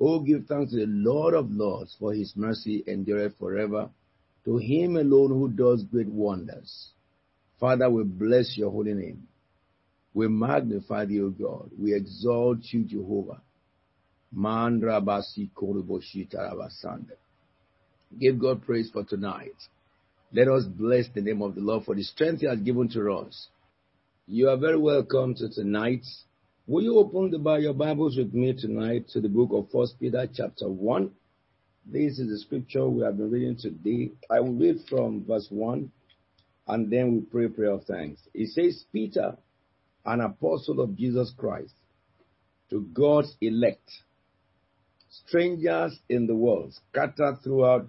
Oh, 0.00 0.20
give 0.20 0.46
thanks 0.46 0.70
to 0.72 0.78
the 0.78 0.86
Lord 0.86 1.34
of 1.34 1.50
Lords, 1.50 1.96
for 1.98 2.12
his 2.12 2.34
mercy 2.36 2.84
endureth 2.86 3.36
forever. 3.38 3.90
To 4.44 4.56
him 4.56 4.96
alone 4.96 5.30
who 5.30 5.48
does 5.48 5.82
great 5.82 6.08
wonders. 6.08 6.90
Father, 7.58 7.90
we 7.90 8.04
bless 8.04 8.56
your 8.56 8.70
holy 8.70 8.94
name. 8.94 9.26
We 10.14 10.28
magnify 10.28 11.06
thee, 11.06 11.20
O 11.20 11.30
God. 11.30 11.70
We 11.78 11.94
exalt 11.94 12.58
you, 12.70 12.84
Jehovah. 12.84 13.40
Give 18.18 18.38
God 18.38 18.62
praise 18.64 18.90
for 18.90 19.04
tonight. 19.04 19.54
Let 20.32 20.48
us 20.48 20.64
bless 20.64 21.06
the 21.14 21.20
name 21.20 21.42
of 21.42 21.54
the 21.54 21.60
Lord 21.60 21.84
for 21.84 21.94
the 21.94 22.02
strength 22.02 22.40
he 22.40 22.46
has 22.46 22.58
given 22.60 22.88
to 22.90 23.12
us. 23.12 23.48
You 24.26 24.50
are 24.50 24.56
very 24.56 24.78
welcome 24.78 25.34
to 25.36 25.48
tonight. 25.48 26.04
Will 26.68 26.82
you 26.82 26.98
open 26.98 27.30
the, 27.30 27.54
your 27.54 27.72
Bibles 27.72 28.18
with 28.18 28.34
me 28.34 28.52
tonight 28.52 29.08
to 29.14 29.22
the 29.22 29.28
book 29.30 29.48
of 29.54 29.70
First 29.72 29.98
Peter 29.98 30.28
chapter 30.30 30.68
1? 30.68 31.10
This 31.86 32.18
is 32.18 32.28
the 32.28 32.38
scripture 32.38 32.86
we 32.86 33.02
have 33.04 33.16
been 33.16 33.30
reading 33.30 33.56
today. 33.56 34.10
I 34.28 34.40
will 34.40 34.52
read 34.52 34.80
from 34.86 35.24
verse 35.24 35.46
1 35.48 35.90
and 36.66 36.92
then 36.92 37.14
we 37.14 37.20
pray 37.22 37.46
a 37.46 37.48
prayer 37.48 37.70
of 37.70 37.84
thanks. 37.84 38.20
It 38.34 38.50
says, 38.50 38.84
Peter, 38.92 39.38
an 40.04 40.20
apostle 40.20 40.82
of 40.82 40.94
Jesus 40.94 41.32
Christ, 41.34 41.72
to 42.68 42.82
God's 42.92 43.34
elect, 43.40 43.90
strangers 45.08 45.98
in 46.10 46.26
the 46.26 46.36
world, 46.36 46.74
scattered 46.90 47.38
throughout 47.42 47.88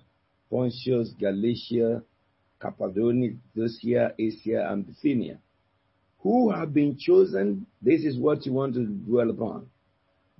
Pontus, 0.49 1.09
Galatia, 1.19 2.01
Cappadocia, 2.61 4.13
Asia, 4.17 4.71
and 4.71 4.87
Bithynia, 4.87 5.39
who 6.21 6.51
have 6.51 6.73
been 6.73 6.97
chosen. 6.97 7.65
This 7.81 8.03
is 8.03 8.17
what 8.17 8.45
you 8.45 8.53
want 8.53 8.73
to 8.75 8.85
dwell 8.85 9.29
upon. 9.29 9.67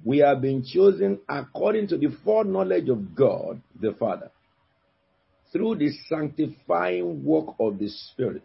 We 0.03 0.19
have 0.19 0.41
been 0.41 0.63
chosen 0.63 1.19
according 1.27 1.87
to 1.89 1.97
the 1.97 2.09
foreknowledge 2.23 2.89
of 2.89 3.15
God 3.15 3.61
the 3.79 3.93
Father, 3.93 4.31
through 5.51 5.75
the 5.75 5.91
sanctifying 6.07 7.23
work 7.23 7.55
of 7.59 7.79
the 7.79 7.89
Spirit, 7.89 8.43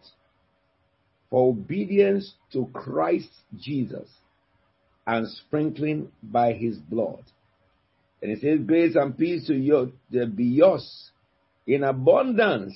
for 1.29 1.49
obedience 1.49 2.33
to 2.53 2.67
Christ 2.73 3.29
Jesus 3.57 4.09
and 5.07 5.27
sprinkling 5.27 6.11
by 6.23 6.53
his 6.53 6.77
blood. 6.77 7.23
And 8.21 8.31
it 8.31 8.41
says, 8.41 8.59
Grace 8.65 8.95
and 8.95 9.17
peace 9.17 9.45
to 9.47 9.53
you 9.53 9.93
be 10.11 10.45
yours 10.45 11.11
in 11.67 11.83
abundance. 11.83 12.75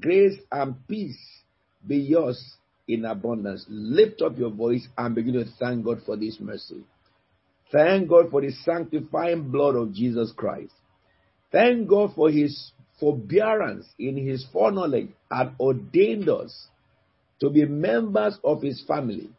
Grace 0.00 0.38
and 0.50 0.76
peace 0.88 1.18
be 1.86 1.96
yours 1.96 2.56
in 2.92 3.04
abundance. 3.04 3.64
Lift 3.68 4.22
up 4.22 4.38
your 4.38 4.50
voice 4.50 4.86
and 4.96 5.14
begin 5.14 5.34
to 5.34 5.44
thank 5.58 5.84
God 5.84 6.00
for 6.04 6.16
this 6.16 6.38
mercy. 6.40 6.84
Thank 7.72 8.08
God 8.08 8.30
for 8.30 8.40
the 8.40 8.50
sanctifying 8.50 9.50
blood 9.50 9.76
of 9.76 9.92
Jesus 9.92 10.32
Christ. 10.36 10.72
Thank 11.52 11.88
God 11.88 12.14
for 12.14 12.30
his 12.30 12.72
forbearance 12.98 13.86
in 13.98 14.16
his 14.16 14.46
foreknowledge 14.52 15.08
and 15.30 15.52
ordained 15.58 16.28
us 16.28 16.68
to 17.40 17.50
be 17.50 17.64
members 17.64 18.38
of 18.44 18.62
his 18.62 18.82
family. 18.86 19.30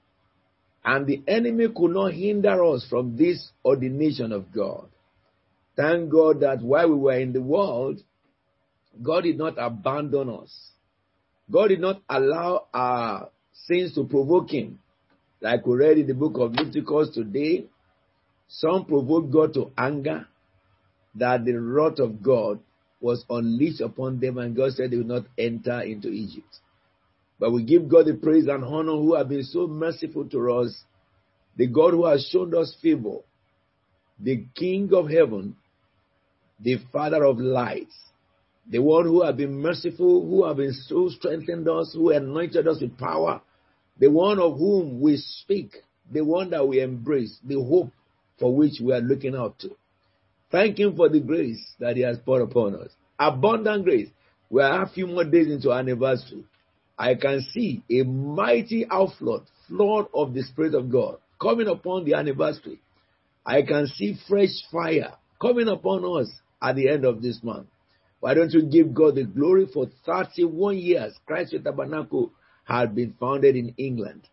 And 0.84 1.06
the 1.06 1.22
enemy 1.28 1.68
could 1.76 1.92
not 1.92 2.14
hinder 2.14 2.64
us 2.66 2.86
from 2.90 3.16
this 3.18 3.50
ordination 3.64 4.32
of 4.32 4.52
God. 4.52 4.88
Thank 5.76 6.10
God 6.10 6.40
that 6.40 6.62
while 6.62 6.90
we 6.90 6.96
were 6.96 7.20
in 7.20 7.34
the 7.34 7.42
world, 7.42 8.02
God 9.02 9.22
did 9.22 9.38
not 9.38 9.56
abandon 9.58 10.30
us. 10.30 10.72
God 11.52 11.68
did 11.68 11.80
not 11.80 12.02
allow 12.10 12.68
our 12.74 13.30
sins 13.54 13.94
to 13.96 14.06
provoke 14.06 14.52
him. 14.52 14.80
Like 15.42 15.66
we 15.66 15.76
read 15.76 15.98
in 15.98 16.08
the 16.08 16.14
book 16.14 16.34
of 16.36 16.54
Leviticus 16.54 17.10
today, 17.14 17.66
some 18.48 18.86
provoked 18.86 19.32
God 19.32 19.54
to 19.56 19.72
anger 19.78 20.28
that 21.16 21.46
the 21.46 21.54
wrath 21.54 22.00
of 22.00 22.22
God 22.22 22.60
was 23.00 23.26
unleashed 23.30 23.82
upon 23.82 24.20
them, 24.20 24.38
and 24.38 24.56
God 24.56 24.74
said 24.74 24.92
they 24.92 24.98
would 24.98 25.08
not 25.08 25.26
enter 25.38 25.82
into 25.82 26.10
Egypt. 26.10 26.60
But 27.40 27.52
we 27.52 27.64
give 27.64 27.90
God 27.90 28.06
the 28.06 28.14
praise 28.14 28.48
and 28.48 28.64
honor 28.64 28.92
who 28.92 29.16
have 29.16 29.30
been 29.30 29.44
so 29.44 29.68
merciful 29.68 30.30
to 30.30 30.52
us, 30.54 30.84
the 31.58 31.66
God 31.66 31.92
who 31.92 32.06
has 32.06 32.28
shown 32.32 32.56
us 32.56 32.76
favor, 32.82 33.18
the 34.20 34.46
King 34.56 34.92
of 34.94 35.10
heaven, 35.10 35.56
the 36.60 36.78
Father 36.94 37.24
of 37.24 37.40
lights, 37.40 37.96
the 38.72 38.80
one 38.80 39.04
who 39.04 39.22
have 39.22 39.36
been 39.36 39.62
merciful, 39.62 40.26
who 40.26 40.46
have 40.46 40.58
been 40.58 40.74
so 40.74 41.10
strengthened 41.10 41.68
us, 41.68 41.94
who 41.94 42.10
anointed 42.10 42.68
us 42.68 42.80
with 42.80 42.98
power, 42.98 43.42
the 44.00 44.10
one 44.10 44.40
of 44.40 44.58
whom 44.58 45.02
we 45.02 45.18
speak, 45.18 45.76
the 46.10 46.24
one 46.24 46.50
that 46.52 46.66
we 46.66 46.80
embrace, 46.80 47.38
the 47.44 47.62
hope 47.62 47.92
for 48.40 48.56
which 48.56 48.80
we 48.82 48.94
are 48.94 49.02
looking 49.02 49.36
out 49.36 49.60
to. 49.60 49.76
Thank 50.52 50.80
Him 50.80 50.96
for 50.96 51.10
the 51.10 51.20
grace 51.20 51.74
that 51.80 51.98
He 51.98 52.02
has 52.04 52.18
poured 52.18 52.44
upon 52.44 52.76
us. 52.76 52.90
Abundant 53.20 53.84
grace. 53.84 54.10
We 54.50 54.62
are 54.62 54.84
a 54.84 54.90
few 54.90 55.06
more 55.06 55.26
days 55.26 55.48
into 55.48 55.72
our 55.72 55.80
anniversary. 55.80 56.46
I 56.98 57.16
can 57.16 57.42
see 57.54 57.84
a 57.90 58.04
mighty 58.04 58.86
outflow, 58.90 59.44
flood 59.68 60.08
of 60.14 60.34
the 60.34 60.44
Spirit 60.44 60.76
of 60.76 60.90
God 60.92 61.18
coming 61.42 61.68
upon 61.68 62.06
the 62.06 62.14
anniversary. 62.14 62.80
I 63.46 63.64
can 63.64 63.88
see 63.88 64.18
fresh 64.28 64.64
fire 64.72 65.14
coming 65.42 65.68
upon 65.68 66.06
us 66.22 66.30
at 66.62 66.76
the 66.76 66.90
end 66.90 67.06
of 67.06 67.22
this 67.22 67.40
month. 67.44 67.68
Why 68.22 68.36
don't 68.36 68.52
you 68.52 68.62
give 68.62 68.94
God 68.94 69.16
the 69.16 69.24
glory 69.24 69.66
for 69.66 69.88
31 70.06 70.78
years? 70.78 71.14
Christ 71.26 71.52
Faith 71.52 71.64
Tabernacle 71.64 72.32
had 72.64 72.96
been 72.96 73.16
founded 73.20 73.56
in 73.56 73.74
England. 73.78 74.30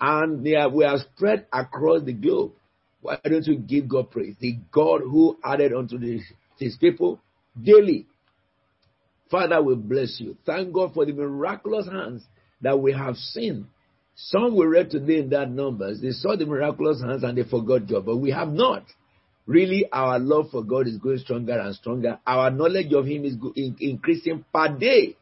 And 0.00 0.42
we 0.42 0.54
are 0.56 0.98
spread 0.98 1.46
across 1.52 2.02
the 2.04 2.12
globe. 2.12 2.52
Why 3.00 3.18
don't 3.24 3.46
you 3.46 3.56
give 3.58 3.88
God 3.88 4.12
praise? 4.12 4.36
The 4.40 4.56
God 4.70 5.00
who 5.00 5.36
added 5.44 5.72
unto 5.72 5.98
the, 5.98 6.20
his 6.58 6.76
people 6.76 7.20
daily. 7.60 8.06
Father, 9.28 9.60
we 9.60 9.74
bless 9.74 10.18
you. 10.20 10.36
Thank 10.46 10.72
God 10.72 10.94
for 10.94 11.04
the 11.04 11.12
miraculous 11.12 11.88
hands 11.88 12.24
that 12.60 12.78
we 12.78 12.92
have 12.92 13.16
seen. 13.16 13.66
Some 14.14 14.56
we 14.56 14.66
read 14.66 14.90
today 14.90 15.18
in 15.18 15.30
that 15.30 15.50
numbers, 15.50 16.00
they 16.00 16.10
saw 16.10 16.36
the 16.36 16.46
miraculous 16.46 17.02
hands 17.02 17.24
and 17.24 17.36
they 17.36 17.42
forgot 17.42 17.88
God, 17.88 18.06
but 18.06 18.18
we 18.18 18.30
have 18.30 18.48
not. 18.48 18.84
Really, 19.46 19.86
our 19.92 20.18
love 20.18 20.50
for 20.50 20.64
God 20.64 20.88
is 20.88 20.98
growing 20.98 21.18
stronger 21.18 21.58
and 21.58 21.74
stronger. 21.74 22.18
Our 22.26 22.50
knowledge 22.50 22.92
of 22.92 23.06
Him 23.06 23.24
is 23.24 23.36
increasing 23.78 24.44
per 24.52 24.76
day. 24.76 25.16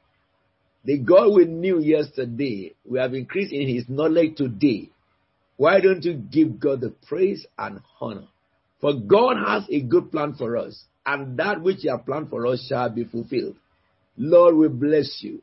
The 0.84 0.98
God 0.98 1.34
we 1.34 1.44
knew 1.44 1.78
yesterday, 1.80 2.74
we 2.88 2.98
have 2.98 3.14
increased 3.14 3.52
in 3.52 3.68
His 3.68 3.84
knowledge 3.88 4.36
today. 4.36 4.90
Why 5.56 5.80
don't 5.80 6.02
you 6.02 6.14
give 6.14 6.58
God 6.58 6.80
the 6.80 6.94
praise 7.06 7.46
and 7.58 7.80
honor? 8.00 8.28
For 8.80 8.94
God 8.94 9.36
has 9.46 9.66
a 9.70 9.80
good 9.80 10.10
plan 10.10 10.34
for 10.34 10.56
us, 10.56 10.84
and 11.06 11.38
that 11.38 11.60
which 11.62 11.78
He 11.80 11.88
has 11.88 12.00
planned 12.04 12.30
for 12.30 12.46
us 12.46 12.66
shall 12.68 12.90
be 12.90 13.04
fulfilled. 13.04 13.56
Lord, 14.16 14.56
we 14.56 14.68
bless 14.68 15.20
you. 15.22 15.42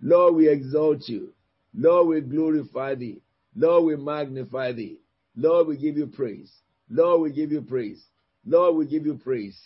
Lord, 0.00 0.36
we 0.36 0.48
exalt 0.48 1.08
you. 1.08 1.32
Lord, 1.74 2.08
we 2.08 2.20
glorify 2.20 2.94
thee. 2.94 3.20
Lord, 3.56 3.84
we 3.84 3.96
magnify 3.96 4.72
thee. 4.72 4.98
Lord, 5.36 5.66
we 5.68 5.76
give 5.76 5.96
you 5.96 6.06
praise. 6.06 6.50
Lord, 6.90 7.22
we 7.22 7.32
give 7.32 7.52
you 7.52 7.62
praise. 7.62 8.02
Lord, 8.46 8.76
we 8.76 8.86
give 8.86 9.04
you 9.06 9.14
praise. 9.14 9.58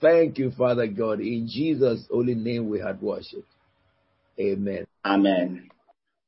Thank 0.00 0.38
you, 0.38 0.50
Father 0.50 0.86
God. 0.86 1.20
In 1.20 1.48
Jesus' 1.50 2.06
holy 2.10 2.34
name 2.34 2.68
we 2.68 2.80
had 2.80 3.00
worshipped. 3.00 3.48
Amen. 4.38 4.86
Amen. 5.04 5.70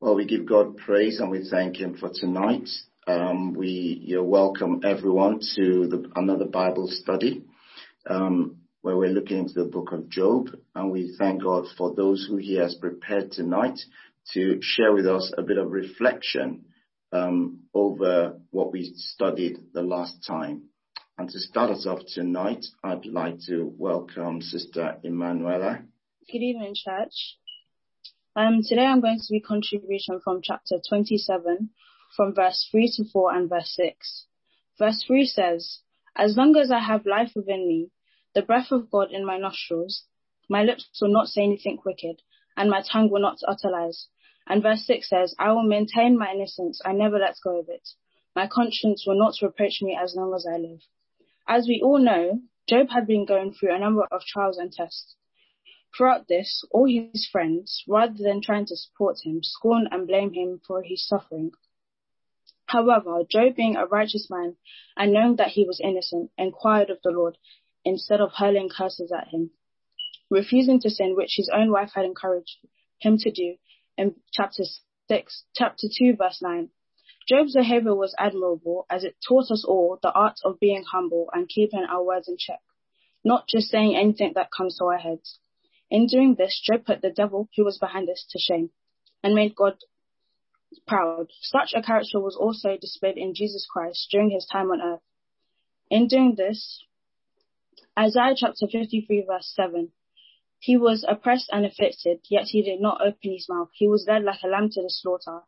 Well, 0.00 0.14
we 0.14 0.24
give 0.24 0.46
God 0.46 0.78
praise 0.78 1.20
and 1.20 1.30
we 1.30 1.48
thank 1.50 1.76
Him 1.76 1.96
for 1.96 2.10
tonight. 2.12 2.68
Um, 3.06 3.54
we 3.54 4.02
you 4.04 4.22
welcome 4.22 4.80
everyone 4.84 5.40
to 5.56 5.88
the, 5.88 6.10
another 6.14 6.44
Bible 6.44 6.88
study 6.88 7.42
um, 8.06 8.58
where 8.82 8.96
we're 8.96 9.10
looking 9.10 9.38
into 9.38 9.54
the 9.54 9.64
book 9.64 9.92
of 9.92 10.08
Job, 10.08 10.50
and 10.74 10.90
we 10.90 11.14
thank 11.18 11.42
God 11.42 11.66
for 11.76 11.94
those 11.94 12.26
who 12.28 12.36
He 12.36 12.56
has 12.56 12.74
prepared 12.74 13.32
tonight 13.32 13.78
to 14.34 14.58
share 14.62 14.92
with 14.92 15.06
us 15.06 15.32
a 15.36 15.42
bit 15.42 15.58
of 15.58 15.72
reflection 15.72 16.64
over 17.12 18.38
what 18.50 18.72
we 18.72 18.92
studied 18.96 19.58
the 19.72 19.82
last 19.82 20.24
time. 20.26 20.64
And 21.16 21.28
to 21.30 21.40
start 21.40 21.70
us 21.70 21.86
off 21.86 22.00
tonight, 22.06 22.64
I'd 22.84 23.06
like 23.06 23.40
to 23.46 23.72
welcome 23.76 24.40
Sister 24.40 24.98
Emanuela. 25.02 25.82
Good 26.30 26.42
evening, 26.42 26.74
church. 26.76 27.38
Um, 28.36 28.60
today 28.62 28.84
I'm 28.84 29.00
going 29.00 29.18
to 29.18 29.32
be 29.32 29.40
contribution 29.40 30.20
from 30.22 30.40
chapter 30.42 30.76
27, 30.88 31.70
from 32.16 32.34
verse 32.34 32.68
3 32.70 32.92
to 32.96 33.04
4 33.10 33.34
and 33.34 33.48
verse 33.48 33.72
6. 33.74 34.26
Verse 34.78 35.04
3 35.06 35.26
says, 35.26 35.80
As 36.14 36.36
long 36.36 36.56
as 36.56 36.70
I 36.70 36.78
have 36.78 37.04
life 37.04 37.32
within 37.34 37.66
me, 37.66 37.90
the 38.34 38.42
breath 38.42 38.70
of 38.70 38.90
God 38.90 39.10
in 39.10 39.26
my 39.26 39.38
nostrils, 39.38 40.04
my 40.48 40.62
lips 40.62 40.88
will 41.00 41.12
not 41.12 41.26
say 41.26 41.42
anything 41.42 41.78
wicked, 41.84 42.22
and 42.56 42.70
my 42.70 42.82
tongue 42.82 43.10
will 43.10 43.22
not 43.22 43.38
utter 43.48 43.70
lies. 43.70 44.06
And 44.50 44.62
verse 44.62 44.86
6 44.86 45.10
says, 45.10 45.34
I 45.38 45.52
will 45.52 45.62
maintain 45.62 46.18
my 46.18 46.32
innocence, 46.32 46.80
I 46.82 46.92
never 46.92 47.18
let 47.18 47.36
go 47.44 47.58
of 47.58 47.68
it. 47.68 47.86
My 48.34 48.46
conscience 48.46 49.04
will 49.06 49.18
not 49.18 49.34
reproach 49.42 49.82
me 49.82 49.94
as 50.00 50.16
long 50.16 50.34
as 50.34 50.46
I 50.46 50.56
live. 50.56 50.80
As 51.46 51.68
we 51.68 51.82
all 51.84 51.98
know, 51.98 52.40
Job 52.66 52.88
had 52.88 53.06
been 53.06 53.26
going 53.26 53.52
through 53.52 53.74
a 53.74 53.78
number 53.78 54.06
of 54.10 54.22
trials 54.22 54.56
and 54.56 54.72
tests. 54.72 55.16
Throughout 55.94 56.28
this, 56.28 56.64
all 56.70 56.86
his 56.86 57.28
friends, 57.30 57.84
rather 57.86 58.14
than 58.16 58.40
trying 58.40 58.64
to 58.66 58.76
support 58.76 59.18
him, 59.22 59.42
scorn 59.42 59.86
and 59.90 60.06
blame 60.06 60.32
him 60.32 60.62
for 60.66 60.82
his 60.82 61.06
suffering. 61.06 61.52
However, 62.66 63.24
Job 63.28 63.54
being 63.54 63.76
a 63.76 63.86
righteous 63.86 64.28
man 64.30 64.56
and 64.96 65.12
knowing 65.12 65.36
that 65.36 65.48
he 65.48 65.64
was 65.64 65.80
innocent, 65.82 66.30
inquired 66.38 66.88
of 66.88 67.00
the 67.02 67.10
Lord 67.10 67.36
instead 67.84 68.20
of 68.20 68.32
hurling 68.32 68.70
curses 68.70 69.12
at 69.12 69.28
him, 69.28 69.50
refusing 70.30 70.80
to 70.80 70.90
sin 70.90 71.16
which 71.16 71.34
his 71.36 71.50
own 71.52 71.70
wife 71.70 71.92
had 71.94 72.06
encouraged 72.06 72.56
him 72.98 73.18
to 73.18 73.30
do 73.30 73.56
in 73.98 74.14
chapter 74.32 74.62
6, 75.08 75.44
chapter 75.54 75.88
2 75.98 76.14
verse 76.16 76.38
9. 76.40 76.70
Job's 77.28 77.54
behavior 77.54 77.94
was 77.94 78.14
admirable 78.16 78.86
as 78.88 79.04
it 79.04 79.16
taught 79.26 79.50
us 79.50 79.64
all 79.66 79.98
the 80.00 80.12
art 80.12 80.38
of 80.44 80.60
being 80.60 80.84
humble 80.90 81.28
and 81.32 81.48
keeping 81.48 81.84
our 81.84 82.02
words 82.02 82.28
in 82.28 82.36
check, 82.38 82.60
not 83.22 83.46
just 83.48 83.68
saying 83.68 83.96
anything 83.96 84.32
that 84.36 84.48
comes 84.56 84.78
to 84.78 84.84
our 84.84 84.96
heads. 84.96 85.38
In 85.90 86.06
doing 86.06 86.36
this, 86.38 86.58
Job 86.64 86.86
put 86.86 87.02
the 87.02 87.10
devil 87.10 87.48
who 87.56 87.64
was 87.64 87.78
behind 87.78 88.08
this 88.08 88.24
to 88.30 88.38
shame 88.38 88.70
and 89.22 89.34
made 89.34 89.56
God 89.56 89.74
proud. 90.86 91.26
Such 91.42 91.72
a 91.74 91.82
character 91.82 92.20
was 92.20 92.36
also 92.36 92.76
displayed 92.80 93.18
in 93.18 93.34
Jesus 93.34 93.66
Christ 93.70 94.08
during 94.10 94.30
his 94.30 94.46
time 94.50 94.70
on 94.70 94.80
earth. 94.80 95.00
In 95.90 96.06
doing 96.06 96.34
this, 96.36 96.84
Isaiah 97.98 98.34
chapter 98.36 98.66
53 98.70 99.26
verse 99.28 99.52
7, 99.54 99.90
he 100.60 100.76
was 100.76 101.04
oppressed 101.06 101.48
and 101.52 101.64
afflicted, 101.64 102.20
yet 102.28 102.46
he 102.48 102.62
did 102.62 102.80
not 102.80 103.00
open 103.00 103.32
his 103.32 103.48
mouth. 103.48 103.70
He 103.74 103.86
was 103.86 104.06
led 104.08 104.24
like 104.24 104.42
a 104.42 104.48
lamb 104.48 104.70
to 104.70 104.82
the 104.82 104.90
slaughter, 104.90 105.42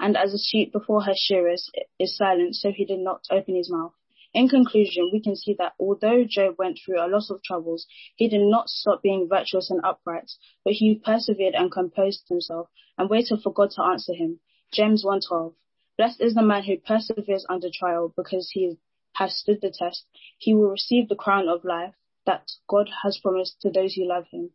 and 0.00 0.16
as 0.16 0.34
a 0.34 0.38
sheep 0.38 0.72
before 0.72 1.02
her 1.02 1.14
shearers 1.14 1.70
is 2.00 2.16
silent, 2.16 2.56
so 2.56 2.72
he 2.72 2.84
did 2.84 2.98
not 2.98 3.26
open 3.30 3.54
his 3.54 3.70
mouth. 3.70 3.94
In 4.34 4.48
conclusion, 4.48 5.10
we 5.12 5.20
can 5.20 5.36
see 5.36 5.54
that 5.54 5.74
although 5.78 6.24
Job 6.24 6.56
went 6.58 6.80
through 6.84 7.00
a 7.00 7.06
lot 7.06 7.30
of 7.30 7.44
troubles, 7.44 7.86
he 8.16 8.28
did 8.28 8.40
not 8.40 8.68
stop 8.68 9.02
being 9.02 9.28
virtuous 9.28 9.70
and 9.70 9.80
upright, 9.84 10.32
but 10.64 10.74
he 10.74 10.96
persevered 10.96 11.54
and 11.54 11.70
composed 11.70 12.28
himself 12.28 12.68
and 12.98 13.08
waited 13.08 13.42
for 13.42 13.52
God 13.52 13.70
to 13.70 13.82
answer 13.84 14.14
him. 14.14 14.40
James 14.72 15.04
1:12. 15.04 15.54
Blessed 15.96 16.20
is 16.20 16.34
the 16.34 16.42
man 16.42 16.64
who 16.64 16.76
perseveres 16.76 17.46
under 17.48 17.70
trial, 17.70 18.12
because 18.16 18.50
he 18.50 18.76
has 19.12 19.38
stood 19.38 19.60
the 19.60 19.70
test. 19.70 20.06
He 20.38 20.54
will 20.54 20.70
receive 20.70 21.08
the 21.08 21.14
crown 21.14 21.48
of 21.48 21.64
life 21.64 21.94
that 22.26 22.50
God 22.68 22.90
has 23.02 23.18
promised 23.22 23.60
to 23.62 23.70
those 23.70 23.94
who 23.94 24.08
love 24.08 24.24
him. 24.30 24.50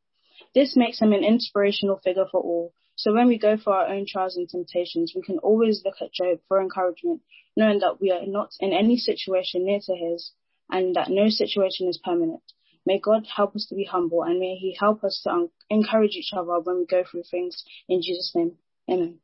This 0.53 0.75
makes 0.75 0.99
him 0.99 1.13
an 1.13 1.23
inspirational 1.23 1.99
figure 2.03 2.25
for 2.31 2.41
all. 2.41 2.73
So 2.95 3.13
when 3.13 3.27
we 3.27 3.39
go 3.39 3.57
through 3.57 3.73
our 3.73 3.87
own 3.87 4.05
trials 4.05 4.35
and 4.35 4.47
temptations, 4.47 5.13
we 5.15 5.21
can 5.21 5.39
always 5.39 5.81
look 5.83 5.95
at 6.01 6.13
Job 6.13 6.39
for 6.47 6.61
encouragement, 6.61 7.21
knowing 7.55 7.79
that 7.79 7.99
we 7.99 8.11
are 8.11 8.25
not 8.25 8.51
in 8.59 8.73
any 8.73 8.97
situation 8.97 9.65
near 9.65 9.79
to 9.85 9.95
his 9.95 10.31
and 10.69 10.95
that 10.95 11.09
no 11.09 11.29
situation 11.29 11.87
is 11.87 11.99
permanent. 12.03 12.43
May 12.85 12.99
God 12.99 13.27
help 13.35 13.55
us 13.55 13.65
to 13.69 13.75
be 13.75 13.85
humble 13.85 14.23
and 14.23 14.39
may 14.39 14.55
he 14.55 14.75
help 14.79 15.03
us 15.03 15.21
to 15.23 15.49
encourage 15.69 16.15
each 16.15 16.31
other 16.33 16.59
when 16.59 16.79
we 16.79 16.85
go 16.85 17.03
through 17.09 17.23
things 17.29 17.63
in 17.87 18.01
Jesus' 18.01 18.31
name. 18.35 18.53
Amen. 18.89 19.19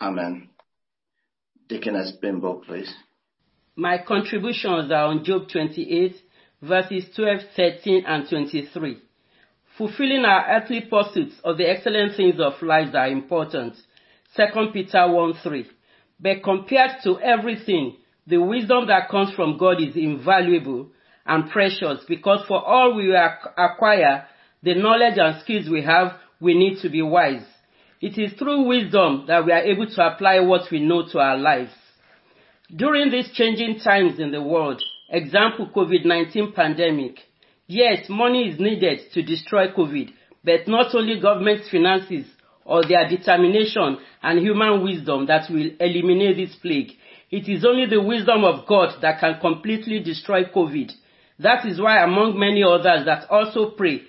Amen. 0.00 0.48
Deaconess 1.68 2.12
Bimbo, 2.20 2.62
please. 2.66 2.92
My 3.76 3.98
contributions 3.98 4.92
are 4.92 5.06
on 5.06 5.24
Job 5.24 5.48
28, 5.50 6.14
verses 6.62 7.04
12, 7.14 7.40
13, 7.56 8.04
and 8.06 8.28
23. 8.28 8.98
Fulfilling 9.76 10.24
our 10.24 10.46
earthly 10.48 10.82
pursuits 10.82 11.34
of 11.42 11.58
the 11.58 11.68
excellent 11.68 12.16
things 12.16 12.40
of 12.40 12.62
life 12.62 12.94
are 12.94 13.08
important. 13.08 13.74
2 14.36 14.42
Peter 14.72 15.10
1, 15.10 15.34
3. 15.42 15.66
But 16.20 16.42
compared 16.42 17.02
to 17.04 17.18
everything, 17.20 17.96
the 18.26 18.38
wisdom 18.38 18.86
that 18.86 19.08
comes 19.10 19.34
from 19.34 19.58
God 19.58 19.82
is 19.82 19.96
invaluable 19.96 20.88
and 21.26 21.50
precious 21.50 22.04
because 22.08 22.44
for 22.46 22.64
all 22.64 22.94
we 22.94 23.14
acquire, 23.14 24.26
the 24.62 24.74
knowledge 24.74 25.18
and 25.18 25.40
skills 25.42 25.68
we 25.68 25.82
have, 25.82 26.12
we 26.40 26.54
need 26.54 26.80
to 26.82 26.88
be 26.88 27.02
wise. 27.02 27.44
It 28.00 28.18
is 28.18 28.32
through 28.38 28.66
wisdom 28.66 29.24
that 29.28 29.44
we 29.44 29.52
are 29.52 29.62
able 29.62 29.86
to 29.86 30.06
apply 30.06 30.40
what 30.40 30.70
we 30.70 30.80
know 30.80 31.06
to 31.10 31.18
our 31.18 31.36
lives. 31.36 31.72
During 32.74 33.10
these 33.10 33.30
changing 33.32 33.80
times 33.80 34.18
in 34.18 34.30
the 34.30 34.42
world, 34.42 34.82
example 35.08 35.70
COVID-19 35.74 36.54
pandemic, 36.54 37.18
yes, 37.66 38.06
money 38.08 38.48
is 38.48 38.60
needed 38.60 39.00
to 39.12 39.22
destroy 39.22 39.68
COVID, 39.68 40.10
but 40.42 40.66
not 40.66 40.94
only 40.94 41.20
government 41.20 41.62
finances 41.70 42.26
or 42.64 42.82
their 42.86 43.08
determination 43.08 43.98
and 44.22 44.38
human 44.40 44.82
wisdom 44.82 45.26
that 45.26 45.50
will 45.50 45.70
eliminate 45.80 46.36
this 46.36 46.56
plague. 46.56 46.92
It 47.30 47.48
is 47.48 47.64
only 47.64 47.86
the 47.86 48.02
wisdom 48.02 48.44
of 48.44 48.66
God 48.66 49.00
that 49.02 49.20
can 49.20 49.40
completely 49.40 50.00
destroy 50.00 50.44
COVID. 50.44 50.92
That 51.40 51.66
is 51.66 51.80
why 51.80 52.02
among 52.02 52.38
many 52.38 52.62
others 52.62 53.06
that 53.06 53.28
also 53.28 53.70
pray, 53.70 54.02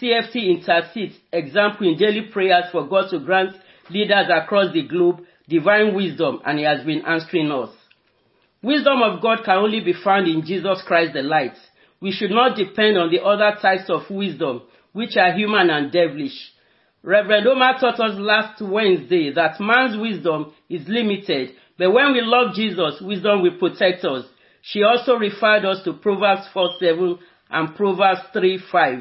CFT 0.00 0.58
intercedes, 0.58 1.14
example 1.32 1.88
in 1.88 1.96
daily 1.96 2.28
prayers 2.32 2.64
for 2.72 2.86
God 2.86 3.10
to 3.10 3.20
grant 3.20 3.54
leaders 3.90 4.26
across 4.30 4.72
the 4.72 4.86
globe 4.86 5.20
divine 5.48 5.94
wisdom 5.94 6.40
and 6.44 6.58
he 6.58 6.64
has 6.64 6.84
been 6.84 7.02
answering 7.06 7.50
us. 7.52 7.70
Wisdom 8.64 9.02
of 9.02 9.20
God 9.20 9.44
can 9.44 9.58
only 9.58 9.80
be 9.80 9.92
found 9.92 10.26
in 10.26 10.42
Jesus 10.42 10.82
Christ 10.86 11.12
the 11.12 11.20
light. 11.20 11.52
We 12.00 12.12
should 12.12 12.30
not 12.30 12.56
depend 12.56 12.96
on 12.96 13.10
the 13.10 13.22
other 13.22 13.58
types 13.60 13.90
of 13.90 14.08
wisdom, 14.08 14.62
which 14.94 15.18
are 15.18 15.34
human 15.34 15.68
and 15.68 15.92
devilish. 15.92 16.50
Reverend 17.02 17.46
Oma 17.46 17.76
taught 17.78 18.00
us 18.00 18.18
last 18.18 18.62
Wednesday 18.62 19.30
that 19.34 19.60
man's 19.60 20.00
wisdom 20.00 20.54
is 20.70 20.88
limited, 20.88 21.50
but 21.76 21.92
when 21.92 22.14
we 22.14 22.22
love 22.22 22.54
Jesus, 22.54 23.02
wisdom 23.02 23.42
will 23.42 23.58
protect 23.58 24.02
us. 24.02 24.24
She 24.62 24.82
also 24.82 25.16
referred 25.16 25.66
us 25.66 25.84
to 25.84 25.92
Proverbs 25.92 26.48
4 26.54 26.70
7 26.80 27.18
and 27.50 27.76
Proverbs 27.76 28.22
3 28.32 28.62
5. 28.72 28.98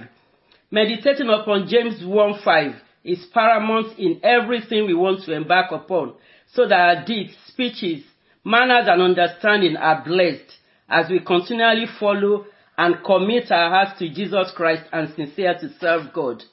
Meditating 0.71 1.29
upon 1.29 1.69
James 1.69 2.03
1 2.05 2.41
5 2.43 2.71
is 3.05 3.25
paramount 3.33 3.97
in 3.97 4.19
everything 4.23 4.87
we 4.87 4.93
want 4.93 5.23
to 5.23 5.33
embark 5.33 5.71
upon, 5.71 6.15
so 6.51 6.67
that 6.67 6.77
our 6.77 7.05
deeds, 7.05 7.33
speeches, 7.47 8.03
manners, 8.43 8.87
and 8.87 9.01
understanding 9.01 9.77
are 9.77 10.03
blessed 10.03 10.57
as 10.89 11.09
we 11.09 11.19
continually 11.19 11.85
follow 11.99 12.45
and 12.77 13.03
commit 13.05 13.51
our 13.51 13.69
hearts 13.69 13.99
to 13.99 14.09
Jesus 14.09 14.51
Christ 14.55 14.83
and 14.91 15.13
sincere 15.15 15.55
to 15.59 15.69
serve 15.79 16.13
God. 16.13 16.43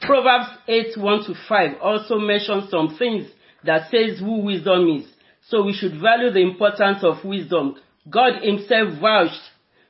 Proverbs 0.00 0.50
8 0.68 0.96
1 0.96 1.24
to 1.26 1.34
5 1.48 1.76
also 1.80 2.18
mentions 2.18 2.70
some 2.70 2.96
things 2.98 3.26
that 3.64 3.90
says 3.90 4.18
who 4.20 4.42
wisdom 4.42 4.88
is. 4.88 5.06
So 5.48 5.64
we 5.64 5.72
should 5.72 6.00
value 6.00 6.30
the 6.30 6.40
importance 6.40 7.02
of 7.02 7.24
wisdom. 7.24 7.76
God 8.08 8.42
himself 8.42 9.00
vouched, 9.00 9.40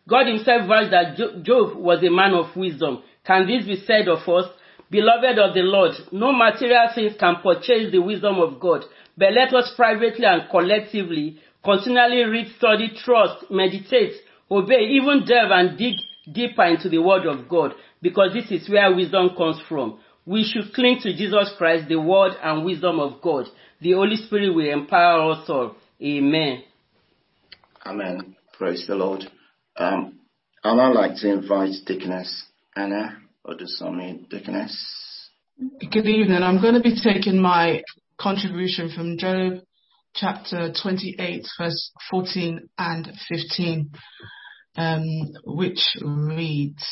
God 0.08 0.26
himself 0.26 0.68
vouched 0.68 0.90
that 0.90 1.42
Job 1.42 1.76
was 1.76 2.02
a 2.02 2.10
man 2.10 2.34
of 2.34 2.54
wisdom. 2.56 3.02
Can 3.26 3.46
this 3.46 3.66
be 3.66 3.82
said 3.86 4.08
of 4.08 4.28
us? 4.28 4.46
Beloved 4.90 5.38
of 5.38 5.54
the 5.54 5.62
Lord, 5.62 5.92
no 6.12 6.32
material 6.32 6.88
things 6.94 7.14
can 7.19 7.36
purchase 7.42 7.90
the 7.90 8.00
wisdom 8.00 8.36
of 8.36 8.60
God, 8.60 8.84
but 9.16 9.32
let 9.32 9.54
us 9.54 9.72
privately 9.76 10.25
and 10.25 10.48
collectively 10.50 11.38
continually 11.64 12.22
read, 12.25 12.48
study, 12.58 12.92
trust, 12.96 13.50
meditate, 13.50 14.12
obey, 14.50 14.81
even 14.90 15.25
delve 15.26 15.50
and 15.50 15.78
dig 15.78 15.94
deeper 16.32 16.64
into 16.64 16.88
the 16.88 16.99
word 16.99 17.26
of 17.26 17.49
God, 17.49 17.73
because 18.02 18.32
this 18.32 18.50
is 18.50 18.68
where 18.68 18.94
wisdom 18.94 19.30
comes 19.37 19.61
from. 19.68 19.99
We 20.26 20.44
should 20.44 20.73
cling 20.75 21.00
to 21.02 21.14
Jesus 21.14 21.52
Christ, 21.59 21.88
the 21.88 22.00
word 22.00 22.32
and 22.42 22.64
wisdom 22.64 22.99
of 23.00 23.20
God. 23.20 23.47
The 23.80 23.92
Holy 23.92 24.16
Spirit 24.16 24.54
will 24.54 24.70
empower 24.70 25.32
us 25.32 25.49
all. 25.49 25.76
Amen. 26.02 26.62
Amen. 27.85 28.37
Praise 28.56 28.87
the 28.87 28.94
Lord. 28.94 29.25
Um, 29.76 30.20
I'd 30.62 30.94
like 30.94 31.16
to 31.16 31.30
invite 31.30 31.73
Deaconess 31.85 32.47
Anna 32.75 33.18
Good 35.58 36.06
evening. 36.06 36.42
I'm 36.42 36.62
going 36.62 36.72
to 36.72 36.80
be 36.80 36.98
taking 36.98 37.38
my 37.38 37.82
contribution 38.18 38.90
from 38.90 39.18
Job 39.18 39.60
chapter 40.14 40.72
28, 40.82 41.46
verse 41.58 41.92
14 42.10 42.70
and 42.78 43.12
15, 43.28 43.90
um, 44.78 45.02
which 45.44 45.78
reads, 46.02 46.86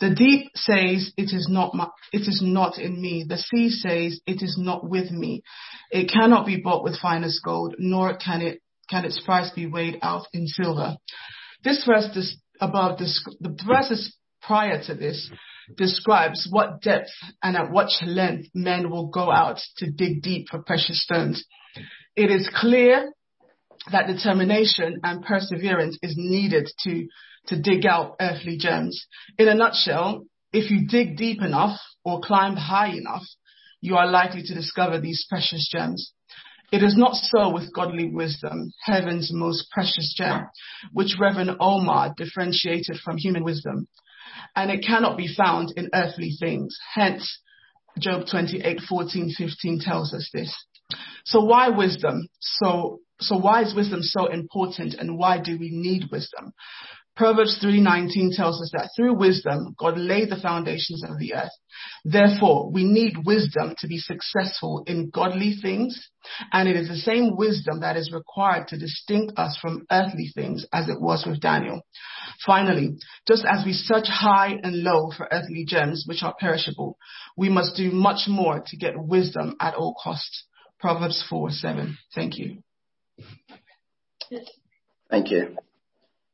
the 0.00 0.12
deep 0.12 0.50
says, 0.56 1.12
it 1.16 1.32
is 1.32 1.46
not 1.48 1.74
my, 1.74 1.86
it 2.12 2.22
is 2.22 2.40
not 2.44 2.78
in 2.78 3.00
me. 3.00 3.24
The 3.28 3.36
sea 3.36 3.70
says, 3.70 4.20
it 4.26 4.42
is 4.42 4.56
not 4.58 4.88
with 4.88 5.12
me. 5.12 5.42
It 5.92 6.10
cannot 6.12 6.44
be 6.44 6.60
bought 6.60 6.82
with 6.82 6.98
finest 6.98 7.40
gold, 7.44 7.76
nor 7.78 8.16
can 8.16 8.42
it, 8.42 8.62
can 8.90 9.04
its 9.04 9.20
price 9.24 9.52
be 9.54 9.68
weighed 9.68 10.00
out 10.02 10.26
in 10.32 10.48
silver. 10.48 10.96
This 11.62 11.84
verse 11.86 12.08
this, 12.16 12.36
above, 12.60 12.98
this, 12.98 13.24
the 13.38 13.56
verses 13.64 14.16
prior 14.42 14.82
to 14.84 14.94
this 14.94 15.30
describes 15.76 16.48
what 16.50 16.82
depth 16.82 17.10
and 17.42 17.56
at 17.56 17.70
what 17.70 17.90
length 18.04 18.48
men 18.54 18.90
will 18.90 19.06
go 19.08 19.30
out 19.30 19.60
to 19.78 19.90
dig 19.90 20.22
deep 20.22 20.48
for 20.50 20.62
precious 20.62 21.02
stones. 21.02 21.44
It 22.16 22.30
is 22.30 22.50
clear 22.54 23.12
that 23.92 24.06
determination 24.06 25.00
and 25.02 25.24
perseverance 25.24 25.98
is 26.02 26.14
needed 26.16 26.68
to 26.84 27.06
to 27.46 27.60
dig 27.60 27.86
out 27.86 28.16
earthly 28.20 28.58
gems. 28.58 29.06
In 29.38 29.48
a 29.48 29.54
nutshell, 29.54 30.24
if 30.52 30.70
you 30.70 30.86
dig 30.86 31.16
deep 31.16 31.42
enough 31.42 31.78
or 32.04 32.20
climb 32.20 32.54
high 32.54 32.88
enough, 32.94 33.22
you 33.80 33.96
are 33.96 34.10
likely 34.10 34.42
to 34.42 34.54
discover 34.54 35.00
these 35.00 35.26
precious 35.28 35.68
gems. 35.72 36.12
It 36.72 36.82
is 36.82 36.96
not 36.96 37.14
so 37.14 37.52
with 37.52 37.72
godly 37.74 38.10
wisdom, 38.12 38.70
heaven's 38.84 39.32
most 39.32 39.70
precious 39.72 40.14
gem, 40.16 40.46
which 40.92 41.16
Reverend 41.18 41.56
Oma 41.58 42.14
differentiated 42.16 42.98
from 43.02 43.16
human 43.16 43.42
wisdom. 43.42 43.88
And 44.56 44.70
it 44.70 44.84
cannot 44.86 45.16
be 45.16 45.32
found 45.34 45.72
in 45.76 45.90
earthly 45.94 46.36
things. 46.38 46.76
Hence, 46.94 47.40
Job 47.98 48.26
28, 48.30 48.80
14, 48.88 49.34
15 49.36 49.80
tells 49.80 50.14
us 50.14 50.28
this. 50.32 50.54
So 51.24 51.44
why 51.44 51.68
wisdom? 51.68 52.26
So 52.40 53.00
so 53.20 53.36
why 53.36 53.62
is 53.62 53.74
wisdom 53.74 54.00
so 54.02 54.26
important 54.26 54.94
and 54.94 55.18
why 55.18 55.38
do 55.38 55.58
we 55.58 55.70
need 55.70 56.10
wisdom? 56.10 56.52
Proverbs 57.20 57.58
3:19 57.62 58.34
tells 58.34 58.62
us 58.62 58.70
that 58.72 58.88
through 58.96 59.12
wisdom 59.12 59.74
God 59.78 59.98
laid 59.98 60.30
the 60.30 60.40
foundations 60.40 61.04
of 61.04 61.18
the 61.18 61.34
earth. 61.34 61.52
Therefore, 62.02 62.70
we 62.72 62.82
need 62.82 63.26
wisdom 63.26 63.74
to 63.80 63.86
be 63.86 63.98
successful 63.98 64.84
in 64.86 65.10
godly 65.10 65.54
things, 65.60 66.08
and 66.50 66.66
it 66.66 66.76
is 66.76 66.88
the 66.88 66.96
same 66.96 67.36
wisdom 67.36 67.80
that 67.80 67.98
is 67.98 68.10
required 68.10 68.68
to 68.68 68.78
distinct 68.78 69.38
us 69.38 69.54
from 69.60 69.84
earthly 69.92 70.32
things 70.34 70.64
as 70.72 70.88
it 70.88 70.98
was 70.98 71.26
with 71.26 71.40
Daniel. 71.40 71.82
Finally, 72.46 72.96
just 73.28 73.44
as 73.44 73.66
we 73.66 73.74
search 73.74 74.08
high 74.08 74.58
and 74.62 74.82
low 74.82 75.10
for 75.14 75.28
earthly 75.30 75.66
gems 75.66 76.04
which 76.06 76.22
are 76.22 76.34
perishable, 76.40 76.96
we 77.36 77.50
must 77.50 77.76
do 77.76 77.90
much 77.90 78.28
more 78.28 78.62
to 78.66 78.78
get 78.78 78.94
wisdom 78.96 79.56
at 79.60 79.74
all 79.74 79.94
costs. 80.02 80.46
Proverbs 80.78 81.22
4:7. 81.30 81.98
Thank 82.14 82.38
you. 82.38 82.62
Thank 85.10 85.30
you. 85.30 85.58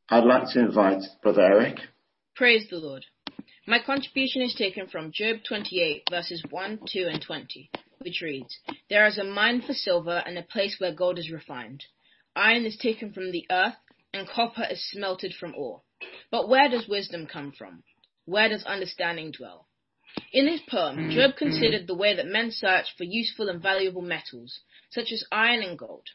I'd 0.08 0.22
like 0.22 0.48
to 0.52 0.60
invite 0.60 1.02
Brother 1.20 1.42
Eric. 1.42 1.80
Praise 2.36 2.64
the 2.70 2.76
Lord. 2.76 3.04
My 3.66 3.80
contribution 3.84 4.40
is 4.40 4.54
taken 4.54 4.86
from 4.86 5.10
Job 5.12 5.38
28, 5.48 6.04
verses 6.08 6.44
1, 6.48 6.78
2, 6.92 7.08
and 7.10 7.20
20, 7.20 7.68
which 7.98 8.20
reads 8.22 8.56
There 8.88 9.04
is 9.08 9.18
a 9.18 9.24
mine 9.24 9.62
for 9.66 9.72
silver 9.74 10.22
and 10.24 10.38
a 10.38 10.44
place 10.44 10.76
where 10.78 10.94
gold 10.94 11.18
is 11.18 11.32
refined. 11.32 11.82
Iron 12.36 12.66
is 12.66 12.76
taken 12.76 13.12
from 13.12 13.32
the 13.32 13.46
earth, 13.50 13.74
and 14.14 14.28
copper 14.28 14.62
is 14.70 14.88
smelted 14.92 15.34
from 15.34 15.56
ore. 15.56 15.82
But 16.30 16.48
where 16.48 16.68
does 16.68 16.86
wisdom 16.86 17.26
come 17.26 17.50
from? 17.50 17.82
Where 18.26 18.48
does 18.48 18.62
understanding 18.62 19.32
dwell? 19.32 19.66
In 20.32 20.46
this 20.46 20.60
poem, 20.70 21.10
Job 21.10 21.32
considered 21.36 21.88
the 21.88 21.96
way 21.96 22.14
that 22.14 22.28
men 22.28 22.52
search 22.52 22.94
for 22.96 23.02
useful 23.02 23.48
and 23.48 23.60
valuable 23.60 24.02
metals, 24.02 24.60
such 24.88 25.10
as 25.10 25.24
iron 25.32 25.64
and 25.64 25.76
gold. 25.76 26.06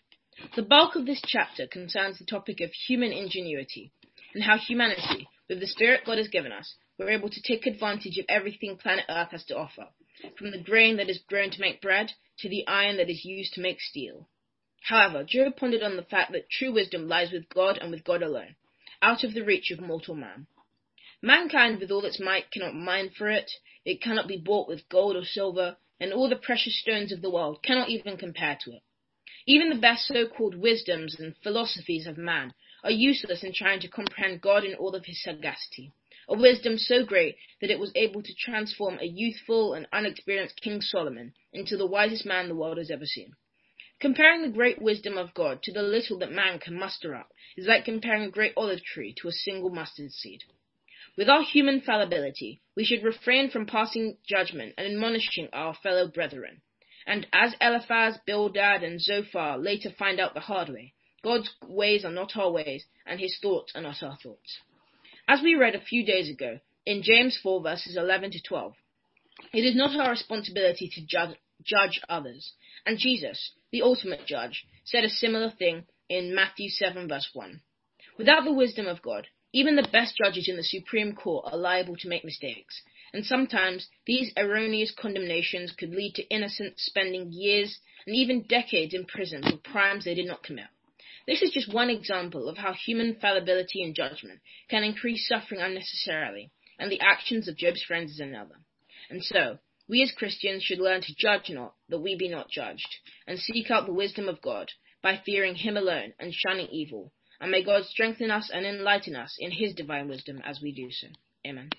The 0.56 0.64
bulk 0.64 0.96
of 0.96 1.06
this 1.06 1.22
chapter 1.26 1.68
concerns 1.68 2.18
the 2.18 2.26
topic 2.26 2.62
of 2.62 2.72
human 2.72 3.12
ingenuity 3.12 3.92
and 4.34 4.42
how 4.42 4.58
humanity, 4.58 5.28
with 5.50 5.60
the 5.60 5.68
spirit 5.68 6.06
God 6.06 6.18
has 6.18 6.30
given 6.30 6.54
us, 6.54 6.76
we're 6.98 7.10
able 7.10 7.30
to 7.30 7.42
take 7.42 7.66
advantage 7.66 8.18
of 8.18 8.26
everything 8.30 8.78
planet 8.78 9.04
Earth 9.10 9.32
has 9.32 9.44
to 9.46 9.58
offer, 9.58 9.90
from 10.38 10.52
the 10.52 10.58
grain 10.58 10.96
that 10.96 11.10
is 11.10 11.20
grown 11.28 11.52
to 11.52 11.60
make 11.60 11.82
bread 11.82 12.14
to 12.38 12.48
the 12.48 12.66
iron 12.66 12.96
that 12.96 13.10
is 13.10 13.26
used 13.26 13.54
to 13.56 13.62
make 13.62 13.82
steel. 13.82 14.30
However, 14.84 15.26
Job 15.26 15.58
pondered 15.58 15.84
on 15.84 15.98
the 15.98 16.04
fact 16.04 16.32
that 16.32 16.50
true 16.50 16.72
wisdom 16.72 17.10
lies 17.10 17.34
with 17.34 17.50
God 17.50 17.78
and 17.78 17.92
with 17.92 18.06
God 18.06 18.24
alone, 18.24 18.56
out 19.02 19.26
of 19.26 19.34
the 19.34 19.44
reach 19.44 19.70
of 19.70 19.82
mortal 19.82 20.16
man. 20.16 20.48
Mankind, 21.22 21.80
with 21.80 21.92
all 21.92 22.06
its 22.06 22.22
might, 22.22 22.52
cannot 22.52 22.74
mine 22.74 23.10
for 23.10 23.30
it, 23.30 23.52
it 23.84 24.02
cannot 24.02 24.30
be 24.30 24.38
bought 24.38 24.70
with 24.70 24.88
gold 24.88 25.18
or 25.18 25.26
silver, 25.26 25.76
and 26.00 26.14
all 26.14 26.30
the 26.30 26.36
precious 26.38 26.80
stones 26.80 27.12
of 27.12 27.22
the 27.22 27.30
world 27.30 27.62
cannot 27.62 27.90
even 27.90 28.16
compare 28.16 28.58
to 28.64 28.72
it. 28.72 28.82
Even 29.48 29.70
the 29.70 29.76
best 29.76 30.06
so-called 30.06 30.56
wisdoms 30.56 31.20
and 31.20 31.36
philosophies 31.38 32.06
of 32.06 32.18
man 32.18 32.54
are 32.84 32.92
useless 32.92 33.44
in 33.44 33.54
trying 33.54 33.80
to 33.80 33.88
comprehend 33.88 34.42
God 34.42 34.64
in 34.64 34.76
all 34.76 34.94
of 34.96 35.06
his 35.06 35.22
sagacity, 35.24 35.92
a 36.28 36.38
wisdom 36.38 36.78
so 36.78 37.04
great 37.04 37.38
that 37.60 37.72
it 37.72 37.80
was 37.80 37.92
able 37.96 38.22
to 38.22 38.36
transform 38.36 39.00
a 39.00 39.06
youthful 39.06 39.74
and 39.74 39.88
unexperienced 39.92 40.62
King 40.62 40.82
Solomon 40.82 41.34
into 41.52 41.76
the 41.76 41.88
wisest 41.88 42.26
man 42.26 42.48
the 42.48 42.56
world 42.56 42.78
has 42.78 42.92
ever 42.92 43.06
seen. 43.06 43.34
Comparing 44.00 44.42
the 44.42 44.50
great 44.50 44.82
wisdom 44.82 45.18
of 45.18 45.34
God 45.34 45.62
to 45.64 45.72
the 45.72 45.84
little 45.84 46.20
that 46.20 46.32
man 46.32 46.60
can 46.60 46.78
muster 46.78 47.16
up 47.16 47.32
is 47.58 47.68
like 47.68 47.86
comparing 47.86 48.24
a 48.24 48.30
great 48.30 48.54
olive 48.56 48.84
tree 48.84 49.14
to 49.22 49.28
a 49.28 49.32
single 49.32 49.70
mustard 49.70 50.12
seed. 50.12 50.44
With 51.18 51.30
our 51.30 51.44
human 51.44 51.82
fallibility, 51.82 52.62
we 52.76 52.86
should 52.86 53.04
refrain 53.04 53.50
from 53.50 53.66
passing 53.66 54.18
judgment 54.28 54.76
and 54.78 54.88
admonishing 54.88 55.50
our 55.52 55.74
fellow 55.74 56.08
brethren. 56.08 56.62
And 57.06 57.28
as 57.34 57.56
Eliphaz, 57.60 58.20
Bildad, 58.26 58.84
and 58.84 59.02
Zophar 59.02 59.58
later 59.58 59.90
find 59.98 60.20
out 60.20 60.34
the 60.34 60.40
hard 60.40 60.70
way, 60.70 60.94
God's 61.24 61.50
ways 61.68 62.04
are 62.06 62.12
not 62.12 62.36
our 62.36 62.52
ways, 62.52 62.86
and 63.06 63.20
his 63.20 63.38
thoughts 63.42 63.74
are 63.76 63.82
not 63.82 64.02
our 64.02 64.18
thoughts. 64.18 64.60
As 65.28 65.42
we 65.42 65.56
read 65.56 65.76
a 65.76 65.82
few 65.82 66.06
days 66.06 66.30
ago 66.30 66.60
in 66.86 67.04
James 67.04 67.40
4 67.42 67.62
verses 67.62 67.96
11 67.96 68.32
to 68.32 68.42
12, 68.42 68.74
it 69.54 69.62
is 69.62 69.76
not 69.76 69.96
our 70.00 70.12
responsibility 70.12 70.90
to 70.94 71.06
judge, 71.06 71.38
judge 71.64 72.02
others. 72.10 72.54
And 72.86 72.98
Jesus, 72.98 73.54
the 73.72 73.82
ultimate 73.82 74.26
judge, 74.26 74.66
said 74.84 75.04
a 75.04 75.10
similar 75.10 75.52
thing 75.52 75.86
in 76.10 76.36
Matthew 76.36 76.70
7 76.70 77.08
verse 77.08 77.30
1. 77.34 77.62
Without 78.18 78.44
the 78.44 78.54
wisdom 78.54 78.88
of 78.88 79.02
God, 79.02 79.28
even 79.54 79.76
the 79.76 79.88
best 79.92 80.18
judges 80.18 80.48
in 80.48 80.58
the 80.58 80.64
Supreme 80.64 81.14
Court 81.14 81.46
are 81.52 81.58
liable 81.58 81.96
to 81.98 82.08
make 82.08 82.24
mistakes, 82.24 82.82
and 83.14 83.26
sometimes 83.26 83.88
these 84.06 84.32
erroneous 84.38 84.94
condemnations 84.98 85.74
could 85.78 85.92
lead 85.92 86.16
to 86.16 86.28
innocents 86.30 86.86
spending 86.86 87.32
years 87.32 87.80
and 88.06 88.16
even 88.16 88.44
decades 88.44 88.94
in 88.94 89.06
prison 89.06 89.44
for 89.44 89.58
crimes 89.58 90.06
they 90.06 90.16
did 90.16 90.28
not 90.28 90.44
commit. 90.44 90.68
This 91.28 91.42
is 91.42 91.52
just 91.52 91.74
one 91.74 91.90
example 91.90 92.48
of 92.50 92.58
how 92.58 92.74
human 92.74 93.16
fallibility 93.16 93.84
and 93.84 93.94
judgment 93.94 94.40
can 94.70 94.84
increase 94.84 95.28
suffering 95.28 95.62
unnecessarily, 95.62 96.52
and 96.80 96.92
the 96.92 97.02
actions 97.02 97.48
of 97.48 97.58
Job's 97.58 97.84
friends 97.84 98.12
is 98.12 98.20
another. 98.20 98.56
And 99.10 99.24
so, 99.24 99.60
we 99.88 100.02
as 100.02 100.12
Christians 100.14 100.64
should 100.64 100.80
learn 100.80 101.02
to 101.02 101.16
judge 101.16 101.50
not, 101.50 101.76
that 101.90 102.00
we 102.00 102.16
be 102.16 102.30
not 102.30 102.50
judged, 102.50 102.98
and 103.28 103.38
seek 103.38 103.70
out 103.70 103.86
the 103.86 103.94
wisdom 103.94 104.30
of 104.30 104.42
God 104.42 104.72
by 105.04 105.22
fearing 105.24 105.56
Him 105.56 105.78
alone 105.78 106.14
and 106.20 106.34
shunning 106.34 106.68
evil. 106.72 107.12
And 107.40 107.52
may 107.52 107.64
God 107.64 107.86
strengthen 107.86 108.32
us 108.32 108.50
and 108.52 108.66
enlighten 108.66 109.16
us 109.16 109.36
in 109.40 109.52
His 109.52 109.74
divine 109.74 110.08
wisdom 110.08 110.42
as 110.46 110.62
we 110.62 110.72
do 110.72 110.90
so. 110.92 111.08
Amen. 111.46 111.70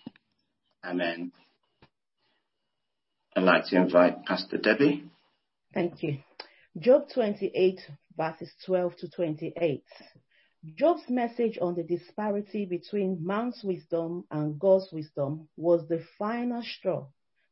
Amen. 0.84 1.32
I'd 3.36 3.44
like 3.44 3.66
to 3.66 3.76
invite 3.76 4.24
Pastor 4.24 4.58
Debbie. 4.58 5.04
Thank 5.72 6.02
you. 6.02 6.18
Job 6.78 7.04
28, 7.14 7.80
verses 8.16 8.50
12 8.66 8.96
to 8.98 9.10
28. 9.10 9.84
Job's 10.76 11.08
message 11.08 11.58
on 11.60 11.74
the 11.74 11.82
disparity 11.82 12.66
between 12.66 13.24
man's 13.24 13.60
wisdom 13.64 14.24
and 14.30 14.58
God's 14.58 14.88
wisdom 14.92 15.48
was 15.56 15.86
the 15.88 16.04
final 16.18 16.62
straw 16.62 17.06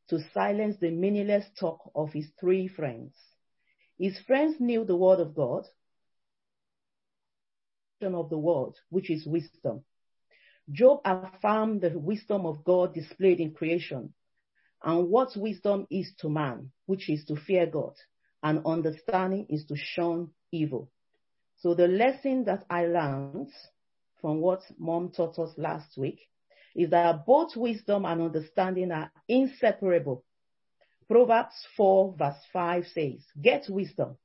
to 0.09 0.19
silence 0.33 0.77
the 0.79 0.91
meaningless 0.91 1.45
talk 1.59 1.91
of 1.95 2.11
his 2.13 2.27
three 2.39 2.67
friends. 2.67 3.13
His 3.97 4.17
friends 4.27 4.55
knew 4.59 4.85
the 4.85 4.95
word 4.95 5.19
of 5.19 5.35
God, 5.35 5.65
of 8.01 8.29
the 8.29 8.37
word, 8.37 8.73
which 8.89 9.09
is 9.11 9.25
wisdom. 9.25 9.83
Job 10.71 11.01
affirmed 11.05 11.81
the 11.81 11.97
wisdom 11.97 12.45
of 12.45 12.63
God 12.63 12.93
displayed 12.93 13.39
in 13.39 13.53
creation 13.53 14.13
and 14.83 15.09
what 15.09 15.35
wisdom 15.35 15.85
is 15.89 16.11
to 16.19 16.29
man, 16.29 16.71
which 16.85 17.09
is 17.09 17.25
to 17.25 17.35
fear 17.35 17.65
God, 17.67 17.93
and 18.41 18.65
understanding 18.65 19.45
is 19.49 19.65
to 19.65 19.75
shun 19.75 20.29
evil. 20.51 20.89
So 21.57 21.75
the 21.75 21.87
lesson 21.87 22.45
that 22.45 22.65
I 22.69 22.85
learned 22.85 23.51
from 24.19 24.39
what 24.39 24.61
mom 24.79 25.11
taught 25.11 25.37
us 25.37 25.53
last 25.57 25.97
week 25.97 26.19
is 26.75 26.89
that 26.89 27.25
both 27.25 27.55
wisdom 27.55 28.05
and 28.05 28.21
understanding 28.21 28.91
are 28.91 29.11
inseparable. 29.27 30.23
Proverbs 31.07 31.55
4 31.75 32.15
verse 32.17 32.43
5 32.53 32.85
says, 32.87 33.25
get 33.39 33.65
wisdom, 33.69 34.17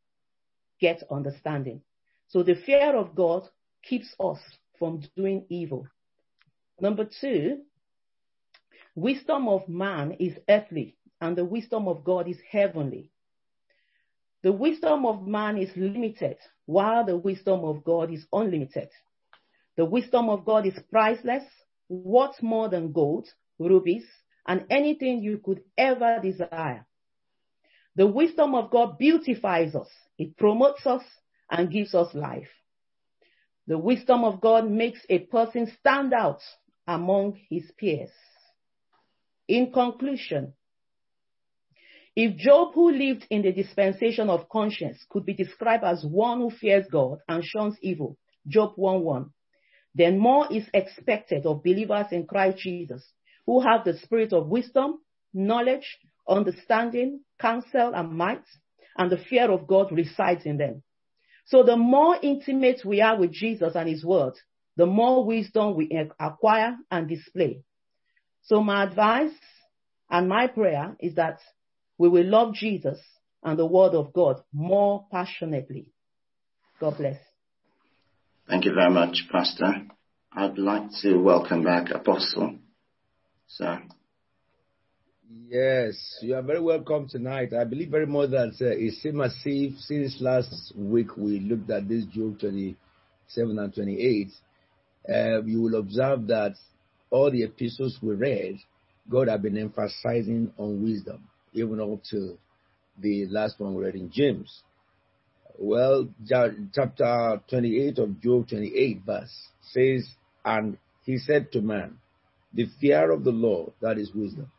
get 0.81 1.03
understanding. 1.11 1.83
So 2.29 2.43
the 2.43 2.55
fear 2.55 2.97
of 2.97 3.15
God 3.15 3.49
keeps 3.83 4.15
us 4.19 4.39
from 4.79 5.03
doing 5.17 5.45
evil. 5.51 5.87
Number 6.81 7.09
two, 7.21 7.63
wisdom 8.95 9.49
of 9.49 9.69
man 9.69 10.13
is 10.13 10.37
earthly 10.49 10.97
and 11.21 11.37
the 11.37 11.45
wisdom 11.45 11.89
of 11.89 12.05
God 12.05 12.29
is 12.29 12.39
heavenly. 12.51 13.11
The 14.43 14.53
wisdom 14.53 15.07
of 15.07 15.27
man 15.27 15.57
is 15.57 15.71
limited 15.77 16.37
while 16.67 17.05
the 17.05 17.17
wisdom 17.17 17.65
of 17.65 17.83
God 17.83 18.13
is 18.13 18.27
unlimited. 18.33 18.91
The 19.77 19.85
wisdom 19.85 20.29
of 20.29 20.45
God 20.45 20.67
is 20.67 20.79
priceless, 20.91 21.45
worth 21.89 22.43
more 22.43 22.69
than 22.69 22.93
gold, 22.93 23.29
rubies, 23.59 24.07
and 24.47 24.67
anything 24.71 25.23
you 25.23 25.39
could 25.39 25.63
ever 25.77 26.21
desire. 26.23 26.87
The 27.97 28.07
wisdom 28.07 28.55
of 28.55 28.71
God 28.71 28.99
beautifies 28.99 29.75
us. 29.75 29.89
It 30.19 30.37
promotes 30.37 30.87
us 30.87 31.03
and 31.51 31.71
gives 31.71 31.95
us 31.95 32.15
life. 32.15 32.49
The 33.67 33.79
wisdom 33.79 34.25
of 34.25 34.41
God 34.41 34.71
makes 34.71 35.01
a 35.09 35.21
person 35.21 35.73
stand 35.81 36.13
out 36.13 36.41
among 36.87 37.39
his 37.51 37.71
peers. 37.79 38.11
In 39.49 39.73
conclusion, 39.73 40.55
if 42.15 42.37
Job, 42.37 42.73
who 42.75 42.91
lived 42.91 43.27
in 43.29 43.43
the 43.43 43.53
dispensation 43.53 44.31
of 44.31 44.49
conscience, 44.49 45.05
could 45.11 45.27
be 45.27 45.35
described 45.35 45.85
as 45.85 46.05
one 46.05 46.41
who 46.41 46.51
fears 46.51 46.87
God 46.91 47.19
and 47.29 47.45
shuns 47.45 47.77
evil, 47.83 48.17
Job 48.49 48.75
1:1, 48.77 49.31
then 49.95 50.19
more 50.19 50.51
is 50.51 50.69
expected 50.73 51.45
of 51.45 51.63
believers 51.63 52.07
in 52.13 52.27
Christ 52.27 52.59
Jesus, 52.59 53.13
who 53.45 53.61
have 53.61 53.85
the 53.85 53.99
spirit 53.99 54.33
of 54.33 54.49
wisdom, 54.49 54.99
knowledge, 55.35 55.99
understanding, 56.29 57.21
counsel, 57.39 57.95
and 57.95 58.11
might, 58.13 58.45
and 58.97 59.11
the 59.11 59.19
fear 59.19 59.51
of 59.51 59.67
God 59.67 59.93
resides 59.93 60.47
in 60.47 60.57
them. 60.57 60.83
So 61.45 61.63
the 61.63 61.77
more 61.77 62.17
intimate 62.23 62.85
we 62.85 63.01
are 63.01 63.19
with 63.19 63.31
Jesus 63.31 63.75
and 63.77 63.89
his 63.89 64.05
word, 64.05 64.35
the 64.77 64.87
more 64.87 65.25
wisdom 65.25 65.75
we 65.75 65.91
acquire 66.21 66.77
and 66.91 67.09
display. 67.09 67.63
So 68.43 68.63
my 68.63 68.85
advice 68.85 69.33
and 70.11 70.29
my 70.29 70.47
prayer 70.47 70.97
is 71.01 71.15
that 71.17 71.41
we 71.99 72.09
will 72.09 72.27
love 72.27 72.55
Jesus 72.55 72.99
and 73.43 73.59
the 73.59 73.67
word 73.67 73.95
of 73.95 74.13
God 74.13 74.43
more 74.53 75.07
passionately. 75.11 75.93
God 76.81 76.99
bless. 76.99 77.19
Thank 78.49 78.65
you 78.65 78.75
very 78.75 78.91
much, 78.91 79.25
Pastor. 79.33 79.87
I'd 80.33 80.59
like 80.59 80.91
to 81.03 81.17
welcome 81.17 81.65
back 81.65 81.91
Apostle. 81.91 82.59
Sir. 83.49 83.83
Yes, 85.29 86.19
you 86.23 86.35
are 86.35 86.43
very 86.43 86.61
welcome 86.61 87.09
tonight. 87.09 87.53
I 87.53 87.65
believe 87.65 87.91
very 87.91 88.07
much 88.07 88.31
that 88.31 88.55
uh, 88.61 88.77
it's 88.77 89.03
same 89.03 89.21
as 89.21 89.35
if 89.45 89.79
since 89.79 90.21
last 90.21 90.73
week 90.77 91.17
we 91.17 91.41
looked 91.41 91.71
at 91.71 91.89
this 91.89 92.05
Job 92.07 92.39
27 92.39 93.59
and 93.59 93.75
28. 93.75 94.29
Uh, 95.09 95.43
you 95.45 95.61
will 95.63 95.77
observe 95.77 96.27
that 96.27 96.55
all 97.11 97.31
the 97.31 97.43
epistles 97.45 97.99
we 98.03 98.15
read, 98.15 98.57
God 99.09 99.29
had 99.29 99.43
been 99.43 99.57
emphasizing 99.57 100.53
on 100.59 100.83
wisdom, 100.83 101.29
even 101.53 101.81
up 101.81 102.03
to 102.11 102.37
the 102.99 103.27
last 103.27 103.61
one 103.61 103.75
we 103.75 103.85
read 103.85 103.95
in 103.95 104.11
James. 104.11 104.63
Well, 105.59 106.09
chapter 106.29 107.41
28 107.49 107.99
of 107.99 108.21
Job 108.21 108.49
28 108.49 109.03
verse 109.07 109.49
says, 109.73 110.07
And 110.45 110.77
he 111.05 111.19
said 111.19 111.53
to 111.53 111.61
man, 111.61 111.99
The 112.53 112.67
fear 112.81 113.11
of 113.11 113.25
the 113.25 113.31
Lord, 113.31 113.73
that 113.81 113.97
is 113.99 114.13
wisdom. 114.15 114.51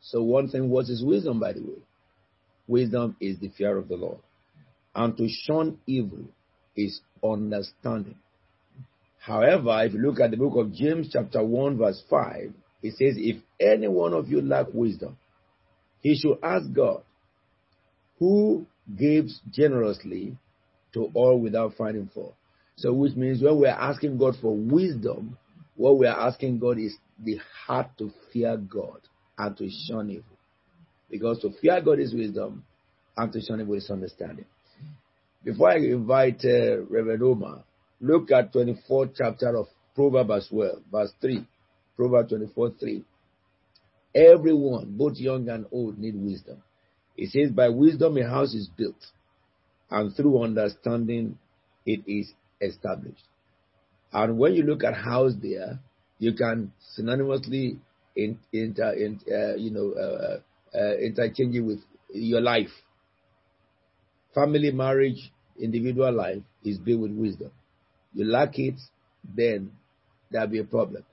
So 0.00 0.22
one 0.22 0.48
thing, 0.48 0.68
what 0.70 0.88
is 0.88 1.02
wisdom, 1.04 1.40
by 1.40 1.54
the 1.54 1.60
way? 1.62 1.82
Wisdom 2.66 3.16
is 3.20 3.38
the 3.38 3.48
fear 3.48 3.76
of 3.76 3.88
the 3.88 3.96
Lord. 3.96 4.18
And 4.94 5.16
to 5.16 5.28
shun 5.28 5.78
evil 5.86 6.24
is 6.76 7.00
understanding. 7.24 8.16
However, 9.28 9.84
if 9.84 9.92
you 9.92 10.00
look 10.00 10.20
at 10.20 10.30
the 10.30 10.38
book 10.38 10.56
of 10.56 10.72
James, 10.72 11.10
chapter 11.12 11.44
1, 11.44 11.76
verse 11.76 12.02
5, 12.08 12.50
it 12.82 12.92
says, 12.92 13.14
If 13.18 13.36
any 13.60 13.86
one 13.86 14.14
of 14.14 14.28
you 14.28 14.40
lack 14.40 14.68
wisdom, 14.72 15.18
he 16.00 16.16
should 16.16 16.38
ask 16.42 16.72
God, 16.72 17.02
who 18.18 18.66
gives 18.96 19.38
generously 19.50 20.38
to 20.94 21.10
all 21.12 21.38
without 21.38 21.74
finding 21.76 22.08
fault. 22.08 22.36
So, 22.76 22.94
which 22.94 23.16
means 23.16 23.42
when 23.42 23.60
we're 23.60 23.68
asking 23.68 24.16
God 24.16 24.36
for 24.40 24.56
wisdom, 24.56 25.36
what 25.76 25.98
we're 25.98 26.08
asking 26.08 26.58
God 26.58 26.78
is 26.78 26.96
the 27.22 27.38
heart 27.66 27.90
to 27.98 28.10
fear 28.32 28.56
God 28.56 29.00
and 29.36 29.54
to 29.58 29.68
shun 29.68 30.08
evil. 30.08 30.24
Because 31.10 31.38
to 31.40 31.50
fear 31.60 31.82
God 31.82 32.00
is 32.00 32.14
wisdom, 32.14 32.64
and 33.14 33.30
to 33.32 33.42
shun 33.42 33.60
evil 33.60 33.74
is 33.74 33.90
understanding. 33.90 34.46
Before 35.44 35.70
I 35.70 35.76
invite 35.76 36.40
uh, 36.46 36.80
Reverend 36.88 37.22
Oma, 37.22 37.64
look 38.00 38.30
at 38.30 38.52
24th 38.52 39.14
chapter 39.16 39.56
of 39.56 39.66
Proverbs 39.94 40.46
as 40.46 40.48
well, 40.52 40.80
verse 40.90 41.12
3. 41.20 41.44
Proverbs 41.96 42.30
24 42.30 42.74
3. 42.78 43.04
Everyone, 44.14 44.96
both 44.96 45.16
young 45.16 45.48
and 45.48 45.66
old, 45.72 45.98
need 45.98 46.14
wisdom. 46.14 46.62
It 47.16 47.30
says, 47.30 47.50
By 47.50 47.68
wisdom 47.68 48.16
a 48.16 48.28
house 48.28 48.54
is 48.54 48.68
built, 48.68 49.04
and 49.90 50.14
through 50.14 50.42
understanding 50.42 51.38
it 51.84 52.00
is 52.06 52.32
established. 52.60 53.24
And 54.12 54.38
when 54.38 54.54
you 54.54 54.62
look 54.62 54.84
at 54.84 54.94
house 54.94 55.32
there, 55.42 55.80
you 56.18 56.32
can 56.34 56.72
synonymously 56.98 57.78
in, 58.16 58.38
inter, 58.52 58.92
in, 58.92 59.20
uh, 59.30 59.56
you 59.56 59.70
know, 59.70 59.92
uh, 59.92 60.76
uh, 60.76 60.96
interchange 60.96 61.54
it 61.54 61.60
with 61.60 61.80
your 62.12 62.40
life. 62.40 62.70
Family, 64.34 64.70
marriage, 64.70 65.32
individual 65.60 66.12
life 66.12 66.42
is 66.64 66.78
built 66.78 67.00
with 67.00 67.12
wisdom. 67.12 67.50
You 68.12 68.24
lack 68.24 68.58
it, 68.58 68.74
then 69.36 69.72
there'll 70.30 70.48
be 70.48 70.58
a 70.58 70.64
problem. 70.64 71.04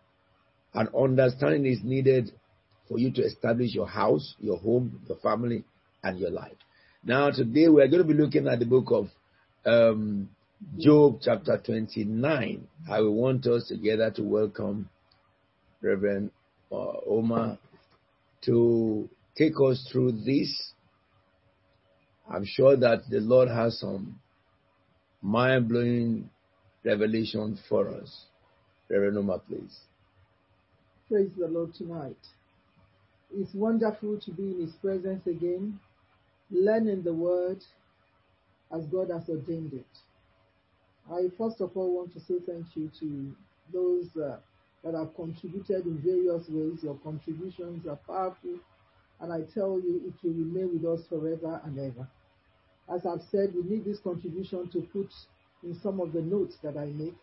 And 0.73 0.89
understanding 0.95 1.65
is 1.65 1.79
needed 1.83 2.31
for 2.87 2.99
you 2.99 3.11
to 3.13 3.21
establish 3.21 3.73
your 3.73 3.87
house, 3.87 4.35
your 4.39 4.57
home, 4.57 5.01
your 5.07 5.17
family, 5.17 5.63
and 6.03 6.19
your 6.19 6.31
life. 6.31 6.57
Now, 7.03 7.31
today 7.31 7.67
we're 7.67 7.87
going 7.87 8.05
to 8.05 8.07
be 8.07 8.13
looking 8.13 8.47
at 8.47 8.59
the 8.59 8.65
book 8.65 8.91
of 8.91 9.07
um, 9.65 10.29
Job, 10.77 11.19
chapter 11.21 11.61
29. 11.63 12.67
I 12.89 13.01
will 13.01 13.15
want 13.15 13.45
us 13.47 13.67
together 13.67 14.11
to 14.11 14.23
welcome 14.23 14.89
Reverend 15.81 16.31
uh, 16.71 16.93
Oma 17.07 17.59
to 18.45 19.09
take 19.37 19.53
us 19.63 19.87
through 19.91 20.23
this. 20.23 20.73
I'm 22.29 22.45
sure 22.45 22.75
that 22.77 23.09
the 23.09 23.19
Lord 23.19 23.49
has 23.49 23.79
some 23.79 24.19
mind 25.21 25.69
blowing 25.69 26.29
revelation 26.85 27.57
for 27.67 27.89
us. 27.89 28.25
Reverend 28.89 29.29
please. 29.47 29.79
Praise 31.09 31.31
the 31.37 31.47
Lord 31.47 31.73
tonight. 31.73 32.17
It's 33.33 33.53
wonderful 33.53 34.19
to 34.19 34.31
be 34.31 34.43
in 34.43 34.61
His 34.61 34.73
presence 34.75 35.25
again, 35.25 35.79
learning 36.51 37.03
the 37.03 37.13
Word 37.13 37.63
as 38.71 38.85
God 38.85 39.09
has 39.09 39.27
ordained 39.27 39.73
it. 39.73 39.85
I 41.11 41.29
first 41.37 41.61
of 41.61 41.75
all 41.75 41.95
want 41.95 42.13
to 42.13 42.19
say 42.19 42.35
thank 42.45 42.65
you 42.75 42.91
to 42.99 43.35
those 43.73 44.07
uh, 44.17 44.37
that 44.83 44.93
have 44.93 45.15
contributed 45.15 45.85
in 45.85 45.97
various 45.99 46.47
ways. 46.49 46.79
Your 46.83 46.95
contributions 47.03 47.87
are 47.87 47.99
powerful, 48.07 48.59
and 49.21 49.33
I 49.33 49.41
tell 49.53 49.79
you, 49.79 50.01
it 50.07 50.13
will 50.23 50.33
remain 50.33 50.73
with 50.73 50.99
us 50.99 51.05
forever 51.07 51.59
and 51.65 51.79
ever. 51.79 52.07
As 52.93 53.05
I've 53.05 53.25
said, 53.31 53.53
we 53.55 53.63
need 53.63 53.85
this 53.85 53.99
contribution 53.99 54.69
to 54.69 54.81
put 54.81 55.09
in 55.65 55.77
some 55.81 55.99
of 55.99 56.13
the 56.13 56.21
notes 56.21 56.55
that 56.63 56.77
I 56.77 56.85
make 56.85 57.15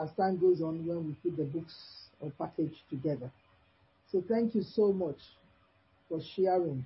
as 0.00 0.10
time 0.12 0.38
goes 0.38 0.60
on 0.60 0.84
when 0.86 1.06
we 1.06 1.12
put 1.22 1.36
the 1.36 1.44
books 1.44 1.74
or 2.20 2.30
package 2.38 2.74
together. 2.90 3.30
So 4.10 4.22
thank 4.28 4.54
you 4.54 4.62
so 4.62 4.92
much 4.92 5.18
for 6.08 6.20
sharing 6.20 6.84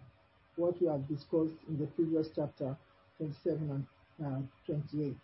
what 0.57 0.81
we 0.81 0.87
have 0.89 1.09
discussed 1.09 1.55
in 1.69 1.79
the 1.79 1.87
previous 1.87 2.29
chapter 2.35 2.77
27 3.17 3.87
and 4.21 4.27
uh, 4.27 4.41
28. 4.67 5.17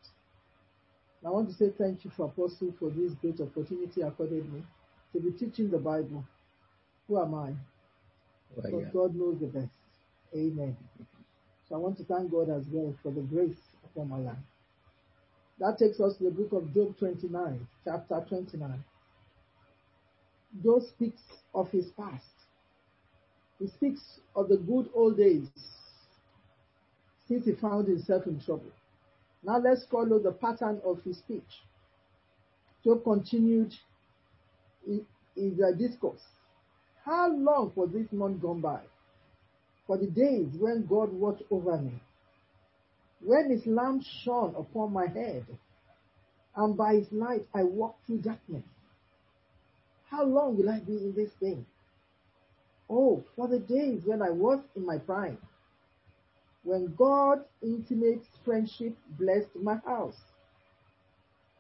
I 1.27 1.31
want 1.31 1.49
to 1.49 1.55
say 1.55 1.73
thank 1.79 2.05
you 2.05 2.11
for 2.17 2.27
Apostle 2.27 2.75
for 2.79 2.91
this 2.91 3.13
great 3.21 3.41
opportunity 3.41 4.03
accorded 4.03 4.53
me 4.53 4.63
to 5.13 5.21
be 5.21 5.31
teaching 5.31 5.71
the 5.71 5.79
Bible. 5.79 6.25
Who 7.09 7.21
am 7.21 7.35
I? 7.35 7.53
Well, 8.55 8.81
yeah. 8.81 8.89
God 8.93 9.15
knows 9.15 9.39
the 9.41 9.47
best. 9.47 9.73
Amen. 10.35 10.77
So 11.69 11.77
I 11.77 11.79
want 11.79 11.97
to 11.99 12.05
thank 12.05 12.31
God 12.31 12.51
as 12.51 12.65
well 12.71 12.95
for 13.03 13.11
the 13.11 13.23
grace 13.23 13.57
upon 13.85 14.11
my 14.11 14.19
life. 14.19 14.37
That 15.59 15.79
takes 15.79 16.01
us 16.01 16.17
to 16.19 16.25
the 16.25 16.31
book 16.31 16.53
of 16.53 16.75
Job 16.75 16.97
29, 16.99 17.67
chapter 17.85 18.25
29. 18.29 18.85
Job 20.63 20.83
speaks 20.83 21.23
of 21.55 21.71
his 21.71 21.87
past. 21.97 22.25
He 23.59 23.69
speaks 23.69 24.21
of 24.35 24.49
the 24.49 24.57
good 24.57 24.89
old 24.95 25.17
days 25.17 25.49
since 27.29 27.47
he 27.47 27.53
found 27.53 27.89
himself 27.89 28.27
in 28.27 28.41
trouble. 28.41 28.73
Now 29.43 29.59
let's 29.59 29.85
follow 29.91 30.19
the 30.19 30.33
pattern 30.33 30.81
of 30.85 31.03
his 31.05 31.19
speech. 31.19 31.63
Job 32.85 33.05
continued 33.05 33.75
in, 34.87 35.07
the 35.37 35.75
discourse. 35.79 36.21
How 37.05 37.31
long 37.33 37.73
for 37.75 37.87
this 37.87 38.11
month 38.13 38.41
gone 38.43 38.61
by? 38.61 38.81
For 39.87 39.99
the 39.99 40.07
days 40.07 40.49
when 40.59 40.87
God 40.87 41.13
watched 41.13 41.43
over 41.51 41.77
me, 41.79 42.01
when 43.25 43.51
his 43.51 43.67
lamp 43.67 44.05
shone 44.23 44.55
upon 44.57 44.93
my 44.93 45.07
head, 45.07 45.47
and 46.57 46.77
by 46.77 46.95
his 46.95 47.11
light 47.11 47.47
I 47.55 47.65
walked 47.65 48.07
through 48.07 48.19
darkness. 48.19 48.65
How 50.11 50.25
long 50.25 50.57
will 50.57 50.71
I 50.71 50.81
be 50.81 50.97
in 50.97 51.15
this 51.17 51.31
thing? 51.41 51.65
Oh, 52.89 53.25
for 53.35 53.49
the 53.49 53.59
days 53.59 54.03
when 54.05 54.23
I 54.23 54.31
was 54.31 54.61
in 54.77 54.85
my 54.85 54.99
prime, 54.99 55.39
when 56.63 56.95
God's 56.97 57.45
intimate 57.63 58.23
friendship 58.45 58.97
blessed 59.19 59.57
my 59.57 59.77
house, 59.87 60.21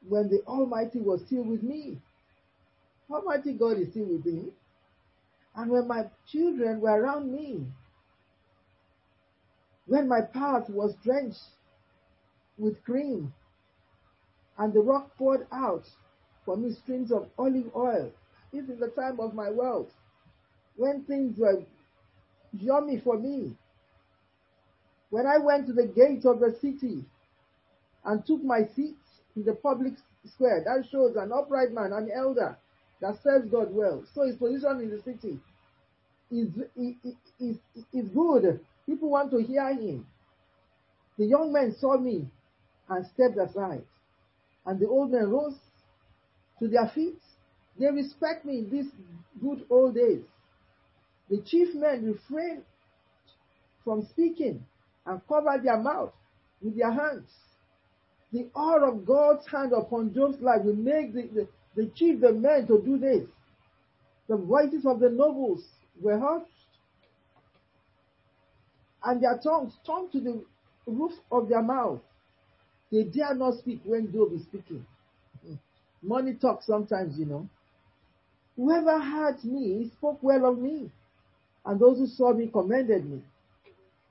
when 0.08 0.28
the 0.28 0.42
Almighty 0.46 1.00
was 1.00 1.22
still 1.26 1.44
with 1.44 1.62
me. 1.62 1.98
Almighty 3.10 3.54
God 3.54 3.78
is 3.78 3.90
still 3.90 4.06
with 4.06 4.26
me. 4.26 4.50
And 5.56 5.70
when 5.70 5.88
my 5.88 6.04
children 6.30 6.80
were 6.80 7.00
around 7.00 7.30
me, 7.30 7.66
when 9.86 10.08
my 10.08 10.20
path 10.20 10.68
was 10.70 10.94
drenched 11.02 11.44
with 12.58 12.82
cream, 12.84 13.32
and 14.58 14.72
the 14.72 14.80
rock 14.80 15.10
poured 15.18 15.46
out 15.52 15.84
for 16.44 16.56
me 16.56 16.72
streams 16.72 17.10
of 17.10 17.28
olive 17.38 17.70
oil. 17.74 18.12
This 18.52 18.68
is 18.68 18.78
the 18.78 18.88
time 18.88 19.18
of 19.18 19.34
my 19.34 19.50
wealth, 19.50 19.90
when 20.76 21.02
things 21.04 21.36
were 21.38 21.64
yummy 22.52 23.00
for 23.00 23.18
me, 23.18 23.56
when 25.10 25.26
I 25.26 25.38
went 25.38 25.66
to 25.66 25.72
the 25.72 25.86
gate 25.86 26.24
of 26.24 26.40
the 26.40 26.56
city 26.60 27.04
and 28.04 28.24
took 28.26 28.42
my 28.42 28.66
seat 28.74 28.96
in 29.36 29.44
the 29.44 29.54
public 29.54 29.94
square, 30.24 30.62
that 30.64 30.88
shows 30.90 31.16
an 31.16 31.32
upright 31.32 31.72
man, 31.72 31.92
an 31.92 32.10
elder 32.14 32.56
that 33.00 33.22
serves 33.22 33.48
God 33.50 33.72
well. 33.72 34.04
So 34.14 34.26
his 34.26 34.36
position 34.36 34.80
in 34.80 34.90
the 34.90 35.02
city 35.02 35.38
is, 36.30 36.48
is, 37.40 37.56
is 37.92 38.08
good. 38.08 38.60
People 38.86 39.10
want 39.10 39.30
to 39.30 39.38
hear 39.38 39.72
him. 39.74 40.06
The 41.18 41.26
young 41.26 41.52
men 41.52 41.74
saw 41.78 41.96
me 41.96 42.28
and 42.88 43.06
stepped 43.06 43.38
aside. 43.38 43.84
And 44.66 44.78
the 44.80 44.88
old 44.88 45.12
men 45.12 45.30
rose 45.30 45.56
to 46.58 46.68
their 46.68 46.88
feet. 46.94 47.18
They 47.78 47.90
respect 47.90 48.44
me 48.44 48.58
in 48.58 48.70
these 48.70 48.90
good 49.40 49.64
old 49.70 49.94
days. 49.94 50.22
The 51.30 51.38
chief 51.42 51.74
men 51.74 52.04
refrained 52.04 52.62
from 53.82 54.06
speaking 54.10 54.64
and 55.06 55.20
cover 55.28 55.58
their 55.62 55.78
mouth 55.78 56.12
with 56.62 56.76
their 56.76 56.92
hands. 56.92 57.30
The 58.32 58.48
awe 58.54 58.88
of 58.88 59.06
God's 59.06 59.46
hand 59.46 59.72
upon 59.72 60.12
Job's 60.14 60.40
life 60.40 60.62
will 60.64 60.74
make 60.74 61.14
the, 61.14 61.22
the, 61.22 61.48
the 61.76 61.86
chief, 61.94 62.20
the 62.20 62.32
men 62.32 62.66
to 62.66 62.82
do 62.82 62.98
this. 62.98 63.28
The 64.28 64.36
voices 64.36 64.86
of 64.86 65.00
the 65.00 65.10
nobles 65.10 65.62
were 66.00 66.18
hushed, 66.18 66.50
and 69.04 69.22
their 69.22 69.38
tongues 69.38 69.74
turned 69.86 70.12
to 70.12 70.20
the 70.20 70.44
roof 70.86 71.12
of 71.30 71.48
their 71.48 71.62
mouth. 71.62 72.00
They 72.90 73.04
dare 73.04 73.34
not 73.34 73.58
speak 73.58 73.80
when 73.84 74.12
Job 74.12 74.32
is 74.32 74.42
speaking. 74.42 74.86
Money 76.02 76.34
talks 76.34 76.66
sometimes, 76.66 77.18
you 77.18 77.26
know. 77.26 77.48
Whoever 78.56 79.00
heard 79.00 79.42
me 79.44 79.90
spoke 79.96 80.22
well 80.22 80.46
of 80.46 80.58
me, 80.58 80.90
and 81.66 81.80
those 81.80 81.98
who 81.98 82.06
saw 82.06 82.32
me 82.32 82.48
commended 82.48 83.08
me. 83.08 83.22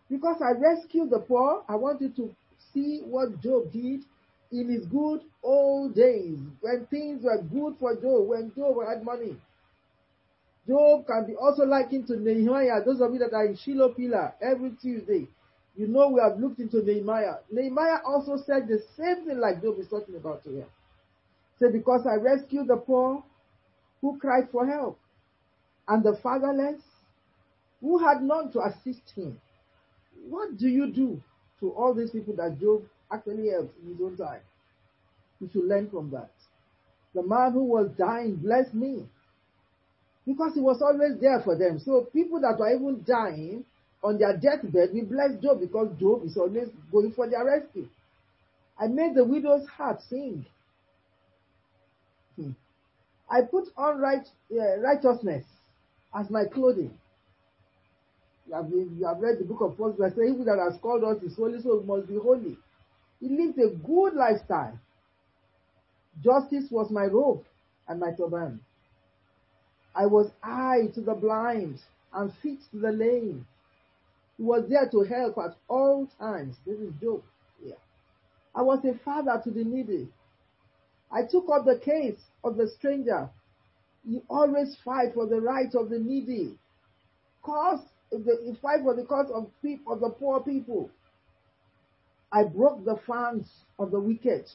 Because 0.09 0.41
I 0.41 0.51
rescued 0.51 1.09
the 1.09 1.19
poor, 1.19 1.63
I 1.67 1.75
want 1.75 2.01
you 2.01 2.09
to 2.09 2.35
see 2.73 3.01
what 3.05 3.41
Job 3.41 3.71
did 3.71 4.01
in 4.51 4.69
his 4.69 4.85
good 4.85 5.21
old 5.41 5.95
days, 5.95 6.37
when 6.61 6.85
things 6.87 7.23
were 7.23 7.41
good 7.41 7.75
for 7.79 7.95
Job, 7.95 8.27
when 8.27 8.51
Job 8.55 8.75
had 8.87 9.03
money. 9.03 9.37
Job 10.67 11.05
can 11.07 11.25
be 11.27 11.35
also 11.35 11.65
likened 11.65 12.07
to 12.07 12.17
Nehemiah. 12.17 12.83
Those 12.85 13.01
of 13.01 13.11
you 13.13 13.19
that 13.19 13.33
are 13.33 13.45
in 13.45 13.57
Shiloh 13.57 13.89
Pillar 13.89 14.33
every 14.41 14.71
Tuesday, 14.81 15.27
you 15.75 15.87
know 15.87 16.09
we 16.09 16.21
have 16.21 16.39
looked 16.39 16.59
into 16.59 16.81
Nehemiah. 16.83 17.35
Nehemiah 17.51 17.99
also 18.05 18.37
said 18.45 18.67
the 18.67 18.81
same 18.95 19.25
thing 19.25 19.39
like 19.39 19.61
Job 19.61 19.79
is 19.79 19.89
talking 19.89 20.15
about 20.15 20.41
here. 20.43 20.65
Say, 21.59 21.71
because 21.71 22.07
I 22.07 22.15
rescued 22.15 22.67
the 22.67 22.77
poor 22.77 23.23
who 24.01 24.17
cried 24.19 24.49
for 24.51 24.65
help, 24.65 24.99
and 25.87 26.03
the 26.03 26.17
fatherless 26.23 26.81
who 27.81 27.97
had 27.99 28.21
none 28.21 28.51
to 28.53 28.61
assist 28.61 29.11
him. 29.15 29.39
What 30.29 30.57
do 30.57 30.69
you 30.69 30.91
do 30.91 31.21
to 31.59 31.71
all 31.71 31.93
these 31.93 32.11
people 32.11 32.35
that 32.37 32.59
Job 32.59 32.83
actually 33.11 33.49
helped 33.49 33.77
in 33.83 33.91
his 33.91 34.01
own 34.01 34.15
time? 34.15 34.39
You 35.41 35.49
should 35.51 35.65
learn 35.65 35.89
from 35.89 36.09
that. 36.11 36.31
The 37.13 37.23
man 37.23 37.51
who 37.51 37.65
was 37.65 37.89
dying 37.97 38.35
blessed 38.35 38.73
me 38.73 39.05
because 40.33 40.53
he 40.55 40.61
was 40.61 40.81
always 40.81 41.19
there 41.21 41.41
for 41.43 41.57
them. 41.57 41.79
So 41.79 42.07
people 42.13 42.41
that 42.41 42.57
were 42.59 42.73
even 42.73 43.03
dying 43.05 43.65
on 44.03 44.17
their 44.17 44.35
deathbed, 44.35 44.89
we 44.93 45.01
bless 45.01 45.31
Job 45.41 45.59
because 45.61 45.89
Job 45.99 46.25
is 46.25 46.37
always 46.37 46.67
going 46.91 47.11
for 47.11 47.29
their 47.29 47.45
rescue. 47.45 47.87
I 48.79 48.87
made 48.87 49.15
the 49.15 49.23
widow's 49.23 49.67
heart 49.67 50.01
sing. 50.09 50.45
Hmm. 52.35 52.51
I 53.29 53.41
put 53.41 53.65
on 53.77 53.99
right, 53.99 54.25
uh, 54.51 54.79
righteousness 54.79 55.45
as 56.13 56.29
my 56.29 56.45
clothing. 56.45 56.91
You 58.47 58.55
have, 58.55 58.69
you 58.69 59.05
have 59.05 59.19
read 59.19 59.39
the 59.39 59.45
book 59.45 59.61
of 59.61 59.77
First 59.77 59.97
Verse. 59.97 60.13
He 60.15 60.43
that 60.43 60.59
has 60.59 60.79
called 60.81 61.03
us 61.03 61.21
is 61.23 61.35
holy, 61.35 61.61
so 61.61 61.81
must 61.85 62.07
be 62.07 62.17
holy. 62.17 62.57
He 63.19 63.29
lived 63.29 63.57
a 63.59 63.69
good 63.69 64.15
lifestyle. 64.15 64.77
Justice 66.21 66.65
was 66.69 66.91
my 66.91 67.05
robe 67.05 67.43
and 67.87 67.99
my 67.99 68.11
turban. 68.11 68.59
I 69.95 70.05
was 70.05 70.31
eye 70.41 70.89
to 70.95 71.01
the 71.01 71.13
blind 71.13 71.79
and 72.13 72.33
feet 72.41 72.59
to 72.71 72.79
the 72.79 72.91
lame. 72.91 73.45
He 74.37 74.43
was 74.43 74.67
there 74.67 74.89
to 74.89 75.01
help 75.01 75.37
at 75.37 75.55
all 75.67 76.07
times. 76.19 76.55
This 76.65 76.79
is 76.79 76.93
Job. 77.01 77.21
Yeah. 77.63 77.75
I 78.55 78.61
was 78.61 78.83
a 78.85 78.97
father 79.05 79.39
to 79.43 79.51
the 79.51 79.63
needy. 79.63 80.09
I 81.11 81.23
took 81.23 81.45
up 81.53 81.65
the 81.65 81.79
case 81.83 82.19
of 82.43 82.57
the 82.57 82.67
stranger. 82.67 83.29
You 84.03 84.23
always 84.29 84.75
fight 84.83 85.13
for 85.13 85.27
the 85.27 85.39
right 85.39 85.73
of 85.75 85.89
the 85.89 85.99
needy. 85.99 86.57
Cause 87.43 87.79
the 88.11 88.57
fight 88.61 88.81
for 88.83 88.95
the 88.95 89.03
cause 89.03 89.29
of 89.31 89.49
people 89.61 89.93
of 89.93 89.99
the 89.99 90.09
poor 90.09 90.39
people. 90.39 90.89
I 92.31 92.43
broke 92.43 92.83
the 92.83 92.97
fangs 93.05 93.45
of 93.77 93.91
the 93.91 93.99
wicked. 93.99 94.45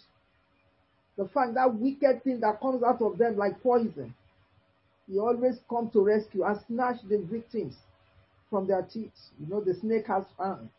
The 1.17 1.29
fang, 1.29 1.55
that 1.55 1.75
wicked 1.75 2.25
thing 2.25 2.41
that 2.41 2.61
comes 2.61 2.83
out 2.83 3.01
of 3.03 3.19
them 3.19 3.37
like 3.37 3.63
poison. 3.63 4.15
He 5.11 5.19
always 5.19 5.59
come 5.71 5.91
to 5.91 6.05
rescue 6.05 6.45
and 6.45 6.61
snatch 6.67 6.99
the 7.09 7.19
victims 7.19 7.77
from 8.51 8.67
their 8.67 8.83
teeth. 8.83 9.13
You 9.41 9.47
know, 9.47 9.61
the 9.61 9.75
snake 9.75 10.07
has 10.07 10.25
fangs. 10.37 10.71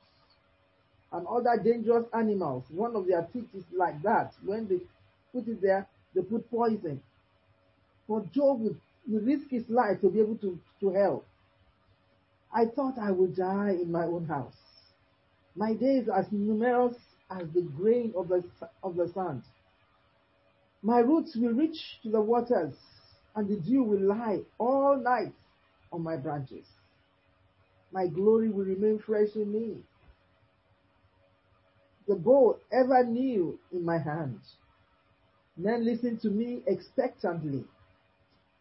And 1.12 1.26
other 1.26 1.58
dangerous 1.62 2.06
animals, 2.14 2.64
one 2.70 2.96
of 2.96 3.08
their 3.08 3.28
teeth 3.34 3.50
is 3.56 3.64
like 3.72 4.02
that. 4.04 4.34
When 4.46 4.68
they 4.68 4.82
put 5.34 5.48
it 5.48 5.62
there, 5.62 5.88
they 6.14 6.22
put 6.22 6.50
poison. 6.52 7.02
But 8.08 8.32
Job 8.32 8.62
would, 8.62 8.80
would 9.08 9.26
risk 9.26 9.50
his 9.50 9.68
life 9.70 10.02
to 10.02 10.10
be 10.10 10.20
able 10.20 10.38
to, 10.38 10.60
to 10.82 10.90
help. 10.92 11.26
I 12.54 12.66
thought 12.66 12.98
I 13.00 13.12
would 13.12 13.36
die 13.36 13.72
in 13.82 13.92
my 13.92 14.06
own 14.06 14.26
house. 14.26 14.58
My 15.56 15.74
days 15.74 16.08
as 16.08 16.32
numerous 16.32 16.96
as 17.32 17.48
the 17.54 17.62
grain 17.62 18.14
of 18.16 18.28
the, 18.28 18.44
of 18.84 18.96
the 18.96 19.08
sand. 19.14 19.44
My 20.82 21.00
roots 21.00 21.36
will 21.36 21.54
reach 21.54 22.00
to 22.04 22.10
the 22.10 22.22
waters, 22.22 22.76
and 23.40 23.48
the 23.48 23.56
dew 23.56 23.84
will 23.84 24.02
lie 24.02 24.40
all 24.58 24.98
night 24.98 25.34
on 25.94 26.04
my 26.04 26.18
branches. 26.18 26.66
My 27.94 28.06
glory 28.06 28.50
will 28.50 28.66
remain 28.66 29.00
fresh 29.00 29.30
in 29.36 29.52
me. 29.54 29.78
The 32.06 32.16
bow 32.16 32.58
ever 32.72 33.06
new 33.06 33.58
in 33.72 33.86
my 33.86 33.98
hand. 33.98 34.40
Men 35.56 35.86
listen 35.86 36.20
to 36.20 36.30
me 36.30 36.64
expectantly, 36.68 37.64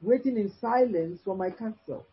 waiting 0.00 0.36
in 0.36 0.52
silence 0.60 1.20
for 1.24 1.34
my 1.34 1.50
counsel. 1.50 2.06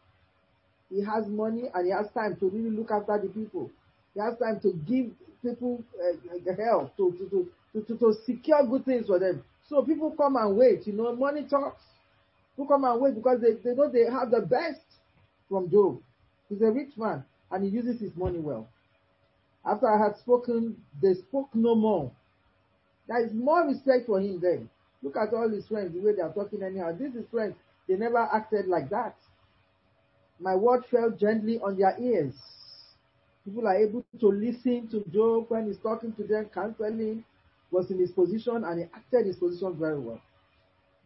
He 0.90 1.04
has 1.04 1.28
money 1.28 1.66
and 1.72 1.86
he 1.86 1.92
has 1.92 2.08
time 2.14 2.36
to 2.40 2.50
really 2.50 2.72
look 2.72 2.90
after 2.90 3.20
the 3.22 3.30
people. 3.30 3.70
He 4.16 4.22
has 4.22 4.40
time 4.40 4.60
to 4.62 4.74
give 4.88 5.12
people 5.44 5.84
uh, 6.02 6.54
help, 6.64 6.98
to, 6.98 7.12
to, 7.12 7.48
to, 7.74 7.82
to, 7.86 7.98
to 7.98 8.14
secure 8.26 8.66
good 8.66 8.86
things 8.86 9.06
for 9.06 9.20
them. 9.20 9.44
So 9.70 9.84
people 9.84 10.12
come 10.18 10.36
and 10.36 10.58
wait. 10.58 10.88
You 10.88 10.94
know, 10.94 11.16
money 11.16 11.44
talks. 11.48 11.82
People 12.56 12.68
come 12.68 12.86
and 12.86 13.02
wait 13.02 13.16
because 13.16 13.42
they, 13.42 13.54
they 13.54 13.76
know 13.76 13.90
they 13.90 14.06
have 14.06 14.32
the 14.32 14.42
best 14.42 14.82
from 15.50 15.70
Job. 15.70 16.00
He's 16.48 16.62
a 16.62 16.72
rich 16.72 16.98
man 16.98 17.24
and 17.52 17.64
he 17.64 17.70
uses 17.70 18.00
his 18.00 18.16
money 18.16 18.40
well. 18.40 18.68
After 19.66 19.90
I 19.90 20.02
had 20.02 20.18
spoken, 20.18 20.78
they 21.02 21.16
spoke 21.16 21.50
no 21.54 21.76
more. 21.76 22.12
There 23.08 23.24
is 23.26 23.34
more 23.34 23.68
respect 23.68 24.06
for 24.06 24.20
him 24.20 24.40
then. 24.40 24.70
Look 25.04 25.18
at 25.18 25.34
all 25.34 25.50
his 25.50 25.68
friends, 25.68 25.94
the 25.94 26.00
way 26.00 26.16
they 26.16 26.22
are 26.22 26.34
talking 26.34 26.64
anyhow. 26.64 26.96
This 26.98 27.14
is 27.14 27.26
friends, 27.30 27.56
they 27.88 27.96
never 27.96 28.18
acted 28.18 28.68
like 28.68 28.90
that. 28.90 29.16
My 30.40 30.56
word 30.56 30.86
fell 30.90 31.12
gently 31.12 31.60
on 31.60 31.78
their 31.78 31.96
ears. 32.00 32.34
People 33.44 33.68
are 33.68 33.76
able 33.76 34.04
to 34.20 34.28
listen 34.28 34.88
to 34.90 35.04
Job 35.12 35.46
when 35.50 35.68
he's 35.68 35.78
talking 35.78 36.14
to 36.14 36.24
them, 36.24 36.46
counseling, 36.54 37.24
was 37.70 37.92
in 37.92 38.00
his 38.00 38.12
position 38.12 38.64
and 38.64 38.80
he 38.80 38.86
acted 38.94 39.26
his 39.26 39.36
position 39.36 39.76
very 39.78 40.00
well. 40.00 40.22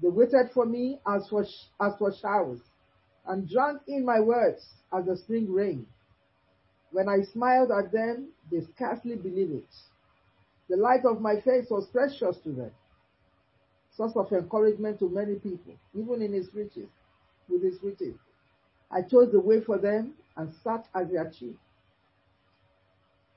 They 0.02 0.08
waited 0.08 0.52
for 0.54 0.66
me 0.66 1.00
as 1.06 1.28
for, 1.28 1.44
as 1.80 1.96
for 1.98 2.14
showers 2.14 2.62
and 3.28 3.48
drank 3.48 3.82
in 3.88 4.06
my 4.06 4.20
words 4.20 4.66
as 4.94 5.06
the 5.06 5.18
spring 5.18 5.52
rain. 5.52 5.86
When 6.92 7.08
I 7.08 7.22
smiled 7.22 7.72
at 7.72 7.92
them, 7.92 8.30
they 8.52 8.62
scarcely 8.62 9.16
believed 9.16 9.54
it. 9.54 9.76
The 10.70 10.78
light 10.78 11.06
of 11.06 11.22
my 11.22 11.40
face 11.42 11.70
was 11.70 11.88
precious 11.88 12.38
to 12.40 12.52
them, 12.52 12.72
source 13.96 14.16
of 14.16 14.32
encouragement 14.32 15.00
to 15.00 15.10
many 15.10 15.36
people, 15.36 15.74
even 15.94 16.22
in 16.22 16.34
his 16.34 16.54
riches, 16.54 16.90
with 17.48 17.64
his 17.64 17.82
riches. 17.84 18.16
I 18.92 19.02
chose 19.02 19.32
the 19.32 19.40
way 19.40 19.62
for 19.62 19.78
them 19.78 20.14
and 20.38 20.52
sat 20.64 20.88
as 20.96 21.12
their 21.12 21.30
chief. 21.30 21.56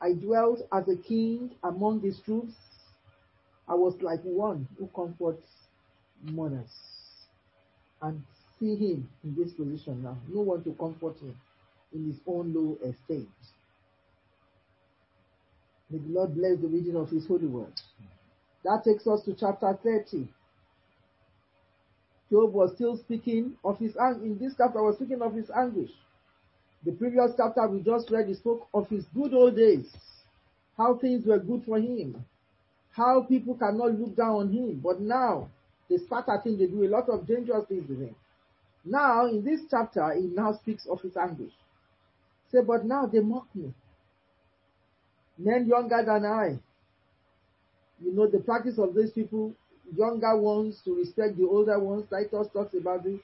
I 0.01 0.15
dwelt 0.15 0.61
as 0.73 0.89
a 0.89 0.97
king 0.97 1.53
among 1.63 2.01
his 2.01 2.21
troops. 2.21 2.55
I 3.69 3.75
was 3.75 4.01
like 4.01 4.21
one 4.23 4.69
who 4.79 4.89
comforts 4.89 5.47
mourners. 6.23 6.71
And 8.01 8.23
see 8.59 8.77
him 8.77 9.09
in 9.25 9.35
this 9.37 9.53
position 9.53 10.03
now. 10.03 10.17
No 10.29 10.41
one 10.43 10.65
to 10.65 10.73
comfort 10.73 11.17
him 11.19 11.37
in 11.93 12.07
his 12.07 12.21
own 12.27 12.53
low 12.55 12.79
estate. 12.83 13.29
May 15.91 15.99
the 15.99 16.09
Lord 16.09 16.35
bless 16.35 16.59
the 16.59 16.69
reading 16.69 16.97
of 16.97 17.11
his 17.11 17.27
holy 17.27 17.47
word. 17.47 17.73
That 18.65 18.83
takes 18.85 19.07
us 19.07 19.23
to 19.25 19.35
chapter 19.35 19.79
30. 19.83 20.29
Job 22.31 22.55
was 22.55 22.73
still 22.75 22.97
speaking 22.97 23.57
of 23.63 23.79
his 23.79 23.95
in 24.23 24.39
this 24.41 24.55
chapter 24.57 24.83
was 24.83 24.97
speaking 24.97 25.21
of 25.21 25.35
his 25.35 25.51
anguish. 25.51 25.91
The 26.85 26.93
previous 26.93 27.33
chapter 27.37 27.69
we 27.69 27.81
just 27.81 28.11
read 28.11 28.27
he 28.27 28.35
spoke 28.35 28.69
of 28.73 28.89
his 28.89 29.05
good 29.15 29.35
old 29.35 29.57
days, 29.57 29.87
how 30.79 30.97
things 30.97 31.27
were 31.27 31.39
good 31.39 31.63
for 31.67 31.79
him, 31.79 32.25
how 32.93 33.27
people 33.29 33.55
cannot 33.55 33.99
look 34.01 34.17
down 34.17 34.35
on 34.37 34.51
him. 34.51 34.81
But 34.83 35.01
now 35.01 35.51
they 35.93 35.99
spat 36.05 36.29
at 36.29 36.47
him, 36.47 36.59
they 36.59 36.67
do 36.67 36.85
a 36.85 36.89
lot 36.89 37.09
of 37.11 37.27
dangerous 37.27 37.67
things 37.69 37.89
with 37.89 38.01
him. 38.01 38.15
Now 38.85 39.27
in 39.27 39.45
this 39.45 39.61
chapter 39.71 40.13
he 40.15 40.23
now 40.23 40.55
speaks 40.55 40.87
of 40.87 41.01
his 41.03 41.17
anguish. 41.17 41.53
Say, 42.51 42.59
but 42.67 42.85
now 42.85 43.07
they 43.07 43.21
mock 43.21 43.47
me. 43.55 43.73
Men 45.39 45.67
younger 45.67 46.03
than 46.05 46.25
I. 46.25 46.59
You 48.03 48.13
know 48.15 48.27
the 48.27 48.39
practice 48.39 48.79
of 48.79 48.95
these 48.95 49.11
people 49.11 49.53
younger 49.97 50.37
ones 50.37 50.81
to 50.85 50.95
respect 50.95 51.37
the 51.37 51.45
older 51.45 51.79
ones. 51.79 52.05
Titus 52.09 52.49
talks 52.53 52.75
about 52.75 53.05
this. 53.05 53.21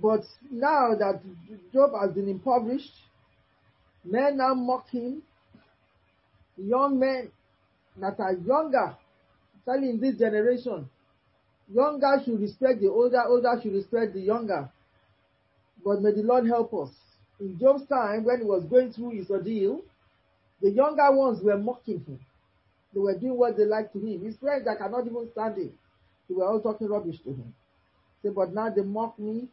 But 0.00 0.24
now 0.50 0.94
that 0.98 1.20
Job 1.72 1.90
has 2.00 2.12
been 2.12 2.28
impoverished, 2.28 2.92
men 4.04 4.38
now 4.38 4.54
mock 4.54 4.88
him. 4.90 5.22
Young 6.56 6.98
men 6.98 7.30
that 7.96 8.18
are 8.20 8.34
younger 8.34 8.96
Especially 9.66 9.90
in 9.90 10.00
this 10.00 10.16
generation, 10.16 10.88
younger 11.72 12.20
should 12.24 12.40
respect 12.40 12.80
the 12.80 12.88
older, 12.88 13.22
older 13.26 13.58
should 13.62 13.74
respect 13.74 14.14
the 14.14 14.20
younger. 14.20 14.70
But 15.84 16.02
may 16.02 16.12
the 16.12 16.22
Lord 16.22 16.46
help 16.46 16.72
us. 16.74 16.90
In 17.40 17.58
Job's 17.58 17.86
time, 17.88 18.24
when 18.24 18.38
he 18.38 18.44
was 18.44 18.64
going 18.64 18.92
through 18.92 19.10
his 19.10 19.30
ordeal, 19.30 19.82
the 20.62 20.70
younger 20.70 21.10
ones 21.12 21.42
were 21.42 21.58
mocking 21.58 22.00
him. 22.06 22.20
They 22.92 23.00
were 23.00 23.18
doing 23.18 23.36
what 23.36 23.56
they 23.56 23.64
liked 23.64 23.92
to 23.94 23.98
him. 23.98 24.24
His 24.24 24.36
friends 24.36 24.64
that 24.66 24.78
cannot 24.78 25.06
even 25.06 25.28
stand 25.32 25.58
it, 25.58 25.72
they 26.28 26.34
were 26.34 26.46
all 26.46 26.60
talking 26.60 26.88
rubbish 26.88 27.20
to 27.24 27.30
him. 27.30 27.54
Say, 28.22 28.30
but 28.30 28.54
now 28.54 28.70
they 28.70 28.82
mock 28.82 29.18
me, 29.18 29.48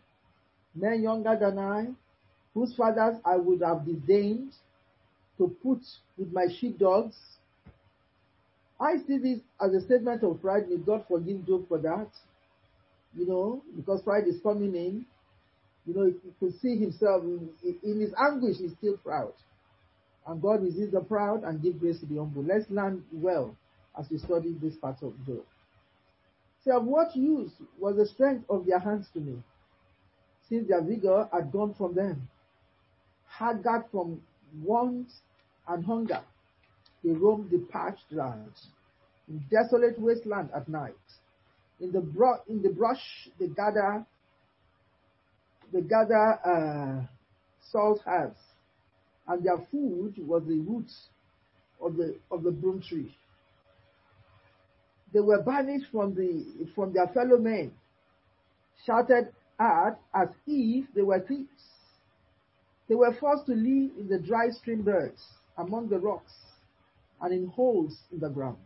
men 0.76 1.02
younger 1.02 1.36
than 1.38 1.58
I, 1.58 1.88
whose 2.54 2.76
fathers 2.76 3.18
I 3.26 3.36
would 3.38 3.62
have 3.62 3.86
disdained 3.86 4.54
to 5.38 5.54
put 5.64 5.80
with 6.18 6.32
my 6.32 6.46
sheepdogs. 6.60 7.16
I 8.82 8.98
see 9.06 9.20
this 9.20 9.40
as 9.64 9.74
a 9.74 9.82
statement 9.86 10.24
of 10.24 10.42
pride. 10.42 10.68
May 10.68 10.78
God 10.78 11.06
forgive 11.08 11.46
Job 11.46 11.68
for 11.68 11.78
that. 11.80 12.08
You 13.16 13.28
know, 13.28 13.64
because 13.76 14.02
pride 14.02 14.28
is 14.28 14.40
coming 14.42 14.76
in. 14.76 15.06
You 15.86 15.94
know, 15.94 16.06
he 16.06 16.32
could 16.40 16.60
see 16.60 16.78
himself 16.78 17.24
in, 17.24 17.50
in 17.84 18.00
his 18.00 18.14
anguish, 18.18 18.58
he's 18.58 18.74
still 18.74 18.98
proud. 18.98 19.34
And 20.28 20.42
God 20.42 20.64
resists 20.64 20.92
the 20.92 21.02
proud 21.02 21.44
and 21.44 21.62
give 21.62 21.80
grace 21.80 22.00
to 22.00 22.06
the 22.06 22.18
humble. 22.18 22.44
Let's 22.44 22.70
learn 22.70 23.04
well 23.12 23.56
as 23.98 24.10
we 24.10 24.18
study 24.18 24.56
this 24.62 24.76
part 24.76 25.02
of 25.02 25.14
Job. 25.26 25.44
Say, 26.64 26.72
of 26.72 26.86
what 26.86 27.16
use 27.16 27.52
was 27.80 27.98
the 27.98 28.06
strength 28.06 28.46
of 28.50 28.66
their 28.66 28.80
hands 28.80 29.08
to 29.14 29.20
me, 29.20 29.42
since 30.48 30.68
their 30.68 30.84
vigor 30.84 31.28
had 31.34 31.52
gone 31.52 31.74
from 31.74 31.96
them? 31.96 32.28
Haggard 33.28 33.86
from 33.92 34.22
want 34.62 35.08
and 35.68 35.84
hunger, 35.84 36.22
they 37.04 37.12
roam 37.12 37.48
the 37.52 37.60
parched 37.72 38.12
land, 38.12 38.52
in 39.28 39.44
desolate 39.50 40.00
wasteland 40.00 40.50
at 40.56 40.68
night. 40.68 40.94
In 41.80 41.92
the, 41.92 42.02
bro- 42.02 42.42
in 42.48 42.62
the 42.62 42.70
brush, 42.70 43.30
they 43.40 43.48
gather, 43.48 44.06
they 45.74 45.82
gather 45.82 46.40
uh, 46.46 47.06
salt 47.72 48.02
herbs, 48.06 48.40
and 49.28 49.44
their 49.44 49.58
food 49.72 50.14
was 50.20 50.44
the 50.48 50.60
roots 50.60 51.08
of 51.82 51.98
the 51.98 52.16
of 52.30 52.44
the 52.44 52.52
broom 52.52 52.82
tree. 52.82 53.16
They 55.14 55.20
were 55.20 55.42
banished 55.42 55.88
from 55.92 56.14
the 56.14 56.68
from 56.76 56.94
their 56.94 57.08
fellow 57.08 57.38
men, 57.38 57.72
shouted 58.86 59.30
at 59.60 60.00
as 60.14 60.30
if 60.46 60.86
they 60.94 61.02
were 61.02 61.20
thieves. 61.20 61.50
They 62.88 62.96
were 62.96 63.16
forced 63.20 63.46
to 63.48 63.54
live 63.54 63.92
in 63.98 64.08
the 64.10 64.20
dry 64.20 64.50
stream 64.50 64.84
beds 64.84 65.24
among 65.58 65.90
the 65.90 65.98
rocks 65.98 66.34
and 67.22 67.34
in 67.34 67.48
holes 67.48 67.98
in 68.12 68.20
the 68.20 68.30
ground. 68.30 68.58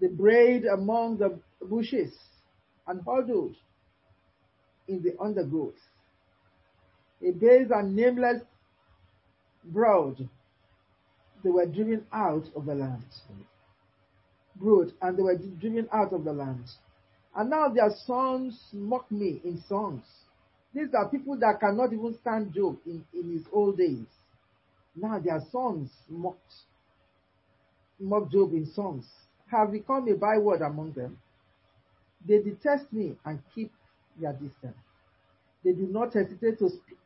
They 0.00 0.08
brayed 0.08 0.64
among 0.64 1.18
the 1.18 1.38
bushes 1.62 2.12
and 2.86 3.00
huddled 3.06 3.56
in 4.88 5.02
the 5.02 5.14
undergrowth. 5.20 5.74
A 7.26 7.30
base 7.30 7.68
and 7.70 7.96
nameless 7.96 8.42
broad, 9.64 10.28
they 11.42 11.50
were 11.50 11.66
driven 11.66 12.04
out 12.12 12.44
of 12.54 12.66
the 12.66 12.74
land. 12.74 13.04
Brood, 14.56 14.92
and 15.00 15.16
they 15.16 15.22
were 15.22 15.36
driven 15.36 15.88
out 15.92 16.12
of 16.12 16.24
the 16.24 16.32
land. 16.32 16.64
And 17.34 17.50
now 17.50 17.68
their 17.68 17.90
sons 18.06 18.58
mock 18.72 19.10
me 19.10 19.40
in 19.44 19.62
songs. 19.68 20.04
These 20.74 20.88
are 20.94 21.08
people 21.08 21.36
that 21.38 21.60
cannot 21.60 21.92
even 21.92 22.16
stand 22.20 22.52
Job 22.52 22.78
in, 22.86 23.04
in 23.12 23.32
his 23.32 23.44
old 23.52 23.78
days. 23.78 24.06
Now 24.96 25.18
their 25.18 25.40
sons 25.50 25.90
mocked, 26.08 26.54
mock 28.00 28.30
Job 28.30 28.52
in 28.52 28.66
songs, 28.66 29.06
have 29.50 29.72
become 29.72 30.08
a 30.08 30.14
byword 30.14 30.62
among 30.62 30.92
them. 30.92 31.18
They 32.26 32.38
detest 32.38 32.92
me 32.92 33.16
and 33.24 33.40
keep 33.54 33.72
their 34.20 34.32
distance. 34.32 34.76
They 35.64 35.72
do 35.72 35.86
not 35.90 36.12
hesitate 36.14 36.58
to 36.58 36.68
spit 36.68 36.98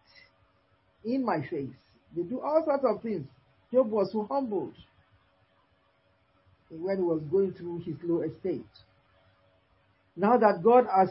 in 1.04 1.24
my 1.24 1.40
face. 1.42 1.74
They 2.16 2.22
do 2.22 2.40
all 2.40 2.62
sorts 2.64 2.84
of 2.84 3.02
things. 3.02 3.26
Job 3.72 3.90
was 3.90 4.10
so 4.12 4.26
humbled 4.30 4.74
when 6.70 6.96
he 6.96 7.02
was 7.02 7.22
going 7.30 7.52
through 7.54 7.80
his 7.80 7.96
low 8.02 8.22
estate. 8.22 8.66
Now 10.16 10.36
that 10.38 10.62
God 10.62 10.86
has 10.94 11.10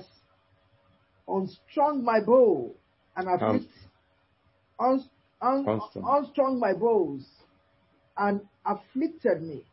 unstrung 1.27 2.03
my 2.03 2.19
bow 2.19 2.73
and 3.15 3.27
afflict, 3.29 3.71
un, 4.79 5.03
un, 5.41 5.81
unstrung 5.95 6.59
my 6.59 6.73
bows 6.73 7.25
and 8.17 8.41
afflicted 8.65 9.41
me 9.41 9.63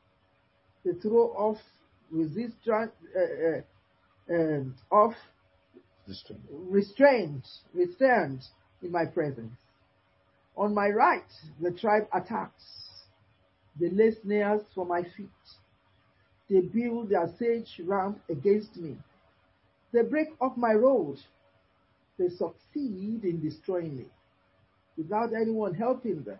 to 0.85 0.95
throw 1.01 1.29
off 1.37 1.59
resistance, 2.11 2.93
uh, 3.17 4.33
uh, 4.33 4.35
um, 4.35 4.75
off 4.91 5.15
restraint, 6.71 7.47
restraint 7.73 8.45
in 8.83 8.91
my 8.93 9.05
presence. 9.07 9.53
On 10.57 10.73
my 10.75 10.89
right, 10.89 11.25
the 11.61 11.73
tribe 11.73 12.07
attacks. 12.13 12.65
They 13.81 13.91
lay 13.91 14.15
snares 14.23 14.63
for 14.75 14.87
my 14.87 15.03
feet. 15.03 15.29
They 16.49 16.61
build 16.61 17.09
their 17.09 17.29
sage 17.39 17.81
ramp 17.85 18.21
against 18.29 18.77
me. 18.77 18.97
They 19.93 20.03
break 20.03 20.29
off 20.41 20.57
my 20.57 20.75
road. 20.75 21.19
They 22.19 22.29
succeed 22.29 23.25
in 23.25 23.41
destroying 23.43 23.97
me 23.97 24.07
without 24.97 25.33
anyone 25.35 25.75
helping 25.75 26.23
them. 26.23 26.39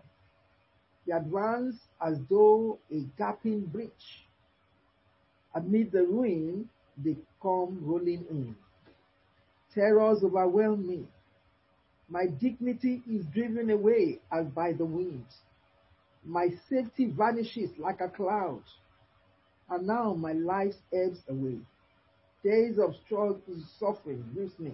They 1.05 1.13
advance 1.13 1.75
as 2.01 2.19
though 2.29 2.79
a 2.91 3.01
gaping 3.17 3.65
breach. 3.65 4.27
Amid 5.53 5.91
the 5.91 6.03
ruin, 6.05 6.69
they 6.97 7.17
come 7.41 7.79
rolling 7.83 8.25
in. 8.29 8.55
Terrors 9.73 10.23
overwhelm 10.23 10.87
me. 10.87 11.07
My 12.09 12.27
dignity 12.27 13.01
is 13.09 13.25
driven 13.27 13.69
away 13.69 14.21
as 14.31 14.47
by 14.47 14.73
the 14.73 14.85
wind. 14.85 15.25
My 16.23 16.49
safety 16.69 17.05
vanishes 17.05 17.77
like 17.77 18.01
a 18.01 18.09
cloud. 18.09 18.63
And 19.69 19.87
now 19.87 20.13
my 20.13 20.33
life 20.33 20.75
ebbs 20.93 21.23
away. 21.27 21.59
Days 22.43 22.77
of 22.79 22.95
struggle, 23.05 23.41
and 23.47 23.63
suffering 23.79 24.23
reach 24.35 24.57
me. 24.59 24.73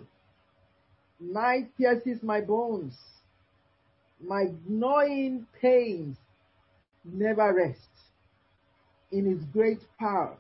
Night 1.20 1.76
pierces 1.78 2.22
my 2.24 2.42
bones. 2.42 2.98
My 4.24 4.46
gnawing 4.68 5.48
pains 5.62 6.18
never 7.04 7.54
rest. 7.54 7.90
In 9.12 9.26
his 9.26 9.44
great 9.46 9.82
power, 10.00 10.38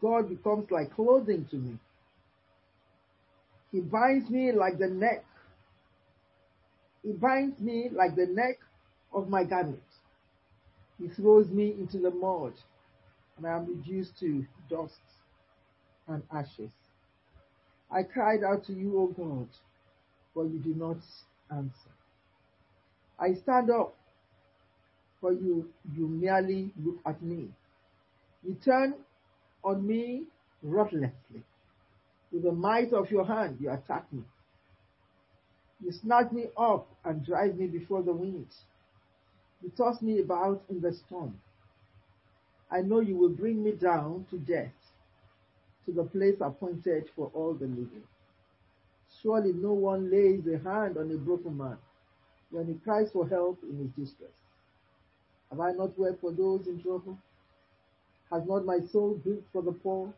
God 0.00 0.28
becomes 0.28 0.70
like 0.70 0.94
clothing 0.94 1.46
to 1.50 1.56
me. 1.56 1.78
He 3.70 3.80
binds 3.80 4.30
me 4.30 4.52
like 4.52 4.78
the 4.78 4.88
neck. 4.88 5.24
He 7.02 7.12
binds 7.12 7.60
me 7.60 7.88
like 7.92 8.16
the 8.16 8.26
neck 8.26 8.58
of 9.12 9.28
my 9.28 9.44
garment. 9.44 9.82
He 10.98 11.08
throws 11.08 11.48
me 11.48 11.74
into 11.78 11.98
the 11.98 12.10
mud, 12.10 12.54
and 13.36 13.46
I 13.46 13.56
am 13.56 13.66
reduced 13.66 14.18
to 14.20 14.46
dust 14.70 15.00
and 16.08 16.22
ashes. 16.32 16.70
I 17.90 18.02
cried 18.02 18.42
out 18.44 18.64
to 18.66 18.72
you, 18.72 18.98
O 18.98 19.06
God, 19.08 19.48
but 20.34 20.42
you 20.42 20.58
did 20.58 20.76
not 20.76 20.98
answer. 21.50 21.93
I 23.24 23.32
stand 23.32 23.70
up, 23.70 23.94
but 25.22 25.40
you, 25.40 25.66
you 25.96 26.06
merely 26.06 26.70
look 26.84 26.98
at 27.06 27.22
me. 27.22 27.48
You 28.46 28.54
turn 28.62 28.96
on 29.64 29.86
me 29.86 30.24
ruthlessly. 30.62 31.42
With 32.30 32.42
the 32.42 32.52
might 32.52 32.92
of 32.92 33.10
your 33.10 33.24
hand, 33.24 33.56
you 33.60 33.70
attack 33.70 34.12
me. 34.12 34.24
You 35.82 35.90
snatch 35.90 36.32
me 36.32 36.48
up 36.58 36.86
and 37.02 37.24
drive 37.24 37.56
me 37.56 37.66
before 37.66 38.02
the 38.02 38.12
wind. 38.12 38.48
You 39.62 39.72
toss 39.74 40.02
me 40.02 40.18
about 40.18 40.62
in 40.68 40.82
the 40.82 40.92
storm. 40.92 41.40
I 42.70 42.82
know 42.82 43.00
you 43.00 43.16
will 43.16 43.30
bring 43.30 43.64
me 43.64 43.72
down 43.72 44.26
to 44.28 44.36
death, 44.36 44.74
to 45.86 45.92
the 45.92 46.04
place 46.04 46.36
appointed 46.42 47.08
for 47.16 47.30
all 47.32 47.54
the 47.54 47.68
living. 47.68 48.04
Surely 49.22 49.54
no 49.54 49.72
one 49.72 50.10
lays 50.10 50.46
a 50.46 50.58
hand 50.58 50.98
on 50.98 51.10
a 51.10 51.16
broken 51.16 51.56
man 51.56 51.78
when 52.54 52.68
he 52.68 52.74
cries 52.84 53.10
for 53.12 53.26
help 53.28 53.58
in 53.68 53.76
his 53.78 54.06
distress. 54.06 54.30
Have 55.50 55.58
I 55.58 55.72
not 55.72 55.98
wept 55.98 56.20
for 56.20 56.30
those 56.30 56.68
in 56.68 56.80
trouble? 56.80 57.18
Has 58.30 58.44
not 58.46 58.64
my 58.64 58.78
soul 58.92 59.20
grieved 59.24 59.46
for 59.52 59.60
the 59.60 59.72
poor? 59.72 60.14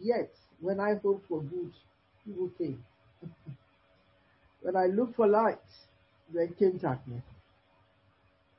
Yet, 0.00 0.30
when 0.60 0.78
I 0.78 0.94
hoped 0.94 1.26
for 1.28 1.42
good, 1.42 1.72
evil 2.28 2.50
came. 2.56 2.84
when 4.62 4.76
I 4.76 4.86
looked 4.86 5.16
for 5.16 5.26
light, 5.26 5.58
then 6.32 6.54
came 6.56 6.78
darkness. 6.78 7.24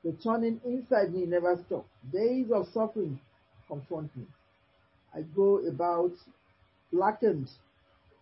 The 0.04 0.12
turning 0.24 0.60
inside 0.66 1.14
me 1.14 1.26
never 1.26 1.58
stopped. 1.66 1.90
Days 2.12 2.52
of 2.52 2.68
suffering 2.74 3.20
confront 3.68 4.16
me. 4.18 4.26
I 5.16 5.22
go 5.22 5.66
about 5.66 6.12
blackened, 6.92 7.50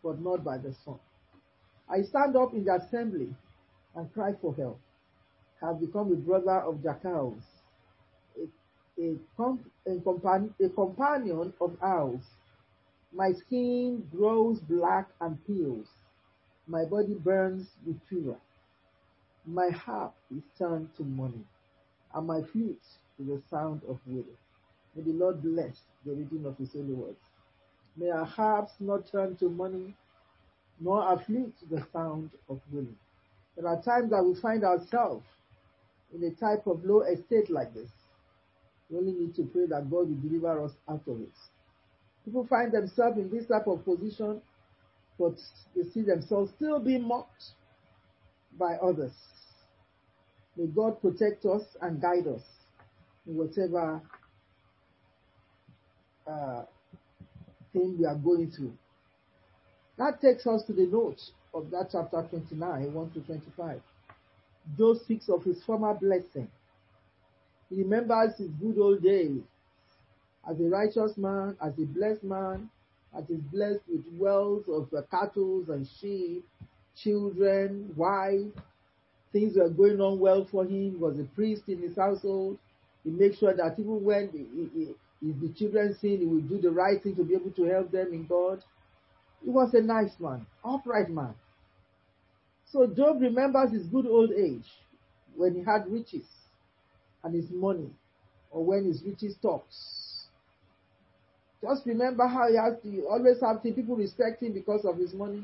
but 0.03 0.21
not 0.21 0.43
by 0.43 0.59
the 0.59 0.75
sun. 0.85 0.99
I 1.89 2.03
stand 2.03 2.35
up 2.35 2.53
in 2.53 2.65
the 2.65 2.75
assembly 2.75 3.33
and 3.95 4.13
cry 4.13 4.33
for 4.41 4.53
help. 4.55 4.79
Have 5.61 5.79
become 5.81 6.11
a 6.11 6.15
brother 6.15 6.59
of 6.59 6.81
jackals, 6.83 7.41
a, 8.37 9.01
a, 9.01 9.15
com- 9.37 9.65
a, 9.87 9.91
a 10.65 10.69
companion 10.69 11.53
of 11.59 11.77
owls. 11.81 12.23
My 13.13 13.31
skin 13.33 14.07
grows 14.15 14.59
black 14.59 15.09
and 15.21 15.37
peels. 15.45 15.87
My 16.67 16.85
body 16.85 17.15
burns 17.15 17.67
with 17.85 17.99
fever. 18.09 18.37
My 19.45 19.69
harp 19.69 20.13
is 20.35 20.43
turned 20.57 20.89
to 20.97 21.03
money, 21.03 21.43
and 22.13 22.27
my 22.27 22.41
flute 22.51 22.83
to 23.17 23.23
the 23.23 23.41
sound 23.49 23.81
of 23.89 23.99
widow. 24.05 24.37
May 24.95 25.03
the 25.03 25.13
Lord 25.13 25.41
bless 25.41 25.81
the 26.05 26.13
reading 26.13 26.45
of 26.45 26.57
his 26.57 26.73
holy 26.73 26.93
words. 26.93 27.19
May 27.97 28.09
our 28.11 28.25
harps 28.25 28.73
not 28.79 29.07
turn 29.11 29.35
to 29.37 29.49
money, 29.49 29.95
nor 30.79 31.01
our 31.01 31.19
flute 31.19 31.53
to 31.59 31.65
the 31.65 31.85
sound 31.91 32.31
of 32.49 32.61
willing. 32.71 32.95
There 33.55 33.67
are 33.67 33.81
times 33.81 34.11
that 34.11 34.23
we 34.23 34.39
find 34.39 34.63
ourselves 34.63 35.25
in 36.13 36.23
a 36.23 36.31
type 36.31 36.65
of 36.67 36.83
low 36.83 37.01
estate 37.01 37.49
like 37.49 37.73
this. 37.73 37.89
We 38.89 38.97
only 38.97 39.11
need 39.13 39.35
to 39.35 39.43
pray 39.43 39.65
that 39.67 39.89
God 39.89 40.09
will 40.09 40.21
deliver 40.21 40.63
us 40.65 40.71
out 40.89 41.03
of 41.07 41.21
it. 41.21 41.29
People 42.25 42.47
find 42.47 42.71
themselves 42.71 43.17
in 43.17 43.29
this 43.29 43.47
type 43.47 43.67
of 43.67 43.83
position, 43.85 44.41
but 45.17 45.35
they 45.75 45.83
see 45.93 46.01
themselves 46.01 46.51
still 46.55 46.79
being 46.79 47.07
mocked 47.07 47.43
by 48.57 48.75
others. 48.75 49.13
May 50.55 50.67
God 50.67 51.01
protect 51.01 51.45
us 51.45 51.63
and 51.81 52.01
guide 52.01 52.27
us 52.27 52.41
in 53.27 53.35
whatever 53.37 54.01
uh, 56.27 56.63
thing 57.73 57.97
we 57.99 58.05
are 58.05 58.15
going 58.15 58.51
through. 58.51 58.73
That 59.97 60.21
takes 60.21 60.47
us 60.47 60.63
to 60.67 60.73
the 60.73 60.85
note 60.85 61.19
of 61.53 61.69
that 61.71 61.89
chapter 61.91 62.25
29, 62.29 62.93
1 62.93 63.11
to 63.11 63.19
25. 63.21 63.81
Job 64.77 64.97
speaks 64.97 65.29
of 65.29 65.43
his 65.43 65.63
former 65.63 65.93
blessing. 65.93 66.47
He 67.69 67.77
remembers 67.83 68.37
his 68.37 68.49
good 68.61 68.77
old 68.79 69.03
days 69.03 69.41
as 70.49 70.59
a 70.59 70.63
righteous 70.63 71.17
man, 71.17 71.55
as 71.61 71.73
a 71.77 71.85
blessed 71.85 72.23
man, 72.23 72.69
as 73.17 73.29
is 73.29 73.41
blessed 73.51 73.81
with 73.87 74.05
wealth 74.13 74.67
of 74.67 74.93
uh, 74.93 75.01
cattle 75.09 75.63
and 75.69 75.87
sheep, 75.99 76.45
children, 76.95 77.91
wife. 77.95 78.51
Things 79.31 79.57
were 79.57 79.69
going 79.69 80.01
on 80.01 80.19
well 80.19 80.47
for 80.49 80.63
him. 80.63 80.91
He 80.91 80.97
was 80.97 81.19
a 81.19 81.23
priest 81.35 81.63
in 81.67 81.81
his 81.81 81.95
household. 81.95 82.57
He 83.03 83.11
makes 83.11 83.37
sure 83.37 83.55
that 83.55 83.75
even 83.77 84.03
when 84.03 84.29
the, 84.31 84.95
if 85.21 85.39
the 85.39 85.49
children 85.57 85.95
sin, 85.99 86.19
he 86.19 86.25
will 86.25 86.41
do 86.41 86.59
the 86.59 86.71
right 86.71 87.01
thing 87.01 87.15
to 87.15 87.23
be 87.23 87.35
able 87.35 87.51
to 87.51 87.63
help 87.65 87.91
them 87.91 88.13
in 88.13 88.25
God. 88.25 88.63
He 89.43 89.49
was 89.49 89.73
a 89.73 89.81
nice 89.81 90.11
man, 90.19 90.45
upright 90.63 91.09
man. 91.09 91.33
So 92.71 92.87
Job 92.87 93.21
remembers 93.21 93.71
his 93.71 93.87
good 93.87 94.05
old 94.05 94.31
age 94.31 94.65
when 95.35 95.55
he 95.55 95.63
had 95.63 95.89
riches 95.91 96.25
and 97.23 97.33
his 97.33 97.49
money, 97.49 97.89
or 98.51 98.63
when 98.63 98.85
his 98.85 99.03
riches 99.03 99.35
stops. 99.35 100.25
Just 101.61 101.85
remember 101.85 102.25
how 102.27 102.47
he 102.47 102.55
has 102.55 102.81
to 102.83 103.07
always 103.07 103.41
have 103.41 103.61
to, 103.63 103.71
people 103.71 103.95
respect 103.95 104.41
him 104.41 104.53
because 104.53 104.85
of 104.85 104.97
his 104.97 105.13
money. 105.13 105.43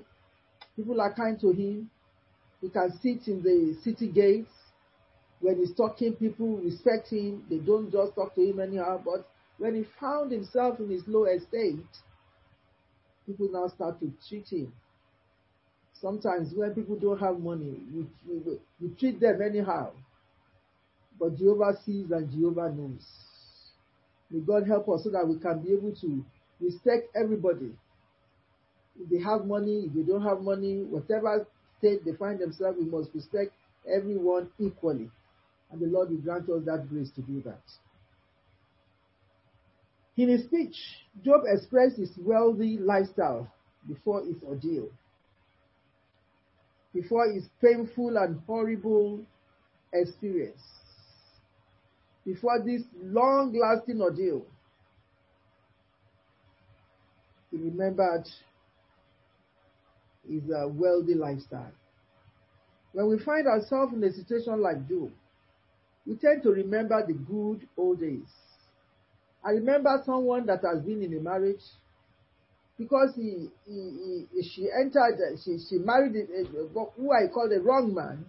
People 0.76 1.02
are 1.02 1.14
kind 1.14 1.40
to 1.42 1.52
him. 1.52 1.90
He 2.62 2.70
can 2.70 2.92
sit 3.02 3.28
in 3.28 3.42
the 3.44 3.78
city 3.84 4.08
gates. 4.08 4.52
When 5.42 5.58
he's 5.58 5.74
talking, 5.76 6.14
people 6.14 6.58
respect 6.58 7.10
him. 7.10 7.44
They 7.50 7.58
don't 7.58 7.92
just 7.92 8.16
talk 8.16 8.34
to 8.36 8.42
him 8.42 8.60
anyhow. 8.60 9.02
But 9.04 9.28
when 9.58 9.76
he 9.76 9.86
found 10.00 10.32
himself 10.32 10.80
in 10.80 10.90
his 10.90 11.04
low 11.08 11.26
estate, 11.26 11.84
people 13.26 13.50
now 13.52 13.68
start 13.68 14.00
to 14.00 14.12
treat 14.28 14.48
him. 14.50 14.74
Sometimes 15.94 16.54
when 16.54 16.74
people 16.74 16.98
don't 16.98 17.20
have 17.20 17.40
money, 17.40 17.80
you, 17.94 18.08
you, 18.28 18.60
you 18.80 18.96
treat 19.00 19.20
them 19.20 19.42
anyhow. 19.42 19.92
But 21.20 21.38
Jehovah 21.38 21.78
sees 21.86 22.12
and 22.12 22.30
Jehovah 22.32 22.72
knows. 22.72 23.06
May 24.30 24.40
God 24.42 24.68
help 24.68 24.90
us 24.90 25.04
so 25.04 25.10
that 25.12 25.28
we 25.28 25.40
can 25.40 25.60
be 25.60 25.74
able 25.74 25.96
to 26.02 26.26
respect 26.60 27.16
everybody. 27.16 27.72
If 29.00 29.10
they 29.10 29.20
have 29.20 29.46
money, 29.46 29.86
if 29.88 29.94
they 29.94 30.02
don't 30.02 30.24
have 30.24 30.42
money, 30.42 30.84
whatever 30.84 31.46
state 31.80 32.04
they 32.06 32.14
find 32.14 32.40
themselves, 32.40 32.78
we 32.80 32.86
must 32.86 33.10
respect 33.14 33.52
everyone 33.88 34.50
equally. 34.60 35.10
And 35.72 35.82
the 35.82 35.88
Lord 35.88 36.10
will 36.10 36.18
grant 36.18 36.50
us 36.50 36.64
that 36.66 36.90
grace 36.90 37.12
to 37.12 37.22
do 37.22 37.42
that. 37.46 37.62
In 40.18 40.30
his 40.30 40.46
speech, 40.46 40.76
Job 41.24 41.42
expressed 41.46 41.98
his 41.98 42.12
wealthy 42.18 42.78
lifestyle 42.78 43.52
before 43.88 44.24
his 44.24 44.42
ordeal, 44.44 44.90
before 46.94 47.30
his 47.32 47.44
painful 47.62 48.18
and 48.18 48.40
horrible 48.48 49.20
experience, 49.94 50.62
before 52.26 52.60
this 52.64 52.84
long 53.02 53.54
lasting 53.54 54.02
ordeal. 54.02 54.46
He 57.52 57.58
remembered 57.58 58.28
his 60.30 60.44
uh, 60.50 60.68
wealthy 60.70 61.14
lifestyle. 61.14 61.72
When 62.94 63.10
we 63.10 63.20
find 63.20 63.48
ourselves 63.48 63.94
in 63.94 64.04
a 64.04 64.14
situation 64.14 64.62
like 64.62 64.88
Job, 64.88 65.12
we 66.08 66.16
tend 66.16 66.44
to 66.44 66.52
remember 66.52 67.06
the 67.06 67.14
good 67.14 67.68
old 67.78 68.00
days 68.00 68.28
I 69.46 69.52
remember 69.52 70.02
someone 70.06 70.48
that 70.48 70.62
has 70.64 70.82
been 70.84 71.04
in 71.04 71.16
a 71.16 71.22
marriage 71.22 71.62
because 72.80 73.14
he, 73.16 73.48
he, 73.68 74.26
he 74.34 74.44
she 74.44 74.68
entered, 74.72 75.20
she, 75.44 75.60
she 75.70 75.78
married 75.78 76.16
a, 76.16 76.44
who 76.98 77.12
I 77.12 77.28
call 77.32 77.48
the 77.48 77.62
wrong 77.62 77.94
man. 77.94 78.26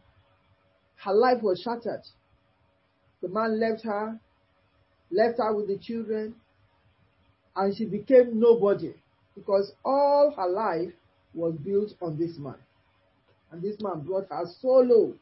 Her 0.96 1.14
life 1.14 1.42
was 1.42 1.60
shattered. 1.62 2.02
The 3.22 3.28
man 3.28 3.58
left 3.58 3.82
her, 3.84 4.20
left 5.10 5.38
her 5.38 5.54
with 5.54 5.68
the 5.68 5.78
children, 5.78 6.34
and 7.56 7.74
she 7.74 7.86
became 7.86 8.38
nobody 8.38 8.92
because 9.34 9.72
all 9.84 10.34
her 10.36 10.48
life 10.48 10.92
was 11.34 11.54
built 11.64 11.92
on 12.02 12.18
this 12.18 12.36
man. 12.38 12.58
And 13.50 13.62
this 13.62 13.76
man 13.80 14.00
brought 14.00 14.28
her 14.30 14.44
so 14.60 14.68
low. 14.68 15.14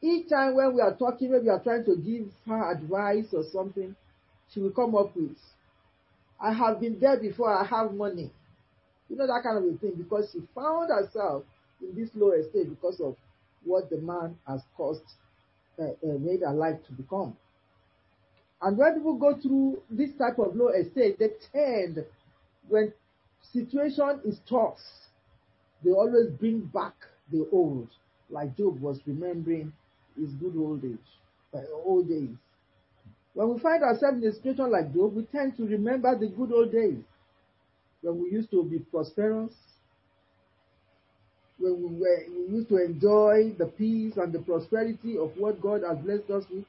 Each 0.00 0.28
time 0.28 0.54
when 0.54 0.74
we 0.74 0.80
are 0.80 0.94
talking, 0.94 1.32
maybe 1.32 1.44
we 1.44 1.50
are 1.50 1.62
trying 1.62 1.84
to 1.86 1.96
give 1.96 2.28
her 2.46 2.72
advice 2.72 3.26
or 3.32 3.42
something, 3.52 3.96
she 4.52 4.60
will 4.60 4.70
come 4.70 4.94
up 4.94 5.14
with. 5.16 5.36
I 6.40 6.52
have 6.52 6.80
been 6.80 6.98
there 7.00 7.18
before, 7.18 7.52
I 7.52 7.64
have 7.64 7.94
money. 7.94 8.30
You 9.08 9.16
know, 9.16 9.26
that 9.26 9.42
kind 9.42 9.58
of 9.58 9.64
a 9.64 9.76
thing, 9.78 9.94
because 9.96 10.30
she 10.32 10.40
found 10.54 10.90
herself 10.90 11.44
in 11.80 11.94
this 11.94 12.10
low 12.14 12.32
estate 12.32 12.70
because 12.70 13.00
of 13.00 13.16
what 13.64 13.90
the 13.90 13.98
man 13.98 14.36
has 14.46 14.60
caused, 14.76 15.02
uh, 15.78 15.84
uh, 15.84 16.18
made 16.18 16.40
her 16.40 16.52
life 16.52 16.76
to 16.86 16.92
become. 16.92 17.36
And 18.62 18.78
when 18.78 18.94
people 18.94 19.14
go 19.16 19.38
through 19.40 19.82
this 19.90 20.10
type 20.18 20.38
of 20.38 20.56
low 20.56 20.68
estate, 20.68 21.18
they 21.18 21.30
tend, 21.52 22.04
when 22.68 22.92
situation 23.52 24.20
is 24.24 24.38
tough, 24.48 24.78
they 25.84 25.90
always 25.90 26.30
bring 26.30 26.60
back 26.72 26.94
the 27.30 27.46
old, 27.52 27.88
like 28.30 28.56
Job 28.56 28.80
was 28.80 29.00
remembering 29.06 29.72
his 30.18 30.30
good 30.34 30.56
old 30.56 30.84
age, 30.84 30.98
uh, 31.54 31.58
old 31.84 32.08
days. 32.08 32.30
When 33.34 33.52
we 33.52 33.58
find 33.60 33.82
ourselves 33.82 34.22
in 34.22 34.28
a 34.28 34.32
situation 34.32 34.70
like 34.70 34.94
Job, 34.94 35.14
we 35.14 35.24
tend 35.24 35.56
to 35.56 35.64
remember 35.64 36.16
the 36.16 36.28
good 36.28 36.52
old 36.52 36.72
days 36.72 37.02
when 38.00 38.22
we 38.22 38.30
used 38.30 38.50
to 38.52 38.62
be 38.62 38.78
prosperous, 38.78 39.52
when 41.58 41.76
we, 41.80 42.00
were, 42.00 42.24
we 42.28 42.56
used 42.56 42.68
to 42.68 42.76
enjoy 42.76 43.52
the 43.58 43.66
peace 43.66 44.16
and 44.16 44.32
the 44.32 44.38
prosperity 44.38 45.18
of 45.18 45.32
what 45.36 45.60
God 45.60 45.82
has 45.88 45.98
blessed 45.98 46.30
us 46.30 46.44
with. 46.50 46.64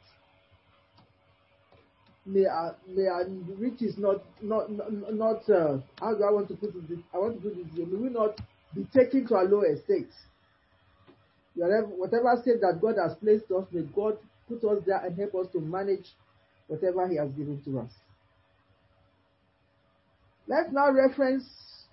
May 2.25 2.45
our, 2.45 2.75
may 2.87 3.05
our 3.05 3.25
riches 3.59 3.97
not, 3.99 4.23
not, 4.41 4.71
not, 4.71 5.13
not 5.13 5.49
uh, 5.49 5.77
how 5.99 6.15
do 6.15 6.23
I 6.23 6.31
want 6.31 6.47
to 6.47 6.55
put 6.55 6.73
it? 6.73 6.99
I 7.13 7.17
want 7.19 7.35
to 7.43 7.49
put 7.49 7.57
it, 7.59 7.77
may 7.77 7.97
we 7.97 8.09
not 8.09 8.39
be 8.73 8.85
taken 8.91 9.27
to 9.27 9.35
a 9.35 9.43
low 9.43 9.61
estate. 9.61 10.09
Whatever, 11.53 11.85
whatever 11.87 12.35
state 12.41 12.61
that 12.61 12.79
God 12.81 12.95
has 12.97 13.15
placed 13.15 13.51
us, 13.51 13.65
may 13.71 13.83
God 13.95 14.17
put 14.47 14.63
us 14.63 14.83
there 14.87 15.05
and 15.05 15.15
help 15.17 15.35
us 15.35 15.47
to 15.51 15.59
manage 15.59 16.07
whatever 16.67 17.07
he 17.07 17.17
has 17.17 17.29
given 17.31 17.61
to 17.65 17.79
us. 17.79 17.91
Let's 20.47 20.71
now 20.71 20.91
reference 20.91 21.43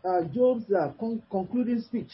uh, 0.05 0.23
Job's 0.35 0.71
uh, 0.73 0.93
con- 0.99 1.23
concluding 1.31 1.81
speech. 1.81 2.13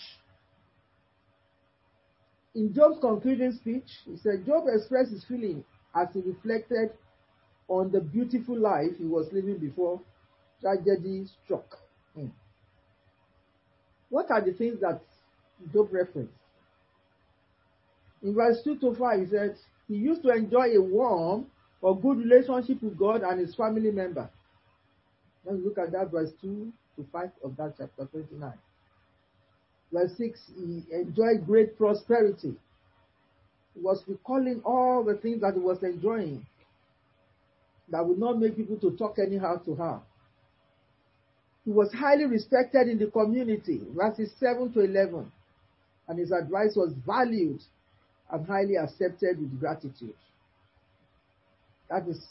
In 2.54 2.74
Job's 2.74 2.98
concluding 3.00 3.52
speech, 3.52 3.88
he 4.04 4.16
said 4.16 4.44
Job 4.46 4.64
expressed 4.68 5.10
his 5.10 5.24
feeling 5.24 5.64
as 5.94 6.08
he 6.12 6.20
reflected 6.20 6.90
on 7.68 7.90
the 7.92 8.00
beautiful 8.00 8.56
life 8.58 8.90
he 8.98 9.04
was 9.04 9.26
living 9.32 9.58
before 9.58 10.00
tragedy 10.60 11.26
struck 11.44 11.78
him. 12.14 12.32
What 14.10 14.30
are 14.30 14.40
the 14.40 14.52
things 14.52 14.80
that 14.80 15.00
Job 15.72 15.88
referenced? 15.92 16.32
In 18.22 18.34
verse 18.34 18.60
2 18.64 18.78
to 18.78 18.94
5, 18.94 19.20
he 19.20 19.26
said, 19.26 19.56
He 19.86 19.94
used 19.94 20.22
to 20.22 20.30
enjoy 20.30 20.74
a 20.74 20.80
warm 20.80 21.46
or 21.82 21.98
good 22.00 22.18
relationship 22.18 22.82
with 22.82 22.98
God 22.98 23.22
and 23.22 23.40
his 23.40 23.54
family 23.54 23.90
member. 23.90 24.28
Let's 25.44 25.60
look 25.64 25.78
at 25.78 25.92
that 25.92 26.10
verse 26.10 26.30
2 26.42 26.72
to 26.96 27.06
5 27.12 27.30
of 27.44 27.56
that 27.56 27.74
chapter 27.78 28.04
29. 28.06 28.52
Verse 29.92 30.12
6, 30.18 30.40
he 30.56 30.84
enjoyed 30.92 31.46
great 31.46 31.78
prosperity. 31.78 32.54
He 33.74 33.80
was 33.80 34.02
recalling 34.08 34.60
all 34.64 35.04
the 35.04 35.14
things 35.14 35.40
that 35.42 35.54
he 35.54 35.60
was 35.60 35.82
enjoying. 35.82 36.44
that 37.90 38.06
would 38.06 38.18
not 38.18 38.38
make 38.38 38.56
people 38.56 38.76
to 38.78 38.96
talk 38.96 39.18
anyhow 39.18 39.56
to 39.64 39.74
her. 39.74 40.00
He 41.64 41.70
was 41.70 41.92
highly 41.92 42.26
respected 42.26 42.88
in 42.88 42.98
the 42.98 43.06
community, 43.06 43.80
verses 43.94 44.30
7 44.40 44.72
to 44.72 44.80
11, 44.80 45.30
and 46.08 46.18
his 46.18 46.32
advice 46.32 46.74
was 46.76 46.92
valued 47.06 47.60
and 48.30 48.46
highly 48.46 48.76
accepted 48.76 49.38
with 49.40 49.58
gratitude. 49.60 50.14
That 51.90 52.06
is 52.08 52.24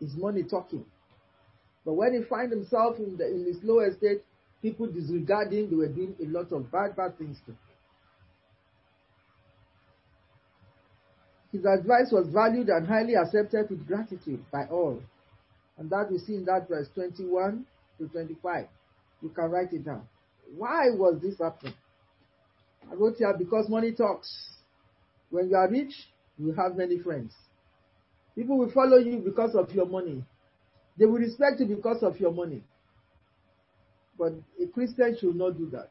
his 0.00 0.14
money 0.16 0.42
talking. 0.42 0.84
But 1.84 1.94
when 1.94 2.14
he 2.14 2.22
find 2.28 2.50
himself 2.50 2.98
in, 2.98 3.16
the, 3.16 3.26
in 3.26 3.44
his 3.44 3.58
low 3.62 3.80
estate, 3.80 4.22
people 4.60 4.86
disregarding, 4.86 5.70
they 5.70 5.76
were 5.76 5.88
doing 5.88 6.14
a 6.22 6.26
lot 6.26 6.52
of 6.52 6.70
bad, 6.70 6.96
bad 6.96 7.18
things 7.18 7.38
to 7.46 7.52
him. 7.52 7.58
His 11.50 11.64
advice 11.66 12.10
was 12.10 12.28
valued 12.32 12.68
and 12.68 12.86
highly 12.86 13.14
accepted 13.14 13.68
with 13.68 13.86
gratitude 13.86 14.42
by 14.50 14.64
all. 14.70 15.02
And 15.76 15.90
that 15.90 16.10
we 16.10 16.18
see 16.18 16.36
in 16.36 16.46
that 16.46 16.66
verse 16.68 16.88
21 16.94 17.66
to 17.98 18.08
25. 18.08 18.66
You 19.20 19.28
can 19.28 19.50
write 19.50 19.72
it 19.72 19.84
down. 19.84 20.02
Why 20.56 20.86
was 20.90 21.20
this 21.20 21.38
happening? 21.38 21.74
I 22.90 22.94
wrote 22.94 23.16
here 23.18 23.34
because 23.36 23.68
money 23.68 23.92
talks. 23.92 24.28
When 25.30 25.50
you 25.50 25.56
are 25.56 25.68
rich, 25.68 25.92
you 26.38 26.52
have 26.52 26.76
many 26.76 26.98
friends. 26.98 27.32
People 28.34 28.58
will 28.58 28.70
follow 28.70 28.96
you 28.96 29.18
because 29.18 29.54
of 29.54 29.70
your 29.72 29.86
money. 29.86 30.24
They 30.98 31.06
will 31.06 31.18
respect 31.18 31.60
you 31.60 31.66
because 31.66 32.02
of 32.02 32.18
your 32.18 32.32
money. 32.32 32.62
But 34.18 34.32
a 34.62 34.66
Christian 34.66 35.16
should 35.20 35.36
not 35.36 35.56
do 35.56 35.68
that. 35.70 35.90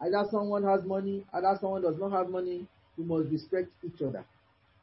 Either 0.00 0.24
someone 0.30 0.64
has 0.64 0.84
money, 0.84 1.24
either 1.32 1.56
someone 1.60 1.82
does 1.82 1.98
not 1.98 2.12
have 2.12 2.28
money. 2.28 2.66
We 2.96 3.04
must 3.04 3.30
respect 3.30 3.68
each 3.84 4.02
other. 4.02 4.24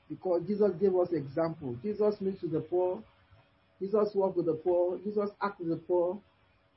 Because 0.09 0.41
Jesus 0.47 0.71
gave 0.79 0.95
us 0.95 1.11
example. 1.11 1.75
Jesus 1.83 2.19
meets 2.21 2.41
with 2.41 2.53
the 2.53 2.61
poor. 2.61 3.03
Jesus 3.79 4.09
walked 4.15 4.37
with 4.37 4.47
the 4.47 4.53
poor. 4.53 4.97
Jesus 5.03 5.29
acted 5.41 5.69
with 5.69 5.79
the 5.79 5.83
poor, 5.85 6.19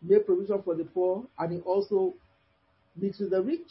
made 0.02 0.26
provision 0.26 0.62
for 0.62 0.74
the 0.74 0.84
poor, 0.84 1.24
and 1.38 1.52
he 1.52 1.60
also 1.60 2.14
meets 2.96 3.18
with 3.18 3.30
the 3.30 3.42
rich. 3.42 3.70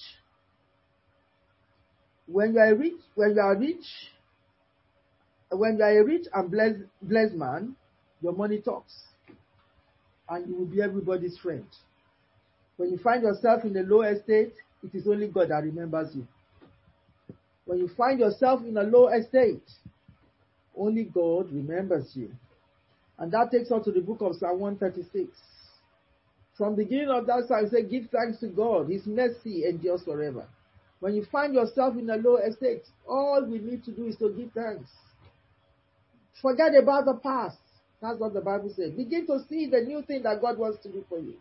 When 2.27 2.53
you 2.53 2.59
are 2.59 2.75
rich, 2.75 2.99
when 3.15 3.35
you 3.35 3.41
are 3.41 3.55
rich, 3.55 3.85
when 5.51 5.77
you 5.77 5.83
are 5.83 5.99
a 5.99 6.03
rich 6.03 6.27
and 6.33 6.49
blessed, 6.49 6.79
blessed 7.01 7.35
man, 7.35 7.75
your 8.21 8.33
money 8.33 8.59
talks. 8.59 8.93
And 10.29 10.47
you 10.47 10.55
will 10.55 10.65
be 10.65 10.81
everybody's 10.81 11.37
friend. 11.37 11.65
When 12.77 12.89
you 12.89 12.97
find 12.97 13.23
yourself 13.23 13.63
in 13.65 13.75
a 13.77 13.81
low 13.81 14.01
estate, 14.01 14.53
it 14.83 14.95
is 14.95 15.07
only 15.07 15.27
God 15.27 15.49
that 15.49 15.63
remembers 15.63 16.15
you. 16.15 16.25
When 17.65 17.79
you 17.79 17.89
find 17.95 18.19
yourself 18.19 18.61
in 18.61 18.77
a 18.77 18.83
low 18.83 19.09
estate, 19.09 19.63
only 20.75 21.03
God 21.03 21.51
remembers 21.51 22.11
you. 22.15 22.31
And 23.19 23.31
that 23.33 23.51
takes 23.51 23.71
us 23.71 23.83
to 23.85 23.91
the 23.91 24.01
book 24.01 24.21
of 24.21 24.35
Psalm 24.35 24.59
136. 24.59 25.29
From 26.57 26.75
the 26.75 26.83
beginning 26.83 27.09
of 27.09 27.27
that 27.27 27.45
psalm, 27.47 27.65
it 27.65 27.71
says, 27.71 27.85
Give 27.89 28.07
thanks 28.09 28.39
to 28.39 28.47
God. 28.47 28.89
His 28.89 29.05
mercy 29.05 29.65
endures 29.65 30.03
forever. 30.03 30.47
When 30.99 31.15
you 31.15 31.25
find 31.31 31.53
yourself 31.53 31.97
in 31.97 32.09
a 32.09 32.17
low 32.17 32.37
estate, 32.37 32.83
all 33.07 33.45
we 33.45 33.59
need 33.59 33.83
to 33.85 33.91
do 33.91 34.05
is 34.05 34.15
to 34.17 34.29
give 34.29 34.51
thanks. 34.53 34.89
Forget 36.41 36.75
about 36.75 37.05
the 37.05 37.15
past. 37.15 37.57
That's 38.01 38.19
what 38.19 38.33
the 38.33 38.41
Bible 38.41 38.71
says. 38.75 38.91
Begin 38.91 39.27
to 39.27 39.39
see 39.47 39.67
the 39.67 39.81
new 39.81 40.01
thing 40.01 40.23
that 40.23 40.41
God 40.41 40.57
wants 40.57 40.81
to 40.83 40.89
do 40.89 41.05
for 41.07 41.19
you. 41.19 41.35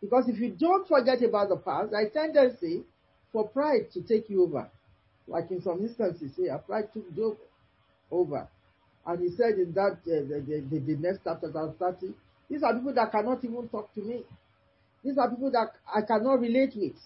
Because 0.00 0.28
if 0.28 0.38
you 0.38 0.50
don't 0.50 0.86
forget 0.86 1.22
about 1.22 1.48
the 1.48 1.56
past, 1.56 1.90
there 1.90 2.02
is 2.02 2.10
a 2.10 2.12
tendency 2.12 2.84
for 3.32 3.48
pride 3.48 3.90
to 3.94 4.02
take 4.02 4.28
you 4.28 4.42
over. 4.44 4.68
Like 5.26 5.50
in 5.50 5.62
some 5.62 5.80
instances, 5.80 6.32
here, 6.36 6.58
pride 6.66 6.92
took 6.92 7.14
Job 7.16 7.36
over. 8.10 8.46
And 9.06 9.20
he 9.22 9.34
said 9.36 9.54
in 9.58 9.72
that, 9.72 9.98
uh, 10.04 10.28
the, 10.28 10.64
the, 10.70 10.78
the, 10.78 10.96
next 10.96 11.20
chapter, 11.24 11.50
30, 11.50 12.14
these 12.50 12.62
are 12.62 12.74
people 12.74 12.94
that 12.94 13.10
cannot 13.12 13.42
even 13.44 13.68
talk 13.68 13.92
to 13.94 14.00
me. 14.00 14.22
These 15.02 15.16
are 15.18 15.30
people 15.30 15.50
that 15.52 15.72
I 15.94 16.02
cannot 16.02 16.40
relate 16.40 16.72
with. 16.76 16.96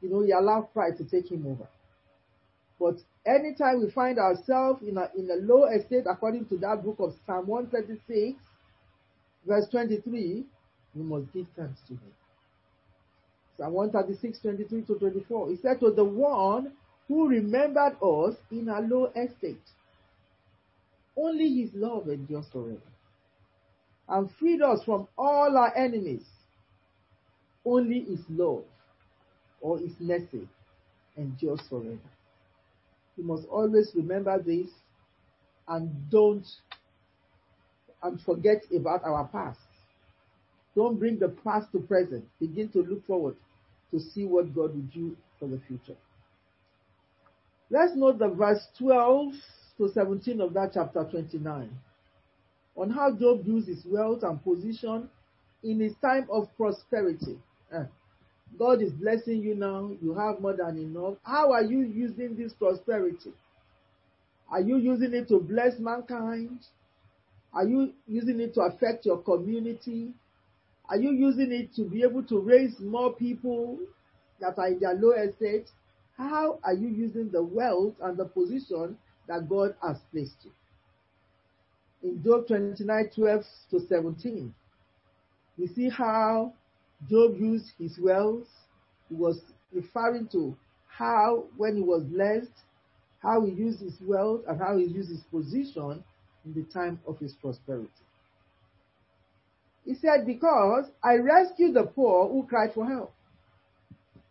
You 0.00 0.10
know, 0.10 0.22
he 0.22 0.32
allowed 0.32 0.72
pride 0.72 0.98
to 0.98 1.04
take 1.04 1.30
him 1.30 1.46
over. 1.46 1.68
But 2.82 2.96
anytime 3.24 3.80
we 3.80 3.92
find 3.92 4.18
ourselves 4.18 4.82
in 4.82 4.98
a, 4.98 5.08
in 5.16 5.30
a 5.30 5.36
low 5.36 5.66
estate, 5.66 6.02
according 6.10 6.46
to 6.46 6.56
that 6.58 6.82
book 6.84 6.96
of 6.98 7.14
Psalm 7.24 7.46
136, 7.46 8.36
verse 9.46 9.66
23, 9.70 10.44
we 10.96 11.02
must 11.02 11.32
give 11.32 11.46
thanks 11.56 11.78
to 11.86 11.92
him. 11.92 12.12
Psalm 13.56 13.72
136, 13.74 14.40
23 14.40 14.82
to 14.82 14.94
24. 14.96 15.50
He 15.50 15.56
said 15.62 15.78
to 15.78 15.92
the 15.92 16.02
one 16.02 16.72
who 17.06 17.28
remembered 17.28 17.96
us 18.02 18.34
in 18.50 18.68
a 18.68 18.80
low 18.80 19.12
estate. 19.14 19.62
Only 21.16 21.62
his 21.62 21.70
love 21.74 22.08
endures 22.08 22.46
forever. 22.52 22.80
And 24.08 24.28
freed 24.40 24.60
us 24.60 24.82
from 24.84 25.06
all 25.16 25.56
our 25.56 25.72
enemies. 25.76 26.24
Only 27.64 28.00
his 28.00 28.24
love 28.28 28.64
or 29.60 29.78
his 29.78 29.92
mercy 30.00 30.48
endures 31.16 31.60
forever. 31.70 32.00
You 33.16 33.24
must 33.24 33.46
always 33.48 33.90
remember 33.94 34.40
this 34.42 34.68
and 35.68 36.10
don't 36.10 36.46
and 38.02 38.20
forget 38.22 38.62
about 38.74 39.04
our 39.04 39.28
past. 39.28 39.60
Don't 40.74 40.98
bring 40.98 41.18
the 41.18 41.28
past 41.28 41.70
to 41.72 41.78
present. 41.80 42.24
Begin 42.40 42.68
to 42.70 42.82
look 42.82 43.06
forward 43.06 43.36
to 43.90 44.00
see 44.00 44.24
what 44.24 44.54
God 44.54 44.74
will 44.74 44.88
do 44.92 45.16
for 45.38 45.46
the 45.46 45.60
future. 45.68 45.96
Let's 47.70 47.92
note 47.94 48.18
the 48.18 48.28
verse 48.28 48.66
12 48.78 49.32
to 49.78 49.88
17 49.88 50.40
of 50.40 50.54
that 50.54 50.72
chapter 50.74 51.04
29 51.10 51.70
on 52.76 52.90
how 52.90 53.14
Job 53.14 53.46
used 53.46 53.68
his 53.68 53.84
wealth 53.86 54.22
and 54.22 54.42
position 54.42 55.08
in 55.62 55.80
his 55.80 55.92
time 56.00 56.26
of 56.30 56.48
prosperity. 56.56 57.38
Eh, 57.72 57.84
God 58.58 58.82
is 58.82 58.92
blessing 58.92 59.42
you 59.42 59.54
now. 59.54 59.90
You 60.02 60.14
have 60.14 60.40
more 60.40 60.54
than 60.56 60.78
enough. 60.78 61.14
How 61.22 61.52
are 61.52 61.62
you 61.62 61.80
using 61.80 62.36
this 62.36 62.52
prosperity? 62.52 63.32
Are 64.50 64.60
you 64.60 64.76
using 64.76 65.14
it 65.14 65.28
to 65.28 65.40
bless 65.40 65.78
mankind? 65.78 66.60
Are 67.54 67.66
you 67.66 67.92
using 68.06 68.40
it 68.40 68.54
to 68.54 68.62
affect 68.62 69.06
your 69.06 69.18
community? 69.18 70.12
Are 70.88 70.96
you 70.96 71.12
using 71.12 71.52
it 71.52 71.74
to 71.76 71.84
be 71.84 72.02
able 72.02 72.22
to 72.24 72.40
raise 72.40 72.78
more 72.80 73.12
people 73.14 73.78
that 74.40 74.58
are 74.58 74.68
in 74.68 74.78
their 74.80 74.94
low 74.94 75.12
estate? 75.12 75.68
How 76.16 76.58
are 76.64 76.74
you 76.74 76.88
using 76.88 77.30
the 77.30 77.42
wealth 77.42 77.94
and 78.02 78.16
the 78.16 78.26
position 78.26 78.98
that 79.28 79.48
God 79.48 79.74
has 79.82 79.98
placed 80.12 80.36
you? 80.44 80.50
In 82.02 82.22
Job 82.22 82.46
29 82.48 83.10
12 83.14 83.44
to 83.70 83.80
17, 83.86 84.54
we 85.56 85.66
see 85.68 85.88
how 85.88 86.52
Job 87.10 87.36
used 87.38 87.72
his 87.78 87.98
wealth. 87.98 88.46
He 89.08 89.14
was 89.14 89.40
referring 89.72 90.28
to 90.32 90.56
how, 90.86 91.44
when 91.56 91.76
he 91.76 91.82
was 91.82 92.04
blessed, 92.04 92.52
how 93.22 93.44
he 93.44 93.52
used 93.52 93.80
his 93.80 93.94
wealth 94.02 94.42
and 94.48 94.58
how 94.60 94.76
he 94.76 94.84
used 94.84 95.10
his 95.10 95.22
position 95.30 96.02
in 96.44 96.54
the 96.54 96.64
time 96.72 96.98
of 97.06 97.18
his 97.18 97.32
prosperity. 97.34 97.88
He 99.84 99.94
said, 99.94 100.26
Because 100.26 100.86
I 101.02 101.14
rescued 101.14 101.74
the 101.74 101.84
poor 101.84 102.28
who 102.28 102.46
cried 102.46 102.72
for 102.74 102.86
help. 102.86 103.12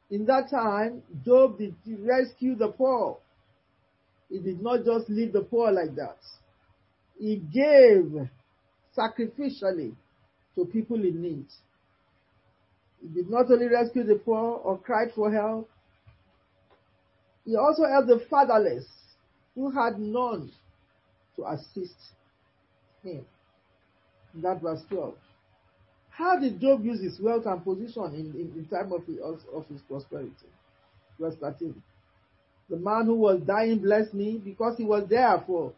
In 0.09 0.25
that 0.25 0.49
time, 0.49 1.03
Job 1.25 1.57
did 1.57 1.75
rescue 1.99 2.55
the 2.55 2.69
poor. 2.69 3.17
He 4.29 4.39
did 4.39 4.61
not 4.61 4.85
just 4.85 5.09
leave 5.09 5.33
the 5.33 5.41
poor 5.41 5.71
like 5.71 5.95
that. 5.95 6.17
He 7.17 7.37
gave 7.37 8.27
sacrificially 8.97 9.93
to 10.55 10.65
people 10.65 10.97
in 10.97 11.21
need. 11.21 11.45
He 13.01 13.07
did 13.07 13.29
not 13.29 13.49
only 13.51 13.67
rescue 13.67 14.03
the 14.03 14.15
poor 14.15 14.59
or 14.63 14.77
cried 14.77 15.11
for 15.15 15.31
help, 15.31 15.69
he 17.45 17.55
also 17.55 17.85
helped 17.85 18.07
the 18.07 18.19
fatherless 18.29 18.85
who 19.55 19.71
had 19.71 19.99
none 19.99 20.51
to 21.35 21.47
assist 21.47 21.95
him. 23.03 23.25
That 24.35 24.61
verse 24.61 24.81
12. 24.89 25.15
How 26.11 26.39
did 26.39 26.61
Job 26.61 26.85
use 26.85 27.01
his 27.01 27.19
wealth 27.19 27.45
and 27.45 27.63
position 27.63 28.03
in, 28.13 28.31
in, 28.39 28.53
in 28.55 28.67
time 28.69 28.91
of 28.91 29.05
his, 29.05 29.17
of 29.19 29.65
his 29.67 29.81
prosperity? 29.81 30.31
Verse 31.19 31.35
13. 31.41 31.81
The 32.69 32.77
man 32.77 33.05
who 33.05 33.15
was 33.15 33.41
dying 33.41 33.79
blessed 33.79 34.13
me 34.13 34.37
because 34.37 34.77
he 34.77 34.85
was 34.85 35.07
there 35.09 35.43
for, 35.45 35.73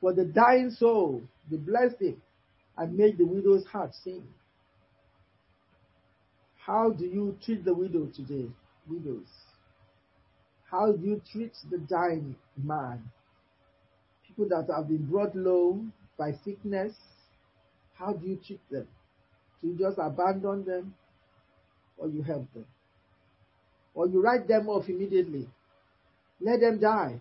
for 0.00 0.12
the 0.12 0.24
dying 0.24 0.70
soul. 0.70 1.22
They 1.50 1.56
blessed 1.56 2.00
him 2.00 2.20
and 2.76 2.96
made 2.96 3.18
the 3.18 3.24
widow's 3.24 3.64
heart 3.66 3.94
sing. 3.94 4.26
How 6.66 6.90
do 6.90 7.04
you 7.04 7.36
treat 7.44 7.62
the 7.62 7.74
widow 7.74 8.06
today? 8.06 8.48
Widows. 8.88 9.28
How 10.70 10.92
do 10.92 11.06
you 11.06 11.20
treat 11.30 11.52
the 11.70 11.76
dying 11.76 12.36
man? 12.56 13.02
People 14.26 14.48
that 14.48 14.72
have 14.74 14.88
been 14.88 15.04
brought 15.04 15.36
low 15.36 15.80
by 16.18 16.32
sickness. 16.42 16.94
How 17.94 18.14
do 18.14 18.26
you 18.26 18.38
treat 18.46 18.60
them? 18.70 18.88
Do 19.60 19.68
you 19.68 19.78
just 19.78 19.98
abandon 19.98 20.64
them 20.64 20.94
or 21.98 22.08
you 22.08 22.22
help 22.22 22.50
them? 22.54 22.66
Or 23.94 24.08
you 24.08 24.22
write 24.22 24.48
them 24.48 24.68
off 24.68 24.88
immediately. 24.88 25.46
Let 26.40 26.60
them 26.60 26.80
die. 26.80 27.20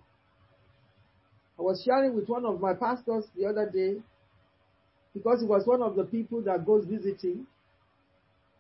I 1.60 1.62
was 1.62 1.84
sharing 1.86 2.16
with 2.16 2.30
one 2.30 2.46
of 2.46 2.62
my 2.62 2.74
pastors 2.74 3.26
the 3.36 3.46
other 3.46 3.70
day 3.70 4.02
because 5.14 5.42
he 5.42 5.48
was 5.48 5.68
one 5.68 5.82
of 5.82 5.96
the 5.96 6.06
people 6.06 6.42
that 6.44 6.66
goes 6.66 6.86
visiting. 6.86 7.46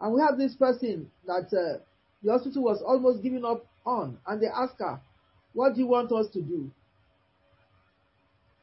And 0.03 0.13
we 0.13 0.19
have 0.19 0.37
this 0.37 0.53
person 0.53 1.09
that 1.25 1.47
uh, 1.53 1.81
the 2.21 2.31
hospital 2.33 2.63
was 2.63 2.81
almost 2.85 3.23
giving 3.23 3.45
up 3.45 3.65
on, 3.85 4.17
and 4.27 4.41
they 4.41 4.47
asked 4.47 4.75
her, 4.79 4.99
What 5.53 5.75
do 5.75 5.79
you 5.79 5.87
want 5.87 6.11
us 6.11 6.27
to 6.33 6.41
do? 6.41 6.69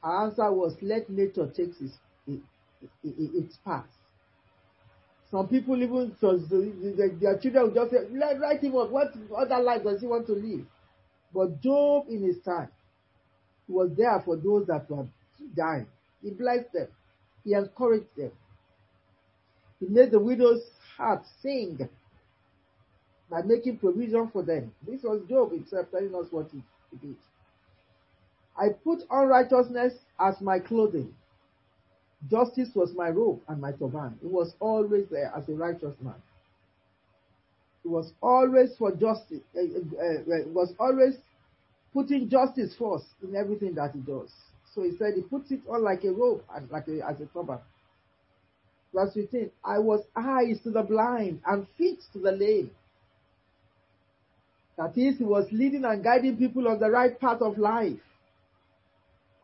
Her 0.04 0.24
answer 0.24 0.52
was, 0.52 0.76
Let 0.82 1.08
nature 1.08 1.46
take 1.46 1.70
its, 1.80 1.94
its, 2.26 2.42
its 3.02 3.56
path. 3.64 3.86
Some 5.30 5.48
people 5.48 5.82
even, 5.82 6.14
their 6.20 7.38
children 7.38 7.64
would 7.64 7.74
just 7.74 7.90
say, 7.90 8.06
Let 8.12 8.38
write 8.38 8.62
him 8.62 8.76
up. 8.76 8.90
What 8.90 9.14
other 9.34 9.62
life 9.62 9.82
does 9.82 10.02
he 10.02 10.06
want 10.06 10.26
to 10.26 10.34
live? 10.34 10.66
But 11.32 11.62
Job, 11.62 12.04
in 12.10 12.22
his 12.22 12.36
time, 12.44 12.68
was 13.66 13.88
there 13.96 14.20
for 14.26 14.36
those 14.36 14.66
that 14.66 14.90
were 14.90 15.06
dying. 15.56 15.86
He 16.22 16.32
blessed 16.32 16.70
them. 16.74 16.88
He 17.44 17.54
encouraged 17.54 18.14
them. 18.14 18.32
He 19.78 19.86
made 19.86 20.10
the 20.10 20.20
widow's 20.20 20.60
heart 21.00 21.22
sing 21.42 21.88
by 23.30 23.42
making 23.42 23.78
provision 23.78 24.28
for 24.32 24.42
them. 24.42 24.72
This 24.86 25.02
was 25.02 25.22
Job 25.28 25.52
himself 25.52 25.86
telling 25.90 26.14
us 26.14 26.26
what 26.30 26.48
he, 26.52 26.62
he 26.90 27.06
did. 27.08 27.16
I 28.58 28.70
put 28.70 29.00
unrighteousness 29.10 29.94
as 30.18 30.40
my 30.40 30.58
clothing. 30.58 31.14
Justice 32.30 32.68
was 32.74 32.94
my 32.94 33.08
robe 33.08 33.40
and 33.48 33.60
my 33.60 33.72
turban. 33.72 34.18
He 34.20 34.26
was 34.26 34.54
always 34.60 35.06
there 35.10 35.32
as 35.34 35.48
a 35.48 35.52
righteous 35.52 35.94
man. 36.02 36.20
He 37.82 37.88
was 37.88 38.12
always 38.20 38.76
for 38.76 38.92
justice. 38.92 39.40
Uh, 39.56 39.60
uh, 39.60 40.04
uh, 40.04 40.48
was 40.48 40.74
always 40.78 41.14
putting 41.94 42.28
justice 42.28 42.74
first 42.78 43.06
in 43.22 43.34
everything 43.34 43.74
that 43.76 43.92
he 43.92 44.00
does. 44.00 44.30
So 44.74 44.82
he 44.82 44.92
said 44.98 45.14
he 45.14 45.22
puts 45.22 45.50
it 45.50 45.60
on 45.68 45.82
like 45.82 46.04
a 46.04 46.12
robe 46.12 46.42
and 46.54 46.70
like 46.70 46.88
a, 46.88 47.00
as 47.08 47.20
a 47.20 47.26
turban. 47.26 47.58
Verse 48.92 49.14
15, 49.14 49.50
I 49.64 49.78
was 49.78 50.04
eyes 50.16 50.60
to 50.64 50.70
the 50.70 50.82
blind 50.82 51.40
and 51.46 51.66
feet 51.78 52.00
to 52.12 52.18
the 52.18 52.32
lame. 52.32 52.70
That 54.76 54.96
is, 54.96 55.18
he 55.18 55.24
was 55.24 55.46
leading 55.52 55.84
and 55.84 56.02
guiding 56.02 56.36
people 56.36 56.66
on 56.66 56.80
the 56.80 56.90
right 56.90 57.18
path 57.20 57.40
of 57.42 57.58
life 57.58 58.00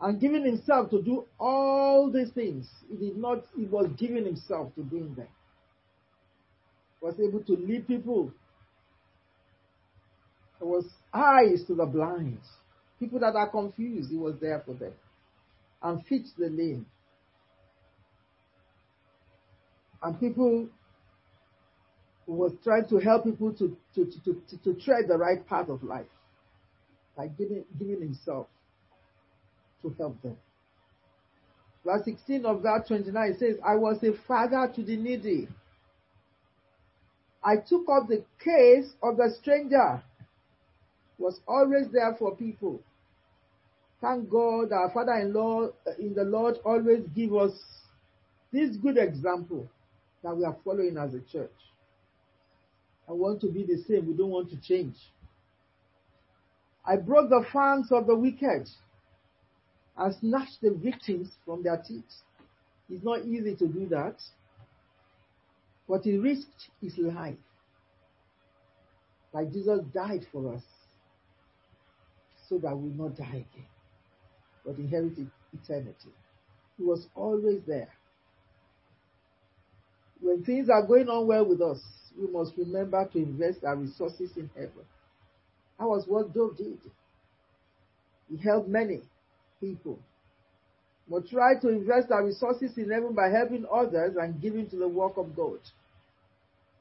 and 0.00 0.20
giving 0.20 0.44
himself 0.44 0.90
to 0.90 1.02
do 1.02 1.24
all 1.38 2.10
these 2.10 2.30
things. 2.30 2.66
He 2.88 2.96
did 2.96 3.16
not, 3.16 3.44
he 3.56 3.64
was 3.64 3.88
giving 3.98 4.24
himself 4.24 4.74
to 4.74 4.82
doing 4.82 5.14
them. 5.14 5.28
He 7.00 7.06
was 7.06 7.20
able 7.20 7.40
to 7.44 7.52
lead 7.52 7.86
people. 7.86 8.32
He 10.58 10.64
was 10.64 10.86
eyes 11.12 11.64
to 11.66 11.74
the 11.74 11.86
blind. 11.86 12.40
People 12.98 13.20
that 13.20 13.36
are 13.36 13.48
confused, 13.48 14.10
he 14.10 14.16
was 14.16 14.34
there 14.40 14.62
for 14.64 14.74
them. 14.74 14.92
And 15.82 16.04
fit 16.06 16.26
the 16.38 16.48
lame. 16.48 16.86
And 20.06 20.20
people 20.20 20.68
was 22.28 22.52
trying 22.62 22.86
to 22.90 22.98
help 22.98 23.24
people 23.24 23.52
to, 23.54 23.76
to, 23.96 24.04
to, 24.04 24.40
to, 24.48 24.58
to 24.62 24.74
tread 24.80 25.08
the 25.08 25.18
right 25.18 25.44
path 25.48 25.68
of 25.68 25.82
life 25.82 26.06
by 27.16 27.26
giving, 27.26 27.64
giving 27.76 28.00
himself 28.00 28.46
to 29.82 29.92
help 29.98 30.22
them. 30.22 30.36
Verse 31.84 32.04
16 32.04 32.46
of 32.46 32.62
that 32.62 32.84
29 32.86 33.36
says, 33.40 33.56
I 33.66 33.74
was 33.74 34.00
a 34.04 34.12
father 34.28 34.72
to 34.76 34.82
the 34.84 34.96
needy. 34.96 35.48
I 37.42 37.56
took 37.56 37.88
up 37.88 38.06
the 38.06 38.24
case 38.44 38.92
of 39.02 39.16
the 39.16 39.34
stranger. 39.42 40.04
Was 41.18 41.40
always 41.48 41.86
there 41.92 42.14
for 42.16 42.36
people. 42.36 42.80
Thank 44.00 44.30
God 44.30 44.70
our 44.70 44.88
father-in-law 44.94 45.66
uh, 45.66 45.90
in 45.98 46.14
the 46.14 46.22
Lord 46.22 46.58
always 46.64 47.00
give 47.12 47.34
us 47.34 47.50
this 48.52 48.76
good 48.76 48.98
example 48.98 49.68
that 50.26 50.36
we 50.36 50.44
are 50.44 50.56
following 50.64 50.98
as 50.98 51.14
a 51.14 51.20
church. 51.20 51.54
I 53.08 53.12
want 53.12 53.40
to 53.42 53.46
be 53.46 53.62
the 53.62 53.80
same. 53.86 54.08
We 54.08 54.14
don't 54.14 54.30
want 54.30 54.50
to 54.50 54.56
change. 54.56 54.96
I 56.84 56.96
broke 56.96 57.28
the 57.30 57.44
fangs 57.52 57.92
of 57.92 58.08
the 58.08 58.16
wicked 58.16 58.68
and 59.96 60.14
snatched 60.16 60.62
the 60.62 60.72
victims 60.72 61.28
from 61.44 61.62
their 61.62 61.76
teeth. 61.76 62.02
It's 62.90 63.04
not 63.04 63.24
easy 63.24 63.54
to 63.54 63.68
do 63.68 63.86
that, 63.90 64.16
but 65.88 66.02
he 66.02 66.16
risked 66.18 66.70
his 66.80 66.98
life. 66.98 67.36
Like 69.32 69.52
Jesus 69.52 69.78
died 69.94 70.26
for 70.32 70.54
us, 70.54 70.62
so 72.48 72.58
that 72.58 72.76
we 72.76 72.88
will 72.88 73.10
not 73.10 73.16
die 73.16 73.44
again, 73.52 73.68
but 74.64 74.76
inherit 74.76 75.12
eternity. 75.52 76.10
He 76.78 76.82
was 76.82 77.06
always 77.14 77.60
there. 77.64 77.92
When 80.26 80.42
things 80.42 80.68
are 80.68 80.84
going 80.84 81.08
on 81.08 81.28
well 81.28 81.44
with 81.44 81.60
us, 81.60 81.78
we 82.20 82.26
must 82.26 82.56
remember 82.56 83.08
to 83.12 83.18
invest 83.18 83.62
our 83.62 83.76
resources 83.76 84.32
in 84.36 84.50
heaven. 84.56 84.84
That 85.78 85.86
was 85.86 86.04
what 86.08 86.34
Job 86.34 86.56
did. 86.56 86.80
He 88.28 88.36
helped 88.36 88.68
many 88.68 89.02
people. 89.60 90.00
But 91.08 91.28
try 91.28 91.60
to 91.60 91.68
invest 91.68 92.10
our 92.10 92.24
resources 92.24 92.76
in 92.76 92.90
heaven 92.90 93.14
by 93.14 93.28
helping 93.28 93.66
others 93.72 94.16
and 94.20 94.42
giving 94.42 94.68
to 94.70 94.76
the 94.76 94.88
work 94.88 95.16
of 95.16 95.36
God. 95.36 95.60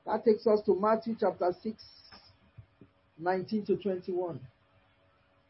That 0.08 0.26
takes 0.26 0.48
us 0.48 0.62
to 0.66 0.76
Matthew 0.76 1.16
chapter 1.20 1.54
6, 1.62 1.84
19 3.20 3.66
to 3.68 3.76
21. 3.76 4.40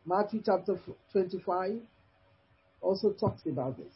Matthew 0.05 0.41
chapter 0.45 0.77
25 1.13 1.79
also 2.81 3.13
talks 3.13 3.45
about 3.45 3.77
this. 3.77 3.93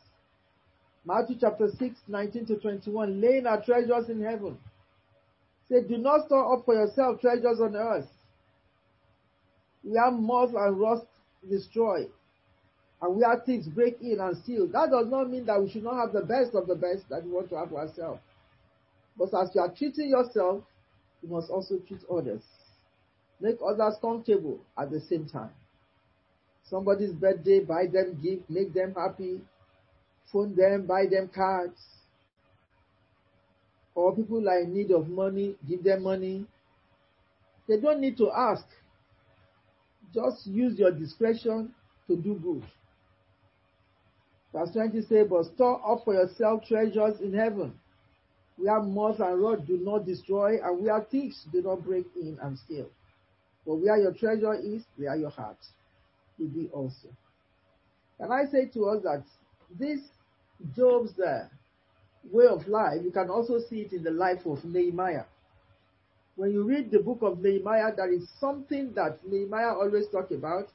Matthew 1.09 1.37
chapter 1.41 1.67
6, 1.67 2.01
19 2.07 2.45
to 2.45 2.55
21, 2.57 3.19
laying 3.19 3.47
our 3.47 3.59
treasures 3.65 4.09
in 4.09 4.21
heaven. 4.21 4.55
Say, 5.67 5.81
do 5.81 5.97
not 5.97 6.27
store 6.27 6.53
up 6.53 6.65
for 6.65 6.75
yourself 6.75 7.19
treasures 7.19 7.59
on 7.59 7.75
earth. 7.75 8.05
We 9.83 9.97
have 9.97 10.13
moth 10.13 10.53
and 10.53 10.79
rust 10.79 11.07
destroy 11.49 12.05
and 13.01 13.15
we 13.15 13.23
are 13.23 13.41
thieves 13.43 13.67
break 13.67 13.99
in 14.01 14.19
and 14.19 14.37
steal. 14.43 14.67
That 14.67 14.91
does 14.91 15.09
not 15.09 15.31
mean 15.31 15.47
that 15.47 15.59
we 15.59 15.71
should 15.71 15.83
not 15.83 15.95
have 15.95 16.13
the 16.13 16.21
best 16.21 16.53
of 16.53 16.67
the 16.67 16.75
best 16.75 17.09
that 17.09 17.25
we 17.25 17.31
want 17.31 17.49
to 17.49 17.57
have 17.57 17.69
for 17.69 17.79
ourselves. 17.79 18.21
But 19.17 19.33
as 19.33 19.49
you 19.55 19.61
are 19.61 19.73
treating 19.75 20.09
yourself, 20.09 20.63
you 21.23 21.29
must 21.29 21.49
also 21.49 21.79
treat 21.87 22.01
others. 22.11 22.43
Make 23.39 23.57
others 23.65 23.95
comfortable 23.99 24.59
at 24.77 24.91
the 24.91 24.99
same 24.99 25.27
time. 25.27 25.53
Somebody's 26.69 27.13
birthday, 27.13 27.61
buy 27.61 27.87
them 27.87 28.19
gift, 28.21 28.47
make 28.47 28.73
them 28.75 28.93
happy, 28.95 29.41
phone 30.31 30.55
them, 30.55 30.85
buy 30.85 31.05
them 31.09 31.29
cards. 31.33 31.79
Or 33.95 34.15
people 34.15 34.47
are 34.47 34.59
in 34.59 34.73
need 34.73 34.91
of 34.91 35.07
money, 35.09 35.55
give 35.67 35.83
them 35.83 36.03
money. 36.03 36.45
They 37.67 37.79
don't 37.79 37.99
need 37.99 38.17
to 38.17 38.31
ask. 38.31 38.65
Just 40.13 40.47
use 40.47 40.77
your 40.79 40.91
discretion 40.91 41.73
to 42.07 42.15
do 42.15 42.35
good. 42.35 42.63
Verse 44.53 44.71
20 44.71 45.01
says, 45.01 45.27
But 45.29 45.45
store 45.53 45.81
up 45.85 46.03
for 46.03 46.13
yourself 46.15 46.63
treasures 46.67 47.19
in 47.21 47.33
heaven. 47.33 47.73
We 48.57 48.67
have 48.67 48.83
moth 48.83 49.19
and 49.19 49.41
rod 49.41 49.67
do 49.67 49.77
not 49.77 50.05
destroy, 50.05 50.57
and 50.63 50.81
we 50.81 50.89
are 50.89 51.05
thieves 51.09 51.45
do 51.51 51.61
not 51.61 51.83
break 51.83 52.05
in 52.15 52.37
and 52.41 52.57
steal. 52.57 52.87
But 53.65 53.75
where 53.75 53.97
your 53.97 54.13
treasure 54.13 54.53
is, 54.53 54.83
there 54.97 55.15
your 55.15 55.29
heart 55.29 55.57
will 56.37 56.47
be 56.47 56.67
also. 56.73 57.09
Can 58.19 58.31
I 58.31 58.45
say 58.51 58.65
to 58.73 58.85
us 58.89 59.03
that 59.03 59.23
this 59.79 59.99
Job's 60.75 61.17
uh, 61.19 61.47
way 62.31 62.45
of 62.45 62.67
life, 62.67 63.01
you 63.03 63.11
can 63.11 63.29
also 63.29 63.59
see 63.69 63.81
it 63.81 63.93
in 63.93 64.03
the 64.03 64.11
life 64.11 64.45
of 64.45 64.63
Nehemiah. 64.65 65.23
When 66.35 66.51
you 66.51 66.63
read 66.63 66.91
the 66.91 66.99
book 66.99 67.19
of 67.21 67.39
Nehemiah, 67.41 67.93
there 67.95 68.11
is 68.11 68.27
something 68.39 68.93
that 68.95 69.19
Nehemiah 69.27 69.73
always 69.73 70.07
talks 70.09 70.31
about 70.31 70.67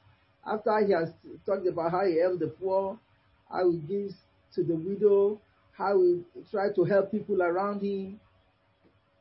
after 0.45 0.85
he 0.85 0.93
has 0.93 1.09
talked 1.45 1.67
about 1.67 1.91
how 1.91 2.05
he 2.05 2.19
helped 2.19 2.39
the 2.39 2.47
poor, 2.47 2.99
how 3.51 3.71
he 3.71 3.77
gives 3.77 4.13
to 4.53 4.63
the 4.63 4.75
widow, 4.75 5.39
how 5.77 6.01
he 6.01 6.21
try 6.51 6.71
to 6.73 6.83
help 6.83 7.11
people 7.11 7.41
around 7.41 7.81
him. 7.81 8.19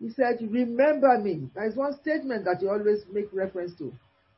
He 0.00 0.10
said, 0.10 0.38
remember 0.40 1.18
me. 1.18 1.48
There 1.54 1.66
is 1.66 1.76
one 1.76 1.98
statement 2.00 2.44
that 2.44 2.60
you 2.60 2.68
always 2.68 3.04
make 3.10 3.32
reference 3.32 3.72
to. 3.78 3.92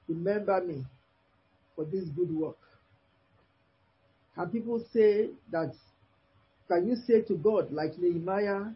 Remember 0.08 0.60
me 0.60 0.84
for 1.74 1.84
this 1.84 2.04
good 2.16 2.30
work. 2.34 2.56
Can 4.36 4.48
people 4.50 4.84
say 4.92 5.30
that, 5.50 5.74
can 6.68 6.86
you 6.86 6.96
say 7.06 7.22
to 7.22 7.34
God, 7.36 7.72
like 7.72 7.98
Nehemiah, 7.98 8.72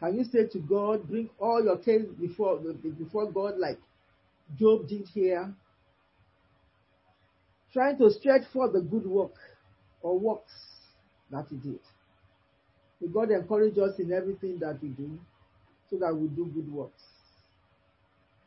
can 0.00 0.18
you 0.18 0.24
say 0.24 0.46
to 0.52 0.58
God, 0.58 1.08
bring 1.08 1.30
all 1.38 1.62
your 1.62 1.78
case 1.78 2.06
before, 2.20 2.58
before 2.98 3.30
God 3.30 3.58
like 3.58 3.78
Job 4.58 4.88
did 4.88 5.06
here? 5.14 5.54
Trying 7.72 7.96
to 7.98 8.10
stretch 8.10 8.42
for 8.52 8.70
the 8.70 8.80
good 8.80 9.06
work 9.06 9.34
or 10.02 10.18
works 10.18 10.52
that 11.30 11.46
he 11.48 11.56
did. 11.56 11.80
May 13.00 13.08
God 13.08 13.30
encourage 13.30 13.78
us 13.78 13.98
in 13.98 14.12
everything 14.12 14.58
that 14.58 14.78
we 14.82 14.88
do 14.88 15.18
so 15.88 15.96
that 15.98 16.14
we 16.14 16.28
do 16.28 16.46
good 16.46 16.70
works. 16.70 17.02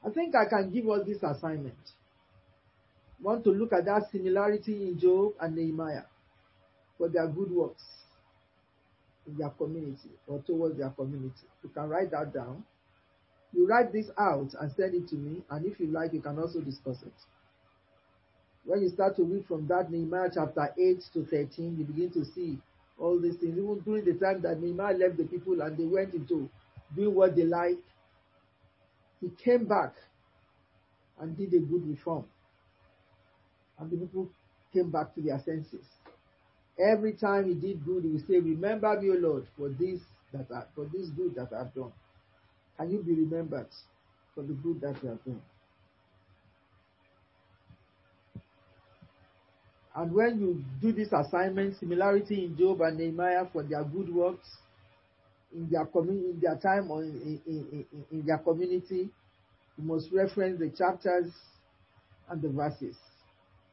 I 0.06 0.10
think 0.12 0.36
I 0.36 0.48
can 0.48 0.72
give 0.72 0.88
us 0.90 1.06
this 1.08 1.24
assignment. 1.24 1.76
Want 3.22 3.44
to 3.46 3.50
look 3.50 3.74
at 3.74 3.86
that 3.86 4.04
similarity 4.12 4.88
in 4.88 5.00
Job 5.00 5.34
and 5.40 5.56
Nehemiah 5.56 6.04
for 6.98 7.10
their 7.10 7.28
good 7.28 7.50
works. 7.50 7.84
Their 9.28 9.50
community 9.50 10.10
or 10.28 10.40
towards 10.46 10.78
their 10.78 10.90
community. 10.90 11.48
You 11.64 11.70
can 11.70 11.90
write 11.90 12.12
that 12.12 12.34
down. 12.34 12.64
You 13.54 13.68
write 13.68 13.94
this 13.94 14.10
out 14.18 14.54
and 14.60 14.72
send 14.72 14.96
it 14.96 15.08
to 15.10 15.16
me, 15.16 15.42
and 15.50 15.66
if 15.66 15.80
you 15.80 15.88
like, 15.88 16.14
you 16.14 16.22
can 16.22 16.38
also 16.38 16.60
discuss 16.60 17.02
it. 17.04 17.14
When 18.66 18.82
you 18.82 18.90
start 18.90 19.16
to 19.18 19.24
read 19.24 19.46
from 19.48 19.68
that 19.68 19.92
Nehemiah 19.92 20.30
chapter 20.34 20.74
8 20.78 21.04
to 21.14 21.26
13, 21.26 21.78
you 21.78 21.86
begin 21.86 22.12
to 22.12 22.26
see 22.26 22.58
all 22.98 23.20
these 23.20 23.36
things. 23.36 23.58
Even 23.58 23.80
during 23.86 24.06
the 24.06 24.14
time 24.14 24.42
that 24.42 24.60
Nehemiah 24.60 24.98
left 24.98 25.18
the 25.18 25.24
people 25.24 25.62
and 25.62 25.78
they 25.78 25.86
went 25.86 26.14
into 26.14 26.50
doing 26.96 27.14
what 27.14 27.36
they 27.36 27.44
like, 27.44 27.78
he 29.22 29.30
came 29.44 29.66
back 29.66 29.94
and 31.20 31.38
did 31.38 31.54
a 31.54 31.60
good 31.60 31.88
reform. 31.88 32.26
And 33.80 33.90
the 33.92 33.98
people 33.98 34.30
came 34.74 34.90
back 34.90 35.14
to 35.16 35.22
their 35.22 35.40
senses. 35.40 35.86
Every 36.78 37.14
time 37.14 37.48
he 37.48 37.54
did 37.54 37.86
good, 37.86 38.04
he 38.04 38.10
would 38.10 38.28
say, 38.28 38.40
Remember 38.40 39.00
me, 39.00 39.12
O 39.12 39.14
Lord, 39.14 39.48
for 39.58 39.70
this 39.70 40.00
that 40.34 40.48
I, 40.54 40.64
for 40.76 40.86
this 40.86 41.08
good 41.10 41.36
that 41.36 41.54
I've 41.54 41.74
done. 41.74 41.94
Can 42.78 42.92
you 42.92 43.02
be 43.02 43.14
remembered 43.14 43.68
for 44.34 44.42
the 44.44 44.54
good 44.54 44.82
that 44.82 45.02
you 45.02 45.10
have 45.10 45.24
done? 45.24 45.42
And 49.96 50.12
when 50.12 50.40
you 50.42 50.64
do 50.82 50.92
this 50.92 51.14
assignment, 51.14 51.80
similarity 51.80 52.44
in 52.44 52.58
Job 52.58 52.82
and 52.82 52.98
Nehemiah 52.98 53.46
for 53.54 53.64
their 53.64 53.84
good 53.86 54.14
works 54.14 54.48
in 55.54 55.70
their 55.70 55.86
community, 55.86 56.32
in 56.32 56.40
their 56.42 56.58
time 56.58 56.92
or 56.92 57.02
in, 57.04 57.40
in, 57.48 57.86
in, 57.92 58.06
in 58.12 58.26
their 58.26 58.40
community, 58.40 59.10
you 59.78 59.84
must 59.84 60.12
reference 60.12 60.60
the 60.60 60.70
chapters 60.70 61.32
and 62.30 62.42
the 62.42 62.50
verses. 62.50 62.98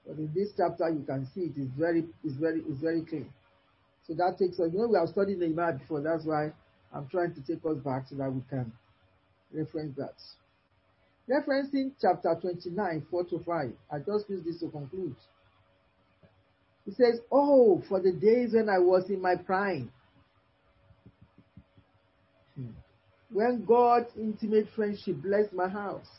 But 0.06 0.18
in 0.18 0.32
this 0.34 0.48
chapter, 0.56 0.90
you 0.90 1.04
can 1.06 1.26
see 1.34 1.42
it 1.42 1.60
is 1.60 1.68
very, 1.78 2.04
is 2.24 2.34
very, 2.34 2.60
is 2.60 2.78
very 2.80 3.02
clean. 3.02 3.32
So 4.06 4.14
that 4.14 4.36
takes 4.38 4.58
us. 4.58 4.70
You 4.72 4.80
know, 4.80 4.88
we 4.88 4.98
have 4.98 5.08
studied 5.08 5.38
Nehemiah 5.38 5.74
before. 5.74 6.00
That's 6.00 6.24
why 6.24 6.52
I'm 6.92 7.08
trying 7.08 7.34
to 7.34 7.40
take 7.40 7.64
us 7.64 7.78
back 7.84 8.08
so 8.08 8.16
that 8.16 8.32
we 8.32 8.42
can 8.50 8.72
reference 9.52 9.96
that. 9.96 10.14
Referencing 11.30 11.92
chapter 12.00 12.36
29, 12.40 13.06
4 13.10 13.24
to 13.24 13.38
5. 13.38 13.72
I 13.92 13.98
just 13.98 14.28
use 14.28 14.44
this 14.44 14.58
to 14.60 14.68
conclude. 14.68 15.14
He 16.84 16.90
says, 16.92 17.20
Oh, 17.30 17.82
for 17.88 18.00
the 18.00 18.12
days 18.12 18.54
when 18.54 18.68
I 18.68 18.78
was 18.78 19.08
in 19.08 19.22
my 19.22 19.36
prime. 19.36 19.92
Hmm. 22.56 22.70
When 23.30 23.64
God's 23.64 24.10
intimate 24.18 24.66
friendship 24.74 25.22
blessed 25.22 25.52
my 25.52 25.68
house. 25.68 26.10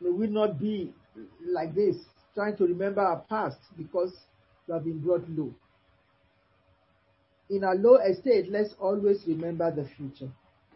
May 0.00 0.10
we 0.10 0.26
not 0.26 0.58
be 0.58 0.92
like 1.44 1.74
this, 1.74 1.96
trying 2.34 2.56
to 2.56 2.64
remember 2.64 3.00
our 3.00 3.20
past 3.28 3.58
because 3.76 4.12
we 4.66 4.74
have 4.74 4.84
been 4.84 5.00
brought 5.00 5.28
low. 5.30 5.52
In 7.48 7.64
our 7.64 7.74
low 7.74 7.96
estate, 7.96 8.50
let's 8.50 8.74
always 8.78 9.24
remember 9.26 9.70
the 9.70 9.88
future. 9.96 10.30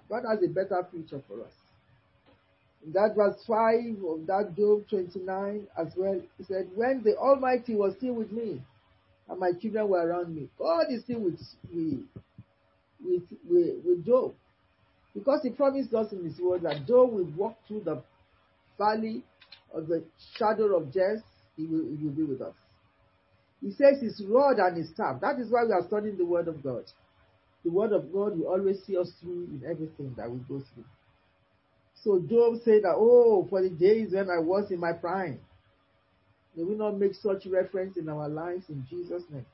God 0.09 0.25
has 0.29 0.43
a 0.43 0.49
better 0.49 0.87
future 0.91 1.23
for 1.29 1.43
us. 1.45 1.53
In 2.85 2.93
that 2.93 3.15
verse 3.17 3.37
5 3.47 4.05
of 4.05 4.27
that 4.27 4.55
Job 4.57 4.85
29 4.91 5.67
as 5.79 5.89
well, 5.97 6.21
he 6.37 6.45
said, 6.45 6.69
When 6.75 7.03
the 7.03 7.17
Almighty 7.17 7.75
was 7.75 7.95
still 7.97 8.15
with 8.15 8.31
me 8.31 8.61
and 9.29 9.41
my 9.41 9.53
children 9.53 9.89
were 9.89 10.07
around 10.07 10.35
me, 10.35 10.49
God 10.59 10.87
is 10.91 11.03
still 11.03 11.21
with 11.21 11.41
me, 11.73 12.01
with, 13.03 13.23
with, 13.49 13.77
with 13.85 14.05
Job. 14.05 14.35
Because 15.15 15.41
he 15.45 15.51
promised 15.51 15.95
us 15.95 16.13
in 16.13 16.25
his 16.25 16.39
word 16.41 16.63
that 16.63 16.87
Job 16.87 17.13
will 17.13 17.31
walk 17.37 17.57
through 17.67 17.85
the 17.85 18.03
valley 18.77 19.23
of 19.75 19.89
the 19.89 20.05
shadow 20.37 20.77
of 20.77 20.93
death, 20.93 21.23
he 21.57 21.67
will, 21.67 21.85
he 21.97 22.05
will 22.05 22.13
be 22.13 22.23
with 22.23 22.41
us. 22.41 22.55
He 23.61 23.73
says 23.73 24.01
his 24.01 24.23
rod 24.29 24.59
and 24.59 24.77
his 24.77 24.91
staff. 24.91 25.21
That 25.21 25.39
is 25.39 25.51
why 25.51 25.65
we 25.65 25.73
are 25.73 25.87
studying 25.87 26.19
the 26.19 26.27
word 26.27 26.49
of 26.49 26.63
God. 26.63 26.85
The 27.65 27.71
word 27.71 27.93
of 27.93 28.13
God 28.13 28.39
will 28.39 28.49
always 28.49 28.83
see 28.87 28.97
us 28.97 29.11
through 29.21 29.45
in 29.45 29.63
everything 29.65 30.15
that 30.17 30.31
we 30.31 30.39
go 30.41 30.63
through. 30.75 30.85
So 32.03 32.21
Job 32.29 32.61
said 32.63 32.83
that, 32.83 32.95
oh, 32.97 33.47
for 33.49 33.63
the 33.63 33.71
days 33.71 34.13
when 34.13 34.29
I 34.29 34.39
was 34.39 34.71
in 34.71 34.79
my 34.79 34.93
prime. 34.93 35.41
May 36.55 36.63
we 36.63 36.75
not 36.75 36.99
make 36.99 37.15
such 37.15 37.47
reference 37.47 37.97
in 37.97 38.09
our 38.09 38.29
lives 38.29 38.65
in 38.69 38.87
Jesus' 38.89 39.25
name. 39.31 39.47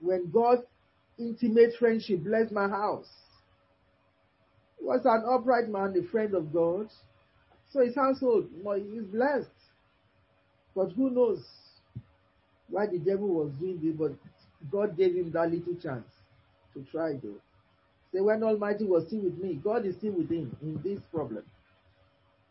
When 0.00 0.30
God's 0.30 0.62
intimate 1.18 1.74
friendship 1.78 2.22
blessed 2.24 2.52
my 2.52 2.68
house, 2.68 3.08
he 4.78 4.84
was 4.84 5.00
an 5.04 5.24
upright 5.28 5.68
man, 5.68 5.94
a 5.98 6.08
friend 6.10 6.34
of 6.34 6.52
God. 6.52 6.88
So 7.72 7.80
his 7.84 7.94
household 7.94 8.48
is 8.76 9.04
blessed. 9.06 9.48
But 10.74 10.92
who 10.92 11.10
knows 11.10 11.42
why 12.68 12.86
the 12.86 12.98
devil 12.98 13.28
was 13.28 13.52
doing 13.58 13.80
this, 13.82 13.94
but 13.96 14.12
God 14.70 14.96
gave 14.96 15.14
him 15.14 15.30
that 15.32 15.50
little 15.50 15.74
chance 15.76 16.06
to 16.74 16.84
try 16.90 17.14
though. 17.22 17.40
Say 18.12 18.20
when 18.20 18.42
Almighty 18.42 18.84
was 18.84 19.06
still 19.06 19.22
with 19.22 19.38
me, 19.38 19.54
God 19.62 19.86
is 19.86 19.96
still 19.96 20.12
with 20.12 20.30
him 20.30 20.54
in 20.62 20.80
this 20.82 21.00
problem. 21.12 21.44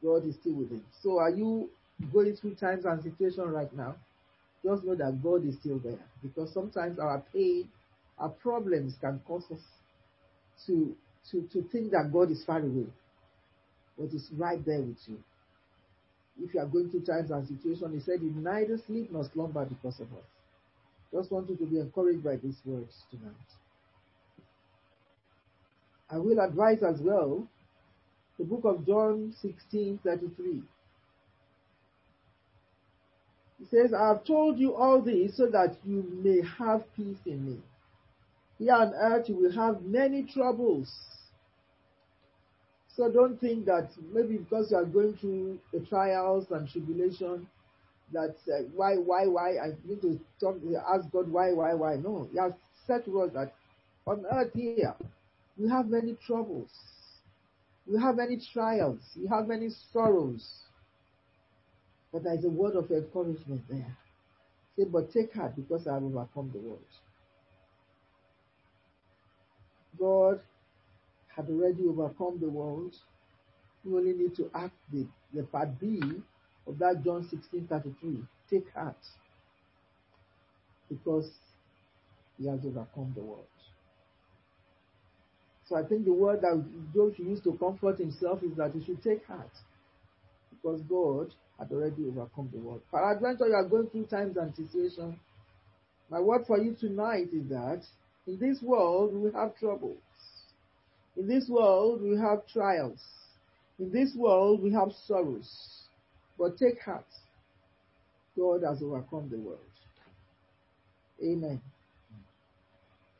God 0.03 0.25
is 0.25 0.35
still 0.35 0.53
with 0.53 0.71
him. 0.71 0.83
So 1.01 1.19
are 1.19 1.29
you 1.29 1.69
going 2.11 2.35
through 2.35 2.55
times 2.55 2.85
and 2.85 3.01
situation 3.03 3.43
right 3.43 3.71
now? 3.75 3.95
Just 4.63 4.83
know 4.83 4.95
that 4.95 5.21
God 5.23 5.45
is 5.45 5.55
still 5.59 5.79
there. 5.79 5.99
Because 6.21 6.51
sometimes 6.53 6.99
our 6.99 7.23
pain, 7.33 7.69
our 8.17 8.29
problems 8.29 8.95
can 9.01 9.19
cause 9.27 9.45
us 9.51 9.59
to, 10.67 10.95
to, 11.31 11.47
to 11.53 11.63
think 11.71 11.91
that 11.91 12.11
God 12.11 12.31
is 12.31 12.43
far 12.43 12.59
away 12.59 12.87
but 14.01 14.13
it's 14.13 14.29
right 14.33 14.63
there 14.65 14.81
with 14.81 14.97
you. 15.05 15.17
If 16.41 16.53
you 16.53 16.59
are 16.59 16.65
going 16.65 16.89
through 16.89 17.01
times 17.01 17.29
and 17.29 17.47
situations, 17.47 17.93
he 17.93 17.99
said, 17.99 18.21
You 18.21 18.33
neither 18.35 18.77
sleep 18.87 19.11
nor 19.11 19.29
slumber 19.31 19.63
because 19.65 19.99
of 19.99 20.07
us. 20.13 20.25
Just 21.13 21.31
want 21.31 21.49
you 21.49 21.55
to 21.57 21.65
be 21.65 21.79
encouraged 21.79 22.23
by 22.23 22.37
these 22.37 22.57
words 22.65 22.93
tonight. 23.11 23.33
I 26.09 26.17
will 26.17 26.39
advise 26.39 26.83
as 26.83 26.99
well 26.99 27.47
the 28.39 28.45
book 28.45 28.61
of 28.63 28.85
John 28.87 29.33
16 29.41 29.99
33. 30.03 30.63
He 33.59 33.65
says, 33.69 33.93
I 33.93 34.07
have 34.07 34.25
told 34.25 34.57
you 34.57 34.73
all 34.73 35.01
this 35.01 35.37
so 35.37 35.45
that 35.47 35.75
you 35.85 36.03
may 36.23 36.41
have 36.57 36.83
peace 36.95 37.19
in 37.27 37.45
me. 37.45 37.57
Here 38.57 38.73
on 38.73 38.93
earth 38.95 39.29
you 39.29 39.35
will 39.35 39.51
have 39.51 39.83
many 39.83 40.23
troubles 40.23 40.91
so 43.01 43.11
don't 43.11 43.41
think 43.41 43.65
that 43.65 43.89
maybe 44.13 44.37
because 44.37 44.69
you 44.69 44.77
are 44.77 44.85
going 44.85 45.15
through 45.15 45.57
the 45.73 45.79
trials 45.87 46.45
and 46.51 46.69
tribulation, 46.69 47.47
that 48.13 48.35
uh, 48.47 48.61
why, 48.75 48.93
why, 48.93 49.25
why, 49.25 49.57
I 49.57 49.69
need 49.85 50.01
to 50.03 50.19
talk, 50.39 50.57
ask 50.93 51.11
God 51.11 51.31
why, 51.31 51.51
why, 51.51 51.73
why. 51.73 51.95
No, 51.95 52.27
He 52.31 52.37
has 52.37 52.53
said 52.85 53.03
to 53.05 53.21
us 53.21 53.31
that 53.33 53.53
on 54.05 54.23
earth 54.31 54.51
here, 54.53 54.93
we 55.57 55.67
have 55.67 55.87
many 55.87 56.15
troubles. 56.27 56.69
We 57.87 57.99
have 57.99 58.17
many 58.17 58.39
trials. 58.53 58.99
We 59.19 59.27
have 59.27 59.47
many 59.47 59.69
sorrows. 59.91 60.47
But 62.13 62.23
there 62.23 62.35
is 62.35 62.45
a 62.45 62.49
word 62.49 62.75
of 62.75 62.91
encouragement 62.91 63.63
there. 63.67 63.97
Say, 64.77 64.83
but 64.85 65.11
take 65.11 65.33
heart 65.33 65.55
because 65.55 65.87
I 65.87 65.95
have 65.95 66.03
overcome 66.03 66.51
the 66.53 66.59
world. 66.59 66.79
God 69.99 70.39
had 71.35 71.49
already 71.49 71.85
overcome 71.87 72.39
the 72.39 72.49
world. 72.49 72.95
You 73.83 73.97
only 73.97 74.13
need 74.13 74.35
to 74.35 74.49
act 74.53 74.75
the, 74.91 75.07
the 75.33 75.43
part 75.43 75.79
B 75.79 76.01
of 76.67 76.77
that 76.79 77.03
John 77.03 77.27
16:33. 77.27 78.27
Take 78.49 78.71
heart. 78.73 78.97
Because 80.89 81.29
he 82.37 82.47
has 82.47 82.59
overcome 82.65 83.13
the 83.15 83.21
world. 83.21 83.45
So 85.67 85.77
I 85.77 85.83
think 85.83 86.03
the 86.03 86.13
word 86.13 86.41
that 86.41 86.63
Job 86.93 87.15
should 87.15 87.27
use 87.27 87.39
to 87.41 87.53
comfort 87.53 87.97
himself 87.97 88.43
is 88.43 88.57
that 88.57 88.73
he 88.73 88.83
should 88.83 89.01
take 89.01 89.25
heart. 89.25 89.51
Because 90.51 90.81
God 90.81 91.33
had 91.57 91.71
already 91.71 92.07
overcome 92.07 92.49
the 92.51 92.59
world. 92.59 92.81
Peradventure, 92.91 93.47
you 93.47 93.53
are 93.53 93.67
going 93.67 93.87
through 93.87 94.07
times 94.07 94.35
and 94.35 94.53
situations. 94.53 95.15
My 96.09 96.19
word 96.19 96.45
for 96.45 96.57
you 96.57 96.75
tonight 96.77 97.29
is 97.31 97.47
that 97.49 97.83
in 98.27 98.37
this 98.37 98.61
world 98.61 99.13
we 99.13 99.31
have 99.31 99.55
trouble. 99.55 99.95
In 101.17 101.27
this 101.27 101.47
world, 101.49 102.01
we 102.01 102.17
have 102.17 102.47
trials. 102.47 102.99
In 103.79 103.91
this 103.91 104.13
world, 104.15 104.61
we 104.61 104.71
have 104.71 104.91
sorrows. 105.07 105.49
But 106.37 106.57
take 106.57 106.81
heart. 106.81 107.05
God 108.37 108.63
has 108.63 108.81
overcome 108.81 109.29
the 109.29 109.37
world. 109.37 109.59
Amen. 111.23 111.61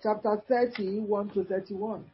Chapter 0.01 0.41
30, 0.47 0.99
1 1.01 1.29
to 1.31 1.43
31. 1.43 2.05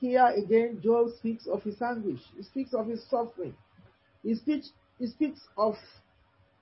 Here 0.00 0.26
again, 0.36 0.80
Job 0.82 1.10
speaks 1.18 1.46
of 1.46 1.62
his 1.62 1.80
anguish. 1.80 2.20
He 2.36 2.42
speaks 2.42 2.74
of 2.74 2.88
his 2.88 3.02
suffering. 3.08 3.54
He 4.22 4.34
speaks, 4.34 4.70
he 4.98 5.06
speaks 5.06 5.40
of 5.56 5.76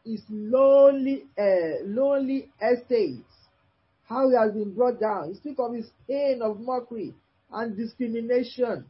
his 0.05 0.23
lonely, 0.29 1.25
uh, 1.39 1.83
lonely 1.85 2.51
estate, 2.63 3.25
how 4.09 4.29
he 4.29 4.37
has 4.37 4.53
been 4.53 4.75
brought 4.75 5.01
down. 5.01 5.31
He 5.31 5.35
speaks 5.37 5.59
of 5.59 5.75
his 5.75 5.91
pain 6.07 6.41
of 6.43 6.61
mockery, 6.61 7.15
and 7.53 7.77
discrimination. 7.77 8.85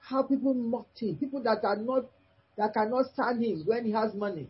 How 0.00 0.22
people 0.22 0.54
mocked 0.54 1.00
him, 1.00 1.16
people 1.16 1.42
that 1.42 1.64
are 1.64 1.76
not 1.76 2.04
that 2.56 2.74
cannot 2.74 3.06
stand 3.12 3.42
him 3.44 3.62
when 3.66 3.84
he 3.84 3.92
has 3.92 4.14
money. 4.14 4.48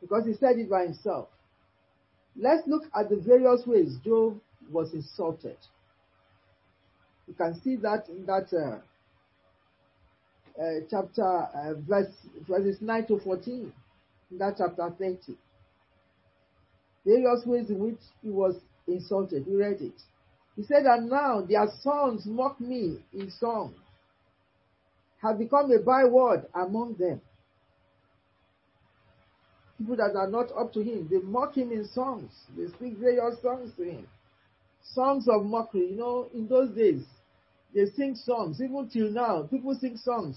Because 0.00 0.24
he 0.26 0.34
said 0.34 0.58
it 0.58 0.70
by 0.70 0.84
himself. 0.84 1.28
Let's 2.36 2.66
look 2.66 2.84
at 2.98 3.08
the 3.10 3.16
various 3.16 3.66
ways 3.66 3.96
Job 4.04 4.40
was 4.70 4.94
insulted. 4.94 5.56
You 7.26 7.34
can 7.34 7.60
see 7.62 7.76
that 7.76 8.08
in 8.08 8.24
that 8.26 8.52
uh, 8.52 8.80
uh, 10.60 10.80
chapter, 10.90 11.22
uh, 11.22 11.74
verse, 11.88 12.12
verses 12.48 12.78
9 12.80 13.06
to 13.06 13.18
14, 13.20 13.72
in 14.30 14.38
that 14.38 14.54
chapter 14.58 14.90
30. 14.98 15.36
Various 17.04 17.46
ways 17.46 17.70
in 17.70 17.78
which 17.78 18.00
he 18.22 18.30
was 18.30 18.56
insulted. 18.86 19.46
We 19.46 19.56
read 19.56 19.80
it. 19.80 20.00
He 20.60 20.66
said, 20.66 20.84
And 20.84 21.08
now 21.08 21.40
their 21.40 21.68
sons 21.80 22.26
mock 22.26 22.60
me 22.60 22.98
in 23.14 23.30
song, 23.30 23.72
have 25.22 25.38
become 25.38 25.72
a 25.72 25.78
byword 25.78 26.44
among 26.54 26.96
them. 26.98 27.22
People 29.78 29.96
that 29.96 30.14
are 30.14 30.28
not 30.28 30.52
up 30.54 30.70
to 30.74 30.82
him, 30.82 31.08
they 31.10 31.16
mock 31.16 31.56
him 31.56 31.72
in 31.72 31.88
songs. 31.88 32.30
They 32.54 32.66
speak 32.76 32.98
various 32.98 33.40
songs 33.40 33.72
to 33.78 33.84
him. 33.84 34.06
Songs 34.92 35.28
of 35.30 35.46
mockery. 35.46 35.92
You 35.92 35.96
know, 35.96 36.28
in 36.34 36.46
those 36.46 36.76
days, 36.76 37.04
they 37.74 37.86
sing 37.96 38.14
songs. 38.14 38.60
Even 38.60 38.86
till 38.92 39.10
now, 39.10 39.44
people 39.44 39.74
sing 39.80 39.96
songs 39.96 40.36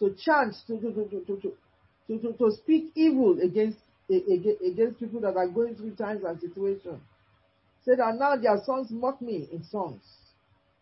to 0.00 0.14
chant, 0.22 0.54
to, 0.66 0.78
to, 0.78 0.92
to, 0.92 1.08
to, 1.08 1.24
to, 1.24 1.52
to, 2.08 2.18
to, 2.18 2.32
to 2.34 2.52
speak 2.62 2.92
evil 2.94 3.38
against, 3.42 3.78
against 4.10 5.00
people 5.00 5.20
that 5.20 5.34
are 5.34 5.48
going 5.48 5.76
through 5.76 5.94
times 5.94 6.24
and 6.26 6.38
situations. 6.38 7.00
Say 7.84 7.96
that 7.96 8.16
now 8.18 8.36
their 8.36 8.62
sons 8.64 8.90
mock 8.90 9.20
me 9.20 9.48
in 9.52 9.62
songs. 9.64 10.02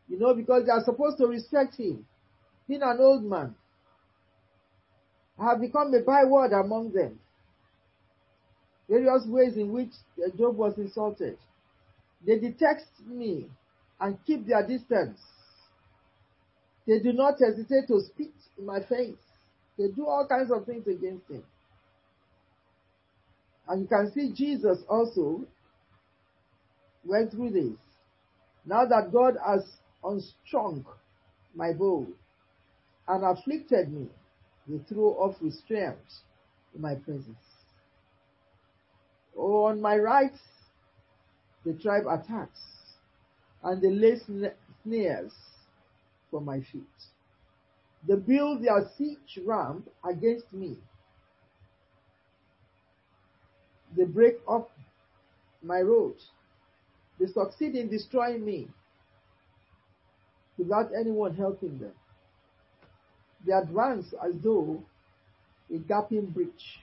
You 0.09 0.19
know, 0.19 0.35
because 0.35 0.65
they 0.67 0.71
are 0.73 0.85
supposed 0.85 1.19
to 1.19 1.27
respect 1.27 1.77
him. 1.77 2.07
Being 2.69 2.83
an 2.83 2.99
old 3.01 3.25
man. 3.25 3.55
I 5.39 5.51
have 5.51 5.61
become 5.61 5.93
a 5.95 6.01
byword 6.01 6.53
among 6.53 6.93
them. 6.93 7.19
Various 8.89 9.27
ways 9.27 9.57
in 9.57 9.73
which 9.73 9.91
Job 10.37 10.57
was 10.57 10.77
insulted. 10.77 11.39
They 12.25 12.39
detest 12.39 12.87
me 13.07 13.49
and 14.01 14.19
keep 14.27 14.47
their 14.47 14.67
distance. 14.67 15.19
They 16.87 16.99
do 16.99 17.13
not 17.13 17.35
hesitate 17.41 17.89
to 17.89 18.01
spit 18.01 18.33
in 18.59 18.67
my 18.67 18.81
face. 18.81 19.17
They 19.79 19.89
do 19.89 20.07
all 20.07 20.27
kinds 20.29 20.51
of 20.51 20.67
things 20.67 20.87
against 20.87 21.29
him. 21.29 21.43
And 23.69 23.83
you 23.83 23.89
can 23.89 24.13
see 24.13 24.33
Jesus 24.33 24.79
also 24.89 25.47
went 27.05 27.31
through 27.31 27.51
this. 27.51 27.79
Now 28.65 28.87
that 28.87 29.13
God 29.13 29.37
has 29.45 29.65
unstrung 30.05 30.85
my 31.55 31.73
bow 31.73 32.07
and 33.09 33.25
afflicted 33.25 33.93
me, 33.93 34.09
they 34.69 34.79
throw 34.89 35.11
off 35.15 35.37
restraint 35.41 35.99
in 36.75 36.81
my 36.81 36.95
presence. 36.95 37.37
Oh, 39.37 39.65
on 39.65 39.81
my 39.81 39.97
right, 39.97 40.33
the 41.65 41.73
tribe 41.75 42.05
attacks 42.09 42.61
and 43.63 43.81
they 43.81 43.91
lay 43.91 44.19
snares 44.83 45.33
for 46.31 46.41
my 46.41 46.61
feet. 46.61 46.83
They 48.07 48.17
build 48.17 48.65
their 48.65 48.91
siege 48.99 49.39
ramp 49.45 49.89
against 50.05 50.53
me. 50.53 50.77
They 53.97 54.05
break 54.05 54.39
up 54.49 54.71
my 55.63 55.81
road. 55.81 56.17
They 57.23 57.29
succeed 57.29 57.77
in 57.77 57.89
destroying 57.89 58.45
me 58.45 58.67
without 60.59 60.91
anyone 60.93 61.37
helping 61.37 61.79
them. 61.79 61.93
They 63.47 63.53
advance 63.53 64.13
as 64.27 64.35
though 64.43 64.83
a 65.73 65.79
gaping 65.79 66.27
breach. 66.27 66.81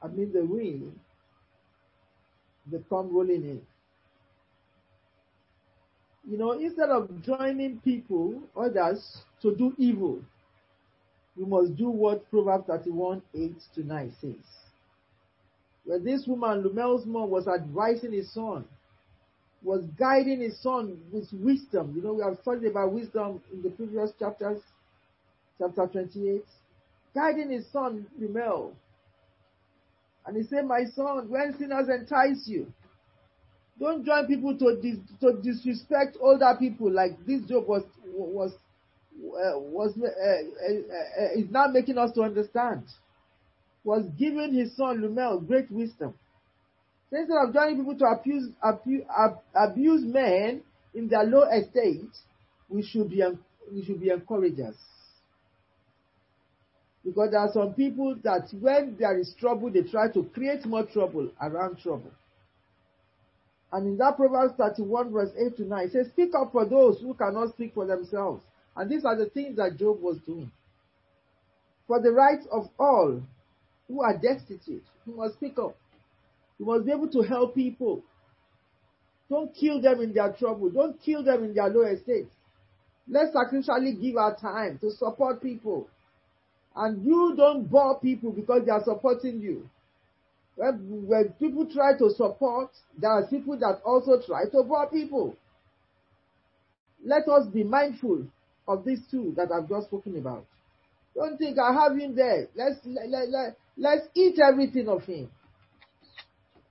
amid 0.00 0.32
the 0.32 0.44
wind, 0.44 0.96
they 2.70 2.78
come 2.88 3.12
rolling 3.12 3.42
in. 3.42 3.62
You 6.30 6.38
know, 6.38 6.52
instead 6.52 6.90
of 6.90 7.10
joining 7.22 7.80
people, 7.80 8.40
others, 8.56 9.22
to 9.42 9.56
do 9.56 9.74
evil, 9.78 10.20
we 11.36 11.44
must 11.44 11.74
do 11.74 11.88
what 11.88 12.30
Proverbs 12.30 12.68
31, 12.68 13.20
8 13.34 13.54
to 13.74 13.84
9 13.84 14.12
says. 14.20 14.34
Where 15.84 15.98
this 15.98 16.24
woman, 16.28 16.62
Lemuel's 16.62 17.04
mom, 17.04 17.30
was 17.30 17.48
advising 17.48 18.12
his 18.12 18.32
son, 18.32 18.64
was 19.62 19.84
guiding 19.98 20.40
his 20.40 20.58
son 20.60 20.98
with 21.12 21.28
wisdom. 21.32 21.92
You 21.96 22.02
know, 22.02 22.14
we 22.14 22.22
have 22.22 22.38
studied 22.42 22.66
about 22.70 22.92
wisdom 22.92 23.40
in 23.52 23.62
the 23.62 23.70
previous 23.70 24.10
chapters, 24.18 24.60
chapter 25.58 25.86
28. 25.86 26.42
Guiding 27.14 27.50
his 27.50 27.66
son, 27.72 28.06
Lemuel. 28.18 28.74
And 30.26 30.36
he 30.36 30.42
said, 30.44 30.66
My 30.66 30.84
son, 30.94 31.28
when 31.28 31.56
sinners 31.58 31.88
entice 31.88 32.46
you, 32.46 32.72
don't 33.78 34.04
join 34.04 34.26
people 34.26 34.56
to, 34.58 34.78
dis- 34.80 35.18
to 35.20 35.40
disrespect 35.42 36.16
older 36.20 36.54
people 36.58 36.90
like 36.90 37.12
this 37.26 37.42
job 37.42 37.66
was 37.66 37.82
was 38.06 38.52
uh, 38.52 39.58
was 39.58 39.92
uh, 39.98 40.06
uh, 40.06 41.24
uh, 41.24 41.38
is 41.40 41.50
now 41.50 41.66
making 41.66 41.98
us 41.98 42.12
to 42.12 42.22
understand. 42.22 42.84
Was 43.84 44.04
giving 44.18 44.54
his 44.54 44.76
son 44.76 45.02
Lemuel 45.02 45.40
great 45.40 45.70
wisdom. 45.70 46.14
So 47.12 47.18
instead 47.18 47.36
of 47.36 47.52
joining 47.52 47.76
people 47.76 47.98
to 47.98 48.06
abuse, 48.06 48.48
abuse, 48.62 49.02
abuse 49.54 50.02
men 50.02 50.62
in 50.94 51.08
their 51.08 51.24
low 51.24 51.42
estate, 51.42 52.08
we 52.70 52.82
should 52.82 53.10
be 53.10 53.22
we 53.70 53.84
should 53.84 54.00
be 54.00 54.08
encouragers. 54.08 54.76
Because 57.04 57.32
there 57.32 57.40
are 57.40 57.52
some 57.52 57.74
people 57.74 58.16
that 58.24 58.48
when 58.58 58.96
there 58.98 59.18
is 59.18 59.34
trouble, 59.38 59.70
they 59.70 59.82
try 59.82 60.10
to 60.10 60.24
create 60.32 60.64
more 60.64 60.86
trouble 60.86 61.30
around 61.38 61.80
trouble. 61.82 62.12
And 63.72 63.88
in 63.88 63.98
that 63.98 64.16
Proverbs 64.16 64.54
31 64.56 65.12
verse 65.12 65.30
8 65.36 65.56
to 65.58 65.64
9, 65.64 65.84
it 65.84 65.92
says, 65.92 66.06
speak 66.08 66.30
up 66.34 66.52
for 66.52 66.64
those 66.64 67.00
who 67.00 67.12
cannot 67.14 67.50
speak 67.50 67.74
for 67.74 67.86
themselves. 67.86 68.42
And 68.76 68.90
these 68.90 69.04
are 69.04 69.16
the 69.16 69.26
things 69.26 69.56
that 69.56 69.76
Job 69.78 70.00
was 70.00 70.18
doing. 70.24 70.50
For 71.86 72.00
the 72.00 72.12
rights 72.12 72.46
of 72.52 72.68
all 72.78 73.20
who 73.88 74.02
are 74.02 74.16
destitute, 74.16 74.84
he 75.04 75.12
must 75.12 75.34
speak 75.34 75.58
up. 75.58 75.76
He 76.62 76.66
must 76.66 76.86
be 76.86 76.92
able 76.92 77.08
to 77.08 77.22
help 77.22 77.56
people. 77.56 78.04
Don't 79.28 79.52
kill 79.52 79.82
them 79.82 80.00
in 80.00 80.14
their 80.14 80.32
trouble. 80.32 80.70
Don't 80.70 80.96
kill 81.02 81.24
them 81.24 81.42
in 81.42 81.54
their 81.54 81.68
low 81.68 81.82
estate. 81.82 82.28
Let's 83.08 83.34
sacrificially 83.34 84.00
give 84.00 84.14
our 84.14 84.36
time 84.36 84.78
to 84.78 84.92
support 84.92 85.42
people. 85.42 85.88
And 86.76 87.04
you 87.04 87.34
don't 87.36 87.68
bore 87.68 87.98
people 87.98 88.30
because 88.30 88.64
they 88.64 88.70
are 88.70 88.84
supporting 88.84 89.40
you. 89.40 89.68
When, 90.54 91.08
when 91.08 91.30
people 91.40 91.66
try 91.66 91.98
to 91.98 92.10
support, 92.10 92.70
there 92.96 93.10
are 93.10 93.26
people 93.26 93.58
that 93.58 93.80
also 93.84 94.24
try 94.24 94.44
to 94.44 94.62
bore 94.62 94.88
people. 94.88 95.34
Let 97.04 97.26
us 97.26 97.48
be 97.52 97.64
mindful 97.64 98.24
of 98.68 98.84
these 98.84 99.00
two 99.10 99.34
that 99.36 99.50
I've 99.50 99.68
just 99.68 99.88
spoken 99.88 100.16
about. 100.16 100.46
Don't 101.16 101.38
think 101.38 101.58
I 101.58 101.72
have 101.72 101.98
him 101.98 102.14
there. 102.14 102.46
Let's 102.54 102.76
let, 102.84 103.08
let, 103.08 103.28
let, 103.30 103.56
let's 103.76 104.06
eat 104.14 104.38
everything 104.38 104.86
of 104.86 105.02
him 105.02 105.28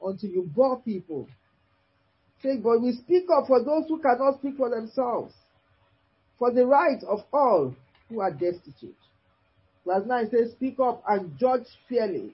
until 0.03 0.29
you 0.29 0.49
bore 0.55 0.79
people. 0.81 1.27
Say, 2.41 2.57
but 2.57 2.81
we 2.81 2.93
speak 2.93 3.25
up 3.35 3.47
for 3.47 3.63
those 3.63 3.87
who 3.87 3.99
cannot 3.99 4.39
speak 4.39 4.57
for 4.57 4.69
themselves, 4.69 5.33
for 6.39 6.51
the 6.51 6.65
right 6.65 7.01
of 7.07 7.19
all 7.31 7.75
who 8.09 8.19
are 8.19 8.31
destitute. 8.31 8.95
Verse 9.85 10.03
9 10.05 10.29
says, 10.31 10.51
Speak 10.51 10.79
up 10.79 11.03
and 11.07 11.37
judge 11.39 11.65
fairly. 11.89 12.33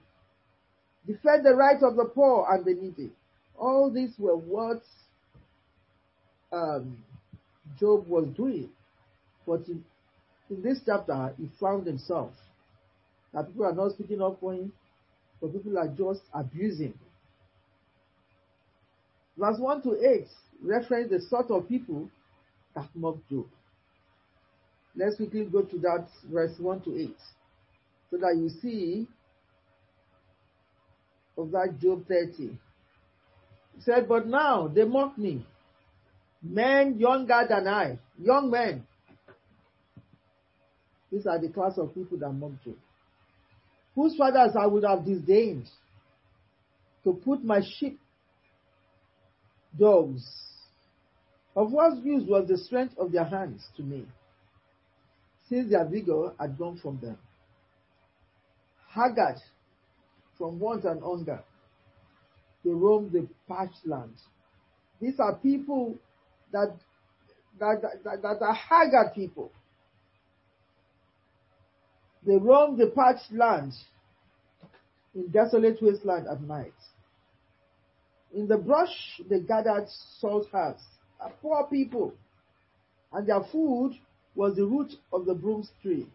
Defend 1.06 1.46
the 1.46 1.56
right 1.56 1.82
of 1.82 1.96
the 1.96 2.06
poor 2.06 2.48
and 2.50 2.66
the 2.66 2.74
needy. 2.74 3.12
All 3.58 3.92
these 3.92 4.14
were 4.18 4.36
what 4.36 4.82
um, 6.52 6.98
Job 7.80 8.08
was 8.08 8.28
doing. 8.36 8.70
But 9.46 9.68
in, 9.68 9.84
in 10.50 10.62
this 10.62 10.80
chapter, 10.86 11.34
he 11.38 11.50
found 11.60 11.88
himself 11.88 12.32
that 13.34 13.48
people 13.48 13.66
are 13.66 13.74
not 13.74 13.94
speaking 13.94 14.22
up 14.22 14.40
for 14.40 14.54
him, 14.54 14.72
but 15.42 15.54
people 15.54 15.78
are 15.78 15.88
just 15.88 16.22
abusing. 16.34 16.94
Verse 19.38 19.60
1 19.60 19.84
to 19.84 19.96
8 20.04 20.28
reference 20.64 21.12
the 21.12 21.22
sort 21.30 21.52
of 21.52 21.70
people 21.70 22.10
that 22.76 22.88
mocked 22.96 23.30
Job. 23.30 23.46
Let's 24.96 25.18
quickly 25.18 25.46
go 25.46 25.62
to 25.62 25.78
that 25.80 26.08
verse 26.32 26.58
1 26.58 26.82
to 26.82 27.00
8 27.00 27.16
so 28.10 28.18
that 28.18 28.36
you 28.36 28.50
see 28.62 29.08
of 31.38 31.52
that 31.52 31.78
Job 31.80 32.08
30. 32.08 32.58
He 33.76 33.82
said, 33.82 34.08
But 34.10 34.26
now 34.28 34.68
they 34.68 34.86
mock 34.86 35.18
me, 35.20 35.46
men 36.42 36.98
younger 36.98 37.46
than 37.48 37.68
I, 37.68 38.00
young 38.20 38.50
men. 38.50 38.88
These 41.12 41.28
are 41.28 41.40
the 41.40 41.50
class 41.50 41.78
of 41.78 41.94
people 41.94 42.18
that 42.18 42.32
mock 42.32 42.54
Job, 42.66 42.76
whose 43.94 44.18
fathers 44.18 44.56
I 44.60 44.66
would 44.66 44.84
have 44.84 45.06
disdained 45.06 45.70
to 47.04 47.14
put 47.14 47.44
my 47.44 47.62
sheep 47.62 48.00
dogs. 49.78 50.24
Of 51.56 51.72
what 51.72 52.04
use 52.04 52.24
was 52.28 52.48
the 52.48 52.58
strength 52.58 52.96
of 52.98 53.12
their 53.12 53.24
hands 53.24 53.66
to 53.78 53.84
me, 53.84 54.06
since 55.50 55.72
their 55.72 55.86
vigor 55.86 56.34
had 56.40 56.58
gone 56.58 56.78
from 56.78 57.00
them? 57.00 57.18
Haggard 58.90 59.42
from 60.38 60.60
want 60.60 60.84
and 60.86 61.02
hunger. 61.02 61.44
They 62.64 62.72
roam 62.72 63.10
the 63.12 63.28
parched 63.48 63.86
land. 63.86 64.14
These 65.02 65.20
are 65.20 65.36
people 65.36 65.96
that 66.52 66.76
that, 67.60 67.82
that, 68.04 68.22
that 68.22 68.38
are 68.42 68.54
haggard 68.54 69.14
people. 69.16 69.52
They 72.26 72.36
roam 72.36 72.78
the 72.78 72.88
parched 72.88 73.32
land 73.32 73.74
in 75.16 75.30
desolate 75.30 75.82
wasteland 75.82 76.28
at 76.28 76.42
night. 76.42 76.74
In 78.38 78.48
the 78.48 78.58
brush, 78.58 79.20
they 79.28 79.40
gathered 79.40 79.88
salt 80.20 80.46
herbs, 80.54 80.84
poor 81.42 81.66
people, 81.72 82.14
and 83.12 83.28
their 83.28 83.42
food 83.52 83.94
was 84.36 84.56
the 84.56 84.64
root 84.64 84.94
of 85.12 85.26
the 85.26 85.34
broom 85.34 85.68
tree. 85.82 86.06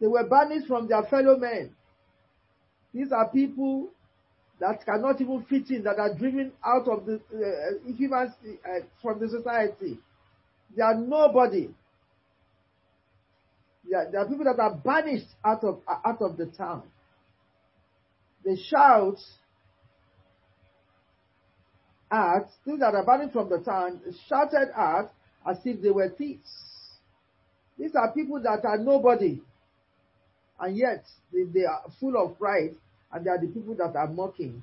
They 0.00 0.06
were 0.06 0.28
banished 0.28 0.66
from 0.66 0.86
their 0.86 1.02
fellow 1.04 1.38
men. 1.38 1.74
These 2.92 3.10
are 3.10 3.26
people 3.30 3.88
that 4.60 4.84
cannot 4.84 5.18
even 5.22 5.46
fit 5.48 5.70
in, 5.70 5.82
that 5.84 5.98
are 5.98 6.14
driven 6.14 6.52
out 6.62 6.86
of 6.86 7.06
the 7.06 7.14
uh, 7.14 7.90
humans 7.96 8.32
uh, 8.44 8.80
from 9.00 9.18
the 9.18 9.30
society. 9.30 9.96
They 10.76 10.82
are 10.82 10.94
nobody. 10.94 11.70
There 13.88 13.98
are, 13.98 14.24
are 14.24 14.28
people 14.28 14.44
that 14.44 14.60
are 14.60 14.74
banished 14.74 15.28
out 15.42 15.64
of 15.64 15.80
out 15.88 16.20
of 16.20 16.36
the 16.36 16.46
town. 16.46 16.82
They 18.44 18.56
shout 18.56 19.16
at 22.10 22.48
those 22.66 22.78
that 22.80 22.94
are 22.94 23.04
banished 23.04 23.32
from 23.32 23.48
the 23.48 23.58
town 23.58 24.00
shouted 24.28 24.68
at 24.76 25.10
as 25.46 25.58
if 25.64 25.80
they 25.82 25.90
were 25.90 26.08
thieves. 26.08 26.48
These 27.78 27.94
are 27.94 28.12
people 28.12 28.42
that 28.42 28.64
are 28.64 28.78
nobody, 28.78 29.40
and 30.58 30.76
yet 30.76 31.04
they, 31.32 31.44
they 31.44 31.64
are 31.64 31.82
full 32.00 32.16
of 32.16 32.38
pride, 32.38 32.74
and 33.12 33.24
they 33.24 33.30
are 33.30 33.38
the 33.38 33.46
people 33.46 33.74
that 33.76 33.94
are 33.94 34.08
mocking 34.08 34.62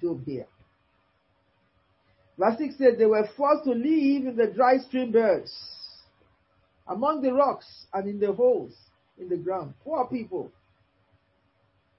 Job 0.00 0.24
here. 0.24 0.46
Verse 2.36 2.58
6 2.58 2.78
says, 2.78 2.98
They 2.98 3.06
were 3.06 3.28
forced 3.36 3.64
to 3.64 3.70
live 3.70 4.26
in 4.26 4.36
the 4.36 4.52
dry 4.52 4.78
stream 4.78 5.12
beds, 5.12 5.52
among 6.88 7.22
the 7.22 7.32
rocks 7.32 7.86
and 7.92 8.08
in 8.08 8.18
the 8.18 8.32
holes 8.32 8.72
in 9.18 9.28
the 9.28 9.36
ground. 9.36 9.74
Poor 9.84 10.06
people 10.06 10.50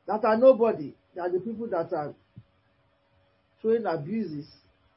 that 0.07 0.23
are 0.25 0.37
nobody. 0.37 0.93
They 1.13 1.21
are 1.21 1.31
the 1.31 1.39
people 1.39 1.67
that 1.67 1.93
are 1.93 2.13
throwing 3.65 3.87
abuses 3.87 4.45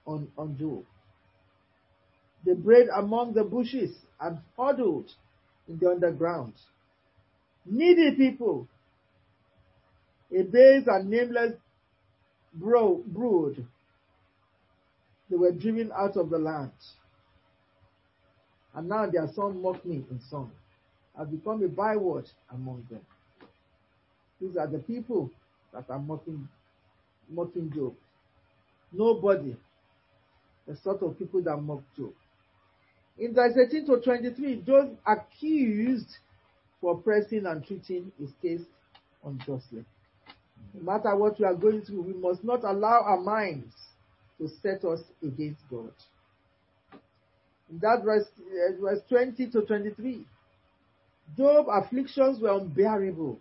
on, 0.07 0.29
on 0.37 0.55
Job. 0.59 0.85
They 2.45 2.53
bred 2.53 2.89
among 2.95 3.33
the 3.33 3.43
bushes 3.43 3.97
and 4.21 4.39
huddled 4.59 5.11
in 5.67 5.79
the 5.79 5.91
underground. 5.91 6.53
Needy 7.65 8.15
people, 8.15 8.69
a 10.31 10.43
base 10.43 10.85
and 10.87 11.09
nameless 11.09 11.55
bro- 12.53 13.03
brood 13.07 13.67
they 15.31 15.37
were 15.37 15.53
driven 15.53 15.91
out 15.97 16.17
of 16.17 16.29
the 16.29 16.39
land. 16.39 16.73
And 18.75 18.89
now 18.89 19.07
their 19.07 19.29
son 19.35 19.63
mocked 19.63 19.85
me 19.87 20.05
in 20.11 20.21
song. 20.31 20.51
I've 21.19 21.31
become 21.31 21.63
a 21.63 21.69
byword 21.69 22.27
among 22.53 22.87
them. 22.91 23.01
These 24.41 24.57
are 24.59 24.67
the 24.67 24.79
people 24.79 25.31
that 25.73 25.85
are 25.89 25.99
mocking, 25.99 26.49
mocking 27.31 27.73
Job. 27.75 27.95
Nobody. 28.93 29.57
The 30.67 30.77
sort 30.77 31.03
of 31.03 31.19
people 31.19 31.43
that 31.43 31.57
mock 31.57 31.83
Job. 31.97 32.13
In 33.19 33.35
verse 33.35 33.55
18 33.57 33.87
to 33.87 34.01
23, 34.01 34.63
Job 34.67 34.97
accused 35.07 36.09
for 36.81 36.97
pressing 36.99 37.47
and 37.47 37.65
treating 37.65 38.13
his 38.19 38.31
case 38.41 38.61
unjustly. 39.25 39.85
No 40.75 40.93
matter 40.93 41.17
what 41.17 41.39
we 41.39 41.45
are 41.45 41.55
going 41.55 41.83
through, 41.83 42.03
we 42.03 42.13
must 42.13 42.45
not 42.45 42.63
allow 42.65 43.03
our 43.03 43.21
minds 43.21 43.75
to 44.39 44.49
set 44.63 44.85
us 44.85 45.01
against 45.23 45.61
God. 45.71 45.93
In 47.71 47.79
that 47.81 48.03
verse, 48.05 48.25
uh, 48.39 48.81
verse 48.81 49.01
20 49.09 49.51
to 49.51 49.63
23, 49.63 50.25
Job 51.37 51.67
afflictions 51.71 52.41
were 52.41 52.59
unbearable 52.59 53.39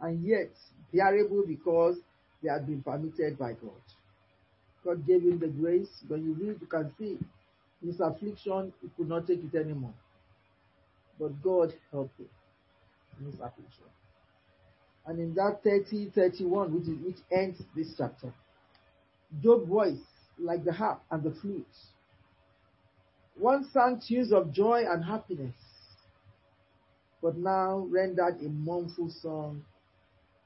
and 0.00 0.24
yet 0.24 0.50
bearable 0.92 1.44
because 1.46 1.96
they 2.42 2.48
had 2.48 2.66
been 2.66 2.82
permitted 2.82 3.38
by 3.38 3.52
God. 3.52 3.80
God 4.84 5.06
gave 5.06 5.22
him 5.22 5.38
the 5.38 5.48
grace. 5.48 6.02
When 6.08 6.24
you 6.24 6.34
read, 6.34 6.60
you 6.60 6.66
can 6.66 6.92
see 6.98 7.18
his 7.84 8.00
affliction, 8.00 8.72
he 8.80 8.88
could 8.96 9.08
not 9.08 9.26
take 9.26 9.40
it 9.42 9.56
anymore. 9.56 9.94
But 11.18 11.42
God 11.42 11.74
helped 11.90 12.18
him 12.18 12.28
in 13.20 13.26
his 13.26 13.34
affliction. 13.34 13.84
And 15.06 15.18
in 15.18 15.34
that 15.34 15.60
30, 15.64 16.10
31, 16.14 16.74
which, 16.74 16.88
is, 16.88 17.04
which 17.04 17.16
ends 17.30 17.60
this 17.74 17.94
chapter, 17.96 18.32
Job's 19.42 19.68
voice 19.68 19.98
like 20.38 20.64
the 20.64 20.72
harp 20.72 21.02
and 21.10 21.22
the 21.22 21.32
flute. 21.40 21.66
One 23.38 23.64
sang 23.72 24.00
tunes 24.06 24.32
of 24.32 24.52
joy 24.52 24.84
and 24.88 25.04
happiness, 25.04 25.54
but 27.22 27.36
now 27.36 27.86
rendered 27.90 28.40
a 28.40 28.48
mournful 28.48 29.10
song, 29.10 29.64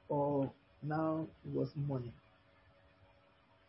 or 0.09 0.51
now 0.83 1.27
it 1.45 1.53
was 1.53 1.69
mourning. 1.75 2.13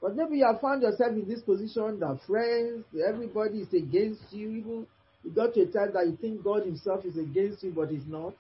But 0.07 0.15
maybe 0.15 0.37
you 0.37 0.45
have 0.45 0.61
found 0.61 0.83
yourself 0.83 1.11
in 1.11 1.27
this 1.27 1.41
position 1.41 1.99
that 1.99 2.19
friends, 2.25 2.85
everybody 3.05 3.57
is 3.59 3.73
against 3.73 4.31
you. 4.31 4.51
Even 4.51 4.87
you 5.21 5.31
got 5.31 5.53
to 5.55 5.63
a 5.63 5.65
time 5.65 5.91
that 5.95 6.07
you 6.07 6.17
think 6.21 6.45
God 6.45 6.65
Himself 6.65 7.03
is 7.03 7.17
against 7.17 7.61
you, 7.61 7.73
but 7.75 7.89
He's 7.89 8.07
not. 8.07 8.33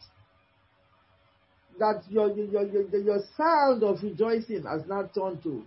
That 1.77 2.03
your 2.07 2.31
your 2.31 2.65
your, 2.67 2.97
your 2.97 3.19
sound 3.35 3.83
of 3.83 4.01
rejoicing 4.01 4.63
has 4.63 4.83
now 4.87 5.09
turned 5.13 5.43
to 5.43 5.61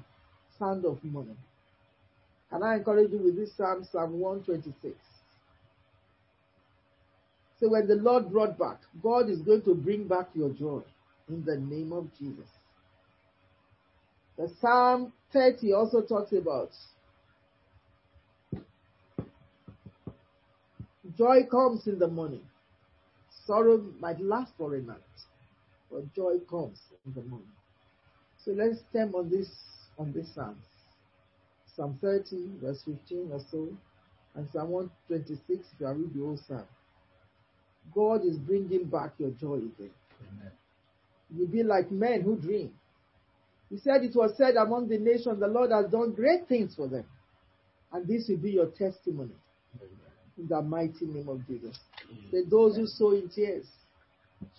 sound 0.59 0.87
of 0.87 1.05
mourning. 1.05 1.37
Can 2.49 2.63
I 2.63 2.77
encourage 2.77 3.13
you 3.13 3.19
with 3.19 3.37
this 3.37 3.55
Psalm, 3.55 3.87
Psalm 3.93 4.19
126? 4.19 4.97
So 7.61 7.69
when 7.69 7.87
the 7.87 7.97
Lord 7.97 8.33
brought 8.33 8.59
back, 8.59 8.79
God 9.03 9.29
is 9.29 9.43
going 9.43 9.65
to 9.65 9.75
bring 9.75 10.09
back 10.09 10.29
your 10.33 10.49
joy 10.49 10.81
in 11.29 11.45
the 11.45 11.59
name 11.59 11.93
of 11.93 12.09
Jesus. 12.19 12.49
The 14.41 14.51
Psalm 14.59 15.13
30 15.35 15.75
also 15.75 16.01
talks 16.01 16.33
about 16.33 16.71
joy 21.19 21.43
comes 21.51 21.87
in 21.87 21.99
the 21.99 22.09
morning. 22.09 22.41
Sorrow 23.47 23.85
might 24.01 24.19
last 24.19 24.55
for 24.57 24.77
a 24.77 24.81
night, 24.81 24.97
but 25.93 26.11
joy 26.15 26.39
comes 26.49 26.79
in 27.05 27.13
the 27.13 27.21
morning. 27.29 27.53
So 28.43 28.53
let's 28.53 28.79
stem 28.89 29.15
on 29.15 29.29
this 29.29 29.51
on 29.99 30.11
this 30.15 30.35
psalm. 30.35 30.57
Psalm 31.77 31.99
30, 32.01 32.53
verse 32.63 32.83
15 32.87 33.29
or 33.33 33.41
so, 33.51 33.69
and 34.37 34.49
Psalm 34.55 34.71
126, 34.71 35.67
if 35.75 35.81
you 35.81 35.87
are 35.87 35.93
read 35.93 36.15
the 36.15 36.21
whole 36.21 36.41
psalm. 36.49 36.65
God 37.95 38.25
is 38.25 38.39
bringing 38.39 38.85
back 38.85 39.13
your 39.19 39.33
joy 39.33 39.57
again. 39.57 39.91
Amen. 40.33 40.53
You'll 41.29 41.47
be 41.49 41.63
like 41.63 41.91
men 41.91 42.23
who 42.23 42.37
dream. 42.37 42.73
He 43.71 43.79
said 43.79 44.03
it 44.03 44.17
was 44.17 44.37
said 44.37 44.57
among 44.57 44.89
the 44.89 44.99
nations, 44.99 45.39
the 45.39 45.47
Lord 45.47 45.71
has 45.71 45.91
done 45.91 46.13
great 46.13 46.49
things 46.49 46.75
for 46.75 46.89
them. 46.89 47.05
And 47.93 48.07
this 48.07 48.27
will 48.29 48.39
be 48.39 48.51
your 48.51 48.67
testimony. 48.67 49.35
In 50.37 50.49
the 50.49 50.61
mighty 50.61 51.07
name 51.07 51.29
of 51.29 51.47
Jesus. 51.47 51.79
Say, 52.33 52.39
those 52.49 52.77
who 52.77 52.87
sow 52.87 53.13
in 53.13 53.29
tears 53.29 53.67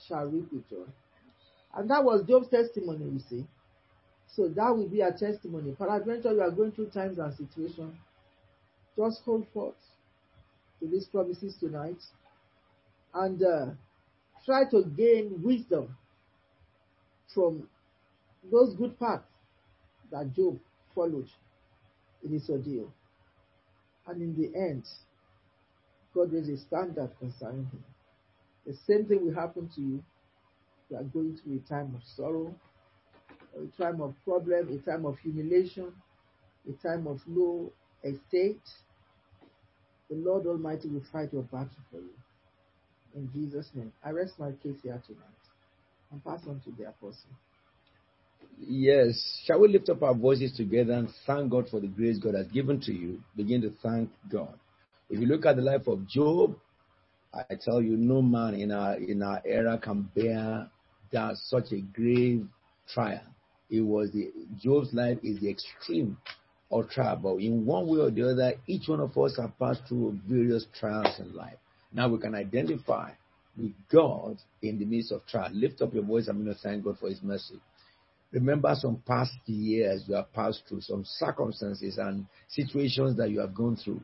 shall 0.07 0.25
reap 0.25 0.51
with 0.51 0.69
joy. 0.69 0.85
And 1.75 1.89
that 1.89 2.03
was 2.03 2.25
Job's 2.27 2.49
testimony, 2.49 3.05
you 3.05 3.19
see. 3.29 3.45
So 4.35 4.47
that 4.47 4.75
will 4.75 4.87
be 4.87 5.01
a 5.01 5.11
testimony. 5.11 5.73
Peradventure, 5.77 6.31
you 6.31 6.41
are 6.41 6.51
going 6.51 6.71
through 6.71 6.91
times 6.91 7.17
and 7.17 7.33
situations. 7.33 7.95
Just 8.97 9.21
hold 9.25 9.45
forth 9.53 9.75
to 10.79 10.87
these 10.87 11.05
promises 11.05 11.55
tonight 11.59 11.97
and 13.13 13.41
uh, 13.43 13.65
try 14.45 14.63
to 14.71 14.83
gain 14.83 15.41
wisdom 15.43 15.95
from 17.33 17.67
those 18.49 18.75
good 18.75 18.97
paths 18.99 19.23
that 20.11 20.33
Job 20.35 20.59
followed 20.95 21.29
in 22.23 22.31
his 22.31 22.49
ordeal. 22.49 22.91
And 24.07 24.21
in 24.21 24.35
the 24.35 24.57
end, 24.57 24.85
God 26.13 26.33
raised 26.33 26.49
a 26.49 26.57
standard 26.57 27.11
concerning 27.19 27.65
him. 27.65 27.83
The 28.65 28.73
same 28.87 29.05
thing 29.05 29.25
will 29.25 29.33
happen 29.33 29.69
to 29.75 29.81
you. 29.81 30.03
You 30.89 30.97
are 30.97 31.03
going 31.03 31.37
through 31.37 31.61
a 31.65 31.69
time 31.69 31.95
of 31.95 32.01
sorrow, 32.15 32.53
a 33.55 33.81
time 33.81 34.01
of 34.01 34.13
problem, 34.25 34.69
a 34.69 34.77
time 34.89 35.05
of 35.05 35.17
humiliation, 35.19 35.93
a 36.69 36.73
time 36.85 37.07
of 37.07 37.21
low 37.27 37.71
estate. 38.03 38.61
The 40.09 40.17
Lord 40.17 40.45
Almighty 40.45 40.89
will 40.89 41.03
fight 41.11 41.31
your 41.31 41.43
battle 41.43 41.69
for 41.89 41.97
you. 41.97 42.13
In 43.15 43.29
Jesus' 43.33 43.69
name. 43.73 43.91
I 44.03 44.11
rest 44.11 44.39
my 44.39 44.51
case 44.63 44.77
here 44.83 45.01
tonight 45.05 45.41
and 46.11 46.23
pass 46.23 46.41
on 46.47 46.59
to 46.65 46.71
the 46.77 46.89
apostle. 46.89 47.29
Yes. 48.59 49.41
Shall 49.45 49.59
we 49.59 49.67
lift 49.69 49.89
up 49.89 50.03
our 50.03 50.13
voices 50.13 50.55
together 50.55 50.93
and 50.93 51.09
thank 51.25 51.51
God 51.51 51.67
for 51.69 51.79
the 51.79 51.87
grace 51.87 52.17
God 52.17 52.35
has 52.35 52.47
given 52.47 52.79
to 52.81 52.93
you? 52.93 53.21
Begin 53.35 53.61
to 53.61 53.73
thank 53.81 54.09
God. 54.31 54.57
If 55.09 55.19
you 55.19 55.25
look 55.27 55.45
at 55.45 55.55
the 55.55 55.61
life 55.61 55.87
of 55.87 56.07
Job, 56.07 56.55
I 57.33 57.55
tell 57.61 57.81
you, 57.81 57.97
no 57.97 58.21
man 58.21 58.55
in 58.55 58.71
our 58.71 58.95
in 58.95 59.23
our 59.23 59.41
era 59.45 59.77
can 59.77 60.09
bear 60.15 60.69
that 61.11 61.37
such 61.37 61.71
a 61.71 61.81
grave 61.81 62.47
trial. 62.93 63.21
it 63.69 63.81
was 63.81 64.11
the 64.11 64.31
Job's 64.61 64.93
life 64.93 65.17
is 65.23 65.39
the 65.39 65.49
extreme 65.49 66.17
of 66.71 66.89
trial. 66.89 67.17
But 67.21 67.37
in 67.37 67.65
one 67.65 67.87
way 67.87 67.99
or 67.99 68.11
the 68.11 68.31
other, 68.31 68.53
each 68.67 68.87
one 68.87 68.99
of 68.99 69.17
us 69.17 69.37
have 69.37 69.57
passed 69.59 69.81
through 69.87 70.19
various 70.27 70.65
trials 70.77 71.19
in 71.19 71.33
life. 71.33 71.57
Now 71.93 72.09
we 72.09 72.17
can 72.19 72.35
identify 72.35 73.11
with 73.57 73.73
God 73.91 74.37
in 74.61 74.79
the 74.79 74.85
midst 74.85 75.11
of 75.11 75.25
trial. 75.25 75.49
Lift 75.53 75.81
up 75.81 75.93
your 75.93 76.03
voice. 76.03 76.27
I'm 76.27 76.43
going 76.43 76.55
to 76.55 76.61
thank 76.61 76.83
God 76.83 76.97
for 76.99 77.09
His 77.09 77.21
mercy. 77.21 77.59
Remember 78.31 78.73
some 78.75 79.01
past 79.05 79.33
years 79.45 80.05
you 80.07 80.15
have 80.15 80.31
passed 80.33 80.63
through, 80.67 80.81
some 80.81 81.03
circumstances 81.05 81.97
and 81.97 82.25
situations 82.47 83.17
that 83.17 83.29
you 83.29 83.39
have 83.39 83.53
gone 83.53 83.75
through. 83.75 84.01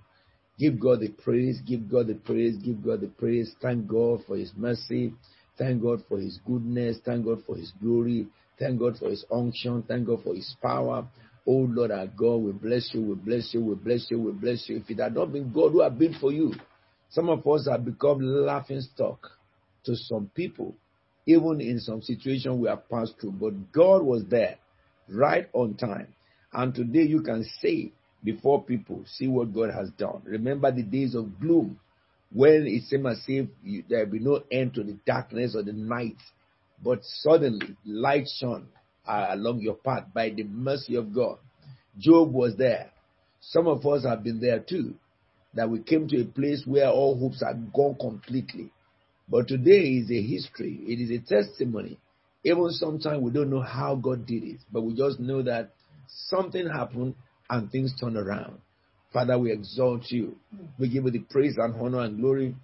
Give 0.60 0.80
God 0.80 1.02
the 1.02 1.10
praise, 1.10 1.62
give 1.62 1.90
God 1.90 2.08
the 2.08 2.16
praise, 2.16 2.58
give 2.58 2.84
God 2.84 3.02
the 3.02 3.08
praise. 3.08 3.54
Thank 3.62 3.88
God 3.88 4.22
for 4.26 4.36
His 4.36 4.52
mercy. 4.56 5.14
Thank 5.58 5.82
God 5.82 6.02
for 6.10 6.18
His 6.18 6.40
goodness. 6.46 6.98
Thank 7.06 7.26
God 7.26 7.44
for 7.46 7.56
His 7.56 7.72
glory. 7.82 8.28
Thank 8.60 8.80
God 8.80 8.98
for 8.98 9.10
His 9.10 9.24
unction. 9.32 9.84
Thank 9.84 10.08
God 10.08 10.24
for 10.24 10.34
His 10.34 10.56
power. 10.62 11.08
Oh 11.46 11.66
Lord 11.70 11.92
our 11.92 12.08
God, 12.08 12.38
we 12.38 12.52
bless 12.52 12.90
you, 12.94 13.02
we 13.02 13.16
bless 13.16 13.54
you, 13.54 13.62
we 13.62 13.76
bless 13.76 14.08
you, 14.12 14.20
we 14.20 14.32
bless 14.34 14.68
you. 14.68 14.78
If 14.78 14.90
it 14.90 15.00
had 15.00 15.16
not 15.16 15.32
been 15.32 15.54
God 15.54 15.72
who 15.72 15.82
had 15.82 15.98
been 15.98 16.14
for 16.20 16.34
you, 16.34 16.54
some 17.10 17.30
of 17.30 17.48
us 17.48 17.68
have 17.72 17.86
become 17.86 18.20
laughing 18.20 18.82
stock 18.82 19.20
to 19.86 19.96
some 19.96 20.30
people, 20.36 20.76
even 21.28 21.60
in 21.62 21.80
some 21.80 22.02
situations 22.02 22.58
we 22.58 22.70
have 22.70 22.90
passed 22.90 23.14
through. 23.20 23.34
But 23.34 23.72
God 23.72 24.02
was 24.02 24.24
there 24.30 24.58
right 25.10 25.48
on 25.54 25.76
time. 25.76 26.08
And 26.54 26.74
today 26.74 27.04
you 27.04 27.22
can 27.22 27.46
say 27.62 27.92
before 28.24 28.64
people, 28.64 29.04
see 29.06 29.28
what 29.28 29.54
God 29.54 29.70
has 29.72 29.90
done. 29.92 30.22
Remember 30.24 30.72
the 30.72 30.82
days 30.84 31.14
of 31.14 31.40
gloom 31.40 31.80
when 32.34 32.66
it 32.66 32.84
seemed 32.84 33.06
as 33.08 33.22
if 33.28 33.48
there 33.88 34.06
be 34.06 34.20
no 34.20 34.42
end 34.52 34.74
to 34.76 34.84
the 34.84 34.98
darkness 35.06 35.54
or 35.56 35.64
the 35.64 35.74
night. 35.74 36.18
But 36.84 37.00
suddenly 37.04 37.76
light 37.86 38.28
shone 38.40 38.68
uh, 39.06 39.28
along 39.32 39.60
your 39.60 39.76
path 39.76 40.06
by 40.14 40.30
the 40.30 40.44
mercy 40.44 40.96
of 40.96 41.14
God. 41.14 41.38
Job 42.00 42.32
was 42.32 42.56
there. 42.56 42.92
Some 43.42 43.68
of 43.68 43.86
us 43.86 44.06
have 44.06 44.24
been 44.24 44.40
there 44.40 44.60
too. 44.60 44.96
That 45.54 45.70
we 45.70 45.80
came 45.80 46.08
to 46.10 46.22
a 46.22 46.26
place 46.26 46.64
where 46.66 46.88
all 46.90 47.18
hopes 47.18 47.42
are 47.42 47.54
gone 47.54 47.96
completely. 48.00 48.72
But 49.30 49.48
today 49.48 49.98
is 49.98 50.10
a 50.10 50.22
history. 50.22 50.80
It 50.88 51.00
is 51.02 51.12
a 51.12 51.20
testimony. 51.20 52.00
Even 52.44 52.70
sometimes 52.72 53.22
we 53.22 53.32
don't 53.32 53.50
know 53.50 53.62
how 53.62 53.96
God 53.96 54.26
did 54.26 54.44
it, 54.44 54.60
but 54.72 54.82
we 54.82 54.94
just 54.96 55.20
know 55.20 55.42
that 55.44 55.72
something 56.30 56.68
happened 56.68 57.16
and 57.50 57.70
things 57.72 57.94
turned 58.00 58.18
around. 58.18 58.60
Father, 59.12 59.38
we 59.38 59.52
exalt 59.52 60.04
you. 60.10 60.38
We 60.80 60.90
give 60.90 61.06
you 61.06 61.12
the 61.12 61.20
praise 61.20 61.56
and 61.58 61.76
honor 61.82 62.02
and 62.02 62.20
glory. 62.20 62.56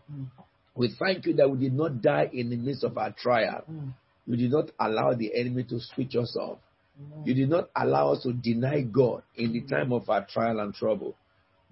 We 0.75 0.93
thank 0.97 1.25
you 1.25 1.33
that 1.35 1.49
we 1.49 1.57
did 1.57 1.73
not 1.73 2.01
die 2.01 2.29
in 2.31 2.49
the 2.49 2.55
midst 2.57 2.83
of 2.83 2.97
our 2.97 3.11
trial. 3.11 3.63
You 4.25 4.37
did 4.37 4.51
not 4.51 4.71
allow 4.79 5.13
the 5.13 5.31
enemy 5.35 5.63
to 5.65 5.79
switch 5.79 6.15
us 6.15 6.35
off. 6.39 6.59
You 7.25 7.33
did 7.33 7.49
not 7.49 7.69
allow 7.75 8.13
us 8.13 8.23
to 8.23 8.33
deny 8.33 8.81
God 8.81 9.23
in 9.35 9.51
the 9.51 9.61
time 9.61 9.91
of 9.91 10.09
our 10.09 10.25
trial 10.25 10.59
and 10.59 10.73
trouble. 10.73 11.15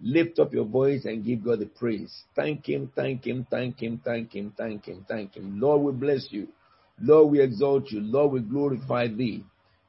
Lift 0.03 0.39
up 0.39 0.53
your 0.53 0.65
voice 0.65 1.05
and 1.05 1.23
give 1.23 1.43
God 1.43 1.59
the 1.59 1.67
praise. 1.67 2.23
Thank 2.35 2.67
Him, 2.67 2.91
thank 2.95 3.25
Him, 3.25 3.45
thank 3.49 3.81
Him, 3.81 4.01
thank 4.03 4.33
Him, 4.33 4.53
thank 4.57 4.85
Him, 4.85 5.05
thank 5.07 5.35
Him. 5.35 5.59
Lord, 5.59 5.81
we 5.81 5.91
bless 5.91 6.27
you. 6.31 6.47
Lord, 6.99 7.31
we 7.31 7.41
exalt 7.41 7.91
you. 7.91 7.99
Lord, 8.01 8.31
we 8.31 8.39
glorify 8.41 9.07
Thee. 9.07 9.43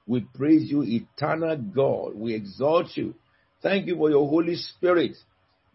We 0.06 0.20
praise 0.34 0.70
you, 0.70 0.82
eternal 0.82 1.56
God. 1.56 2.14
We 2.14 2.34
exalt 2.34 2.88
you. 2.96 3.14
Thank 3.62 3.86
you 3.86 3.96
for 3.96 4.10
your 4.10 4.28
Holy 4.28 4.56
Spirit 4.56 5.16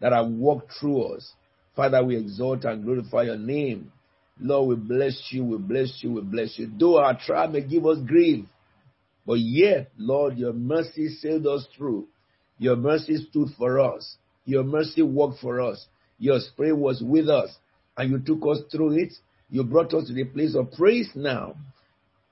that 0.01 0.11
have 0.11 0.27
walked 0.27 0.73
through 0.79 1.15
us. 1.15 1.33
Father, 1.75 2.03
we 2.03 2.17
exalt 2.17 2.65
and 2.65 2.83
glorify 2.83 3.23
your 3.23 3.37
name. 3.37 3.91
Lord, 4.39 4.69
we 4.69 4.75
bless 4.75 5.29
you, 5.31 5.43
we 5.45 5.57
bless 5.57 5.99
you, 6.01 6.11
we 6.11 6.21
bless 6.21 6.59
you. 6.59 6.69
Though 6.77 6.99
our 6.99 7.17
trial 7.19 7.47
may 7.49 7.61
give 7.61 7.85
us 7.85 7.97
grief, 8.05 8.45
but 9.25 9.39
yet, 9.39 9.91
Lord, 9.97 10.37
your 10.37 10.53
mercy 10.53 11.09
sailed 11.09 11.47
us 11.47 11.67
through. 11.75 12.07
Your 12.59 12.75
mercy 12.75 13.17
stood 13.29 13.49
for 13.57 13.79
us. 13.79 14.17
Your 14.47 14.63
mercy 14.63 15.01
worked 15.01 15.39
for 15.41 15.59
us. 15.59 15.85
Your 16.19 16.39
spirit 16.39 16.77
was 16.77 17.03
with 17.05 17.27
us, 17.29 17.49
and 17.97 18.09
you 18.09 18.19
took 18.19 18.47
us 18.49 18.63
through 18.71 18.97
it. 18.97 19.13
You 19.49 19.65
brought 19.65 19.93
us 19.93 20.07
to 20.07 20.13
the 20.13 20.23
place 20.23 20.55
of 20.55 20.71
praise 20.71 21.09
now. 21.15 21.55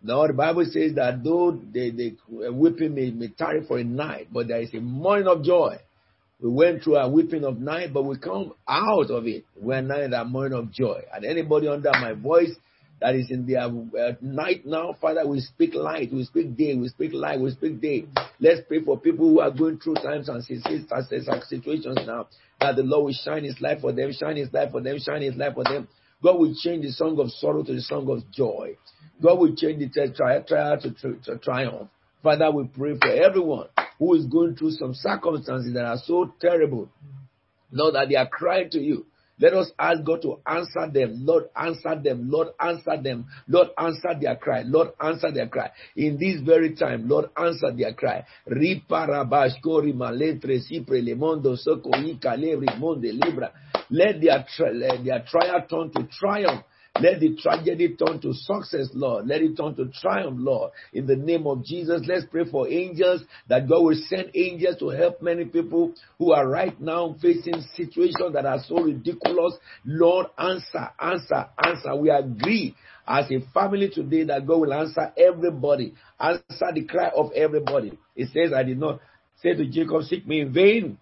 Now 0.02 0.26
the 0.26 0.34
Bible 0.34 0.66
says 0.66 0.96
that 0.96 1.24
though 1.24 1.52
the, 1.52 1.92
the 2.30 2.52
weeping 2.52 2.96
may, 2.96 3.12
may 3.12 3.28
tarry 3.28 3.66
for 3.68 3.80
a 3.80 3.84
night, 3.84 4.30
but 4.32 4.48
there 4.48 4.62
is 4.62 4.74
a 4.74 4.80
morning 4.80 5.28
of 5.28 5.44
joy. 5.44 5.78
We 6.40 6.50
went 6.50 6.84
through 6.84 6.98
a 6.98 7.10
weeping 7.10 7.44
of 7.44 7.60
night, 7.60 7.94
but 7.94 8.04
we 8.04 8.18
come 8.18 8.54
out 8.68 9.12
of 9.12 9.28
it. 9.28 9.44
We're 9.60 9.82
now 9.82 10.00
in 10.00 10.12
that 10.12 10.28
morning 10.28 10.58
of 10.58 10.72
joy. 10.72 11.02
And 11.14 11.26
anybody 11.26 11.68
under 11.68 11.92
my 11.92 12.14
voice 12.14 12.56
that 13.02 13.16
is 13.16 13.30
in 13.30 13.46
their 13.46 13.64
uh, 13.64 14.14
night 14.22 14.66
now, 14.66 14.96
Father, 15.00 15.28
we 15.28 15.42
speak 15.42 15.74
light, 15.74 16.14
we 16.14 16.24
speak 16.24 16.56
day, 16.56 16.76
we 16.76 16.88
speak 16.88 17.12
light, 17.14 17.40
we 17.40 17.52
speak 17.52 17.82
day. 17.82 18.06
Let's 18.40 18.62
pray 18.68 18.84
for 18.84 19.00
people 19.00 19.30
who 19.30 19.40
are 19.40 19.52
going 19.52 19.80
through 19.80 19.96
times 19.96 20.30
and 20.30 20.44
situations 20.44 22.00
now, 22.08 22.28
that 22.62 22.76
the 22.76 22.84
Lord 22.84 23.06
will 23.06 23.14
shine 23.14 23.44
His 23.44 23.60
light 23.60 23.82
for 23.82 23.92
them, 23.92 24.12
shine 24.14 24.38
His 24.38 24.52
light 24.54 24.72
for 24.72 24.82
them, 24.82 24.98
shine 25.00 25.22
His 25.22 25.36
light 25.36 25.54
for 25.54 25.64
them. 25.64 25.88
God 26.24 26.40
will 26.40 26.56
change 26.56 26.86
the 26.86 26.92
song 26.92 27.20
of 27.20 27.30
sorrow 27.32 27.64
to 27.64 27.74
the 27.74 27.82
song 27.82 28.10
of 28.10 28.32
joy. 28.32 28.78
God 29.22 29.40
will 29.40 29.56
change 29.56 29.80
the 29.94 30.14
trial, 30.16 30.44
trial 30.48 30.80
to, 30.82 30.92
to, 30.92 31.20
to 31.26 31.38
triumph. 31.38 31.90
Father, 32.24 32.50
we 32.50 32.66
pray 32.66 32.98
for 32.98 33.12
everyone 33.12 33.68
who 34.00 34.16
is 34.16 34.26
going 34.26 34.56
through 34.56 34.72
some 34.72 34.94
circumstances 34.94 35.74
that 35.74 35.86
are 35.86 36.00
so 36.04 36.34
terrible. 36.40 36.90
Lord, 37.72 37.96
that 37.96 38.10
they 38.10 38.16
are 38.16 38.28
crying 38.28 38.70
to 38.72 38.80
you. 38.80 39.06
Let 39.40 39.54
us 39.54 39.72
ask 39.78 40.04
God 40.04 40.22
to 40.22 40.40
answer 40.46 40.90
them. 40.92 41.26
Lord, 41.26 41.46
answer 41.56 42.00
them. 42.02 42.30
Lord, 42.30 42.50
answer 42.60 43.02
them. 43.02 43.26
Lord, 43.48 43.68
answer 43.78 44.18
their 44.20 44.38
cry. 44.38 44.64
Lord, 44.66 44.90
answer 45.02 45.32
their 45.32 45.48
cry. 45.48 45.72
In 45.96 46.18
this 46.18 46.40
very 46.42 46.74
time, 46.76 47.10
Lord, 47.10 47.30
answer 47.38 47.72
their 47.76 47.94
cry. 47.94 48.26
Let 53.90 54.22
their, 54.22 54.46
their 55.04 55.26
trial 55.30 55.66
turn 55.70 55.92
to 55.92 56.08
triumph 56.12 56.64
let 57.02 57.20
the 57.20 57.36
tragedy 57.36 57.96
turn 57.96 58.22
to 58.22 58.34
success, 58.34 58.88
Lord. 58.94 59.28
Let 59.28 59.42
it 59.42 59.58
turn 59.58 59.76
to 59.76 59.92
triumph, 60.02 60.38
Lord. 60.40 60.72
In 60.94 61.06
the 61.06 61.18
name 61.18 61.46
of 61.46 61.64
Jesus, 61.66 62.02
let's 62.08 62.26
pray 62.26 62.46
for 62.50 62.70
angels 62.70 63.22
that 63.50 63.68
God 63.68 63.84
will 63.84 64.02
send 64.08 64.32
angels 64.34 64.78
to 64.80 64.90
help 64.90 65.22
many 65.22 65.44
people 65.44 65.94
who 66.18 66.32
are 66.32 66.48
right 66.48 66.80
now 66.80 67.16
facing 67.22 67.62
situations 67.76 68.34
that 68.34 68.46
are 68.46 68.60
so 68.66 68.82
ridiculous. 68.82 69.56
Lord, 69.84 70.28
answer, 70.38 70.90
answer, 71.00 71.50
answer. 71.62 71.96
We 71.98 72.12
agree 72.12 72.76
as 73.06 73.30
a 73.30 73.42
family 73.54 73.90
today 73.94 74.24
that 74.26 74.48
God 74.48 74.62
will 74.62 74.74
answer 74.74 75.12
everybody, 75.18 75.94
answer 76.18 76.72
the 76.74 76.86
cry 76.86 77.10
of 77.16 77.32
everybody. 77.34 77.98
It 78.16 78.30
says, 78.32 78.54
I 78.54 78.64
did 78.64 78.80
not 78.80 79.02
say 79.42 79.54
to 79.54 79.66
Jacob, 79.66 80.04
seek 80.04 80.26
me 80.26 80.40
in 80.40 80.54
vain. 80.54 80.98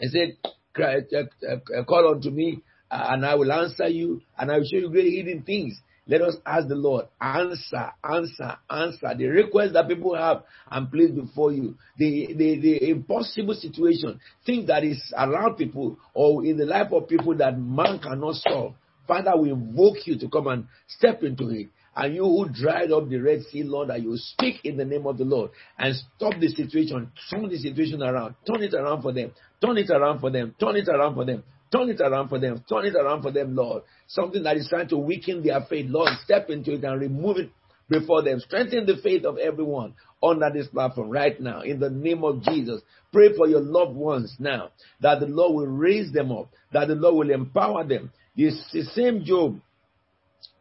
He 0.00 0.08
said, 0.08 0.38
cry, 0.74 0.96
uh, 0.96 1.78
uh, 1.78 1.84
call 1.84 2.14
unto 2.14 2.30
me 2.30 2.62
and 2.90 3.24
I 3.24 3.34
will 3.34 3.52
answer 3.52 3.88
you, 3.88 4.20
and 4.38 4.50
I 4.50 4.58
will 4.58 4.64
show 4.64 4.78
you 4.78 4.90
great 4.90 5.12
hidden 5.12 5.42
things. 5.42 5.80
Let 6.06 6.22
us 6.22 6.36
ask 6.44 6.66
the 6.66 6.74
Lord, 6.74 7.06
answer, 7.20 7.92
answer, 8.02 8.56
answer 8.68 9.14
the 9.16 9.26
request 9.26 9.74
that 9.74 9.86
people 9.86 10.16
have 10.16 10.42
and 10.68 10.90
place 10.90 11.10
before 11.12 11.52
you. 11.52 11.76
The, 11.98 12.34
the, 12.34 12.58
the 12.58 12.90
impossible 12.90 13.54
situation, 13.54 14.18
things 14.44 14.66
that 14.66 14.82
is 14.82 15.00
around 15.16 15.54
people 15.54 15.98
or 16.12 16.44
in 16.44 16.56
the 16.56 16.64
life 16.64 16.90
of 16.92 17.06
people 17.06 17.36
that 17.36 17.56
man 17.56 18.00
cannot 18.00 18.34
solve. 18.36 18.74
Father, 19.06 19.36
we 19.36 19.50
invoke 19.52 20.06
you 20.06 20.18
to 20.18 20.28
come 20.28 20.48
and 20.48 20.66
step 20.88 21.22
into 21.22 21.48
it. 21.50 21.68
And 21.94 22.14
you 22.14 22.24
who 22.24 22.48
dried 22.48 22.90
up 22.92 23.08
the 23.08 23.18
Red 23.18 23.42
Sea, 23.50 23.62
Lord, 23.62 23.90
that 23.90 24.02
you 24.02 24.16
speak 24.16 24.64
in 24.64 24.76
the 24.76 24.84
name 24.84 25.06
of 25.06 25.18
the 25.18 25.24
Lord 25.24 25.50
and 25.78 25.94
stop 25.94 26.34
the 26.40 26.48
situation, 26.48 27.10
turn 27.30 27.48
the 27.48 27.58
situation 27.58 28.02
around, 28.02 28.34
turn 28.46 28.62
it 28.62 28.74
around 28.74 29.02
for 29.02 29.12
them, 29.12 29.32
turn 29.64 29.76
it 29.76 29.90
around 29.90 30.20
for 30.20 30.30
them, 30.30 30.54
turn 30.58 30.76
it 30.76 30.88
around 30.88 31.14
for 31.14 31.24
them. 31.24 31.42
Turn 31.72 31.88
it 31.88 32.00
around 32.00 32.28
for 32.28 32.38
them. 32.38 32.64
Turn 32.68 32.86
it 32.86 32.96
around 32.96 33.22
for 33.22 33.30
them, 33.30 33.54
Lord. 33.54 33.84
Something 34.08 34.42
that 34.42 34.56
is 34.56 34.68
trying 34.68 34.88
to 34.88 34.96
weaken 34.96 35.42
their 35.42 35.60
faith. 35.68 35.86
Lord, 35.88 36.10
step 36.24 36.50
into 36.50 36.72
it 36.74 36.84
and 36.84 37.00
remove 37.00 37.36
it 37.36 37.50
before 37.88 38.22
them. 38.22 38.40
Strengthen 38.40 38.86
the 38.86 38.96
faith 39.02 39.24
of 39.24 39.38
everyone 39.38 39.94
under 40.22 40.50
this 40.50 40.66
platform 40.66 41.10
right 41.10 41.40
now. 41.40 41.60
In 41.60 41.78
the 41.78 41.90
name 41.90 42.24
of 42.24 42.42
Jesus. 42.42 42.82
Pray 43.12 43.36
for 43.36 43.46
your 43.46 43.60
loved 43.60 43.94
ones 43.94 44.34
now. 44.38 44.70
That 45.00 45.20
the 45.20 45.26
Lord 45.26 45.54
will 45.54 45.66
raise 45.66 46.12
them 46.12 46.32
up. 46.32 46.50
That 46.72 46.88
the 46.88 46.94
Lord 46.94 47.28
will 47.28 47.34
empower 47.34 47.84
them. 47.84 48.12
This 48.36 48.54
the 48.72 48.84
same 48.84 49.24
Job 49.24 49.60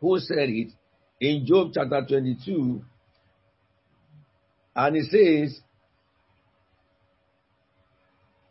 who 0.01 0.19
said 0.19 0.49
it 0.49 0.71
in 1.19 1.45
Job 1.45 1.71
chapter 1.73 2.05
22. 2.07 2.81
And 4.75 4.95
he 4.95 5.01
says 5.03 5.59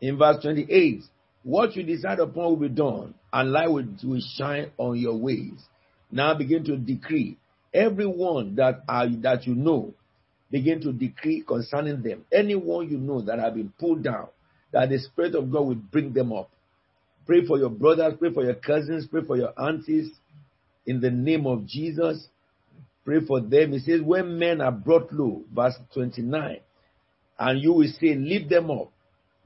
in 0.01 0.19
verse 0.19 0.43
28 0.43 1.03
what 1.43 1.77
you 1.77 1.83
decide 1.83 2.19
upon 2.19 2.45
will 2.45 2.57
be 2.57 2.69
done, 2.69 3.15
and 3.33 3.53
light 3.53 3.71
will, 3.71 3.87
will 4.05 4.23
shine 4.37 4.71
on 4.77 4.99
your 4.99 5.17
ways. 5.17 5.61
Now 6.11 6.35
begin 6.35 6.65
to 6.65 6.77
decree. 6.77 7.37
Everyone 7.73 8.57
that 8.57 8.83
are, 8.89 9.09
that 9.23 9.47
you 9.47 9.55
know, 9.55 9.95
begin 10.51 10.81
to 10.81 10.93
decree 10.93 11.45
concerning 11.47 12.03
them. 12.03 12.25
Anyone 12.33 12.89
you 12.89 12.99
know 12.99 13.21
that 13.23 13.39
have 13.39 13.55
been 13.55 13.73
pulled 13.79 14.03
down, 14.03 14.29
that 14.73 14.89
the 14.89 14.99
Spirit 14.99 15.35
of 15.35 15.51
God 15.51 15.67
will 15.67 15.75
bring 15.75 16.13
them 16.13 16.33
up. 16.33 16.51
Pray 17.27 17.45
for 17.47 17.59
your 17.59 17.71
brothers, 17.71 18.15
pray 18.19 18.33
for 18.33 18.43
your 18.43 18.55
cousins, 18.55 19.07
pray 19.11 19.23
for 19.27 19.37
your 19.37 19.53
aunties. 19.61 20.11
In 20.87 21.01
the 21.01 21.11
name 21.11 21.47
of 21.47 21.67
Jesus, 21.67 22.29
Pray 23.09 23.25
for 23.27 23.41
them. 23.41 23.73
He 23.73 23.79
says, 23.79 24.03
when 24.03 24.39
men 24.39 24.61
are 24.61 24.71
brought 24.71 25.11
low, 25.11 25.43
verse 25.51 25.73
29, 25.95 26.61
and 27.39 27.63
you 27.63 27.73
will 27.73 27.91
say, 27.99 28.15
lift 28.15 28.51
them 28.51 28.71
up, 28.71 28.93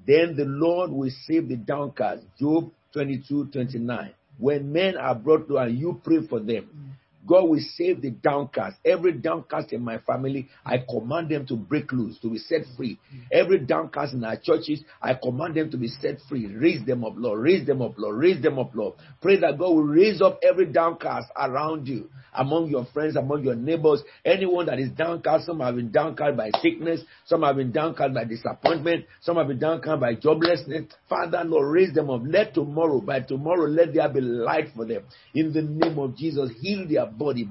then 0.06 0.36
the 0.36 0.44
Lord 0.44 0.90
will 0.90 1.10
save 1.26 1.48
the 1.48 1.56
downcast. 1.56 2.22
Job 2.38 2.70
22, 2.92 3.46
29. 3.46 4.14
When 4.38 4.72
men 4.72 4.96
are 4.96 5.14
brought 5.14 5.48
low 5.48 5.58
and 5.58 5.78
you 5.78 6.00
pray 6.02 6.26
for 6.26 6.40
them, 6.40 6.68
mm. 6.74 6.90
God 7.26 7.48
will 7.48 7.60
save 7.76 8.02
the 8.02 8.10
downcast. 8.10 8.76
Every 8.84 9.12
downcast 9.12 9.72
in 9.72 9.82
my 9.82 9.98
family, 9.98 10.48
I 10.64 10.78
command 10.78 11.28
them 11.28 11.46
to 11.46 11.56
break 11.56 11.92
loose, 11.92 12.18
to 12.20 12.30
be 12.30 12.38
set 12.38 12.62
free. 12.76 12.98
Every 13.30 13.60
downcast 13.60 14.14
in 14.14 14.24
our 14.24 14.36
churches, 14.36 14.82
I 15.00 15.14
command 15.14 15.54
them 15.54 15.70
to 15.70 15.76
be 15.76 15.88
set 15.88 16.18
free. 16.28 16.46
Raise 16.46 16.84
them 16.84 17.04
up, 17.04 17.14
Lord. 17.16 17.40
Raise 17.40 17.66
them 17.66 17.80
up, 17.80 17.94
Lord. 17.96 18.16
Raise 18.16 18.42
them 18.42 18.58
up, 18.58 18.74
Lord. 18.74 18.94
Pray 19.20 19.38
that 19.38 19.58
God 19.58 19.70
will 19.70 19.84
raise 19.84 20.20
up 20.20 20.40
every 20.42 20.66
downcast 20.66 21.28
around 21.36 21.86
you, 21.86 22.10
among 22.34 22.70
your 22.70 22.86
friends, 22.92 23.14
among 23.16 23.44
your 23.44 23.54
neighbors. 23.54 24.02
Anyone 24.24 24.66
that 24.66 24.80
is 24.80 24.90
downcast, 24.90 25.46
some 25.46 25.60
have 25.60 25.76
been 25.76 25.92
downcast 25.92 26.36
by 26.36 26.50
sickness, 26.60 27.02
some 27.26 27.42
have 27.42 27.56
been 27.56 27.70
downcast 27.70 28.14
by 28.14 28.24
disappointment, 28.24 29.04
some 29.20 29.36
have 29.36 29.46
been 29.46 29.58
downcast 29.60 30.00
by 30.00 30.16
joblessness. 30.16 30.90
Father, 31.08 31.42
Lord, 31.44 31.72
raise 31.72 31.94
them 31.94 32.10
up. 32.10 32.22
Let 32.24 32.54
tomorrow, 32.54 33.00
by 33.00 33.20
tomorrow, 33.20 33.66
let 33.66 33.94
there 33.94 34.08
be 34.08 34.20
light 34.20 34.68
for 34.74 34.84
them. 34.84 35.04
In 35.34 35.52
the 35.52 35.62
name 35.62 35.98
of 35.98 36.16
Jesus, 36.16 36.50
heal 36.60 36.86
their 36.88 37.06
body. 37.16 37.44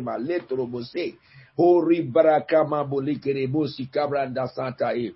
Maletro 0.00 0.66
bose. 0.70 1.14
Hori 1.56 2.02
bolikere 2.84 3.46
kabranda 3.92 4.48
santa 4.48 4.92
e. 4.94 5.14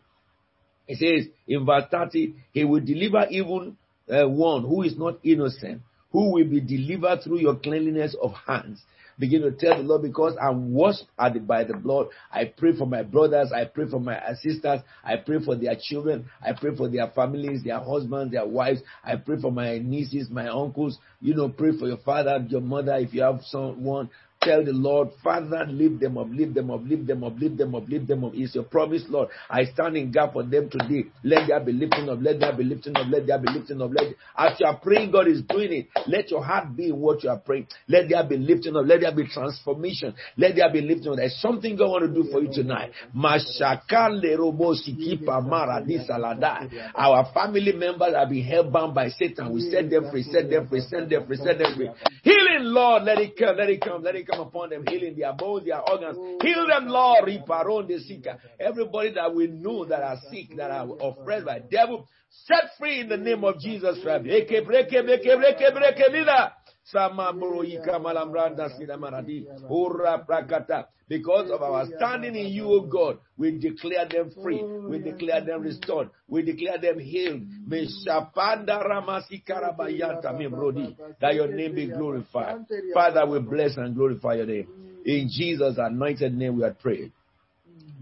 Says 0.89 1.29
in 1.47 1.65
verse 1.65 1.85
30, 1.91 2.35
He 2.53 2.65
will 2.65 2.85
deliver 2.85 3.27
even 3.31 3.77
uh, 4.11 4.29
one 4.29 4.63
who 4.63 4.83
is 4.83 4.99
not 4.99 5.19
innocent, 5.23 5.81
who 6.11 6.33
will 6.33 6.45
be 6.45 6.61
delivered 6.61 7.23
through 7.23 7.39
your 7.39 7.57
cleanliness 7.57 8.17
of 8.21 8.33
hands. 8.47 8.83
Begin 9.23 9.43
to 9.43 9.53
tell 9.53 9.77
the 9.77 9.85
Lord, 9.85 10.03
because 10.03 10.37
I'm 10.43 10.75
washed 10.75 11.05
by 11.17 11.31
the 11.31 11.75
blood. 11.77 12.09
I 12.33 12.47
pray 12.47 12.77
for 12.77 12.89
my 12.89 13.05
brothers. 13.05 13.53
I 13.55 13.67
pray 13.67 13.89
for 13.89 14.01
my 14.01 14.19
sisters. 14.43 14.81
I 15.05 15.15
pray 15.25 15.39
for 15.45 15.55
their 15.55 15.77
children. 15.81 16.29
I 16.45 16.55
pray 16.61 16.75
for 16.75 16.89
their 16.89 17.07
families, 17.07 17.63
their 17.63 17.79
husbands, 17.79 18.33
their 18.33 18.45
wives. 18.45 18.81
I 19.05 19.15
pray 19.15 19.41
for 19.41 19.53
my 19.53 19.79
nieces, 19.79 20.29
my 20.29 20.49
uncles. 20.49 20.99
You 21.21 21.37
know, 21.37 21.49
pray 21.51 21.71
for 21.79 21.87
your 21.87 21.99
father, 21.99 22.45
your 22.49 22.63
mother, 22.63 22.97
if 22.97 23.15
you 23.15 23.23
have 23.23 23.43
someone. 23.45 24.11
Tell 24.43 24.65
the 24.65 24.73
Lord, 24.73 25.11
Father, 25.23 25.65
lift 25.69 26.01
them 26.01 26.19
up, 26.19 26.27
lift 26.31 26.55
them 26.55 26.71
up, 26.71 26.81
lift 26.85 27.07
them 27.07 27.23
up, 27.23 27.35
lift 27.39 27.57
them 27.59 27.75
up, 27.77 27.89
lift 27.89 28.09
them 28.09 28.25
up. 28.25 28.33
It's 28.35 28.55
your 28.57 28.65
promise, 28.65 29.05
Lord. 29.09 29.29
I 29.49 29.65
stand 29.67 29.97
in 29.97 30.11
gap 30.11 30.33
for 30.33 30.43
them 30.43 30.69
today. 30.69 31.05
Let 31.23 31.47
there 31.47 31.61
be 31.61 31.73
lifting 31.73 32.09
up, 32.09 32.19
let 32.21 32.41
there 32.41 32.53
be 32.53 32.65
lifting 32.65 32.97
up, 32.97 33.07
let 33.09 33.27
there 33.29 33.39
be 33.39 33.51
lifting 33.53 33.81
up. 33.81 33.91
Let 33.95 34.15
as 34.37 34.59
you 34.59 34.67
are 34.67 34.79
praying, 34.81 35.13
God 35.13 35.29
is 35.29 35.43
doing 35.43 35.73
it. 35.73 35.87
Let 36.09 36.31
your 36.33 36.43
heart 36.43 36.75
be 36.77 36.89
in 36.89 36.99
what 36.99 37.23
you 37.23 37.31
are 37.31 37.39
praying. 37.39 37.69
Let 37.87 38.09
there 38.09 38.25
be 38.25 38.37
lifting 38.37 38.75
up, 38.77 38.85
let 38.85 39.03
there 39.03 39.15
be 39.15 39.29
transformation, 39.29 40.15
let 40.37 40.57
there 40.57 40.73
be 40.73 40.81
lifting 40.81 41.13
up. 41.13 41.17
There's 41.19 41.39
something 41.41 41.77
God 41.77 41.91
want 41.91 42.13
to 42.13 42.23
do 42.23 42.29
for 42.31 42.43
you 42.43 42.51
tonight. 42.53 42.91
Our 46.97 47.33
family 47.33 47.73
members 47.73 48.15
have 48.15 48.29
been 48.29 48.45
held 48.45 48.73
bound 48.73 48.95
by 48.95 49.09
Satan. 49.11 49.53
We 49.53 49.61
set 49.71 49.89
them 49.89 50.11
free, 50.11 50.25
set 50.25 50.51
them 50.51 50.67
free, 50.69 50.81
set 50.81 51.09
them 51.09 51.27
free, 51.27 51.37
set 51.37 51.59
them 51.59 51.77
free. 51.77 51.91
Healing, 52.23 52.65
Lord, 52.65 53.05
let 53.05 53.19
it 53.19 53.37
come, 53.39 53.57
let 53.57 53.71
it 53.71 53.81
come, 53.81 54.03
let 54.03 54.17
it 54.17 54.27
come 54.27 54.32
come 54.33 54.47
upon 54.47 54.71
them, 54.71 54.85
healing 54.87 55.17
their 55.17 55.33
bones, 55.33 55.67
their 55.67 55.81
organs. 55.81 56.17
Oh, 56.19 56.39
Heal 56.43 56.67
them, 56.67 56.87
Lord. 56.89 57.25
Riparon 57.25 57.89
the 57.89 57.99
sick. 58.01 58.27
Everybody 58.59 59.13
that 59.15 59.35
we 59.35 59.47
know 59.47 59.85
that 59.85 60.03
are 60.03 60.19
sick, 60.31 60.57
that 60.57 60.71
are 60.71 60.89
oppressed 61.01 61.47
by 61.47 61.61
devil, 61.61 62.09
set 62.31 62.71
free 62.79 63.01
in 63.01 63.09
the 63.09 63.17
name 63.17 63.45
of 63.45 63.59
Jesus 63.61 63.99
Christ. 64.03 64.25
Because 71.09 71.51
of 71.51 71.63
our 71.63 71.87
standing 71.97 72.35
in 72.35 72.47
you, 72.49 72.65
O 72.65 72.81
God, 72.81 73.19
we 73.39 73.53
declare 73.59 74.09
them 74.09 74.33
free. 74.43 74.63
We 74.89 74.99
declare 74.99 75.45
them 75.45 75.63
restored. 75.63 76.11
We 76.29 76.43
declare 76.43 76.79
them 76.79 76.99
healed. 76.99 77.43
That 81.21 81.35
your 81.35 81.49
name 81.49 81.75
be 81.75 81.87
glorified. 81.87 82.67
Father, 82.93 83.27
we 83.27 83.39
bless 83.39 83.77
and 83.77 83.95
glorify 83.95 84.35
your 84.35 84.47
name. 84.47 84.67
In 85.05 85.29
Jesus' 85.31 85.79
anointed 85.79 86.35
name 86.35 86.57
we 86.57 86.65
are 86.65 86.75
praying. 86.75 87.13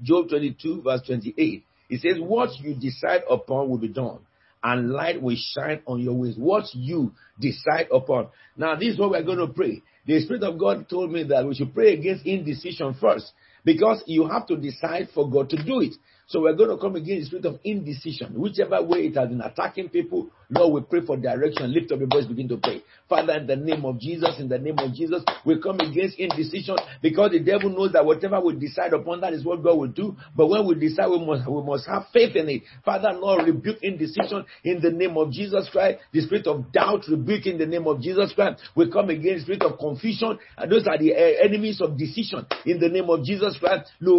Job 0.03 0.31
22 0.31 0.83
verse 0.83 1.03
28. 1.07 1.64
It 1.91 2.01
says, 2.01 2.18
what 2.20 2.59
you 2.61 2.74
decide 2.74 3.22
upon 3.28 3.68
will 3.68 3.78
be 3.78 3.89
done 3.89 4.20
and 4.63 4.91
light 4.91 5.21
will 5.21 5.37
shine 5.37 5.81
on 5.87 6.01
your 6.01 6.15
ways. 6.15 6.35
What 6.37 6.65
you 6.75 7.13
decide 7.39 7.89
upon. 7.93 8.29
Now, 8.57 8.77
this 8.77 8.95
is 8.95 8.99
what 8.99 9.11
we're 9.11 9.23
going 9.23 9.39
to 9.39 9.49
pray. 9.49 9.83
The 10.07 10.21
Spirit 10.21 10.43
of 10.43 10.59
God 10.59 10.89
told 10.89 11.13
me 11.13 11.25
that 11.25 11.47
we 11.47 11.55
should 11.55 11.75
pray 11.75 11.95
against 11.95 12.27
indecision 12.27 12.95
first 13.01 13.33
because 13.65 14.03
you 14.07 14.27
have 14.27 14.47
to 14.49 14.57
decide 14.57 15.09
for 15.15 15.31
God 15.31 15.51
to 15.51 15.63
do 15.63 15.81
it. 15.81 15.95
So 16.27 16.43
we're 16.43 16.55
going 16.55 16.71
to 16.71 16.79
come 16.79 16.97
against 16.97 17.31
the 17.31 17.39
spirit 17.39 17.55
of 17.55 17.61
indecision. 17.65 18.39
Whichever 18.41 18.83
way 18.83 19.07
it 19.07 19.17
has 19.17 19.29
been 19.29 19.41
attacking 19.41 19.89
people, 19.89 20.31
Lord, 20.51 20.72
we 20.72 20.80
pray 20.88 21.07
for 21.07 21.16
direction. 21.16 21.72
Lift 21.72 21.92
up 21.92 22.01
your 22.01 22.09
voice, 22.09 22.26
begin 22.26 22.48
to 22.48 22.57
pray. 22.57 22.82
Father, 23.09 23.34
in 23.34 23.46
the 23.46 23.57
name 23.57 23.84
of 23.84 23.98
Jesus, 23.98 24.36
in 24.38 24.48
the 24.48 24.59
name 24.59 24.78
of 24.78 24.92
Jesus, 24.94 25.22
we 25.44 25.61
come 25.61 25.80
against 25.80 26.18
indecision 26.18 26.76
because 27.03 27.32
the 27.32 27.40
devil 27.40 27.70
knows 27.70 27.92
that 27.92 28.05
whatever 28.05 28.40
we 28.40 28.55
decide 28.55 28.92
upon, 28.92 29.20
that 29.20 29.32
is 29.32 29.44
what 29.44 29.62
God 29.62 29.78
will 29.78 29.88
do. 29.88 30.16
But 30.36 30.48
when 30.48 30.66
we 30.66 30.74
decide, 30.74 31.09
we 31.09 31.24
must, 31.24 31.48
we 31.48 31.62
must 31.62 31.86
have 31.86 32.05
faith 32.12 32.36
in 32.36 32.48
it. 32.48 32.62
Father, 32.84 33.11
Lord, 33.12 33.46
rebuke 33.46 33.78
indecision 33.82 34.44
in 34.64 34.80
the 34.80 34.90
name 34.90 35.16
of 35.16 35.32
Jesus 35.32 35.68
Christ. 35.70 35.98
The 36.12 36.20
spirit 36.20 36.46
of 36.46 36.72
doubt, 36.72 37.05
rebuke 37.09 37.46
in 37.46 37.59
the 37.59 37.66
name 37.66 37.86
of 37.86 38.01
Jesus 38.01 38.32
Christ. 38.34 38.62
We 38.74 38.90
come 38.90 39.11
against 39.11 39.44
spirit 39.44 39.62
of 39.62 39.78
confusion. 39.78 40.38
And 40.57 40.70
those 40.70 40.86
are 40.86 40.98
the 40.98 41.14
uh, 41.14 41.44
enemies 41.44 41.80
of 41.80 41.96
decision 41.96 42.46
in 42.66 42.80
the 42.80 42.88
name 42.88 43.09
of 43.09 43.24
Jesus 43.24 43.57
Christ. 43.59 43.90
The 44.01 44.11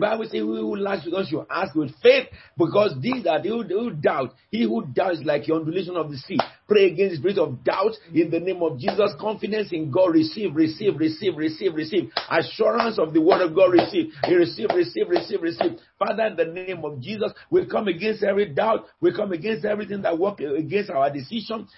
Bible 0.00 0.24
says, 0.24 0.40
who 0.40 0.76
lacks 0.76 1.04
with 1.04 1.14
us 1.14 1.28
should 1.28 1.44
ask 1.50 1.74
with 1.74 1.90
faith, 2.02 2.28
because 2.56 2.94
these 3.00 3.26
are 3.26 3.42
the 3.42 3.50
doubt. 3.90 4.34
He 4.50 4.62
who 4.64 4.86
doubts 4.86 5.20
like 5.24 5.46
the 5.46 5.54
undulation 5.54 5.96
of 5.96 6.10
the 6.10 6.16
sea. 6.16 6.38
Pray 6.68 6.90
against 6.92 7.16
the 7.16 7.18
spirit 7.18 7.38
of 7.38 7.64
doubt 7.64 7.92
in 8.14 8.30
the 8.30 8.40
name 8.40 8.62
of 8.62 8.78
Jesus. 8.78 9.12
Confidence 9.20 9.72
in 9.72 9.90
God. 9.90 10.14
Receive, 10.14 10.54
receive, 10.54 10.96
receive, 10.96 11.36
receive, 11.36 11.74
receive. 11.74 12.10
Assurance 12.30 12.98
of 12.98 13.12
the 13.12 13.20
word 13.20 13.42
of 13.42 13.54
God. 13.54 13.72
Receive. 13.72 14.12
Receive, 14.28 14.68
receive, 14.74 15.08
receive, 15.08 15.42
receive. 15.42 15.78
Father, 16.00 16.24
in 16.24 16.36
the 16.36 16.46
name 16.46 16.82
of 16.82 16.98
Jesus, 16.98 17.30
we 17.50 17.66
come 17.66 17.86
against 17.86 18.22
every 18.22 18.46
doubt. 18.54 18.86
We 19.02 19.12
come 19.12 19.32
against 19.32 19.66
everything 19.66 20.00
that 20.00 20.18
works 20.18 20.42
against 20.42 20.88
our 20.88 21.10
decision. 21.12 21.68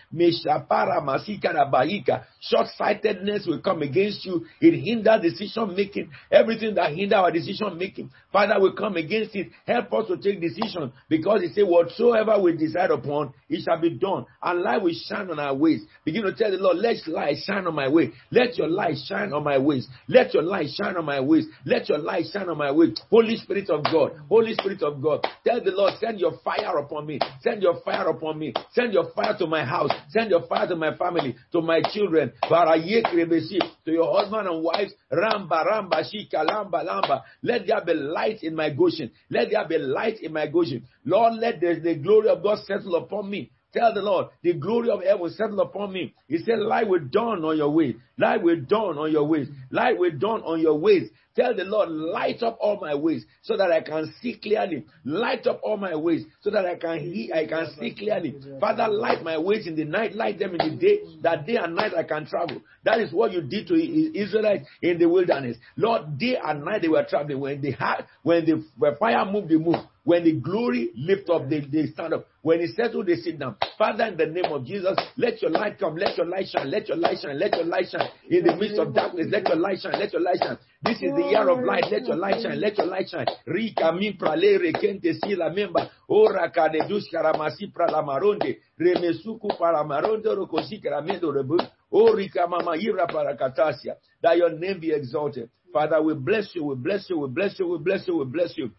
Short-sightedness 2.41 3.47
will 3.49 3.61
come 3.61 3.83
against 3.83 4.25
you. 4.25 4.47
It 4.61 4.79
hinders 4.81 5.23
decision 5.23 5.75
making. 5.75 6.13
Everything 6.31 6.77
that 6.77 6.93
hinders 6.95 7.17
our 7.17 7.33
decision 7.33 7.77
making. 7.77 8.13
Father, 8.33 8.61
we 8.61 8.73
come 8.79 8.95
against 8.95 9.35
it. 9.35 9.49
Help 9.67 9.93
us 9.93 10.07
to 10.07 10.17
take 10.17 10.41
decision 10.41 10.93
because 11.09 11.43
He 11.43 11.49
said, 11.49 11.65
whatsoever 11.65 12.41
we 12.41 12.57
decide 12.57 12.93
upon, 12.93 13.35
it 13.49 13.65
shall 13.65 13.81
be 13.81 13.91
done. 13.91 14.27
And 14.41 14.63
light 14.63 14.83
will 14.83 14.95
shine 15.09 15.31
on 15.33 15.41
our 15.41 15.55
ways. 15.55 15.83
Begin 16.05 16.23
to 16.23 16.33
tell 16.33 16.53
the 16.53 16.59
Lord, 16.59 16.77
let 16.77 17.09
light 17.09 17.39
shine 17.45 17.67
on 17.67 17.75
my 17.75 17.89
way. 17.89 18.13
Let 18.31 18.57
your 18.57 18.69
light 18.69 18.99
shine 19.05 19.33
on 19.33 19.43
my 19.43 19.59
ways. 19.59 19.89
Let 20.07 20.33
your 20.33 20.45
light 20.45 20.69
shine 20.81 20.97
on 20.97 21.07
my 21.07 21.19
ways. 21.19 21.47
Let 21.67 21.89
your 21.89 21.99
light 21.99 22.27
shine 22.33 22.49
on 22.49 22.57
my 22.57 22.71
way. 22.71 22.95
Holy 23.11 23.37
Spirit 23.37 23.69
of 23.69 23.83
God. 23.83 24.12
Holy 24.29 24.55
Spirit 24.55 24.83
of 24.83 25.01
God. 25.03 25.27
Tell 25.47 25.63
the 25.63 25.71
Lord, 25.71 25.95
send 26.01 26.21
your 26.21 26.39
fire 26.45 26.79
upon 26.79 27.07
me. 27.07 27.19
Send 27.41 27.63
your 27.63 27.81
fire 27.83 28.09
upon 28.09 28.39
me. 28.39 28.53
Send 28.73 28.93
your 28.93 29.11
fire 29.13 29.37
to 29.39 29.47
my 29.47 29.65
house. 29.65 29.91
Send 30.11 30.31
your 30.31 30.47
fire 30.47 30.67
to 30.69 30.77
my 30.77 30.97
family, 30.97 31.37
to 31.53 31.61
my 31.61 31.81
children. 31.93 32.33
To 32.49 33.69
your 33.87 34.19
husband 34.19 34.49
and 34.49 34.63
wives. 34.63 34.95
Ramba, 35.13 35.67
ramba, 35.67 36.03
shika, 36.05 36.47
lamba, 36.47 36.85
lamba. 36.85 37.23
Let 37.43 37.67
there 37.67 37.85
be 37.85 37.95
light 37.95 38.43
in 38.43 38.55
my 38.55 38.71
Goshen. 38.71 39.11
Let 39.31 39.51
there 39.51 39.67
be 39.67 39.79
light 39.79 40.21
in 40.21 40.33
my 40.33 40.47
Goshen. 40.47 40.87
Lord, 41.05 41.35
let 41.35 41.61
the, 41.61 41.81
the 41.83 41.97
glory 41.97 42.29
of 42.29 42.43
God 42.43 42.59
settle 42.67 42.97
upon 42.97 43.31
me. 43.31 43.51
Tell 43.73 43.95
the 43.95 44.03
Lord, 44.03 44.27
the 44.43 44.53
glory 44.53 44.91
of 44.91 45.03
heaven 45.03 45.21
will 45.21 45.31
settle 45.31 45.61
upon 45.61 45.93
me. 45.93 46.15
He 46.29 46.39
said, 46.39 46.59
light 46.59 46.89
will 46.89 47.01
dawn 47.01 47.43
on 47.45 47.57
your 47.57 47.71
way. 47.71 47.97
Light 48.19 48.43
will 48.43 48.61
dawn 48.61 48.99
on 48.99 49.11
your 49.11 49.25
ways. 49.25 49.49
Light 49.71 49.99
will 49.99 50.11
dawn 50.19 50.43
on 50.43 50.61
your 50.61 50.79
ways. 50.79 51.09
Tell 51.35 51.57
the 51.57 51.65
Lord, 51.65 51.89
light 51.89 52.43
up 52.43 52.59
all 52.61 52.79
my 52.79 52.95
ways 52.95 53.25
so 53.41 53.57
that 53.57 53.73
I 53.73 53.81
can 53.81 54.13
see 54.21 54.35
clearly. 54.35 54.85
Light 55.07 55.47
up 55.47 55.61
all 55.63 55.79
my 55.79 55.97
ways 55.97 56.27
so 56.43 56.51
that 56.51 56.67
I 56.67 56.75
can 56.75 56.99
hear, 56.99 57.35
I 57.35 57.47
can 57.47 57.69
see 57.81 57.95
clearly. 57.95 58.35
Father, 58.61 58.87
light 58.89 59.23
my 59.23 59.39
ways 59.39 59.67
in 59.67 59.75
the 59.75 59.85
night, 59.85 60.15
light 60.15 60.39
them 60.39 60.55
in 60.55 60.71
the 60.73 60.77
day, 60.77 60.99
that 61.23 61.47
day 61.47 61.57
and 61.57 61.75
night 61.75 61.95
I 61.97 62.03
can 62.03 62.27
travel. 62.27 62.61
That 62.85 63.01
is 63.01 63.15
what 63.15 63.33
you 63.33 63.41
did 63.41 63.67
to 63.69 63.75
Israelites 63.75 64.67
in 64.83 64.99
the 64.99 65.09
wilderness. 65.09 65.57
Lord, 65.79 66.19
day 66.19 66.37
and 66.43 66.67
night 66.67 66.83
they 66.83 66.89
were 66.89 67.07
traveling. 67.09 67.41
When 67.41 67.63
they 67.63 67.71
had, 67.71 68.03
when 68.23 68.45
the 68.45 68.97
fire 68.99 69.25
moved, 69.25 69.49
they 69.49 69.57
moved. 69.57 69.89
When 70.05 70.25
the 70.25 70.33
glory 70.33 70.91
lift 70.97 71.31
up, 71.31 71.49
they, 71.49 71.61
they 71.61 71.87
stand 71.87 72.13
up. 72.15 72.27
When 72.43 72.59
he 72.59 72.67
settle, 72.67 73.03
oh, 73.03 73.05
they 73.05 73.15
sit 73.17 73.39
down. 73.39 73.57
Father, 73.79 74.07
in 74.07 74.17
the 74.17 74.27
name 74.27 74.51
of 74.51 74.65
Jesus, 74.67 74.99
let 75.17 75.41
your 75.41 75.53
light 75.53 75.79
come. 75.79 75.95
Let 75.95 76.17
your 76.17 76.27
light 76.27 76.47
shine. 76.49 76.69
Let 76.69 76.89
your 76.89 76.97
light 76.97 77.19
shine. 77.23 77.39
Let 77.39 77.55
your 77.55 77.67
light 77.67 77.87
shine. 77.89 78.09
In 78.29 78.45
the 78.45 78.57
midst 78.57 78.81
of 78.81 78.93
darkness, 78.93 79.29
let 79.31 79.47
your 79.47 79.59
light 79.59 79.79
shine. 79.81 79.93
Let 79.99 80.13
your 80.13 80.23
light 80.23 80.39
shine. 80.43 80.59
This 80.83 80.97
is 80.97 81.15
the 81.15 81.23
year 81.31 81.49
of 81.49 81.63
light. 81.65 81.85
Let 81.89 82.05
your 82.07 82.17
light 82.17 82.43
shine. 82.43 82.61
Let 82.61 82.79
your 82.79 82.89
light 82.89 83.09
shine. 83.09 83.27
Rika 83.47 83.93
mi 83.93 84.13
prale 84.19 84.59
rekente 84.59 85.15
si 85.23 85.37
la 85.37 85.51
memba. 85.51 85.89
Ora 86.09 86.51
kadedus 86.51 87.05
karamasi 87.13 87.73
pralamaronde. 87.73 88.59
Remesuku 88.81 89.57
paramaronde 89.57 90.35
rokosi 90.35 90.83
karamendo 90.83 91.33
rebu. 91.33 91.59
Orika 91.93 92.49
mama 92.49 92.77
ira 92.77 93.07
parakatasia. 93.07 93.95
That 94.21 94.37
your 94.37 94.51
name 94.51 94.81
be 94.81 94.91
exalted. 94.91 95.49
Father, 95.73 96.03
we 96.03 96.15
bless 96.15 96.55
you. 96.55 96.65
We 96.65 96.75
bless 96.75 97.09
you. 97.09 97.19
We 97.19 97.29
bless 97.29 97.59
you. 97.59 97.69
We 97.69 97.79
bless 97.79 98.07
you. 98.09 98.17
We 98.19 98.25
bless 98.25 98.59
you. 98.59 98.73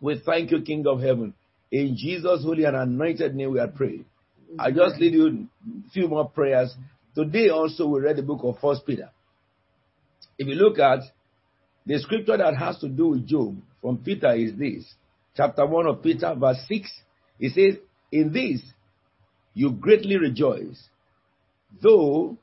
We 0.00 0.20
thank 0.24 0.50
you, 0.50 0.62
King 0.62 0.86
of 0.86 1.00
Heaven. 1.00 1.34
In 1.70 1.96
Jesus' 1.96 2.42
holy 2.42 2.64
and 2.64 2.76
anointed 2.76 3.34
name, 3.34 3.52
we 3.52 3.60
are 3.60 3.68
praying. 3.68 4.04
I 4.58 4.70
just 4.70 4.98
lead 4.98 5.12
you 5.12 5.48
a 5.86 5.90
few 5.90 6.08
more 6.08 6.28
prayers. 6.28 6.74
Today 7.14 7.48
also 7.50 7.86
we 7.88 8.00
read 8.00 8.16
the 8.16 8.22
book 8.22 8.40
of 8.42 8.58
First 8.60 8.86
Peter. 8.86 9.10
If 10.38 10.46
you 10.46 10.54
look 10.54 10.78
at 10.78 11.00
the 11.84 11.98
scripture 11.98 12.36
that 12.36 12.56
has 12.56 12.78
to 12.78 12.88
do 12.88 13.08
with 13.08 13.26
Job 13.26 13.56
from 13.82 13.98
Peter 13.98 14.34
is 14.34 14.56
this. 14.56 14.84
Chapter 15.36 15.66
1 15.66 15.86
of 15.86 16.02
Peter, 16.02 16.34
verse 16.34 16.58
6. 16.68 16.90
It 17.40 17.52
says, 17.52 17.80
In 18.12 18.32
this 18.32 18.62
you 19.54 19.72
greatly 19.72 20.16
rejoice, 20.16 20.80
though 21.82 22.36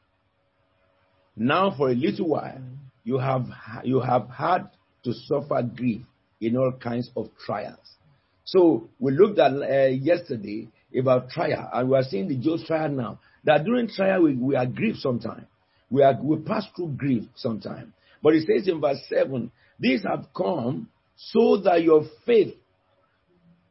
now 1.36 1.74
for 1.76 1.90
a 1.90 1.94
little 1.96 2.30
while 2.30 2.62
you 3.04 3.18
have 3.18 3.46
you 3.84 4.00
have 4.00 4.30
had 4.30 4.70
to 5.04 5.14
suffer 5.14 5.62
grief 5.64 6.02
in 6.42 6.58
all 6.58 6.72
kinds 6.72 7.10
of 7.16 7.30
trials. 7.46 7.96
So 8.44 8.90
we 9.00 9.12
looked 9.12 9.40
at 9.40 9.52
uh, 9.52 9.88
yesterday 9.88 10.70
about 10.98 11.30
trial, 11.30 11.70
and 11.74 11.90
we 11.90 11.98
are 11.98 12.04
seeing 12.04 12.28
the 12.28 12.38
Job's 12.38 12.66
trial 12.66 12.90
now. 12.90 13.20
That 13.44 13.66
during 13.66 13.88
trial 13.90 14.24
we, 14.24 14.36
we 14.36 14.56
are 14.56 14.66
grieved 14.66 15.00
sometimes. 15.00 15.46
We 15.90 16.04
are 16.04 16.18
we 16.22 16.38
pass 16.38 16.66
through 16.76 16.96
grief 16.98 17.24
sometimes. 17.36 17.92
But 18.22 18.36
it 18.36 18.48
says 18.48 18.68
in 18.68 18.82
verse 18.82 19.00
seven, 19.10 19.52
these 19.80 20.04
have 20.04 20.28
come 20.36 20.90
so 21.16 21.58
that 21.58 21.84
your 21.84 22.06
faith 22.26 22.56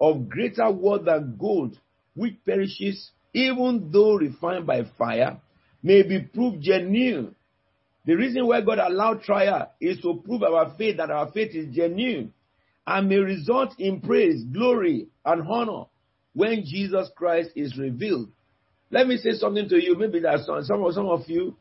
of 0.01 0.29
greater 0.29 0.71
worth 0.71 1.05
than 1.05 1.37
gold, 1.39 1.79
which 2.15 2.35
perishes, 2.45 3.11
even 3.33 3.91
though 3.93 4.15
refined 4.15 4.67
by 4.67 4.83
fire, 4.99 5.41
may 5.83 6.03
be 6.03 6.21
proved 6.21 6.63
genuine. 6.63 7.35
The 8.07 8.15
reason 8.15 8.47
why 8.47 8.61
God 8.61 8.79
allowed 8.79 9.23
trial 9.23 9.71
is 9.81 10.01
to 10.03 10.21
prove 10.25 10.43
our 10.43 10.75
faith 10.77 10.99
that 10.99 11.11
our 11.11 11.31
faith 11.33 11.55
is 11.55 11.75
genuine 11.75 12.33
and 12.87 13.09
may 13.09 13.17
result 13.17 13.75
in 13.79 14.01
praise, 14.01 14.43
glory, 14.45 15.09
and 15.25 15.47
honor 15.49 15.85
when 16.35 16.65
Jesus 16.65 17.09
Christ 17.17 17.51
is 17.57 17.79
revealed. 17.79 18.29
Let 18.91 19.07
me 19.07 19.17
say 19.17 19.33
something 19.33 19.69
to 19.69 19.83
you. 19.83 19.97
Maybe 19.97 20.21
that 20.21 20.41
some, 20.41 20.63
some, 20.65 20.85
some 20.93 21.09
of 21.09 21.23
you, 21.27 21.57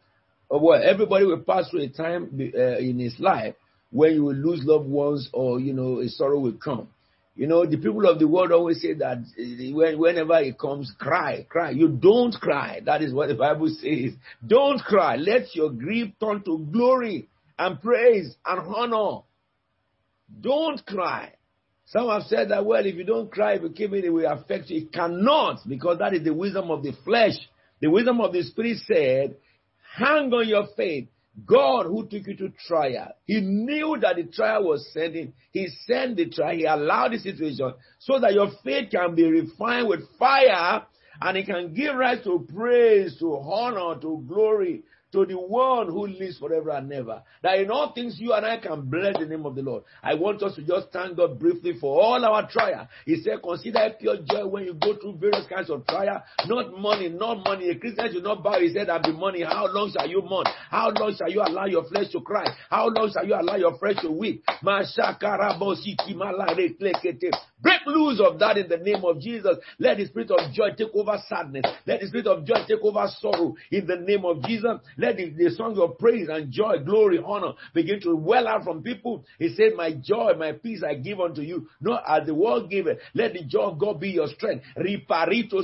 well, 0.50 0.82
everybody 0.84 1.26
will 1.26 1.40
pass 1.40 1.70
through 1.70 1.84
a 1.84 1.90
time 1.90 2.30
uh, 2.56 2.78
in 2.78 3.00
his 3.00 3.20
life 3.20 3.56
when 3.92 4.14
you 4.14 4.24
will 4.24 4.36
lose 4.36 4.62
loved 4.64 4.88
ones 4.88 5.30
or, 5.34 5.60
you 5.60 5.74
know, 5.74 6.00
a 6.00 6.10
sorrow 6.10 6.40
will 6.40 6.58
come. 6.64 6.90
You 7.36 7.48
know, 7.48 7.66
the 7.66 7.78
people 7.78 8.08
of 8.08 8.20
the 8.20 8.28
world 8.28 8.52
always 8.52 8.82
say 8.82 8.94
that 8.94 9.18
uh, 9.18 9.98
whenever 9.98 10.40
it 10.40 10.60
comes, 10.60 10.94
cry, 11.00 11.48
cry. 11.50 11.72
You 11.72 11.88
don't 11.88 12.34
cry. 12.34 12.82
That 12.86 13.02
is 13.02 13.14
what 13.14 13.30
the 13.30 13.36
Bible 13.36 13.68
says. 13.82 14.14
Don't 14.46 14.80
cry. 14.80 15.16
Let 15.16 15.56
your 15.56 15.72
grief 15.72 16.14
turn 16.20 16.44
to 16.44 16.68
glory 16.72 17.30
and 17.58 17.82
praise 17.82 18.36
and 18.46 18.76
honor 18.76 19.24
don't 20.42 20.86
cry. 20.86 21.34
Some 21.86 22.10
have 22.10 22.24
said 22.24 22.50
that, 22.50 22.66
well, 22.66 22.86
if 22.86 22.96
you 22.96 23.04
don't 23.04 23.32
cry, 23.32 23.54
if 23.54 23.62
you 23.62 23.70
keep 23.70 23.94
it, 23.94 24.06
it 24.06 24.10
will 24.10 24.32
affect 24.32 24.70
you. 24.70 24.82
It 24.82 24.94
cannot, 24.94 25.60
because 25.68 26.00
that 26.00 26.14
is 26.14 26.24
the 26.24 26.34
wisdom 26.34 26.72
of 26.72 26.82
the 26.82 26.94
flesh. 27.04 27.34
The 27.82 27.90
wisdom 27.90 28.22
of 28.22 28.32
the 28.34 28.44
spirit 28.44 28.78
said, 28.86 29.36
hang 29.98 30.34
on 30.34 30.48
your 30.48 30.68
faith. 30.76 31.08
God 31.46 31.88
who 31.88 32.04
took 32.04 32.28
you 32.28 32.36
to 32.38 32.54
trial, 32.68 33.12
He 33.26 33.42
knew 33.42 33.98
that 34.00 34.18
the 34.18 34.24
trial 34.24 34.66
was 34.66 34.88
sending. 34.94 35.34
He 35.52 35.68
sent 35.88 36.16
the 36.16 36.30
trial. 36.30 36.56
He 36.56 36.66
allowed 36.66 37.14
the 37.14 37.18
situation 37.18 37.74
so 37.98 38.20
that 38.20 38.34
your 38.34 38.52
faith 38.64 38.92
can 38.92 39.16
be 39.16 39.24
refined 39.24 39.88
with 39.88 40.02
fire 40.20 40.86
and 41.22 41.38
it 41.38 41.48
can 41.48 41.74
give 41.74 41.96
rise 41.96 42.24
to 42.24 42.48
praise, 42.54 43.18
to 43.20 43.36
honor, 43.36 44.00
to 44.00 44.24
glory, 44.28 44.84
to 45.14 45.26
the 45.26 45.38
one 45.38 45.88
who 45.88 46.08
lives 46.08 46.38
forever 46.40 46.72
and 46.72 46.92
ever. 46.92 47.24
That 47.42 47.60
in 47.60 47.72
all 47.72 47.94
things 47.94 48.18
you 48.20 48.34
and 48.34 48.46
I 48.46 48.58
can 48.58 48.90
bless 48.90 49.18
the 49.18 49.26
name 49.26 49.46
of 49.46 49.56
the 49.56 49.62
Lord. 49.62 49.84
I 50.02 50.16
want 50.16 50.44
us 50.44 50.56
to 50.56 50.64
just 50.64 50.88
thank 50.92 51.18
God 51.18 51.40
briefly 51.40 51.74
for 51.80 52.02
all 52.02 52.24
our 52.26 52.50
trial. 52.50 52.88
He 53.06 53.22
said, 53.22 53.42
consider 53.44 53.80
it 53.84 54.00
pure 54.00 54.18
joy 54.30 54.48
when 54.48 54.66
you 54.66 54.74
go 54.74 54.98
through 54.98 55.18
various 55.18 55.46
kinds 55.48 55.70
of 55.70 55.86
trial. 55.88 56.24
Not 56.48 56.78
money, 56.78 57.10
not 57.10 57.46
money. 57.46 57.70
A 57.70 57.76
Christian 57.76 58.12
should 58.12 58.24
not 58.24 58.44
bow 58.44 58.60
his 58.60 58.76
head 58.76 58.90
and 58.90 59.04
be 59.04 59.14
money. 59.14 59.44
How 59.44 59.68
long 59.68 59.92
shall 59.96 60.10
you 60.10 60.22
mourn? 60.22 60.46
How 60.70 60.90
long 60.90 61.16
shall 61.16 61.30
you 61.30 61.42
allow 61.42 61.66
your 61.66 61.86
flesh 61.86 62.12
to 62.12 62.22
cry? 62.22 62.46
How 62.70 62.88
long 62.90 63.12
shall 63.14 63.26
you 63.26 63.36
allow 63.36 63.56
your 63.56 63.78
flesh 63.78 63.96
to 64.02 64.12
weep? 64.12 64.44
Break 67.64 67.82
loose 67.88 68.20
of 68.20 68.40
that 68.40 68.58
in 68.58 68.68
the 68.68 68.78
name 68.78 69.06
of 69.06 69.22
Jesus. 69.22 69.56
Let 69.80 69.98
the 69.98 70.06
spirit 70.06 70.32
of 70.32 70.52
joy 70.52 70.72
take 70.78 70.94
over 70.94 71.18
sadness. 71.30 71.64
Let 71.88 72.02
the 72.02 72.08
spirit 72.08 72.28
of 72.28 72.46
joy 72.46 72.66
take 72.68 72.82
over 72.84 73.08
sorrow 73.20 73.56
in 73.72 73.88
the 73.88 73.96
name 73.96 74.26
of 74.26 74.44
Jesus. 74.44 74.78
Let 74.98 75.16
the, 75.16 75.30
the 75.30 75.50
songs 75.52 75.80
of 75.80 75.98
praise 75.98 76.28
and 76.30 76.52
joy, 76.52 76.80
glory, 76.86 77.20
honor 77.26 77.54
begin 77.74 78.02
to 78.02 78.16
well 78.16 78.48
out 78.50 78.66
from 78.66 78.84
people. 78.84 79.24
He 79.40 79.56
said, 79.56 79.78
My 79.78 79.94
joy, 79.94 80.34
my 80.38 80.52
peace 80.52 80.84
I 80.86 80.96
give 80.96 81.22
unto 81.22 81.42
you, 81.42 81.70
not 81.80 82.04
as 82.08 82.28
the 82.28 82.36
world 82.36 82.70
giveth. 82.70 83.00
Let 83.14 83.34
the 83.34 83.44
joy 83.44 83.72
of 83.72 83.80
God 83.80 84.00
be 84.00 84.10
your 84.10 84.28
strength. 84.28 84.66
Riparito. 84.78 85.64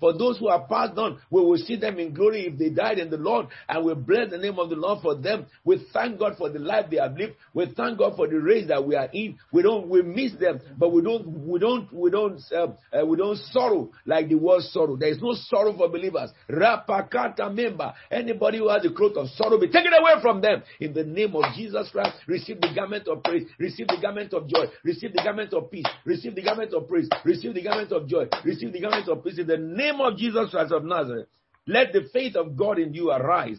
For 0.00 0.12
those 0.18 0.38
who 0.38 0.48
are 0.48 0.66
passed 0.66 0.98
on, 0.98 1.20
we 1.30 1.40
will 1.40 1.56
see 1.56 1.76
them 1.76 1.98
in 1.98 2.12
glory 2.12 2.46
if 2.46 2.58
they 2.58 2.70
died 2.70 2.98
in 2.98 3.10
the 3.10 3.16
Lord, 3.16 3.46
and 3.68 3.84
we 3.84 3.94
bless 3.94 4.30
the 4.30 4.38
name 4.38 4.58
of 4.58 4.70
the 4.70 4.76
Lord 4.76 5.02
for 5.02 5.14
them. 5.14 5.46
We 5.64 5.86
thank 5.92 6.18
God 6.18 6.36
for 6.36 6.50
the 6.50 6.58
life 6.58 6.86
they 6.90 6.96
have 6.96 7.16
lived. 7.16 7.34
We 7.54 7.66
thank 7.76 7.98
God 7.98 8.16
for 8.16 8.26
the 8.26 8.40
race 8.40 8.66
that 8.68 8.84
we 8.84 8.96
are 8.96 9.08
in. 9.12 9.38
We 9.52 9.62
don't, 9.68 9.88
we 9.88 10.02
miss 10.02 10.32
them, 10.40 10.60
but 10.78 10.92
we 10.92 11.02
don't, 11.02 11.26
we 11.46 11.58
don't, 11.58 11.92
we 11.92 12.10
don't, 12.10 12.40
uh, 12.52 12.68
uh, 12.96 13.04
we 13.04 13.16
don't 13.18 13.36
sorrow 13.52 13.90
like 14.06 14.28
the 14.28 14.34
world 14.34 14.62
sorrow. 14.64 14.96
There 14.96 15.10
is 15.10 15.20
no 15.20 15.34
sorrow 15.34 15.76
for 15.76 15.88
believers. 15.88 16.30
Rapa 16.48 17.10
Kata 17.10 17.50
member. 17.50 17.92
Anybody 18.10 18.58
who 18.58 18.68
has 18.68 18.82
the 18.82 18.90
cloth 18.90 19.16
of 19.16 19.28
sorrow 19.30 19.60
be 19.60 19.68
taken 19.68 19.92
away 19.92 20.12
from 20.22 20.40
them. 20.40 20.62
In 20.80 20.94
the 20.94 21.04
name 21.04 21.36
of 21.36 21.44
Jesus 21.54 21.90
Christ, 21.90 22.16
receive 22.26 22.60
the 22.60 22.72
garment 22.74 23.08
of 23.08 23.22
praise, 23.22 23.46
receive 23.58 23.88
the 23.88 23.98
garment 24.00 24.32
of 24.32 24.48
joy, 24.48 24.64
receive 24.82 25.12
the 25.12 25.22
garment 25.22 25.52
of 25.52 25.70
peace, 25.70 25.86
receive 26.04 26.34
the 26.34 26.42
garment 26.42 26.72
of 26.72 26.88
praise, 26.88 27.08
receive 27.24 27.54
the 27.54 27.62
garment 27.62 27.92
of 27.92 28.08
joy, 28.08 28.26
receive 28.44 28.72
the 28.72 28.80
garment 28.80 29.08
of 29.08 29.22
peace. 29.22 29.38
In 29.38 29.46
the 29.46 29.58
name 29.58 30.00
of 30.00 30.16
Jesus 30.16 30.50
Christ 30.50 30.72
of 30.72 30.84
Nazareth, 30.84 31.26
let 31.66 31.92
the 31.92 32.08
faith 32.12 32.36
of 32.36 32.56
God 32.56 32.78
in 32.78 32.94
you 32.94 33.10
arise. 33.10 33.58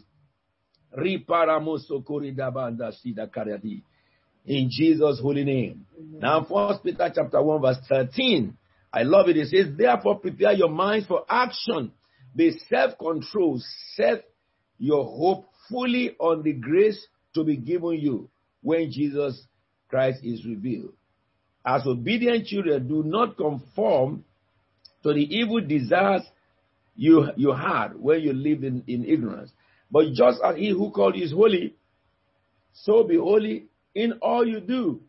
In 4.46 4.68
Jesus' 4.70 5.20
holy 5.20 5.44
name. 5.44 5.86
Now, 5.98 6.44
First 6.44 6.82
Peter 6.82 7.10
chapter 7.14 7.42
1, 7.42 7.60
verse 7.60 7.78
13. 7.88 8.56
I 8.92 9.02
love 9.02 9.28
it. 9.28 9.36
It 9.36 9.48
says, 9.48 9.76
Therefore, 9.76 10.18
prepare 10.18 10.52
your 10.52 10.70
minds 10.70 11.06
for 11.06 11.24
action 11.28 11.92
be 12.34 12.58
self 12.68 12.98
controlled. 12.98 13.62
Set 13.94 14.24
your 14.78 15.04
hope 15.04 15.46
fully 15.68 16.16
on 16.18 16.42
the 16.42 16.52
grace 16.52 17.06
to 17.34 17.44
be 17.44 17.56
given 17.56 17.92
you 17.92 18.30
when 18.62 18.90
Jesus 18.90 19.46
Christ 19.88 20.20
is 20.22 20.44
revealed. 20.44 20.92
As 21.64 21.86
obedient 21.86 22.46
children, 22.46 22.88
do 22.88 23.02
not 23.02 23.36
conform 23.36 24.24
to 25.02 25.12
the 25.12 25.22
evil 25.22 25.60
desires 25.60 26.22
you, 26.96 27.28
you 27.36 27.52
had 27.52 27.94
when 27.96 28.20
you 28.20 28.32
lived 28.32 28.64
in, 28.64 28.82
in 28.86 29.04
ignorance. 29.04 29.50
But 29.90 30.12
just 30.14 30.40
as 30.44 30.56
he 30.56 30.70
who 30.70 30.90
called 30.90 31.16
you 31.16 31.24
is 31.24 31.32
holy, 31.32 31.74
so 32.72 33.04
be 33.04 33.16
holy 33.16 33.66
in 33.94 34.14
all 34.22 34.46
you 34.46 34.60
do. 34.60 35.00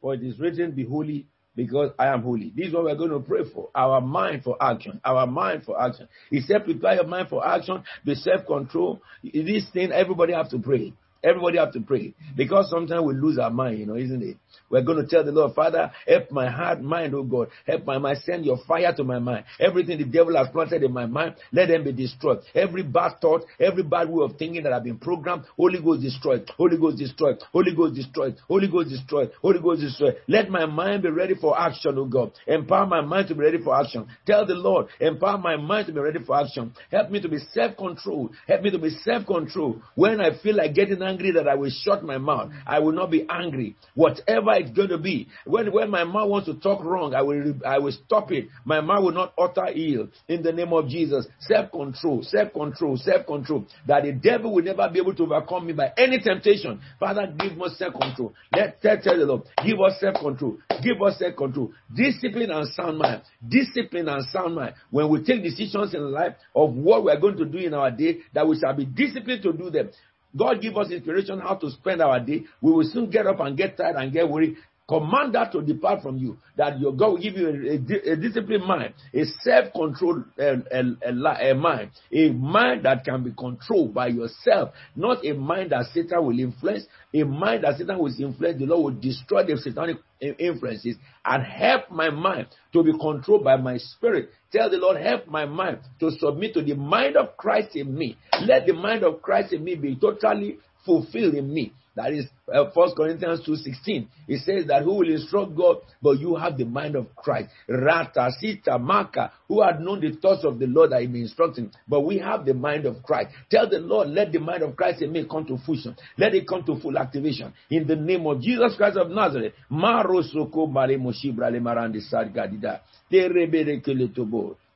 For 0.00 0.14
it 0.14 0.22
is 0.22 0.38
written, 0.38 0.72
Be 0.72 0.84
holy 0.84 1.26
because 1.56 1.90
I 1.98 2.08
am 2.08 2.22
holy. 2.22 2.52
This 2.54 2.68
is 2.68 2.74
what 2.74 2.84
we're 2.84 2.96
going 2.96 3.10
to 3.10 3.20
pray 3.20 3.42
for. 3.52 3.68
Our 3.74 4.00
mind 4.00 4.42
for 4.42 4.56
action. 4.60 5.00
Our 5.04 5.26
mind 5.26 5.64
for 5.64 5.80
action. 5.80 6.08
He 6.30 6.40
said, 6.40 6.64
prepare 6.64 6.96
your 6.96 7.06
mind 7.06 7.28
for 7.28 7.46
action, 7.46 7.82
be 8.04 8.14
self-control. 8.14 9.00
This 9.22 9.68
thing, 9.72 9.92
everybody 9.92 10.32
have 10.32 10.50
to 10.50 10.58
pray. 10.58 10.92
Everybody 11.24 11.58
have 11.58 11.72
to 11.72 11.80
pray. 11.80 12.14
Because 12.36 12.68
sometimes 12.70 13.04
we 13.04 13.14
lose 13.14 13.38
our 13.38 13.50
mind, 13.50 13.78
you 13.78 13.86
know, 13.86 13.96
isn't 13.96 14.22
it? 14.22 14.36
We're 14.70 14.82
going 14.82 14.98
to 14.98 15.06
tell 15.06 15.24
the 15.24 15.32
Lord, 15.32 15.54
Father, 15.54 15.90
help 16.06 16.30
my 16.30 16.50
heart, 16.50 16.82
mind, 16.82 17.14
oh 17.14 17.22
God. 17.22 17.48
Help 17.66 17.84
my 17.84 17.98
mind. 17.98 18.18
Send 18.24 18.44
your 18.44 18.58
fire 18.68 18.92
to 18.94 19.04
my 19.04 19.18
mind. 19.18 19.44
Everything 19.58 19.98
the 19.98 20.04
devil 20.04 20.36
has 20.36 20.48
planted 20.52 20.82
in 20.82 20.92
my 20.92 21.06
mind, 21.06 21.36
let 21.52 21.68
them 21.68 21.84
be 21.84 21.92
destroyed. 21.92 22.40
Every 22.54 22.82
bad 22.82 23.20
thought, 23.20 23.42
every 23.58 23.82
bad 23.82 24.10
way 24.10 24.24
of 24.24 24.36
thinking 24.36 24.62
that 24.64 24.72
I've 24.72 24.84
been 24.84 24.98
programmed, 24.98 25.44
Holy 25.56 25.80
Ghost 25.80 26.02
destroyed. 26.02 26.50
Holy 26.56 26.76
Ghost 26.76 26.98
destroyed. 26.98 27.38
Holy 27.52 27.74
Ghost 27.74 27.94
destroyed. 27.94 28.36
Holy 28.48 28.68
Ghost 28.68 28.90
destroyed. 28.90 29.30
Holy 29.40 29.60
Ghost 29.60 29.80
destroyed. 29.80 30.16
Let 30.28 30.50
my 30.50 30.66
mind 30.66 31.02
be 31.02 31.10
ready 31.10 31.34
for 31.34 31.58
action, 31.58 31.94
oh 31.96 32.04
God. 32.04 32.32
Empower 32.46 32.86
my 32.86 33.00
mind 33.00 33.28
to 33.28 33.34
be 33.34 33.40
ready 33.40 33.62
for 33.62 33.78
action. 33.78 34.06
Tell 34.26 34.44
the 34.46 34.54
Lord, 34.54 34.88
empower 35.00 35.38
my 35.38 35.56
mind 35.56 35.86
to 35.86 35.92
be 35.92 36.00
ready 36.00 36.18
for 36.24 36.38
action. 36.38 36.74
Help 36.90 37.10
me 37.10 37.20
to 37.20 37.28
be 37.28 37.38
self-controlled. 37.52 38.32
Help 38.46 38.62
me 38.62 38.70
to 38.70 38.78
be 38.78 38.90
self-controlled. 38.90 39.82
When 39.94 40.20
I 40.20 40.38
feel 40.42 40.56
like 40.56 40.74
getting 40.74 41.02
angry, 41.02 41.13
angry 41.14 41.32
that 41.32 41.48
I 41.48 41.54
will 41.54 41.70
shut 41.70 42.02
my 42.02 42.18
mouth. 42.18 42.50
I 42.66 42.80
will 42.80 42.92
not 42.92 43.10
be 43.10 43.26
angry. 43.28 43.76
Whatever 43.94 44.54
it's 44.54 44.70
going 44.70 44.88
to 44.88 44.98
be. 44.98 45.28
When, 45.46 45.72
when 45.72 45.90
my 45.90 46.04
mouth 46.04 46.28
wants 46.28 46.48
to 46.48 46.54
talk 46.54 46.82
wrong, 46.84 47.14
I 47.14 47.22
will, 47.22 47.54
I 47.66 47.78
will 47.78 47.92
stop 47.92 48.32
it. 48.32 48.48
My 48.64 48.80
mouth 48.80 49.04
will 49.04 49.12
not 49.12 49.34
utter 49.38 49.66
ill. 49.74 50.08
In 50.28 50.42
the 50.42 50.52
name 50.52 50.72
of 50.72 50.88
Jesus. 50.88 51.26
Self-control, 51.40 52.22
self-control, 52.24 52.96
self-control. 52.98 53.66
That 53.86 54.04
the 54.04 54.12
devil 54.12 54.54
will 54.54 54.64
never 54.64 54.88
be 54.90 55.00
able 55.00 55.14
to 55.14 55.22
overcome 55.22 55.66
me 55.66 55.72
by 55.72 55.92
any 55.96 56.20
temptation. 56.20 56.80
Father, 56.98 57.32
give 57.38 57.60
us 57.60 57.78
self-control. 57.78 58.34
Let, 58.54 58.82
tell, 58.82 58.98
tell 59.00 59.18
the 59.18 59.24
Lord, 59.24 59.42
give 59.64 59.80
us 59.80 60.00
self-control. 60.00 60.58
Give 60.82 61.00
us 61.02 61.18
self-control. 61.18 61.72
Discipline 61.94 62.50
and 62.50 62.68
sound 62.74 62.98
mind. 62.98 63.22
Discipline 63.46 64.08
and 64.08 64.24
sound 64.30 64.54
mind. 64.54 64.74
When 64.90 65.08
we 65.08 65.22
take 65.22 65.42
decisions 65.42 65.94
in 65.94 66.12
life 66.12 66.34
of 66.54 66.74
what 66.74 67.04
we 67.04 67.12
are 67.12 67.20
going 67.20 67.36
to 67.36 67.44
do 67.44 67.58
in 67.58 67.74
our 67.74 67.90
day, 67.90 68.18
that 68.32 68.46
we 68.46 68.58
shall 68.58 68.74
be 68.74 68.84
disciplined 68.84 69.42
to 69.42 69.52
do 69.52 69.70
them. 69.70 69.90
God 70.36 70.60
give 70.60 70.76
us 70.76 70.90
inspiration 70.90 71.38
how 71.38 71.54
to 71.54 71.70
spend 71.70 72.02
our 72.02 72.18
day. 72.20 72.44
We 72.60 72.72
will 72.72 72.90
soon 72.90 73.10
get 73.10 73.26
up 73.26 73.40
and 73.40 73.56
get 73.56 73.76
tired 73.76 73.96
and 73.96 74.12
get 74.12 74.28
worried. 74.28 74.56
Command 74.86 75.34
that 75.34 75.50
to 75.52 75.62
depart 75.62 76.02
from 76.02 76.18
you. 76.18 76.36
That 76.56 76.78
your 76.78 76.92
God 76.92 77.12
will 77.12 77.18
give 77.18 77.36
you 77.36 77.48
a, 77.48 78.10
a, 78.10 78.12
a 78.12 78.16
disciplined 78.16 78.64
mind, 78.64 78.92
a 79.14 79.24
self-controlled 79.42 80.24
uh, 80.38 80.56
a, 80.70 81.50
a, 81.50 81.54
mind, 81.54 81.90
a 82.12 82.30
mind 82.30 82.84
that 82.84 83.02
can 83.04 83.24
be 83.24 83.32
controlled 83.32 83.94
by 83.94 84.08
yourself, 84.08 84.74
not 84.94 85.24
a 85.24 85.32
mind 85.32 85.70
that 85.70 85.86
Satan 85.94 86.24
will 86.26 86.38
influence. 86.38 86.84
A 87.14 87.22
mind 87.22 87.64
that 87.64 87.78
Satan 87.78 87.98
will 87.98 88.12
influence, 88.18 88.58
the 88.58 88.66
Lord 88.66 88.94
will 88.94 89.00
destroy 89.00 89.44
the 89.44 89.56
satanic 89.56 89.96
influences 90.20 90.96
and 91.24 91.42
help 91.42 91.90
my 91.90 92.10
mind 92.10 92.48
to 92.72 92.82
be 92.82 92.92
controlled 92.92 93.44
by 93.44 93.56
my 93.56 93.78
spirit. 93.78 94.30
Tell 94.52 94.70
the 94.70 94.76
Lord, 94.76 95.00
help 95.00 95.26
my 95.28 95.46
mind 95.46 95.78
to 96.00 96.10
submit 96.10 96.54
to 96.54 96.62
the 96.62 96.74
mind 96.74 97.16
of 97.16 97.36
Christ 97.36 97.74
in 97.74 97.96
me. 97.96 98.16
Let 98.42 98.66
the 98.66 98.74
mind 98.74 99.02
of 99.02 99.22
Christ 99.22 99.52
in 99.52 99.64
me 99.64 99.74
be 99.76 99.96
totally 99.96 100.58
fulfilled 100.84 101.34
in 101.34 101.52
me. 101.52 101.72
That 101.96 102.12
is 102.12 102.26
uh, 102.52 102.64
Corinthians 102.96 103.46
2.16. 103.46 104.08
It 104.26 104.40
says 104.40 104.66
that 104.66 104.82
who 104.82 104.94
will 104.94 105.08
instruct 105.08 105.54
God, 105.56 105.76
but 106.02 106.18
you 106.18 106.34
have 106.34 106.58
the 106.58 106.64
mind 106.64 106.96
of 106.96 107.14
Christ. 107.14 107.50
Rata, 107.68 108.30
Sita, 108.38 108.78
Maka, 108.78 109.32
who 109.46 109.62
had 109.62 109.80
known 109.80 110.00
the 110.00 110.10
thoughts 110.16 110.44
of 110.44 110.58
the 110.58 110.66
Lord 110.66 110.90
that 110.90 111.02
he 111.02 111.06
be 111.06 111.20
instructing, 111.20 111.70
but 111.86 112.00
we 112.00 112.18
have 112.18 112.44
the 112.44 112.54
mind 112.54 112.86
of 112.86 113.00
Christ. 113.04 113.30
Tell 113.48 113.68
the 113.70 113.78
Lord, 113.78 114.08
let 114.08 114.32
the 114.32 114.40
mind 114.40 114.62
of 114.64 114.74
Christ 114.74 115.02
in 115.02 115.12
me 115.12 115.24
come 115.30 115.46
to 115.46 115.58
fruition. 115.64 115.96
Let 116.18 116.34
it 116.34 116.48
come 116.48 116.64
to 116.64 116.80
full 116.80 116.98
activation. 116.98 117.52
In 117.70 117.86
the 117.86 117.96
name 117.96 118.26
of 118.26 118.40
Jesus 118.40 118.74
Christ 118.76 118.96
of 118.96 119.10
Nazareth. 119.10 119.52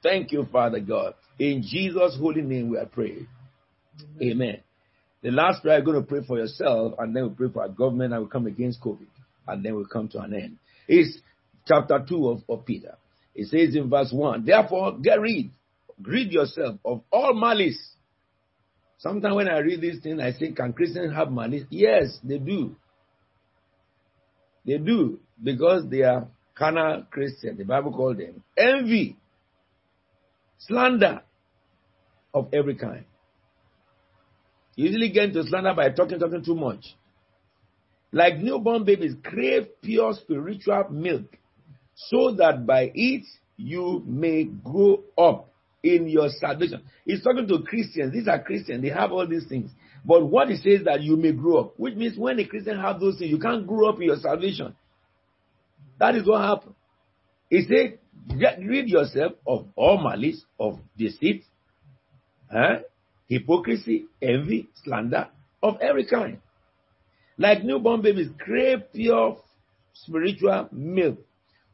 Thank 0.01 0.31
you, 0.33 0.47
Father 0.53 0.81
God. 0.81 1.15
In 1.41 1.63
Jesus' 1.63 2.17
holy 2.17 2.43
name 2.43 2.71
we 2.71 2.79
are 2.79 2.87
praying. 2.87 3.27
Amen. 4.23 4.61
The 5.23 5.31
last 5.31 5.63
prayer, 5.63 5.79
you're 5.79 5.85
going 5.85 6.01
to 6.01 6.07
pray 6.07 6.21
for 6.27 6.39
yourself, 6.39 6.95
and 6.99 7.15
then 7.15 7.25
we'll 7.25 7.35
pray 7.35 7.49
for 7.53 7.63
our 7.63 7.69
government, 7.69 8.13
and 8.13 8.23
we'll 8.23 8.31
come 8.31 8.47
against 8.47 8.81
COVID, 8.81 9.07
and 9.49 9.65
then 9.65 9.75
we'll 9.75 9.87
come 9.87 10.09
to 10.11 10.21
an 10.21 10.35
end. 10.35 10.59
It's 10.87 11.19
chapter 11.67 12.05
2 12.09 12.29
of, 12.29 12.43
of 12.49 12.65
Peter. 12.65 12.97
It 13.35 13.49
says 13.49 13.75
in 13.75 13.91
verse 13.91 14.13
1, 14.13 14.45
Therefore, 14.45 14.99
get 14.99 15.21
rid, 15.21 15.51
rid 16.03 16.33
yourself 16.33 16.77
of 16.85 17.03
all 17.11 17.35
malice. 17.35 17.79
Sometimes 18.99 19.35
when 19.35 19.49
I 19.49 19.59
read 19.59 19.81
this 19.81 20.01
thing, 20.01 20.21
I 20.21 20.33
say, 20.33 20.53
Can 20.53 20.73
Christians 20.73 21.15
have 21.15 21.31
malice? 21.31 21.65
Yes, 21.71 22.19
they 22.23 22.39
do. 22.39 22.77
They 24.65 24.79
do, 24.79 25.19
because 25.43 25.89
they 25.89 26.03
are 26.03 26.29
carnal 26.55 27.07
Christians. 27.11 27.59
The 27.59 27.65
Bible 27.65 27.93
called 27.93 28.19
them 28.19 28.43
envy, 28.57 29.17
slander 30.59 31.23
of 32.35 32.49
every 32.53 32.75
kind. 32.77 33.05
You 34.79 34.91
easily 34.91 35.09
get 35.09 35.25
into 35.25 35.43
slander 35.43 35.75
by 35.75 35.91
talking, 35.91 36.21
talking 36.21 36.45
too 36.45 36.55
much. 36.55 36.95
Like 38.13 38.39
newborn 38.39 38.85
babies, 38.85 39.17
crave 39.25 39.67
pure 39.83 40.15
spiritual 40.15 40.87
milk 40.91 41.25
so 41.97 42.37
that 42.37 42.65
by 42.65 42.93
it 42.95 43.25
you 43.57 44.05
may 44.07 44.45
grow 44.45 45.03
up 45.19 45.51
in 45.83 46.07
your 46.07 46.29
salvation. 46.29 46.85
He's 47.05 47.25
talking 47.25 47.49
to 47.49 47.65
Christians. 47.67 48.13
These 48.13 48.29
are 48.29 48.41
Christians. 48.41 48.81
They 48.81 48.91
have 48.91 49.11
all 49.11 49.27
these 49.27 49.49
things. 49.49 49.73
But 50.05 50.25
what 50.27 50.49
he 50.49 50.55
says 50.55 50.85
that 50.85 51.03
you 51.03 51.17
may 51.17 51.33
grow 51.33 51.59
up, 51.59 51.75
which 51.77 51.97
means 51.97 52.17
when 52.17 52.39
a 52.39 52.45
Christian 52.45 52.79
have 52.79 53.01
those 53.01 53.19
things, 53.19 53.33
you 53.33 53.41
can't 53.41 53.67
grow 53.67 53.89
up 53.89 53.97
in 53.97 54.05
your 54.05 54.19
salvation. 54.19 54.77
That 55.99 56.15
is 56.15 56.25
what 56.25 56.41
happened. 56.43 56.77
He 57.51 57.63
said, 57.63 57.99
get 58.39 58.61
rid 58.65 58.89
yourself 58.89 59.33
of 59.45 59.67
all 59.75 59.99
malice, 59.99 60.45
of 60.61 60.79
deceit, 60.97 61.43
huh? 62.49 62.83
Hypocrisy, 63.29 64.07
envy, 64.23 64.69
slander 64.85 65.29
of 65.63 65.79
every 65.81 66.07
kind. 66.07 66.39
Like 67.37 67.63
newborn 67.63 68.03
babies, 68.03 68.29
crave 68.39 68.93
pure 68.93 69.39
spiritual 69.93 70.69
milk 70.73 71.19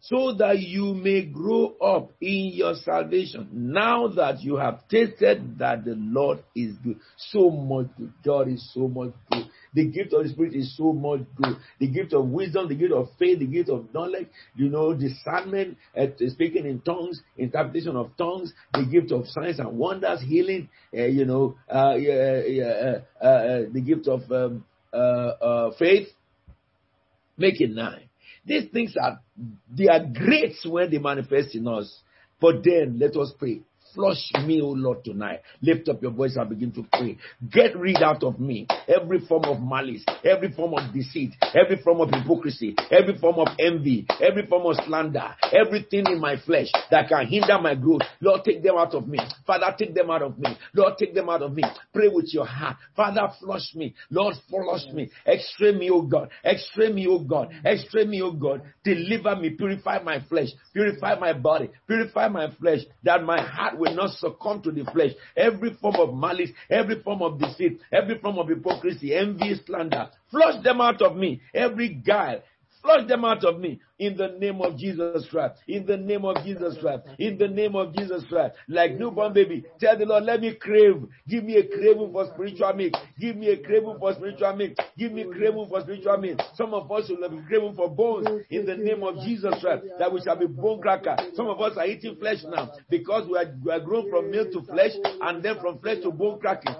so 0.08 0.34
that 0.34 0.58
you 0.58 0.92
may 0.92 1.24
grow 1.24 1.74
up 1.80 2.12
in 2.20 2.50
your 2.52 2.74
salvation. 2.74 3.48
Now 3.52 4.08
that 4.08 4.42
you 4.42 4.56
have 4.56 4.86
tasted 4.88 5.58
that 5.58 5.86
the 5.86 5.94
Lord 5.96 6.44
is 6.54 6.76
good, 6.84 7.00
so 7.16 7.48
much 7.48 7.86
good. 7.96 8.12
God 8.22 8.48
is 8.48 8.70
so 8.74 8.86
much 8.86 9.14
good. 9.32 9.46
The 9.72 9.86
gift 9.86 10.12
of 10.12 10.24
the 10.24 10.28
Spirit 10.28 10.54
is 10.54 10.76
so 10.76 10.92
much 10.92 11.20
good. 11.36 11.56
The 11.80 11.88
gift 11.88 12.12
of 12.12 12.26
wisdom, 12.28 12.68
the 12.68 12.74
gift 12.74 12.92
of 12.92 13.08
faith, 13.18 13.38
the 13.38 13.46
gift 13.46 13.70
of 13.70 13.94
knowledge, 13.94 14.28
you 14.54 14.68
know, 14.68 14.92
discernment, 14.92 15.78
uh, 15.98 16.06
speaking 16.28 16.66
in 16.66 16.80
tongues, 16.80 17.22
interpretation 17.38 17.96
of 17.96 18.14
tongues, 18.18 18.52
the 18.74 18.84
gift 18.84 19.10
of 19.10 19.26
signs 19.28 19.58
and 19.58 19.78
wonders, 19.78 20.20
healing, 20.20 20.68
uh, 20.94 21.04
you 21.04 21.24
know, 21.24 21.56
uh, 21.68 21.94
uh, 21.96 23.24
uh 23.24 23.62
the 23.72 23.82
gift 23.84 24.06
of 24.06 24.30
um, 24.30 24.64
uh, 24.92 25.70
faith. 25.78 26.08
Make 27.38 27.60
it 27.62 27.70
nine. 27.70 28.08
These 28.46 28.70
things 28.72 28.94
are 29.00 29.20
they 29.70 29.88
are 29.88 30.00
great 30.04 30.54
when 30.64 30.90
they 30.90 30.98
manifest 30.98 31.54
in 31.54 31.66
us. 31.66 32.00
But 32.40 32.64
then 32.64 32.98
let 32.98 33.16
us 33.16 33.32
pray. 33.38 33.62
Flush 33.94 34.32
me, 34.44 34.60
O 34.60 34.68
Lord, 34.68 35.04
tonight. 35.04 35.40
Lift 35.62 35.88
up 35.88 36.02
your 36.02 36.10
voice 36.10 36.36
and 36.36 36.48
begin 36.48 36.72
to 36.72 36.84
pray. 36.92 37.16
Get 37.50 37.76
rid 37.76 38.02
out 38.02 38.24
of 38.24 38.40
me 38.40 38.66
every 38.88 39.20
form 39.20 39.44
of 39.44 39.60
malice, 39.60 40.04
every 40.24 40.52
form 40.52 40.74
of 40.74 40.92
deceit, 40.92 41.32
every 41.54 41.80
form 41.82 42.00
of 42.00 42.10
hypocrisy, 42.10 42.74
every 42.90 43.16
form 43.18 43.38
of 43.38 43.48
envy, 43.58 44.06
every 44.20 44.46
form 44.46 44.66
of 44.66 44.84
slander, 44.84 45.34
everything 45.52 46.06
in 46.06 46.20
my 46.20 46.36
flesh 46.44 46.68
that 46.90 47.08
can 47.08 47.26
hinder 47.26 47.58
my 47.60 47.74
growth. 47.74 48.02
Lord, 48.20 48.42
take 48.44 48.62
them 48.62 48.76
out 48.76 48.94
of 48.94 49.06
me. 49.06 49.18
Father, 49.46 49.72
take 49.78 49.94
them 49.94 50.10
out 50.10 50.22
of 50.22 50.38
me. 50.38 50.56
Lord, 50.74 50.94
take 50.98 51.14
them 51.14 51.28
out 51.28 51.42
of 51.42 51.54
me. 51.54 51.62
Pray 51.92 52.08
with 52.08 52.32
your 52.32 52.46
heart. 52.46 52.76
Father, 52.96 53.28
flush 53.40 53.74
me. 53.74 53.94
Lord, 54.10 54.34
flush 54.48 54.86
me. 54.92 55.10
Extreme 55.26 55.78
me, 55.78 55.90
O 55.90 56.02
God. 56.02 56.30
Extreme 56.44 56.96
me, 56.96 57.06
O 57.06 57.20
God. 57.20 57.52
Extreme 57.64 58.10
me, 58.10 58.22
O 58.22 58.32
God. 58.32 58.62
Deliver 58.82 59.36
me. 59.36 59.50
Purify 59.50 60.02
my 60.02 60.20
flesh. 60.28 60.48
Purify 60.72 61.18
my 61.18 61.32
body. 61.32 61.70
Purify 61.86 62.28
my 62.28 62.50
flesh 62.58 62.80
that 63.04 63.22
my 63.22 63.40
heart 63.40 63.78
will 63.78 63.83
not 63.92 64.10
succumb 64.10 64.62
to 64.62 64.70
the 64.70 64.84
flesh. 64.84 65.12
Every 65.36 65.74
form 65.74 65.96
of 65.96 66.14
malice, 66.14 66.50
every 66.70 67.02
form 67.02 67.22
of 67.22 67.38
deceit, 67.38 67.80
every 67.92 68.18
form 68.18 68.38
of 68.38 68.48
hypocrisy, 68.48 69.14
envy, 69.14 69.54
slander, 69.66 70.10
flush 70.30 70.62
them 70.62 70.80
out 70.80 71.02
of 71.02 71.16
me. 71.16 71.40
Every 71.54 71.88
guile, 71.88 72.42
flush 72.82 73.06
them 73.08 73.24
out 73.24 73.44
of 73.44 73.58
me 73.58 73.80
in 73.98 74.16
the 74.16 74.28
name 74.38 74.60
of 74.60 74.76
Jesus 74.76 75.26
Christ. 75.30 75.54
In 75.68 75.86
the 75.86 75.96
name 75.96 76.24
of 76.24 76.36
Jesus 76.44 76.76
Christ. 76.80 77.02
In 77.18 77.38
the 77.38 77.48
name 77.48 77.76
of 77.76 77.94
Jesus 77.94 78.24
Christ. 78.28 78.54
Like 78.68 78.92
newborn 78.98 79.32
baby, 79.32 79.64
tell 79.78 79.96
the 79.96 80.04
Lord, 80.04 80.24
let 80.24 80.40
me 80.40 80.54
crave. 80.54 80.96
Give 81.28 81.44
me 81.44 81.56
a 81.56 81.66
craving 81.66 82.10
for 82.12 82.26
spiritual 82.34 82.72
milk. 82.74 82.94
Give 83.18 83.36
me 83.36 83.48
a 83.48 83.56
craving 83.56 83.96
for 83.98 84.12
spiritual 84.14 84.56
milk. 84.56 84.72
Give 84.98 85.12
me 85.12 85.22
a 85.22 85.26
craving 85.28 85.66
for 85.68 85.80
spiritual 85.82 86.16
milk. 86.18 86.40
Some 86.54 86.74
of 86.74 86.90
us 86.90 87.08
will 87.08 87.28
be 87.28 87.40
craving 87.46 87.74
for 87.74 87.88
bones 87.88 88.26
in 88.50 88.66
the 88.66 88.76
name 88.76 89.02
of 89.02 89.16
Jesus 89.24 89.54
Christ. 89.60 89.84
That 89.98 90.12
we 90.12 90.20
shall 90.22 90.36
be 90.36 90.46
bone 90.46 90.80
cracker. 90.80 91.16
Some 91.34 91.46
of 91.48 91.60
us 91.60 91.76
are 91.76 91.86
eating 91.86 92.16
flesh 92.16 92.38
now 92.44 92.72
because 92.90 93.28
we 93.28 93.38
are, 93.38 93.54
we 93.64 93.70
are 93.72 93.80
grown 93.80 94.10
from 94.10 94.30
milk 94.30 94.52
to 94.52 94.62
flesh 94.62 94.92
and 95.22 95.42
then 95.42 95.58
from 95.60 95.78
flesh 95.78 96.02
to 96.02 96.10
bone 96.10 96.40
cracking. 96.40 96.74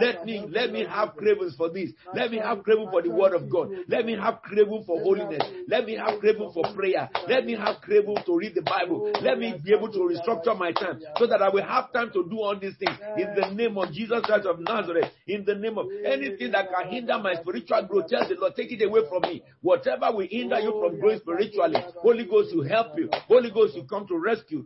Let 0.00 0.24
me, 0.26 0.44
let 0.50 0.72
me 0.72 0.84
have 0.84 1.16
cravings 1.16 1.56
for 1.56 1.70
this. 1.70 1.90
Let 2.14 2.30
me 2.30 2.38
have 2.38 2.62
craving 2.62 2.88
for 2.90 3.02
the 3.02 3.10
word 3.10 3.34
of 3.34 3.48
God. 3.50 3.70
Let 3.88 4.04
me 4.06 4.16
have 4.16 4.42
craving 4.42 4.84
for 4.90 5.00
holiness. 5.00 5.42
Let 5.68 5.86
me 5.86 5.94
have 5.96 6.18
craving 6.18 6.50
for 6.52 6.64
prayer. 6.74 7.08
Let 7.28 7.44
me 7.46 7.54
have 7.54 7.80
craving 7.80 8.16
to 8.26 8.36
read 8.36 8.54
the 8.54 8.62
Bible. 8.62 9.12
Let 9.22 9.38
me 9.38 9.54
be 9.62 9.72
able 9.72 9.92
to 9.92 9.98
restructure 10.00 10.58
my 10.58 10.72
time 10.72 11.00
so 11.18 11.26
that 11.26 11.40
I 11.40 11.48
will 11.48 11.62
have 11.62 11.92
time 11.92 12.10
to 12.12 12.26
do 12.28 12.40
all 12.40 12.58
these 12.58 12.76
things. 12.76 12.96
In 13.16 13.34
the 13.34 13.50
name 13.54 13.78
of 13.78 13.92
Jesus 13.92 14.20
Christ 14.24 14.46
of 14.46 14.58
Nazareth. 14.58 15.10
In 15.26 15.44
the 15.44 15.54
name 15.54 15.78
of 15.78 15.86
anything 16.04 16.50
that 16.52 16.68
can 16.74 16.88
hinder 16.90 17.18
my 17.18 17.34
spiritual 17.34 17.82
growth, 17.86 18.08
tell 18.08 18.26
the 18.28 18.34
Lord, 18.34 18.56
take 18.56 18.72
it 18.72 18.82
away 18.82 19.02
from 19.08 19.22
me. 19.22 19.42
Whatever 19.62 20.10
will 20.12 20.26
hinder 20.28 20.58
you 20.58 20.72
from 20.80 20.98
growing 20.98 21.18
spiritually, 21.20 21.78
Holy 22.02 22.24
Ghost 22.26 22.54
will 22.54 22.66
help 22.68 22.98
you. 22.98 23.08
Holy 23.28 23.50
Ghost 23.50 23.76
will 23.76 23.84
come 23.84 24.06
to 24.08 24.18
rescue. 24.18 24.64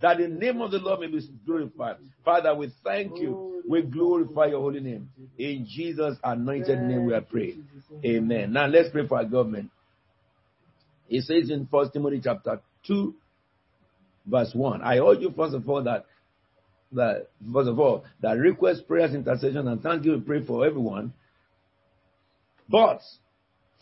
That 0.00 0.18
the 0.18 0.28
name 0.28 0.60
of 0.60 0.70
the 0.70 0.78
Lord 0.78 1.00
may 1.00 1.06
be 1.06 1.20
glorified. 1.46 1.96
Father, 2.24 2.54
we 2.54 2.70
thank 2.84 3.18
you. 3.18 3.52
We 3.68 3.82
glorify 3.82 4.46
your 4.46 4.60
holy 4.60 4.80
name. 4.80 5.08
In 5.38 5.66
Jesus' 5.68 6.16
anointed 6.22 6.80
name 6.80 7.06
we 7.06 7.14
are 7.14 7.20
praying. 7.20 7.66
Amen. 8.04 8.52
Now 8.52 8.66
let's 8.66 8.90
pray 8.90 9.06
for 9.06 9.18
our 9.18 9.24
government. 9.24 9.70
It 11.08 11.22
says 11.24 11.50
in 11.50 11.66
First 11.70 11.92
Timothy 11.92 12.20
chapter 12.22 12.60
2, 12.86 13.14
verse 14.26 14.50
1. 14.54 14.82
I 14.82 14.98
urge 14.98 15.20
you, 15.20 15.32
first 15.36 15.54
of 15.54 15.68
all, 15.68 15.82
that, 15.84 16.06
that 16.92 17.28
first 17.52 17.68
of 17.68 17.78
all, 17.78 18.04
that 18.20 18.38
request 18.38 18.88
prayers, 18.88 19.14
intercession, 19.14 19.68
and 19.68 19.82
thank 19.82 20.04
you 20.04 20.20
pray 20.24 20.44
for 20.44 20.64
everyone. 20.66 21.12
But 22.68 23.00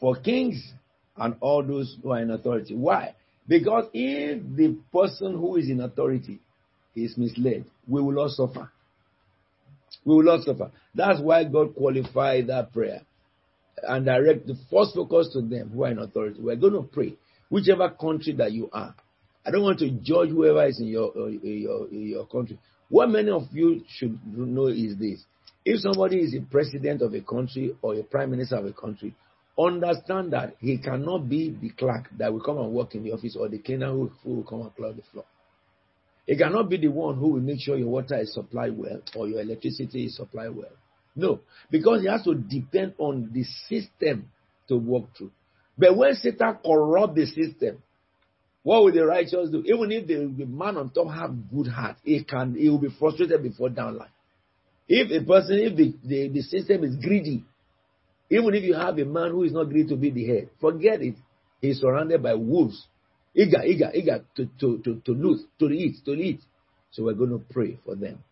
for 0.00 0.16
kings 0.16 0.72
and 1.16 1.36
all 1.40 1.62
those 1.62 1.96
who 2.02 2.10
are 2.10 2.20
in 2.20 2.30
authority. 2.30 2.74
Why? 2.74 3.14
Because 3.46 3.84
if 3.92 4.42
the 4.56 4.78
person 4.92 5.34
who 5.34 5.56
is 5.56 5.68
in 5.68 5.80
authority 5.80 6.40
is 6.96 7.16
misled, 7.16 7.64
we 7.86 8.02
will 8.02 8.18
all 8.18 8.28
suffer. 8.28 8.70
We 10.04 10.14
will 10.14 10.24
not 10.24 10.44
suffer. 10.44 10.70
That's 10.94 11.20
why 11.20 11.44
God 11.44 11.74
qualified 11.74 12.46
that 12.48 12.72
prayer 12.72 13.02
and 13.82 14.04
direct 14.04 14.46
the 14.46 14.56
first 14.70 14.94
focus 14.94 15.30
to 15.32 15.42
them 15.42 15.70
who 15.70 15.84
are 15.84 15.90
in 15.90 15.98
authority. 15.98 16.40
We're 16.40 16.56
going 16.56 16.74
to 16.74 16.82
pray, 16.82 17.14
whichever 17.48 17.90
country 17.90 18.34
that 18.34 18.52
you 18.52 18.70
are. 18.72 18.94
I 19.44 19.50
don't 19.50 19.62
want 19.62 19.78
to 19.78 19.90
judge 19.90 20.28
whoever 20.28 20.66
is 20.66 20.80
in 20.80 20.88
your, 20.88 21.12
your, 21.30 21.88
your 21.88 22.26
country. 22.26 22.58
What 22.88 23.08
many 23.08 23.30
of 23.30 23.44
you 23.52 23.82
should 23.88 24.18
know 24.36 24.66
is 24.66 24.96
this. 24.98 25.24
If 25.64 25.80
somebody 25.80 26.18
is 26.20 26.34
a 26.34 26.40
president 26.40 27.02
of 27.02 27.14
a 27.14 27.20
country 27.20 27.74
or 27.82 27.94
a 27.94 28.02
prime 28.02 28.30
minister 28.30 28.56
of 28.56 28.66
a 28.66 28.72
country, 28.72 29.14
understand 29.58 30.32
that 30.32 30.56
he 30.58 30.78
cannot 30.78 31.28
be 31.28 31.50
the 31.50 31.70
clerk 31.70 32.08
that 32.18 32.32
will 32.32 32.40
come 32.40 32.58
and 32.58 32.72
work 32.72 32.94
in 32.94 33.04
the 33.04 33.12
office 33.12 33.36
or 33.38 33.48
the 33.48 33.58
cleaner 33.58 33.90
who, 33.92 34.10
who 34.24 34.34
will 34.36 34.44
come 34.44 34.62
and 34.62 34.74
clear 34.74 34.92
the 34.92 35.02
floor. 35.12 35.24
He 36.30 36.36
cannot 36.36 36.68
be 36.68 36.76
the 36.76 36.86
one 36.86 37.16
who 37.16 37.30
will 37.30 37.40
make 37.40 37.58
sure 37.58 37.76
your 37.76 37.88
water 37.88 38.16
is 38.16 38.32
supplied 38.32 38.78
well 38.78 39.02
or 39.16 39.26
your 39.26 39.40
electricity 39.40 40.04
is 40.04 40.14
supplied 40.14 40.54
well. 40.54 40.70
No, 41.16 41.40
because 41.72 42.02
he 42.02 42.06
has 42.06 42.22
to 42.22 42.36
depend 42.36 42.94
on 42.98 43.30
the 43.32 43.42
system 43.68 44.30
to 44.68 44.76
work 44.76 45.06
through. 45.18 45.32
But 45.76 45.96
when 45.96 46.14
Satan 46.14 46.58
corrupt 46.64 47.16
the 47.16 47.26
system, 47.26 47.82
what 48.62 48.84
will 48.84 48.92
the 48.92 49.04
righteous 49.04 49.50
do? 49.50 49.64
Even 49.66 49.90
if 49.90 50.06
the 50.06 50.44
man 50.46 50.76
on 50.76 50.90
top 50.90 51.12
have 51.12 51.34
good 51.52 51.66
heart, 51.66 51.96
he 52.04 52.22
can 52.22 52.54
he 52.54 52.68
will 52.68 52.78
be 52.78 52.94
frustrated 52.96 53.42
before 53.42 53.68
downline. 53.70 54.06
If 54.86 55.10
a 55.10 55.26
person, 55.26 55.58
if 55.58 55.76
the, 55.76 55.94
the, 56.04 56.28
the 56.28 56.42
system 56.42 56.84
is 56.84 56.94
greedy, 56.94 57.42
even 58.30 58.54
if 58.54 58.62
you 58.62 58.74
have 58.74 58.96
a 59.00 59.04
man 59.04 59.32
who 59.32 59.42
is 59.42 59.52
not 59.52 59.64
greedy 59.68 59.88
to 59.88 59.96
be 59.96 60.10
the 60.10 60.26
head, 60.28 60.50
forget 60.60 61.02
it. 61.02 61.16
He's 61.60 61.80
surrounded 61.80 62.22
by 62.22 62.34
wolves, 62.34 62.86
eager, 63.34 63.62
eager, 63.64 63.90
eager 63.94 64.24
to, 64.36 64.46
to, 64.60 64.78
to, 64.78 65.02
to 65.04 65.12
lose, 65.12 65.44
to 65.58 65.70
eat, 65.70 65.96
to 66.04 66.12
eat. 66.12 66.40
So 66.90 67.04
we're 67.04 67.14
going 67.14 67.30
to 67.30 67.44
pray 67.52 67.78
for 67.84 67.94
them. 67.94 68.22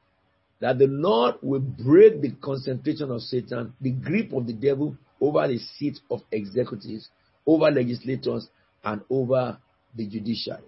That 0.60 0.78
the 0.78 0.88
Lord 0.88 1.36
will 1.40 1.60
break 1.60 2.20
the 2.20 2.32
concentration 2.42 3.10
of 3.10 3.20
Satan, 3.22 3.74
the 3.80 3.92
grip 3.92 4.32
of 4.32 4.46
the 4.46 4.52
devil 4.52 4.96
over 5.20 5.46
the 5.46 5.58
seat 5.58 5.98
of 6.10 6.22
executives, 6.32 7.08
over 7.46 7.70
legislators, 7.70 8.48
and 8.84 9.02
over 9.08 9.58
the 9.94 10.06
judiciary. 10.06 10.64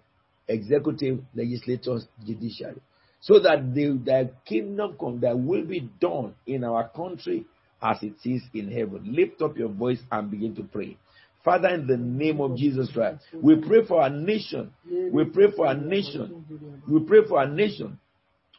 Executive, 0.49 1.21
legislators, 1.35 2.07
judiciary. 2.25 2.81
So 3.21 3.39
that 3.41 3.75
the, 3.75 4.01
the 4.05 4.31
kingdom 4.47 4.97
come, 4.99 5.21
that 5.21 5.39
will 5.39 5.65
be 5.65 5.89
done 6.01 6.35
in 6.47 6.65
our 6.65 6.89
country 6.89 7.47
as 7.83 7.99
it 8.03 8.15
is 8.25 8.43
in 8.55 8.71
heaven. 8.71 9.15
Lift 9.15 9.43
up 9.43 9.57
your 9.57 9.69
voice 9.69 10.01
and 10.11 10.31
begin 10.31 10.55
to 10.57 10.63
pray. 10.63 10.97
Father, 11.45 11.69
in 11.69 11.87
the 11.87 11.97
name 11.97 12.41
of 12.41 12.57
Jesus 12.57 12.91
Christ, 12.93 13.23
we 13.33 13.57
pray 13.57 13.85
for 13.87 14.03
our 14.03 14.11
nation. 14.11 14.73
We 15.13 15.25
pray 15.25 15.51
for 15.57 15.67
our 15.67 15.75
nation. 15.75 16.45
We 16.89 17.01
pray 17.01 17.21
for 17.27 17.39
our 17.39 17.49
nation. 17.49 17.99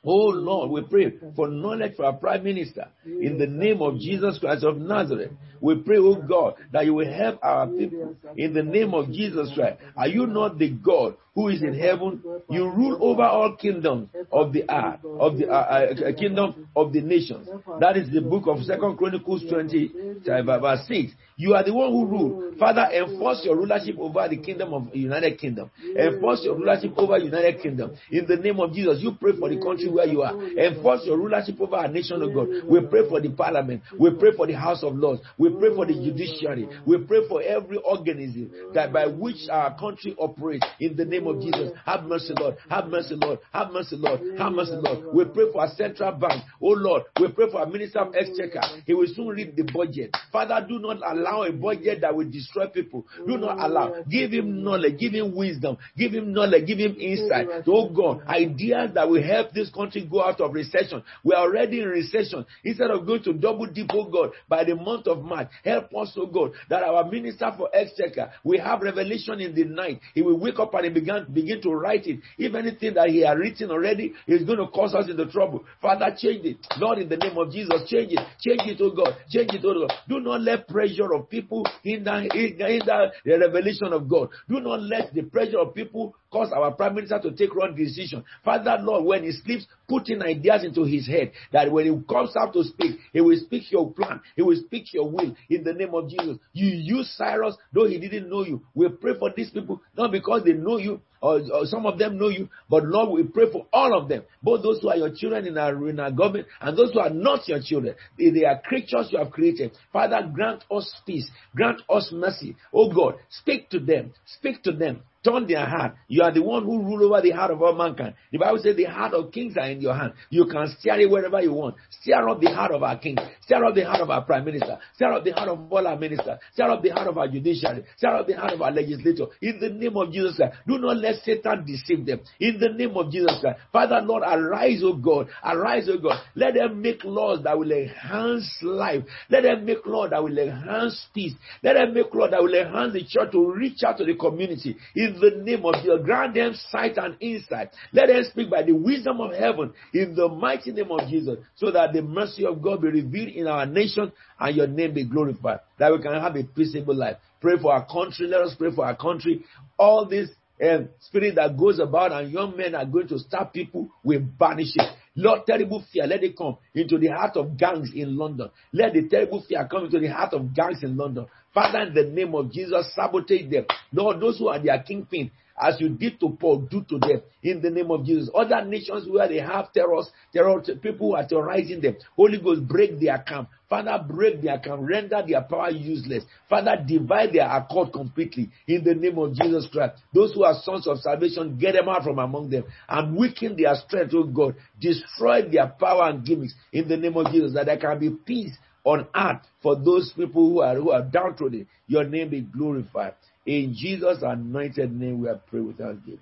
Oh 0.03 0.29
Lord, 0.29 0.71
we 0.71 0.81
pray 0.81 1.13
for 1.35 1.47
knowledge 1.47 1.95
for 1.95 2.05
our 2.05 2.13
Prime 2.13 2.43
Minister 2.43 2.87
in 3.05 3.37
the 3.37 3.45
name 3.45 3.81
of 3.81 3.99
Jesus 3.99 4.39
Christ 4.39 4.63
of 4.63 4.77
Nazareth. 4.77 5.31
We 5.61 5.75
pray, 5.75 5.97
oh 5.99 6.15
God, 6.15 6.55
that 6.73 6.85
you 6.85 6.95
will 6.95 7.11
help 7.11 7.39
our 7.43 7.67
people 7.67 8.15
in 8.35 8.53
the 8.55 8.63
name 8.63 8.95
of 8.95 9.11
Jesus 9.11 9.51
Christ. 9.53 9.79
Are 9.95 10.07
you 10.07 10.25
not 10.25 10.57
the 10.57 10.69
God 10.71 11.17
who 11.35 11.49
is 11.49 11.61
in 11.61 11.77
heaven? 11.77 12.23
You 12.49 12.67
rule 12.71 12.97
over 12.99 13.21
all 13.21 13.55
kingdoms 13.55 14.09
of 14.31 14.53
the 14.53 14.63
earth, 14.63 15.05
of 15.05 15.37
the 15.37 15.47
uh, 15.47 16.09
uh, 16.09 16.13
kingdom 16.17 16.67
of 16.75 16.91
the 16.93 17.01
nations. 17.01 17.47
That 17.79 17.95
is 17.95 18.09
the 18.11 18.21
book 18.21 18.47
of 18.47 18.63
Second 18.63 18.97
Chronicles 18.97 19.43
20, 19.47 19.91
verse 20.25 20.87
6. 20.87 21.11
You 21.37 21.53
are 21.55 21.63
the 21.63 21.73
one 21.73 21.89
who 21.91 22.05
rule. 22.05 22.53
Father, 22.59 22.87
enforce 22.93 23.41
your 23.45 23.55
rulership 23.55 23.95
over 23.97 24.27
the 24.27 24.37
kingdom 24.37 24.73
of 24.73 24.95
United 24.95 25.39
Kingdom. 25.39 25.71
Enforce 25.97 26.41
your 26.43 26.55
rulership 26.55 26.93
over 26.97 27.17
United 27.17 27.61
Kingdom. 27.61 27.95
In 28.11 28.25
the 28.27 28.35
name 28.35 28.59
of 28.59 28.73
Jesus, 28.73 28.99
you 29.01 29.13
pray 29.19 29.31
for 29.39 29.49
the 29.49 29.57
country 29.59 29.89
where 29.91 30.07
you 30.07 30.21
are. 30.21 30.35
Enforce 30.57 31.05
your 31.05 31.17
rulership 31.17 31.59
over 31.59 31.75
our 31.75 31.87
nation, 31.87 32.21
of 32.21 32.33
God. 32.33 32.47
We 32.67 32.81
pray 32.81 33.07
for 33.07 33.21
the 33.21 33.29
parliament. 33.29 33.81
We 33.97 34.11
pray 34.11 34.31
for 34.35 34.47
the 34.47 34.53
House 34.53 34.83
of 34.83 34.95
Lords. 34.95 35.21
We 35.37 35.49
pray 35.49 35.75
for 35.75 35.85
the 35.85 35.93
judiciary. 35.93 36.67
We 36.85 36.97
pray 36.99 37.27
for 37.27 37.41
every 37.41 37.77
organism 37.77 38.51
that 38.73 38.93
by 38.93 39.07
which 39.07 39.49
our 39.51 39.77
country 39.77 40.15
operates. 40.19 40.65
In 40.79 40.95
the 40.95 41.05
name 41.05 41.27
of 41.27 41.41
Jesus, 41.41 41.71
have 41.85 42.03
mercy, 42.03 42.33
Lord. 42.37 42.57
Have 42.69 42.87
mercy, 42.87 43.15
Lord. 43.15 43.39
Have 43.51 43.71
mercy, 43.71 43.95
Lord. 43.95 44.21
Have 44.37 44.53
mercy, 44.53 44.73
Lord. 44.73 45.15
We 45.15 45.25
pray 45.25 45.51
for 45.51 45.61
our 45.61 45.69
central 45.75 46.11
bank. 46.13 46.43
Oh 46.61 46.69
Lord, 46.69 47.03
we 47.19 47.27
pray 47.31 47.49
for 47.51 47.59
our 47.59 47.65
minister 47.65 47.99
of 47.99 48.15
exchequer. 48.15 48.61
He 48.85 48.93
will 48.93 49.07
soon 49.13 49.27
read 49.29 49.55
the 49.55 49.63
budget. 49.63 50.15
Father, 50.31 50.65
do 50.67 50.79
not 50.79 50.97
allow 51.05 51.43
a 51.43 51.51
budget 51.51 52.01
that 52.01 52.15
will 52.15 52.29
destroy 52.29 52.67
people. 52.67 53.05
Do 53.27 53.37
not 53.37 53.59
allow. 53.59 54.03
Give 54.09 54.31
him 54.31 54.63
knowledge. 54.63 54.99
Give 54.99 55.13
him 55.13 55.35
wisdom. 55.35 55.77
Give 55.97 56.11
him 56.13 56.33
knowledge. 56.33 56.65
Give 56.67 56.77
him 56.77 56.95
insight. 56.99 57.47
Oh 57.67 57.89
God, 57.89 58.23
ideas 58.27 58.91
that 58.93 59.09
will 59.09 59.23
help 59.23 59.51
this 59.53 59.69
country 59.69 59.80
go 60.09 60.23
out 60.23 60.41
of 60.41 60.53
recession. 60.53 61.03
We 61.23 61.33
are 61.33 61.43
already 61.43 61.81
in 61.81 61.87
recession. 61.87 62.45
Instead 62.63 62.91
of 62.91 63.05
going 63.05 63.23
to 63.23 63.33
double 63.33 63.67
dip, 63.67 63.87
oh 63.93 64.09
God, 64.09 64.31
by 64.47 64.63
the 64.63 64.75
month 64.75 65.07
of 65.07 65.23
March, 65.23 65.49
help 65.63 65.85
us, 65.95 66.13
oh 66.17 66.27
God, 66.27 66.51
that 66.69 66.83
our 66.83 67.09
minister 67.09 67.51
for 67.57 67.69
exchequer 67.73 68.31
we 68.43 68.57
have 68.57 68.81
revelation 68.81 69.39
in 69.39 69.55
the 69.55 69.63
night. 69.63 69.99
He 70.13 70.21
will 70.21 70.37
wake 70.37 70.59
up 70.59 70.73
and 70.73 70.85
he 70.85 70.89
begin, 70.91 71.25
begin 71.31 71.61
to 71.61 71.71
write 71.71 72.07
it. 72.07 72.19
If 72.37 72.53
anything 72.53 72.95
that 72.95 73.09
he 73.09 73.21
had 73.21 73.37
written 73.37 73.71
already 73.71 74.13
is 74.27 74.43
going 74.43 74.57
to 74.59 74.67
cause 74.67 74.93
us 74.93 75.09
into 75.09 75.25
trouble, 75.27 75.63
Father, 75.81 76.15
change 76.17 76.45
it. 76.45 76.57
Lord, 76.77 76.99
in 76.99 77.09
the 77.09 77.17
name 77.17 77.37
of 77.37 77.51
Jesus, 77.51 77.89
change 77.89 78.11
it. 78.11 78.19
Change 78.39 78.61
it, 78.65 78.81
oh 78.81 78.91
God. 78.91 79.15
Change 79.29 79.53
it, 79.53 79.61
oh 79.63 79.87
God. 79.87 79.95
Do 80.07 80.19
not 80.19 80.41
let 80.41 80.67
pressure 80.67 81.13
of 81.13 81.29
people 81.29 81.65
hinder, 81.83 82.21
hinder 82.33 83.11
the 83.25 83.39
revelation 83.39 83.93
of 83.93 84.09
God. 84.09 84.29
Do 84.49 84.59
not 84.59 84.81
let 84.81 85.13
the 85.13 85.23
pressure 85.23 85.59
of 85.59 85.73
people 85.73 86.15
cause 86.31 86.51
our 86.53 86.71
prime 86.71 86.95
minister 86.95 87.19
to 87.19 87.31
take 87.31 87.53
wrong 87.55 87.75
decision. 87.75 88.23
Father, 88.43 88.77
Lord, 88.81 89.05
when 89.05 89.23
he 89.23 89.31
sleeps, 89.31 89.65
put 89.87 90.07
in 90.09 90.21
ideas 90.21 90.63
into 90.63 90.83
his 90.83 91.05
head 91.05 91.31
that 91.51 91.71
when 91.71 91.85
he 91.85 92.13
comes 92.13 92.33
out 92.37 92.53
to 92.53 92.63
speak, 92.63 92.97
he 93.11 93.19
will 93.19 93.37
speak 93.37 93.71
your 93.71 93.91
plan, 93.91 94.21
he 94.35 94.41
will 94.41 94.55
speak 94.55 94.93
your 94.93 95.09
will 95.09 95.35
in 95.49 95.63
the 95.63 95.73
name 95.73 95.93
of 95.93 96.09
Jesus. 96.09 96.37
You 96.53 96.67
use 96.67 97.13
Cyrus, 97.17 97.55
though 97.73 97.87
he 97.87 97.99
didn't 97.99 98.29
know 98.29 98.45
you. 98.45 98.61
We 98.73 98.87
pray 98.89 99.13
for 99.19 99.31
these 99.35 99.49
people, 99.49 99.81
not 99.97 100.11
because 100.11 100.43
they 100.45 100.53
know 100.53 100.77
you, 100.77 101.01
or, 101.21 101.39
or, 101.53 101.65
some 101.65 101.85
of 101.85 101.99
them 101.99 102.17
know 102.17 102.29
you, 102.29 102.49
but 102.69 102.83
Lord, 102.83 103.11
we 103.11 103.23
pray 103.31 103.51
for 103.51 103.67
all 103.71 103.95
of 103.95 104.09
them, 104.09 104.23
both 104.41 104.63
those 104.63 104.81
who 104.81 104.89
are 104.89 104.97
your 104.97 105.13
children 105.13 105.45
in 105.45 105.57
our, 105.57 105.87
in 105.87 105.99
our 105.99 106.11
government 106.11 106.47
and 106.59 106.75
those 106.75 106.93
who 106.93 106.99
are 106.99 107.11
not 107.11 107.47
your 107.47 107.59
children. 107.61 107.95
They, 108.17 108.31
they 108.31 108.45
are 108.45 108.59
creatures 108.61 109.09
you 109.11 109.19
have 109.19 109.29
created. 109.29 109.71
Father, 109.93 110.27
grant 110.33 110.63
us 110.71 110.91
peace, 111.05 111.29
grant 111.55 111.81
us 111.89 112.09
mercy. 112.11 112.55
Oh 112.73 112.91
God, 112.91 113.15
speak 113.29 113.69
to 113.69 113.79
them, 113.79 114.13
speak 114.25 114.63
to 114.63 114.71
them, 114.71 115.01
turn 115.23 115.47
their 115.47 115.65
heart. 115.65 115.95
You 116.07 116.23
are 116.23 116.33
the 116.33 116.41
one 116.41 116.63
who 116.63 116.81
rule 116.81 117.03
over 117.05 117.21
the 117.21 117.31
heart 117.31 117.51
of 117.51 117.61
all 117.61 117.75
mankind. 117.75 118.15
The 118.31 118.37
Bible 118.37 118.59
says 118.61 118.75
the 118.75 118.85
heart 118.85 119.13
of 119.13 119.31
kings 119.31 119.55
are 119.57 119.69
in 119.69 119.81
your 119.81 119.93
hand. 119.93 120.13
You 120.29 120.45
can 120.45 120.67
steer 120.79 120.99
it 120.99 121.09
wherever 121.09 121.41
you 121.41 121.53
want. 121.53 121.75
Steer 122.01 122.27
up 122.27 122.39
the 122.39 122.51
heart 122.51 122.71
of 122.71 122.83
our 122.83 122.97
king. 122.97 123.17
Steer 123.43 123.63
up 123.63 123.75
the 123.75 123.85
heart 123.85 124.01
of 124.01 124.09
our 124.09 124.23
prime 124.23 124.45
minister. 124.45 124.79
Steer 124.95 125.11
up 125.13 125.23
the 125.23 125.31
heart 125.31 125.49
of 125.49 125.71
all 125.71 125.87
our 125.87 125.97
ministers. 125.97 126.39
Steer 126.53 126.69
up 126.69 126.81
the 126.81 126.89
heart 126.89 127.07
of 127.07 127.17
our 127.17 127.27
judiciary. 127.27 127.83
Steer 127.97 128.15
up 128.15 128.27
the 128.27 128.33
heart 128.33 128.53
of 128.53 128.61
our 128.61 128.71
legislator. 128.71 129.25
In 129.41 129.59
the 129.59 129.69
name 129.69 129.95
of 129.97 130.11
Jesus 130.11 130.37
Christ. 130.37 130.55
Do 130.67 130.77
not 130.79 130.97
let 130.97 131.15
Satan 131.23 131.65
deceive 131.65 132.05
them. 132.05 132.21
In 132.39 132.59
the 132.59 132.69
name 132.69 132.97
of 132.97 133.11
Jesus 133.11 133.37
Christ. 133.41 133.59
Father, 133.71 134.01
Lord, 134.01 134.23
arise, 134.25 134.81
O 134.83 134.93
God. 134.93 135.27
Arise, 135.43 135.87
O 135.89 135.97
God. 135.97 136.19
Let 136.35 136.55
them 136.55 136.81
make 136.81 137.03
laws 137.03 137.43
that 137.43 137.57
will 137.57 137.71
enhance 137.71 138.49
life. 138.61 139.03
Let 139.29 139.43
them 139.43 139.65
make 139.65 139.85
laws 139.85 140.09
that 140.11 140.23
will 140.23 140.37
enhance 140.37 141.07
peace. 141.13 141.33
Let 141.63 141.73
them 141.73 141.93
make 141.93 142.13
laws 142.13 142.31
that 142.31 142.41
will 142.41 142.53
enhance 142.53 142.93
the 142.93 143.03
church 143.05 143.31
to 143.31 143.51
reach 143.51 143.83
out 143.83 143.97
to 143.97 144.05
the 144.05 144.15
community. 144.15 144.77
In 144.95 145.10
the 145.19 145.41
name 145.43 145.65
of 145.65 145.75
Jesus. 145.75 145.99
Grant 146.03 146.33
them 146.33 146.53
sight 146.69 146.97
and 146.97 147.15
insight. 147.19 147.69
Let 147.91 148.07
them 148.07 148.23
speak 148.29 148.49
by 148.49 148.63
the 148.63 148.73
wisdom 148.73 149.19
of 149.21 149.33
heaven 149.33 149.73
in 149.93 150.15
the 150.15 150.27
mighty 150.27 150.71
name 150.71 150.91
of 150.91 151.07
Jesus 151.09 151.37
so 151.55 151.71
that 151.71 151.93
the 151.93 152.01
mercy 152.01 152.45
of 152.45 152.61
God 152.61 152.81
be 152.81 152.89
revealed 152.89 153.29
in 153.29 153.47
our 153.47 153.65
nation 153.65 154.11
and 154.39 154.55
your 154.55 154.67
name 154.67 154.93
be 154.93 155.05
glorified. 155.05 155.59
That 155.79 155.91
we 155.91 156.01
can 156.01 156.13
have 156.13 156.35
a 156.35 156.43
peaceable 156.43 156.95
life. 156.95 157.17
Pray 157.41 157.55
for 157.61 157.73
our 157.73 157.85
country. 157.85 158.27
Let 158.27 158.41
us 158.41 158.55
pray 158.57 158.69
for 158.73 158.85
our 158.85 158.95
country. 158.95 159.43
All 159.77 160.05
this 160.05 160.29
um, 160.61 160.89
spirit 160.99 161.35
that 161.35 161.57
goes 161.57 161.79
about 161.79 162.11
and 162.11 162.31
young 162.31 162.55
men 162.55 162.75
are 162.75 162.85
going 162.85 163.07
to 163.07 163.19
stab 163.19 163.51
people, 163.51 163.89
we 164.03 164.17
banish 164.17 164.73
it. 164.75 164.95
Lord, 165.15 165.41
terrible 165.45 165.83
fear, 165.91 166.07
let 166.07 166.23
it 166.23 166.37
come 166.37 166.57
into 166.73 166.97
the 166.97 167.07
heart 167.07 167.35
of 167.35 167.57
gangs 167.57 167.91
in 167.93 168.15
London. 168.15 168.49
Let 168.71 168.93
the 168.93 169.09
terrible 169.09 169.43
fear 169.47 169.67
come 169.69 169.85
into 169.85 169.99
the 169.99 170.07
heart 170.07 170.33
of 170.33 170.53
gangs 170.53 170.83
in 170.83 170.95
London. 170.95 171.25
Father, 171.53 171.81
in 171.81 171.93
the 171.93 172.03
name 172.03 172.33
of 172.35 172.51
Jesus, 172.51 172.93
sabotage 172.95 173.49
them. 173.49 173.65
Lord, 173.91 174.19
those 174.19 174.39
who 174.39 174.47
are 174.47 174.61
their 174.61 174.81
kingpin, 174.83 175.31
as 175.61 175.79
you 175.79 175.89
did 175.89 176.19
to 176.19 176.29
Paul, 176.39 176.61
do 176.71 176.83
to 176.89 176.97
them 176.97 177.21
in 177.43 177.61
the 177.61 177.69
name 177.69 177.91
of 177.91 178.05
Jesus. 178.05 178.29
Other 178.33 178.63
nations 178.65 179.07
where 179.07 179.27
they 179.27 179.39
have 179.39 179.71
terrors, 179.73 180.09
terror, 180.33 180.61
people 180.81 181.09
who 181.09 181.15
are 181.15 181.27
terrorizing 181.27 181.81
them, 181.81 181.97
Holy 182.15 182.39
Ghost, 182.39 182.67
break 182.67 182.99
their 182.99 183.19
camp. 183.19 183.49
Father, 183.69 184.03
break 184.07 184.41
their 184.41 184.59
camp, 184.59 184.81
render 184.81 185.21
their 185.27 185.41
power 185.41 185.69
useless. 185.69 186.23
Father, 186.49 186.83
divide 186.87 187.33
their 187.33 187.49
accord 187.49 187.93
completely 187.93 188.49
in 188.67 188.83
the 188.83 188.95
name 188.95 189.17
of 189.19 189.33
Jesus 189.35 189.67
Christ. 189.71 190.01
Those 190.13 190.33
who 190.33 190.43
are 190.43 190.55
sons 190.63 190.87
of 190.87 190.99
salvation, 190.99 191.57
get 191.57 191.73
them 191.73 191.89
out 191.89 192.03
from 192.03 192.17
among 192.17 192.49
them 192.49 192.63
and 192.89 193.15
weaken 193.15 193.55
their 193.55 193.75
strength, 193.75 194.13
oh 194.15 194.23
God. 194.23 194.55
Destroy 194.79 195.47
their 195.47 195.67
power 195.67 196.09
and 196.09 196.25
gimmicks 196.25 196.55
in 196.73 196.87
the 196.87 196.97
name 196.97 197.17
of 197.17 197.31
Jesus, 197.31 197.53
that 197.53 197.67
there 197.67 197.77
can 197.77 197.99
be 197.99 198.09
peace 198.09 198.57
on 198.83 199.07
earth 199.15 199.41
for 199.61 199.75
those 199.75 200.11
people 200.15 200.49
who 200.49 200.61
are 200.61 200.75
who 200.75 200.91
are 200.91 201.03
downtrodden. 201.03 201.67
Your 201.87 202.03
name 202.03 202.29
be 202.29 202.41
glorified. 202.41 203.15
In 203.45 203.75
Jesus' 203.77 204.19
anointed 204.21 204.91
name, 204.91 205.21
we 205.21 205.27
are 205.27 205.41
praying 205.49 205.67
without 205.67 206.05
giving. 206.05 206.19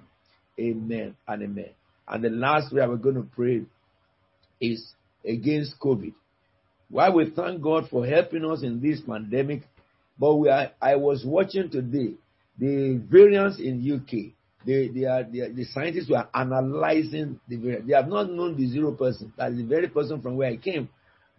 Amen 0.59 1.15
and 1.27 1.43
amen. 1.43 1.69
And 2.07 2.23
the 2.23 2.29
last 2.29 2.73
way 2.73 2.85
we're 2.87 2.95
going 2.97 3.15
to 3.15 3.27
pray 3.35 3.63
is 4.59 4.93
against 5.25 5.79
COVID. 5.79 6.13
Why 6.89 7.09
we 7.09 7.29
thank 7.29 7.61
God 7.61 7.87
for 7.89 8.05
helping 8.05 8.43
us 8.45 8.63
in 8.63 8.81
this 8.81 8.99
pandemic, 9.01 9.61
but 10.17 10.35
we 10.35 10.49
are, 10.49 10.71
I 10.81 10.95
was 10.95 11.23
watching 11.25 11.69
today 11.69 12.15
the 12.57 12.99
variants 13.09 13.59
in 13.59 13.79
UK. 13.79 14.33
They, 14.65 14.87
they 14.89 15.05
are, 15.05 15.23
they 15.23 15.39
are, 15.39 15.53
the 15.53 15.65
scientists 15.65 16.09
were 16.09 16.27
analyzing 16.33 17.39
the 17.47 17.57
variant. 17.57 17.87
They 17.87 17.93
have 17.93 18.07
not 18.07 18.29
known 18.29 18.57
the 18.57 18.67
zero 18.67 18.91
person. 18.93 19.31
That 19.37 19.51
is 19.51 19.59
the 19.59 19.65
very 19.65 19.87
person 19.87 20.21
from 20.21 20.35
where 20.35 20.49
I 20.49 20.57
came. 20.57 20.89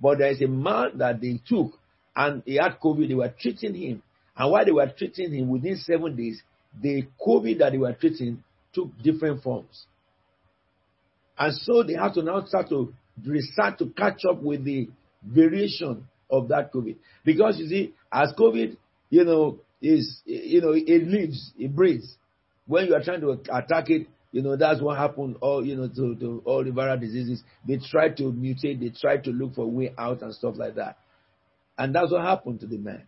But 0.00 0.18
there 0.18 0.30
is 0.30 0.40
a 0.40 0.48
man 0.48 0.98
that 0.98 1.20
they 1.20 1.40
took 1.46 1.72
and 2.16 2.42
he 2.44 2.54
had 2.54 2.80
COVID. 2.82 3.08
They 3.08 3.14
were 3.14 3.32
treating 3.40 3.74
him. 3.74 4.02
And 4.36 4.50
while 4.50 4.64
they 4.64 4.72
were 4.72 4.90
treating 4.96 5.32
him, 5.32 5.48
within 5.48 5.76
seven 5.76 6.16
days, 6.16 6.42
the 6.80 7.04
COVID 7.26 7.58
that 7.58 7.72
they 7.72 7.78
were 7.78 7.92
treating 7.92 8.42
took 8.72 8.88
different 9.02 9.42
forms. 9.42 9.86
And 11.38 11.54
so 11.54 11.82
they 11.82 11.94
had 11.94 12.14
to 12.14 12.22
now 12.22 12.44
start 12.46 12.68
to 12.70 12.92
research 13.26 13.78
to 13.78 13.86
catch 13.96 14.24
up 14.28 14.42
with 14.42 14.64
the 14.64 14.88
variation 15.26 16.06
of 16.30 16.48
that 16.48 16.72
COVID. 16.72 16.96
Because 17.24 17.58
you 17.58 17.66
see, 17.66 17.94
as 18.12 18.32
COVID, 18.38 18.76
you 19.10 19.24
know, 19.24 19.58
is, 19.82 20.20
you 20.24 20.60
know, 20.60 20.72
it 20.74 21.06
lives, 21.06 21.52
it 21.58 21.74
breathes. 21.74 22.16
When 22.66 22.86
you 22.86 22.94
are 22.94 23.02
trying 23.02 23.20
to 23.22 23.30
attack 23.30 23.90
it, 23.90 24.06
you 24.32 24.42
know, 24.42 24.56
that's 24.56 24.80
what 24.80 24.96
happened 24.96 25.36
all, 25.40 25.64
you 25.64 25.76
know, 25.76 25.88
to, 25.88 26.14
to 26.16 26.42
all 26.44 26.62
the 26.64 26.70
viral 26.70 27.00
diseases. 27.00 27.42
They 27.66 27.78
try 27.78 28.10
to 28.10 28.22
mutate, 28.24 28.80
they 28.80 28.90
try 28.90 29.16
to 29.18 29.30
look 29.30 29.54
for 29.54 29.64
a 29.64 29.68
way 29.68 29.92
out 29.98 30.22
and 30.22 30.34
stuff 30.34 30.54
like 30.56 30.76
that. 30.76 30.98
And 31.76 31.94
that's 31.94 32.12
what 32.12 32.22
happened 32.22 32.60
to 32.60 32.66
the 32.66 32.78
man. 32.78 33.02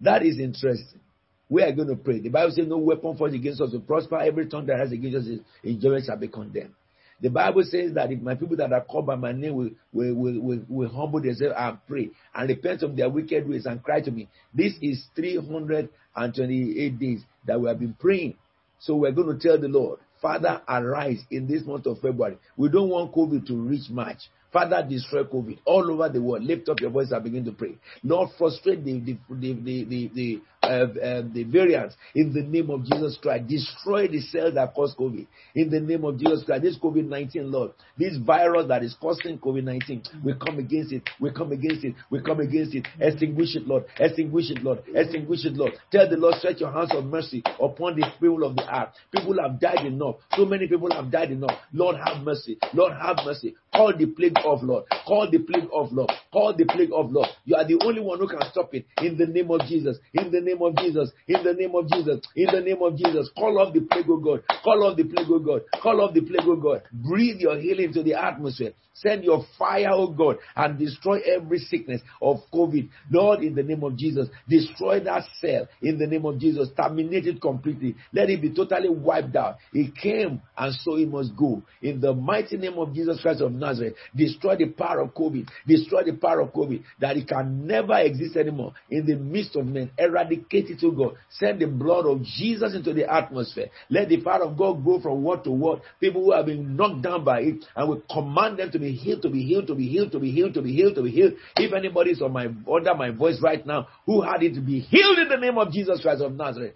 That 0.00 0.24
is 0.24 0.38
interesting. 0.38 1.00
We 1.48 1.62
are 1.62 1.72
going 1.72 1.88
to 1.88 1.96
pray. 1.96 2.20
The 2.20 2.30
Bible 2.30 2.52
says, 2.52 2.66
No 2.66 2.78
weapon 2.78 3.16
forged 3.16 3.34
against 3.34 3.60
us 3.60 3.72
will 3.72 3.80
prosper. 3.80 4.18
Every 4.18 4.46
tongue 4.46 4.66
that 4.66 4.78
has 4.78 4.92
against 4.92 5.18
us 5.18 5.26
in 5.62 5.80
judgment 5.80 6.06
shall 6.06 6.16
be 6.16 6.28
condemned. 6.28 6.74
The 7.20 7.30
Bible 7.30 7.62
says 7.64 7.94
that 7.94 8.10
if 8.10 8.20
my 8.20 8.34
people 8.34 8.56
that 8.56 8.72
are 8.72 8.82
called 8.82 9.06
by 9.06 9.14
my 9.14 9.32
name 9.32 9.54
will, 9.54 9.70
will, 9.92 10.14
will, 10.14 10.40
will, 10.40 10.60
will 10.68 10.88
humble 10.88 11.20
themselves 11.20 11.54
and 11.56 11.78
pray 11.86 12.10
and 12.34 12.48
repent 12.48 12.82
of 12.82 12.96
their 12.96 13.08
wicked 13.08 13.48
ways 13.48 13.66
and 13.66 13.82
cry 13.82 14.00
to 14.00 14.10
me. 14.10 14.28
This 14.52 14.74
is 14.82 15.04
328 15.14 16.98
days 16.98 17.22
that 17.46 17.60
we 17.60 17.68
have 17.68 17.78
been 17.78 17.94
praying. 17.94 18.36
So 18.80 18.96
we're 18.96 19.12
going 19.12 19.38
to 19.38 19.48
tell 19.48 19.58
the 19.58 19.68
Lord, 19.68 20.00
Father, 20.24 20.62
arise 20.66 21.22
in 21.30 21.46
this 21.46 21.66
month 21.66 21.84
of 21.84 21.98
February. 22.00 22.38
We 22.56 22.70
don't 22.70 22.88
want 22.88 23.12
COVID 23.12 23.46
to 23.46 23.56
reach 23.56 23.90
March. 23.90 24.20
Father, 24.50 24.82
destroy 24.88 25.24
COVID 25.24 25.58
all 25.66 25.90
over 25.90 26.08
the 26.08 26.22
world. 26.22 26.44
Lift 26.44 26.66
up 26.70 26.80
your 26.80 26.88
voice 26.88 27.10
and 27.10 27.22
begin 27.22 27.44
to 27.44 27.52
pray. 27.52 27.76
Lord, 28.02 28.30
frustrate 28.38 28.82
the, 28.86 29.00
the, 29.00 29.18
the, 29.28 29.52
the, 29.52 30.10
the, 30.14 30.42
uh, 30.64 31.22
the 31.32 31.44
variants 31.44 31.96
in 32.14 32.32
the 32.32 32.42
name 32.42 32.70
of 32.70 32.84
Jesus 32.84 33.18
Christ. 33.20 33.46
Destroy 33.48 34.08
the 34.08 34.20
cells 34.20 34.54
that 34.54 34.74
cause 34.74 34.94
COVID 34.98 35.26
in 35.54 35.70
the 35.70 35.80
name 35.80 36.04
of 36.04 36.18
Jesus 36.18 36.44
Christ. 36.44 36.62
This 36.62 36.78
COVID 36.78 37.06
19, 37.06 37.50
Lord, 37.50 37.72
this 37.96 38.16
virus 38.18 38.68
that 38.68 38.82
is 38.82 38.96
causing 39.00 39.38
COVID 39.38 39.64
19, 39.64 40.02
we 40.24 40.34
come 40.34 40.58
against 40.58 40.92
it. 40.92 41.08
We 41.20 41.30
come 41.30 41.52
against 41.52 41.84
it. 41.84 41.94
We 42.10 42.20
come 42.20 42.40
against 42.40 42.74
it. 42.74 42.86
Extinguish 42.98 43.56
it, 43.56 43.66
Lord. 43.66 43.84
Extinguish 43.98 44.50
it, 44.50 44.62
Lord. 44.62 44.82
Extinguish 44.94 45.44
it, 45.44 45.54
Lord. 45.54 45.72
Tell 45.90 46.08
the 46.08 46.16
Lord, 46.16 46.34
stretch 46.36 46.60
your 46.60 46.72
hands 46.72 46.90
of 46.94 47.04
mercy 47.04 47.42
upon 47.60 47.96
the 47.96 48.06
people 48.20 48.44
of 48.44 48.56
the 48.56 48.64
earth. 48.74 48.90
People 49.12 49.36
have 49.42 49.60
died 49.60 49.86
enough. 49.86 50.16
So 50.36 50.44
many 50.44 50.66
people 50.66 50.92
have 50.92 51.10
died 51.10 51.30
enough. 51.30 51.58
Lord, 51.72 51.96
have 51.96 52.22
mercy. 52.24 52.58
Lord, 52.72 52.92
have 52.92 53.16
mercy. 53.24 53.54
Call 53.74 53.96
the 53.96 54.06
plague 54.06 54.36
of 54.44 54.62
Lord. 54.62 54.84
Call 55.06 55.30
the 55.30 55.38
plague 55.38 55.68
of 55.72 55.92
Lord. 55.92 56.10
Call 56.32 56.54
the 56.56 56.64
plague 56.64 56.90
of 56.92 57.10
Lord. 57.10 57.28
You 57.44 57.56
are 57.56 57.66
the 57.66 57.78
only 57.84 58.00
one 58.00 58.18
who 58.18 58.28
can 58.28 58.40
stop 58.50 58.74
it 58.74 58.86
in 58.98 59.18
the 59.18 59.26
name 59.26 59.50
of 59.50 59.60
Jesus. 59.66 59.98
In 60.12 60.30
the 60.30 60.40
name 60.40 60.53
name 60.54 60.62
of 60.62 60.76
Jesus. 60.76 61.10
In 61.28 61.42
the 61.42 61.52
name 61.52 61.74
of 61.74 61.88
Jesus. 61.88 62.20
In 62.36 62.46
the 62.46 62.60
name 62.60 62.82
of 62.82 62.96
Jesus. 62.96 63.30
Call 63.36 63.58
off 63.58 63.74
the 63.74 63.80
plague 63.80 64.08
of 64.08 64.22
God. 64.22 64.42
Call 64.62 64.84
off 64.84 64.96
the 64.96 65.04
plague 65.04 65.30
of 65.30 65.44
God. 65.44 65.62
Call 65.82 66.00
off 66.00 66.14
the 66.14 66.20
plague 66.22 66.48
of 66.48 66.62
God. 66.62 66.82
Breathe 66.92 67.40
your 67.40 67.58
healing 67.58 67.92
to 67.92 68.02
the 68.02 68.14
atmosphere. 68.14 68.72
Send 68.94 69.24
your 69.24 69.44
fire, 69.58 69.88
oh 69.90 70.06
God, 70.06 70.36
and 70.54 70.78
destroy 70.78 71.18
every 71.20 71.58
sickness 71.58 72.00
of 72.22 72.36
COVID. 72.52 72.88
Lord, 73.10 73.42
in 73.42 73.56
the 73.56 73.62
name 73.64 73.82
of 73.82 73.96
Jesus, 73.96 74.28
destroy 74.48 75.00
that 75.00 75.24
cell 75.40 75.66
in 75.82 75.98
the 75.98 76.06
name 76.06 76.24
of 76.24 76.38
Jesus. 76.38 76.68
Terminate 76.76 77.26
it 77.26 77.40
completely. 77.40 77.96
Let 78.12 78.30
it 78.30 78.40
be 78.40 78.54
totally 78.54 78.88
wiped 78.88 79.34
out. 79.34 79.56
It 79.72 79.96
came 79.96 80.40
and 80.56 80.74
so 80.82 80.96
it 80.96 81.08
must 81.08 81.36
go. 81.36 81.62
In 81.82 82.00
the 82.00 82.14
mighty 82.14 82.56
name 82.56 82.78
of 82.78 82.94
Jesus 82.94 83.20
Christ 83.20 83.40
of 83.40 83.52
Nazareth, 83.52 83.94
destroy 84.14 84.56
the 84.56 84.66
power 84.66 85.00
of 85.00 85.12
COVID. 85.12 85.48
Destroy 85.66 86.04
the 86.04 86.12
power 86.12 86.40
of 86.42 86.52
COVID 86.52 86.84
that 87.00 87.16
it 87.16 87.26
can 87.26 87.66
never 87.66 87.98
exist 87.98 88.36
anymore 88.36 88.74
in 88.90 89.06
the 89.06 89.16
midst 89.16 89.56
of 89.56 89.66
men. 89.66 89.90
Eradicate 89.98 90.43
it, 90.50 90.80
to 90.80 90.92
God. 90.92 91.14
Send 91.30 91.60
the 91.60 91.66
blood 91.66 92.06
of 92.06 92.22
Jesus 92.22 92.74
into 92.74 92.92
the 92.92 93.10
atmosphere. 93.12 93.68
Let 93.90 94.08
the 94.08 94.20
power 94.20 94.44
of 94.44 94.56
God 94.56 94.84
go 94.84 95.00
from 95.00 95.22
word 95.22 95.44
to 95.44 95.50
word. 95.50 95.80
People 96.00 96.24
who 96.24 96.32
have 96.32 96.46
been 96.46 96.76
knocked 96.76 97.02
down 97.02 97.24
by 97.24 97.40
it, 97.40 97.64
and 97.76 97.90
we 97.90 98.02
command 98.12 98.58
them 98.58 98.70
to 98.72 98.78
be 98.78 98.92
healed, 98.92 99.22
to 99.22 99.30
be 99.30 99.42
healed, 99.42 99.66
to 99.68 99.74
be 99.74 99.88
healed, 99.88 100.12
to 100.12 100.20
be 100.20 100.30
healed, 100.30 100.54
to 100.54 100.62
be 100.62 100.72
healed, 100.72 100.94
to 100.94 101.02
be 101.02 101.10
healed. 101.10 101.32
If 101.56 101.72
anybody 101.72 102.10
is 102.10 102.22
on 102.22 102.32
my 102.32 102.46
under 102.70 102.94
my 102.94 103.10
voice 103.10 103.40
right 103.42 103.64
now 103.66 103.88
who 104.06 104.22
had 104.22 104.42
it 104.42 104.54
to 104.54 104.60
be 104.60 104.80
healed 104.80 105.18
in 105.18 105.28
the 105.28 105.36
name 105.36 105.58
of 105.58 105.72
Jesus 105.72 106.00
Christ 106.02 106.22
of 106.22 106.34
Nazareth, 106.34 106.74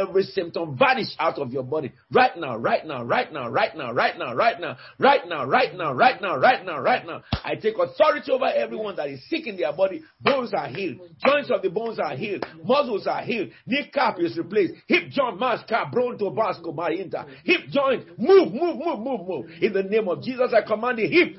every 0.00 0.22
symptom 0.24 0.76
vanish 0.76 1.08
out 1.18 1.38
of 1.38 1.52
your 1.52 1.62
body 1.62 1.92
right 2.10 2.36
now, 2.36 2.56
right 2.56 2.86
now, 2.86 3.04
right 3.04 3.32
now, 3.32 3.48
right 3.48 3.76
now, 3.76 3.92
right 3.92 4.18
now, 4.18 4.34
right 4.34 4.60
now, 4.60 4.76
right 4.98 5.28
now, 5.28 5.44
right 5.44 5.76
now, 5.76 5.92
right 5.92 6.20
now, 6.20 6.36
right 6.36 6.64
now, 6.64 6.78
right 6.80 7.06
now. 7.06 7.22
I 7.44 7.54
take 7.56 7.74
authority 7.78 8.30
over 8.30 8.46
everyone 8.46 8.96
that 8.96 9.08
is 9.08 9.20
sick 9.28 9.46
in 9.46 9.56
their 9.56 9.72
body. 9.72 10.02
Bones 10.20 10.52
are 10.54 10.68
healed. 10.68 10.98
Joints 11.24 11.50
of 11.50 11.62
the 11.62 11.70
bones 11.70 11.98
are 11.98 12.16
healed. 12.16 12.44
Muscles 12.64 13.06
are 13.06 13.22
healed. 13.22 13.50
Knee 13.66 13.90
cap 13.92 14.16
is 14.18 14.36
replaced. 14.36 14.74
Hip 14.86 15.10
joint, 15.10 15.38
mass 15.38 15.60
cap, 15.68 15.92
bronto, 15.92 16.30
basco, 16.30 16.70
inter. 16.90 17.26
Hip 17.44 17.60
joint, 17.70 18.18
move, 18.18 18.52
move, 18.52 18.76
move, 18.76 18.98
move, 18.98 19.26
move. 19.26 19.50
In 19.60 19.72
the 19.72 19.82
name 19.82 20.08
of 20.08 20.22
Jesus, 20.22 20.52
I 20.56 20.66
command 20.66 20.98
the 20.98 21.06
hip. 21.06 21.36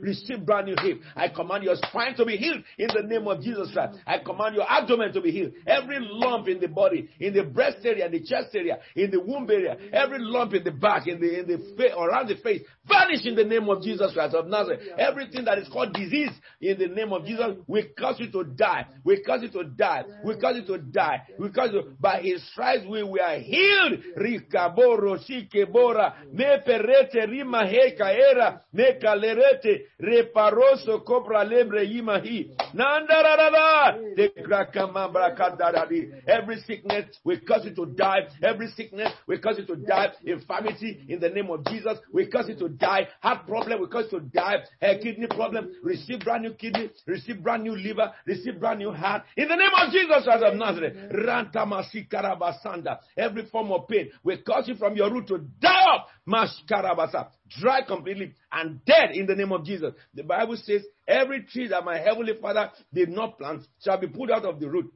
Receive 0.00 0.44
brand 0.44 0.66
new 0.66 0.76
hip. 0.80 1.00
I 1.16 1.28
command 1.28 1.64
your 1.64 1.76
spine 1.76 2.14
to 2.16 2.24
be 2.24 2.36
healed 2.36 2.62
in 2.78 2.88
the 2.94 3.02
name 3.02 3.26
of 3.26 3.42
Jesus 3.42 3.70
Christ. 3.72 3.98
I 4.06 4.18
command 4.18 4.54
your 4.54 4.70
abdomen 4.70 5.12
to 5.12 5.20
be 5.20 5.30
healed. 5.30 5.52
Every 5.66 5.98
lump 6.00 6.48
in 6.48 6.60
the 6.60 6.67
body, 6.68 7.08
in 7.18 7.34
the 7.34 7.42
breast 7.42 7.78
area, 7.84 8.08
the 8.08 8.20
chest 8.20 8.54
area, 8.54 8.78
in 8.94 9.10
the 9.10 9.20
womb 9.20 9.48
area, 9.50 9.76
every 9.92 10.18
lump 10.20 10.54
in 10.54 10.64
the 10.64 10.70
back, 10.70 11.06
in 11.06 11.20
the 11.20 11.40
in 11.40 11.46
the 11.46 11.58
face, 11.76 11.92
around 11.96 12.28
the 12.28 12.36
face, 12.36 12.62
vanish 12.86 13.24
in 13.26 13.34
the 13.34 13.44
name 13.44 13.68
of 13.68 13.82
Jesus 13.82 14.12
Christ 14.12 14.34
of 14.34 14.46
Nazareth. 14.46 14.80
Everything 14.96 15.44
that 15.44 15.58
is 15.58 15.68
called 15.68 15.92
disease 15.92 16.30
in 16.60 16.78
the 16.78 16.88
name 16.88 17.12
of 17.12 17.24
Jesus, 17.24 17.56
we 17.66 17.84
cause 17.98 18.16
you 18.18 18.30
to 18.32 18.44
die. 18.44 18.86
We 19.04 19.22
cause 19.22 19.42
you 19.42 19.50
to 19.50 19.64
die. 19.64 20.04
We 20.24 20.36
cause 20.36 20.56
you 20.56 20.66
to 20.66 20.78
die. 20.78 21.22
We 21.38 21.50
cause 21.50 21.70
you 21.72 21.92
by 22.00 22.20
his 22.20 22.46
stripes 22.50 22.84
we 22.88 23.02
were 23.02 23.38
healed. 23.38 24.02
Rikaboro 24.16 25.18
shikebora 25.18 26.12
me 26.32 26.44
perete 26.64 27.26
rima 27.28 27.64
heka 27.64 28.12
era 28.12 28.62
me 28.72 28.98
kalerete 29.00 29.86
reparoso 30.00 31.04
cobra 31.04 31.44
lebre 31.44 31.84
yimahi 31.84 32.50
nandararara 32.74 33.98
de 34.16 34.30
krakama 34.42 35.08
brakadaradi 35.08 36.08
every 36.48 36.62
sickness 36.62 37.04
we 37.24 37.38
cause 37.40 37.66
it 37.66 37.76
to 37.76 37.86
die. 37.86 38.20
Every 38.42 38.68
sickness 38.68 39.12
we 39.26 39.38
cause 39.38 39.58
it 39.58 39.66
to 39.66 39.76
die. 39.76 40.12
Infirmity 40.24 41.04
in 41.08 41.20
the 41.20 41.28
name 41.28 41.50
of 41.50 41.64
Jesus 41.66 41.98
we 42.12 42.26
cause 42.26 42.48
it 42.48 42.58
to 42.58 42.68
die. 42.68 43.08
Heart 43.20 43.46
problem 43.46 43.80
we 43.80 43.88
cause 43.88 44.06
it 44.06 44.10
to 44.10 44.20
die. 44.20 44.56
A 44.80 44.98
kidney 44.98 45.26
problem 45.26 45.70
receive 45.82 46.20
brand 46.20 46.44
new 46.44 46.54
kidney 46.54 46.90
receive 47.06 47.42
brand 47.42 47.64
new 47.64 47.76
liver 47.76 48.12
receive 48.26 48.58
brand 48.58 48.78
new 48.78 48.92
heart. 48.92 49.24
In 49.36 49.48
the 49.48 49.56
name 49.56 49.70
of 49.76 49.92
Jesus 49.92 50.24
Christ 50.24 50.42
of 50.42 50.54
Nazareth. 50.54 50.96
Rantamasi 51.12 52.08
karabasanda 52.08 52.98
every 53.16 53.46
form 53.46 53.70
of 53.72 53.86
pain 53.88 54.10
we 54.24 54.38
cause 54.38 54.68
you 54.68 54.76
from 54.76 54.96
your 54.96 55.12
root 55.12 55.26
to 55.28 55.38
die 55.60 55.68
off. 55.68 56.08
Mashkarabasa 56.26 57.28
dry 57.60 57.82
completely 57.86 58.34
and 58.52 58.84
dead 58.84 59.10
in 59.12 59.26
the 59.26 59.34
name 59.34 59.52
of 59.52 59.64
Jesus. 59.64 59.92
The 60.14 60.22
Bible 60.22 60.56
says 60.56 60.82
every 61.06 61.42
tree 61.44 61.68
that 61.68 61.84
my 61.84 61.98
heavenly 61.98 62.34
father 62.40 62.70
did 62.92 63.08
not 63.10 63.38
plant 63.38 63.66
shall 63.82 63.98
be 63.98 64.06
pulled 64.06 64.30
out 64.30 64.44
of 64.44 64.60
the 64.60 64.68
root 64.68 64.92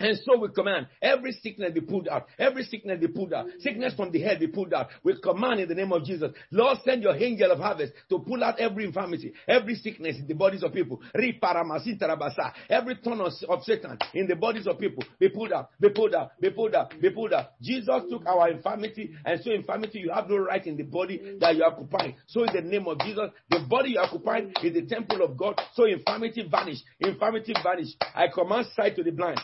And 0.00 0.16
so 0.24 0.38
we 0.38 0.48
command 0.50 0.86
every 1.02 1.32
sickness 1.32 1.72
be 1.72 1.80
pulled 1.80 2.06
out. 2.06 2.26
Every 2.38 2.62
sickness 2.64 3.00
be 3.00 3.08
pulled 3.08 3.32
out. 3.32 3.46
Sickness 3.58 3.94
from 3.94 4.12
the 4.12 4.20
head 4.22 4.38
be 4.38 4.46
pulled 4.46 4.72
out. 4.72 4.88
We 5.02 5.18
command 5.20 5.60
in 5.60 5.68
the 5.68 5.74
name 5.74 5.92
of 5.92 6.04
Jesus. 6.04 6.30
Lord, 6.52 6.78
send 6.84 7.02
your 7.02 7.16
angel 7.16 7.50
of 7.50 7.58
harvest 7.58 7.92
to 8.10 8.20
pull 8.20 8.44
out 8.44 8.60
every 8.60 8.84
infirmity, 8.84 9.32
every 9.48 9.74
sickness 9.74 10.16
in 10.16 10.28
the 10.28 10.34
bodies 10.34 10.62
of 10.62 10.72
people. 10.72 11.00
Every 11.14 12.96
ton 13.02 13.20
of, 13.20 13.32
of 13.48 13.62
Satan 13.64 13.98
in 14.14 14.28
the 14.28 14.36
bodies 14.36 14.68
of 14.68 14.78
people 14.78 15.02
be 15.18 15.30
pulled 15.30 15.52
out, 15.52 15.70
be 15.80 15.90
pulled 15.90 16.14
out, 16.14 16.40
be 16.40 16.50
pulled 16.50 16.74
out, 16.74 17.00
be 17.00 17.10
pulled 17.10 17.32
out. 17.32 17.60
Jesus 17.60 18.02
took 18.08 18.24
our 18.26 18.50
infirmity, 18.50 19.10
and 19.24 19.40
so 19.42 19.50
infirmity 19.50 19.98
you 19.98 20.12
have 20.12 20.28
no 20.28 20.36
right 20.36 20.64
in 20.64 20.76
the 20.76 20.84
body 20.84 21.38
that 21.40 21.56
you 21.56 21.64
occupy. 21.64 22.12
So 22.26 22.44
in 22.44 22.54
the 22.54 22.62
name 22.62 22.86
of 22.86 23.00
Jesus, 23.00 23.30
the 23.50 23.66
body 23.68 23.90
you 23.90 23.98
occupy 23.98 24.42
is 24.62 24.74
the 24.74 24.86
temple 24.86 25.22
of 25.22 25.36
God. 25.36 25.60
So 25.74 25.86
infirmity 25.86 26.48
vanish, 26.48 26.78
infirmity 27.00 27.54
vanish. 27.62 27.88
I 28.14 28.28
command 28.32 28.66
sight 28.76 28.94
to 28.96 29.02
the 29.02 29.10
blind. 29.10 29.40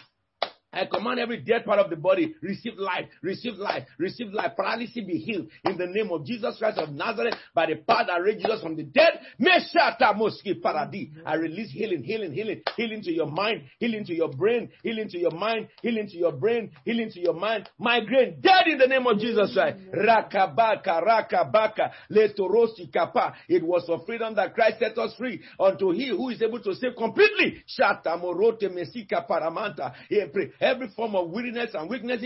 I 0.75 0.87
command 0.87 1.21
every 1.21 1.41
dead 1.41 1.65
part 1.65 1.79
of 1.79 1.91
the 1.91 1.97
body 1.97 2.35
receive 2.43 2.75
life, 2.77 3.07
receive 3.23 3.55
life, 3.55 3.85
receive 3.99 4.33
life. 4.33 4.53
Paralysis 4.57 5.05
be 5.07 5.19
healed 5.19 5.49
in 5.65 5.77
the 5.77 5.87
name 5.87 6.11
of 6.11 6.25
Jesus 6.25 6.59
Christ 6.59 6.79
of 6.79 6.91
Nazareth 6.91 7.35
by 7.55 7.67
the 7.67 7.77
power 7.77 8.05
that 8.07 8.23
raised 8.23 8.41
Jesus 8.45 8.63
from 8.63 8.77
the 8.77 8.83
dead. 8.83 9.21
I 11.27 11.35
release 11.35 11.71
healing, 11.71 12.03
healing, 12.03 12.33
healing, 12.33 12.63
healing 12.77 13.03
to 13.03 13.13
your 13.13 13.27
mind, 13.27 13.63
healing 13.79 14.05
to 14.05 14.15
your 14.15 14.29
brain, 14.29 14.71
healing 14.83 15.09
to 15.09 15.19
your 15.19 15.31
mind, 15.31 15.69
healing 15.83 16.09
to 16.09 16.17
your 16.17 16.33
brain, 16.33 16.71
healing 16.85 17.11
to 17.11 17.21
your 17.21 17.35
mind. 17.35 17.69
Migraine 17.79 18.41
dead 18.41 18.67
in 18.67 18.79
the 18.79 18.87
name 18.87 19.07
of 19.07 19.19
Jesus 19.19 19.53
Christ. 19.55 19.79
Rakabaka, 19.95 21.03
rakabaka, 21.05 21.91
letorosi 22.11 22.93
kapa. 22.93 23.35
It 23.49 23.63
was 23.63 23.85
for 23.87 24.05
freedom 24.07 24.35
that 24.37 24.55
Christ 24.55 24.79
set 24.79 24.97
us 24.99 25.15
free 25.17 25.41
unto 25.59 25.91
he 25.93 26.09
who 26.09 26.31
is 26.31 26.43
able 26.43 26.61
to 26.61 26.75
save 26.75 26.97
completely. 26.97 27.63
Shatamorote 27.79 28.69
mesika 28.71 29.27
paramanta. 29.29 29.93
Every 30.65 30.89
form 30.97 31.15
of 31.15 31.31
weakness 31.31 31.75
and 31.75 31.91
weakness 31.91 32.23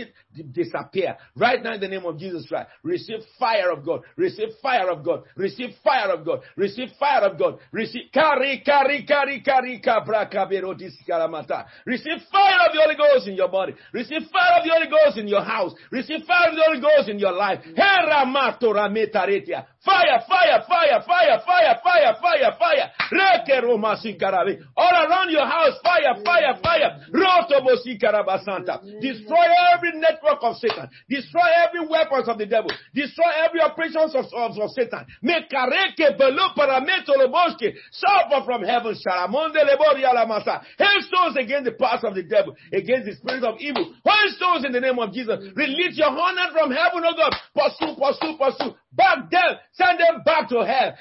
disappear 0.53 1.17
right 1.35 1.61
now 1.61 1.73
in 1.73 1.81
the 1.81 1.89
name 1.89 2.05
of 2.05 2.17
Jesus 2.17 2.47
Christ. 2.47 2.69
Receive 2.83 3.19
fire 3.37 3.69
of 3.69 3.85
God. 3.85 4.01
Receive 4.15 4.47
fire 4.61 4.89
of 4.89 5.03
God. 5.03 5.23
Receive 5.35 5.71
fire 5.83 6.09
of 6.09 6.25
God. 6.25 6.39
Receive 6.55 6.87
fire 6.97 7.25
of 7.25 7.37
God. 7.37 7.59
Receive 7.73 8.03
kari 8.13 8.61
kari 8.65 9.03
kari 9.05 9.41
kari 9.41 9.81
kabra 9.81 10.31
karamata. 10.31 11.65
Receive 11.85 12.21
fire 12.31 12.59
of 12.65 12.73
the 12.73 12.81
Holy 12.81 12.95
Ghost 12.95 13.27
in 13.27 13.35
your 13.35 13.49
body. 13.49 13.73
Receive 13.91 14.21
fire 14.31 14.59
of 14.59 14.63
the 14.63 14.71
Holy 14.71 14.87
Ghost 14.87 15.17
in 15.17 15.27
your 15.27 15.43
house. 15.43 15.73
Receive 15.91 16.23
fire 16.25 16.49
of 16.49 16.55
the 16.55 16.63
Holy 16.65 16.79
Ghost 16.79 17.09
in 17.09 17.19
your 17.19 17.33
life. 17.33 17.59
Fire, 19.83 20.21
fire, 20.27 20.63
fire, 20.67 21.01
fire, 21.05 21.41
fire, 21.45 21.75
fire, 21.83 22.15
fire, 22.21 22.55
fire. 22.57 22.91
All 24.77 24.93
around 25.05 25.29
your 25.31 25.45
house, 25.45 25.73
fire, 25.83 26.15
fire, 26.23 26.55
fire. 26.63 26.99
Destroy 29.01 29.47
every 29.73 29.91
network 29.99 30.39
of 30.41 30.55
Satan. 30.57 30.89
Destroy 31.09 31.47
every 31.65 31.87
weapons 31.87 32.27
of 32.27 32.37
the 32.37 32.45
devil. 32.45 32.71
Destroy 32.93 33.31
every 33.45 33.61
operations 33.61 34.13
of, 34.15 34.25
of, 34.33 34.57
of 34.57 34.69
Satan. 34.71 35.05
Suffer 37.91 38.45
from 38.45 38.63
heaven. 38.63 38.95
Shalamonde 38.95 39.63
le 39.65 39.77
borial 39.77 40.25
masa, 40.27 40.61
hailstones 40.77 41.37
against 41.37 41.65
the 41.65 41.71
powers 41.73 42.03
of 42.03 42.15
the 42.15 42.23
devil, 42.23 42.55
against 42.73 43.05
the 43.05 43.15
spirit 43.15 43.43
of 43.43 43.55
evil. 43.59 43.93
Hailstones 44.05 44.65
in 44.65 44.71
the 44.71 44.79
name 44.79 44.99
of 44.99 45.13
Jesus. 45.13 45.39
Release 45.55 45.97
your 45.97 46.09
honor 46.09 46.51
from 46.51 46.71
heaven, 46.71 47.03
oh 47.05 47.15
God. 47.15 47.33
Pursue, 47.53 47.95
pursue, 47.95 48.37
pursue. 48.37 48.75
Back 48.91 49.29
them. 49.29 49.55
Send 49.73 49.99
them 49.99 50.23
back 50.25 50.49
to 50.49 50.65
hell. 50.65 50.95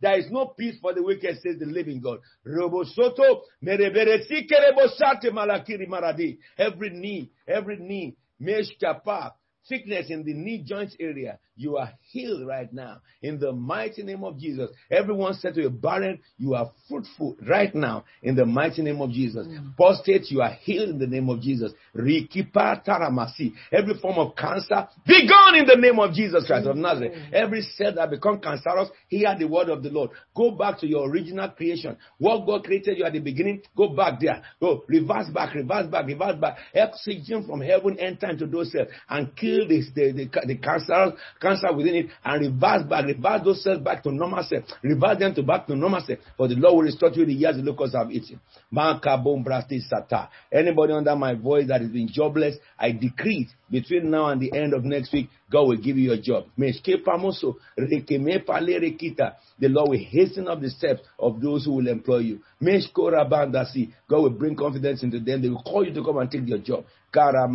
There 0.00 0.18
is 0.18 0.30
no 0.30 0.46
peace 0.46 0.76
for 0.80 0.92
the 0.92 1.02
wicked, 1.02 1.36
says 1.42 1.58
the 1.58 1.66
living 1.66 2.00
God. 2.00 2.18
Robosoto 2.46 3.40
mereberesi 3.64 4.46
kerebosate 4.46 5.30
malakiri 5.32 5.88
maradi. 5.88 6.38
Every 6.58 6.90
knee, 6.90 7.30
every 7.46 7.78
knee, 7.78 8.16
meshkapa, 8.40 9.32
sickness 9.62 10.10
in 10.10 10.24
the 10.24 10.34
knee 10.34 10.62
joints 10.62 10.94
area, 11.00 11.38
you 11.58 11.76
are 11.76 11.90
healed 12.10 12.46
right 12.46 12.72
now 12.72 13.00
in 13.20 13.38
the 13.38 13.52
mighty 13.52 14.02
name 14.02 14.22
of 14.24 14.38
Jesus. 14.38 14.70
Everyone 14.90 15.34
said 15.34 15.54
to 15.54 15.62
you, 15.62 15.70
barren, 15.70 16.20
you 16.38 16.54
are 16.54 16.70
fruitful 16.88 17.36
right 17.48 17.74
now 17.74 18.04
in 18.22 18.36
the 18.36 18.46
mighty 18.46 18.82
name 18.82 19.00
of 19.00 19.10
Jesus. 19.10 19.46
Mm. 19.46 19.76
Prostate, 19.76 20.30
you 20.30 20.40
are 20.40 20.52
healed 20.52 20.90
in 20.90 20.98
the 20.98 21.06
name 21.06 21.28
of 21.28 21.40
Jesus. 21.40 21.72
Rikipa 21.96 22.84
taramasi. 22.86 23.52
Every 23.72 23.98
form 24.00 24.18
of 24.18 24.36
cancer, 24.36 24.88
be 25.06 25.28
gone 25.28 25.56
in 25.56 25.66
the 25.66 25.76
name 25.76 25.98
of 25.98 26.14
Jesus 26.14 26.46
Christ 26.46 26.66
of 26.66 26.76
Nazareth. 26.76 27.14
Every 27.32 27.62
cell 27.62 27.94
that 27.94 28.10
become 28.10 28.40
cancerous, 28.40 28.88
hear 29.08 29.34
the 29.36 29.46
word 29.46 29.68
of 29.68 29.82
the 29.82 29.90
Lord. 29.90 30.10
Go 30.36 30.52
back 30.52 30.78
to 30.80 30.86
your 30.86 31.08
original 31.10 31.48
creation. 31.50 31.96
What 32.18 32.46
God 32.46 32.64
created 32.64 32.98
you 32.98 33.04
at 33.04 33.12
the 33.12 33.20
beginning, 33.20 33.62
go 33.76 33.88
back 33.88 34.20
there. 34.20 34.42
Go 34.60 34.84
reverse 34.86 35.28
back, 35.34 35.54
reverse 35.54 35.86
back, 35.88 36.06
reverse 36.06 36.36
back. 36.40 36.58
Oxygen 36.76 37.44
from 37.46 37.60
heaven 37.60 37.98
enter 37.98 38.30
into 38.30 38.46
those 38.46 38.70
cells 38.70 38.88
and 39.08 39.34
kill 39.34 39.66
this, 39.66 39.86
the, 39.94 40.12
the, 40.12 40.46
the 40.46 40.56
cancer 40.56 41.12
cancer 41.48 41.74
within 41.74 41.94
it 41.94 42.06
and 42.24 42.40
reverse 42.46 42.82
back, 42.88 43.06
reverse 43.06 43.40
those 43.44 43.62
cells 43.62 43.78
back 43.78 44.02
to 44.02 44.12
normal 44.12 44.42
cells, 44.44 44.64
reverse 44.82 45.18
them 45.18 45.34
to 45.34 45.42
back 45.42 45.66
to 45.66 45.76
normal 45.76 46.00
cells. 46.00 46.18
For 46.36 46.48
the 46.48 46.54
Lord 46.54 46.76
will 46.76 46.82
restore 46.82 47.10
to 47.10 47.20
you 47.20 47.26
the 47.26 47.32
years 47.32 47.56
the 47.56 47.62
locusts 47.62 47.96
have 47.96 48.10
eaten. 48.10 48.40
Anybody 50.52 50.92
under 50.92 51.16
my 51.16 51.34
voice 51.34 51.68
that 51.68 51.80
has 51.80 51.90
been 51.90 52.08
jobless, 52.10 52.56
I 52.78 52.92
decree 52.92 53.48
between 53.70 54.10
now 54.10 54.26
and 54.26 54.40
the 54.40 54.52
end 54.56 54.74
of 54.74 54.84
next 54.84 55.12
week, 55.12 55.28
God 55.50 55.68
will 55.68 55.76
give 55.76 55.96
you 55.96 56.12
a 56.12 56.18
job. 56.18 56.44
The 56.56 56.72
Lord 59.62 59.90
will 59.90 59.98
hasten 59.98 60.46
up 60.46 60.60
the 60.60 60.70
steps 60.70 61.00
of 61.18 61.40
those 61.40 61.64
who 61.64 61.72
will 61.72 61.88
employ 61.88 62.18
you. 62.18 62.40
God 64.08 64.10
will 64.10 64.30
bring 64.30 64.54
confidence 64.56 65.02
into 65.02 65.18
them. 65.20 65.40
They 65.40 65.48
will 65.48 65.62
call 65.62 65.86
you 65.86 65.94
to 65.94 66.04
come 66.04 66.18
and 66.18 66.30
take 66.30 66.46
your 66.46 66.58
job. 66.58 66.84
The 67.10 67.48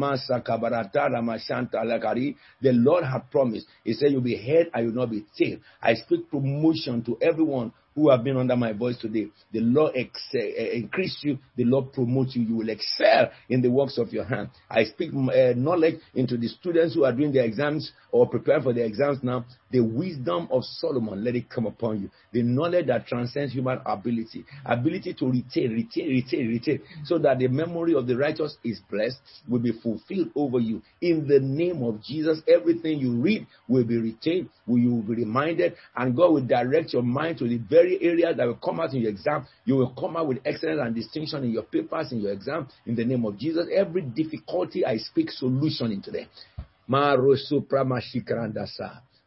Lord 2.64 3.04
had 3.04 3.30
promised. 3.30 3.68
He 3.84 3.94
said, 3.94 4.12
You'll 4.12 4.22
be 4.22 4.36
heard 4.36 4.72
and 4.74 4.86
you'll 4.86 4.96
not 4.96 5.12
be 5.12 5.24
tail. 5.38 5.60
I 5.82 5.94
speak 5.94 6.32
promotion 6.32 7.04
to 7.04 7.16
everyone 7.22 7.72
who 7.96 8.10
have 8.10 8.24
been 8.24 8.38
under 8.38 8.56
my 8.56 8.74
voice 8.74 8.98
today. 8.98 9.28
The 9.52 9.60
Lord 9.60 9.94
ex- 9.96 10.34
uh, 10.34 10.40
increase 10.40 11.20
you. 11.22 11.38
The 11.56 11.64
Lord 11.66 11.94
promote 11.94 12.30
you. 12.32 12.44
You 12.44 12.58
will 12.58 12.70
excel 12.70 13.30
in 13.50 13.62
the 13.62 13.70
works 13.70 13.98
of 13.98 14.12
your 14.12 14.24
hand. 14.26 14.50
I 14.70 14.86
speak 14.86 15.12
uh, 15.14 15.54
knowledge 15.56 15.96
into 16.16 16.38
the 16.38 16.48
students 16.48 16.96
who 16.96 17.06
are 17.06 17.14
doing 17.14 17.32
their 17.32 17.46
exams 17.46 17.92
or 18.12 18.28
prepare 18.28 18.62
for 18.62 18.74
their 18.74 18.86
exams 18.86 19.20
now. 19.22 19.46
The 19.72 19.82
wisdom 19.82 20.48
of 20.52 20.64
Solomon, 20.64 21.24
let 21.24 21.36
it 21.36 21.50
come 21.50 21.66
upon 21.66 22.02
you. 22.02 22.10
The 22.32 22.44
knowledge 22.44 22.88
that 22.88 23.08
transcends 23.08 23.54
human 23.54 23.80
ability. 23.86 24.46
Ability 24.66 25.16
to 25.16 25.26
retain, 25.26 25.72
retain, 25.74 26.10
retain, 26.10 26.48
retain. 26.48 26.82
So 27.06 27.18
that 27.20 27.40
the 27.40 27.48
memory 27.48 27.96
of 27.96 28.08
the 28.08 28.16
righteous 28.16 28.58
is 28.64 28.80
blessed, 28.90 29.18
will 29.48 29.60
be 29.60 29.72
fulfilled 29.72 30.30
over 30.36 30.60
you. 30.60 30.82
In 31.02 31.28
the 31.28 31.40
name 31.40 31.84
of 31.84 32.02
Jesus, 32.04 32.42
everything 32.48 33.00
you 33.00 33.14
read 33.14 33.48
will 33.68 33.84
be 33.84 33.98
retained, 33.98 34.50
will 34.68 34.80
you 34.80 34.94
will 34.96 35.02
be 35.02 35.16
reminded, 35.16 35.76
and 35.96 36.16
God 36.16 36.34
will 36.34 36.46
direct 36.46 36.94
your 36.94 37.04
mind 37.04 37.38
to 37.40 37.48
the 37.48 37.58
very 37.58 37.83
very 37.84 38.02
area 38.02 38.34
that 38.34 38.46
will 38.46 38.56
come 38.56 38.80
out 38.80 38.94
in 38.94 39.02
your 39.02 39.12
exam, 39.12 39.46
you 39.66 39.76
will 39.76 39.94
come 40.00 40.16
out 40.18 40.28
with 40.28 40.40
excellence 40.46 40.80
and 40.82 40.96
distinction 40.96 41.44
in 41.44 41.52
your 41.52 41.64
papers, 41.64 42.12
in 42.12 42.22
your 42.22 42.32
exam, 42.32 42.68
in 42.86 42.96
the 42.96 43.04
name 43.04 43.26
of 43.26 43.38
Jesus. 43.38 43.68
Every 43.74 44.02
difficulty, 44.02 44.86
I 44.86 44.98
speak 44.98 45.30
solution 45.32 45.92
into 45.92 46.12
them. 46.12 46.28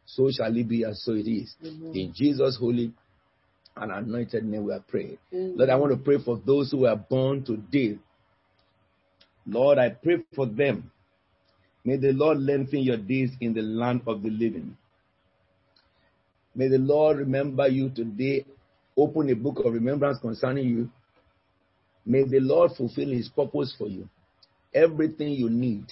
So 0.05 0.31
shall 0.31 0.55
it 0.55 0.67
be, 0.67 0.83
and 0.83 0.95
so 0.95 1.11
it 1.13 1.27
is. 1.27 1.55
Amen. 1.65 1.91
In 1.93 2.13
Jesus' 2.15 2.57
holy 2.59 2.93
and 3.75 3.91
anointed 3.91 4.45
name, 4.45 4.65
we 4.65 4.73
are 4.73 4.83
praying. 4.87 5.17
Lord, 5.31 5.69
I 5.69 5.75
want 5.75 5.91
to 5.91 5.97
pray 5.97 6.17
for 6.23 6.41
those 6.45 6.71
who 6.71 6.85
are 6.85 6.95
born 6.95 7.43
today. 7.43 7.97
Lord, 9.45 9.77
I 9.77 9.89
pray 9.89 10.23
for 10.35 10.45
them. 10.45 10.91
May 11.83 11.97
the 11.97 12.11
Lord 12.11 12.39
lengthen 12.39 12.79
your 12.79 12.97
days 12.97 13.31
in 13.39 13.53
the 13.53 13.61
land 13.61 14.01
of 14.07 14.21
the 14.21 14.29
living. 14.29 14.75
May 16.57 16.69
the 16.69 16.79
Lord 16.79 17.17
remember 17.19 17.67
you 17.67 17.89
today, 17.89 18.43
open 18.97 19.29
a 19.29 19.35
book 19.35 19.59
of 19.63 19.71
remembrance 19.71 20.17
concerning 20.19 20.67
you. 20.67 20.89
May 22.03 22.23
the 22.23 22.39
Lord 22.39 22.71
fulfill 22.75 23.09
his 23.09 23.29
purpose 23.29 23.75
for 23.77 23.87
you. 23.87 24.09
Everything 24.73 25.33
you 25.33 25.51
need 25.51 25.85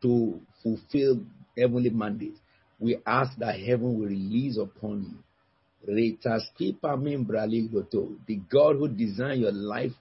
to 0.00 0.40
fulfill 0.62 1.20
heavenly 1.56 1.90
mandate. 1.90 2.38
We 2.80 2.96
ask 3.06 3.36
that 3.38 3.60
heaven 3.60 3.98
will 3.98 4.06
release 4.06 4.56
upon 4.56 5.02
you. 5.02 5.18
The 5.84 6.16
God 8.50 8.76
who 8.76 8.88
designed 8.88 9.42
your 9.42 9.52
life 9.52 9.92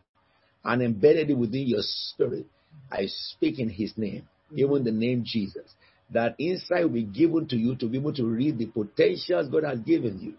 and 0.64 0.82
embedded 0.82 1.32
it 1.32 1.38
within 1.38 1.68
your 1.68 1.82
spirit. 1.82 2.46
I 2.90 3.08
speak 3.08 3.60
in 3.60 3.70
his 3.70 3.98
name, 3.98 4.26
even 4.56 4.86
the 4.86 4.92
name 4.92 5.24
Jesus 5.26 5.76
that 6.12 6.36
insight 6.40 6.84
will 6.84 6.90
be 6.90 7.04
given 7.04 7.48
to 7.48 7.58
you 7.58 7.76
to 7.76 7.88
be 7.88 7.98
able 7.98 8.14
to 8.14 8.26
read 8.26 8.58
the 8.58 8.68
potentials 8.68 9.50
God 9.50 9.64
has 9.64 9.80
given 9.80 10.20
you. 10.20 10.36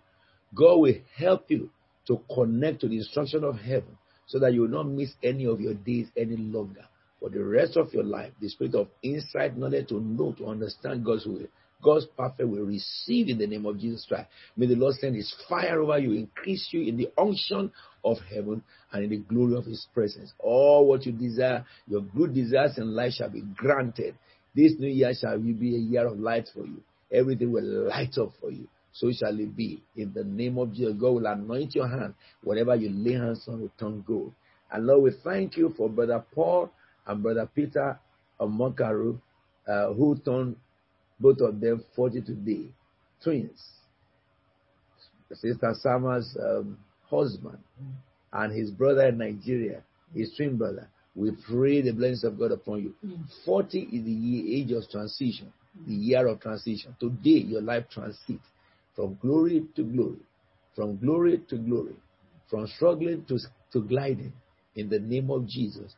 God 0.55 0.77
will 0.77 0.95
help 1.17 1.51
you 1.51 1.71
to 2.07 2.21
connect 2.35 2.81
to 2.81 2.89
the 2.89 2.97
instruction 2.97 3.45
of 3.45 3.57
heaven 3.59 3.99
so 4.27 4.39
that 4.39 4.53
you 4.53 4.63
will 4.63 4.69
not 4.69 4.89
miss 4.89 5.13
any 5.23 5.47
of 5.47 5.61
your 5.61 5.75
days 5.75 6.09
any 6.17 6.37
longer. 6.37 6.85
For 7.21 7.29
the 7.29 7.43
rest 7.43 7.77
of 7.77 7.93
your 7.93 8.05
life, 8.05 8.33
the 8.41 8.49
spirit 8.49 8.75
of 8.75 8.89
insight, 9.03 9.57
knowledge 9.57 9.89
to 9.89 10.01
know, 10.01 10.33
to 10.39 10.47
understand 10.47 11.05
God's 11.05 11.27
will 11.27 11.47
God's 11.83 12.07
perfect 12.17 12.49
will 12.49 12.65
receive 12.65 13.29
in 13.29 13.39
the 13.39 13.47
name 13.47 13.65
of 13.67 13.79
Jesus 13.79 14.05
Christ. 14.07 14.29
May 14.57 14.67
the 14.67 14.75
Lord 14.75 14.95
send 14.95 15.15
his 15.15 15.33
fire 15.49 15.81
over 15.81 15.99
you, 15.99 16.13
increase 16.13 16.69
you 16.73 16.83
in 16.83 16.97
the 16.97 17.09
unction 17.17 17.71
of 18.05 18.19
heaven 18.29 18.63
and 18.93 19.05
in 19.05 19.11
the 19.11 19.17
glory 19.19 19.57
of 19.57 19.65
his 19.65 19.87
presence. 19.95 20.33
All 20.39 20.87
what 20.89 21.07
you 21.07 21.13
desire, 21.13 21.65
your 21.87 22.01
good 22.03 22.35
desires 22.35 22.79
in 22.79 22.95
life 22.95 23.13
shall 23.13 23.31
be 23.31 23.43
granted. 23.43 24.17
This 24.59 24.73
new 24.77 24.89
year 24.89 25.15
shall 25.15 25.39
be 25.39 25.77
a 25.77 25.79
year 25.79 26.09
of 26.09 26.19
light 26.19 26.49
for 26.53 26.67
you. 26.67 26.83
Everything 27.13 27.53
will 27.53 27.63
light 27.63 28.19
up 28.19 28.33
for 28.41 28.51
you. 28.51 28.67
So 28.91 29.13
shall 29.13 29.39
it 29.39 29.55
be. 29.57 29.81
In 29.97 30.13
the 30.13 30.25
name 30.25 30.59
of 30.59 30.73
Jesus, 30.73 30.95
God 30.99 31.11
will 31.11 31.27
anoint 31.27 31.77
your 31.77 31.87
hand. 31.87 32.15
Whatever 32.43 32.75
you 32.75 32.91
lay 32.91 33.13
hands 33.13 33.45
on 33.47 33.61
will 33.61 33.71
turn 33.79 34.03
gold. 34.05 34.33
And 34.73 34.85
Lord, 34.85 35.03
we 35.05 35.13
thank 35.23 35.57
you 35.57 35.73
for 35.77 35.89
Brother 35.89 36.25
Paul 36.35 36.73
and 37.07 37.23
Brother 37.23 37.49
Peter 37.55 38.01
of 38.41 38.51
Monkaru, 38.51 39.21
uh, 39.69 39.93
who 39.93 40.19
turned 40.25 40.57
both 41.21 41.39
of 41.39 41.61
them 41.61 41.85
40 41.95 42.23
today. 42.23 42.65
Twins. 43.23 43.65
Sister 45.35 45.73
Sama's 45.81 46.37
um, 46.43 46.77
husband 47.09 47.59
and 48.33 48.53
his 48.53 48.73
brother 48.73 49.07
in 49.07 49.19
Nigeria, 49.19 49.83
his 50.13 50.35
twin 50.37 50.57
brother. 50.57 50.89
We 51.19 51.33
pray 51.33 51.83
the 51.83 51.93
blessings 51.93 52.23
of 52.23 52.39
God 52.39 52.53
upon 52.53 52.83
you. 52.83 52.95
40 53.45 53.79
is 53.81 54.05
the 54.05 54.11
year, 54.11 54.63
age 54.63 54.71
of 54.71 54.89
transition, 54.89 55.53
the 55.85 55.93
year 55.93 56.27
of 56.29 56.41
transition. 56.41 56.95
Today, 57.01 57.41
your 57.45 57.61
life 57.61 57.87
transit 57.91 58.41
from 58.95 59.19
glory 59.21 59.65
to 59.75 59.83
glory, 59.83 60.21
from 60.77 60.97
glory 60.99 61.43
to 61.49 61.57
glory, 61.57 61.97
from 62.49 62.69
struggling 62.69 63.25
to, 63.27 63.39
to 63.73 63.81
gliding 63.83 64.33
in 64.77 64.89
the 64.89 65.01
name 65.01 65.31
of 65.31 65.47
Jesus, 65.49 65.95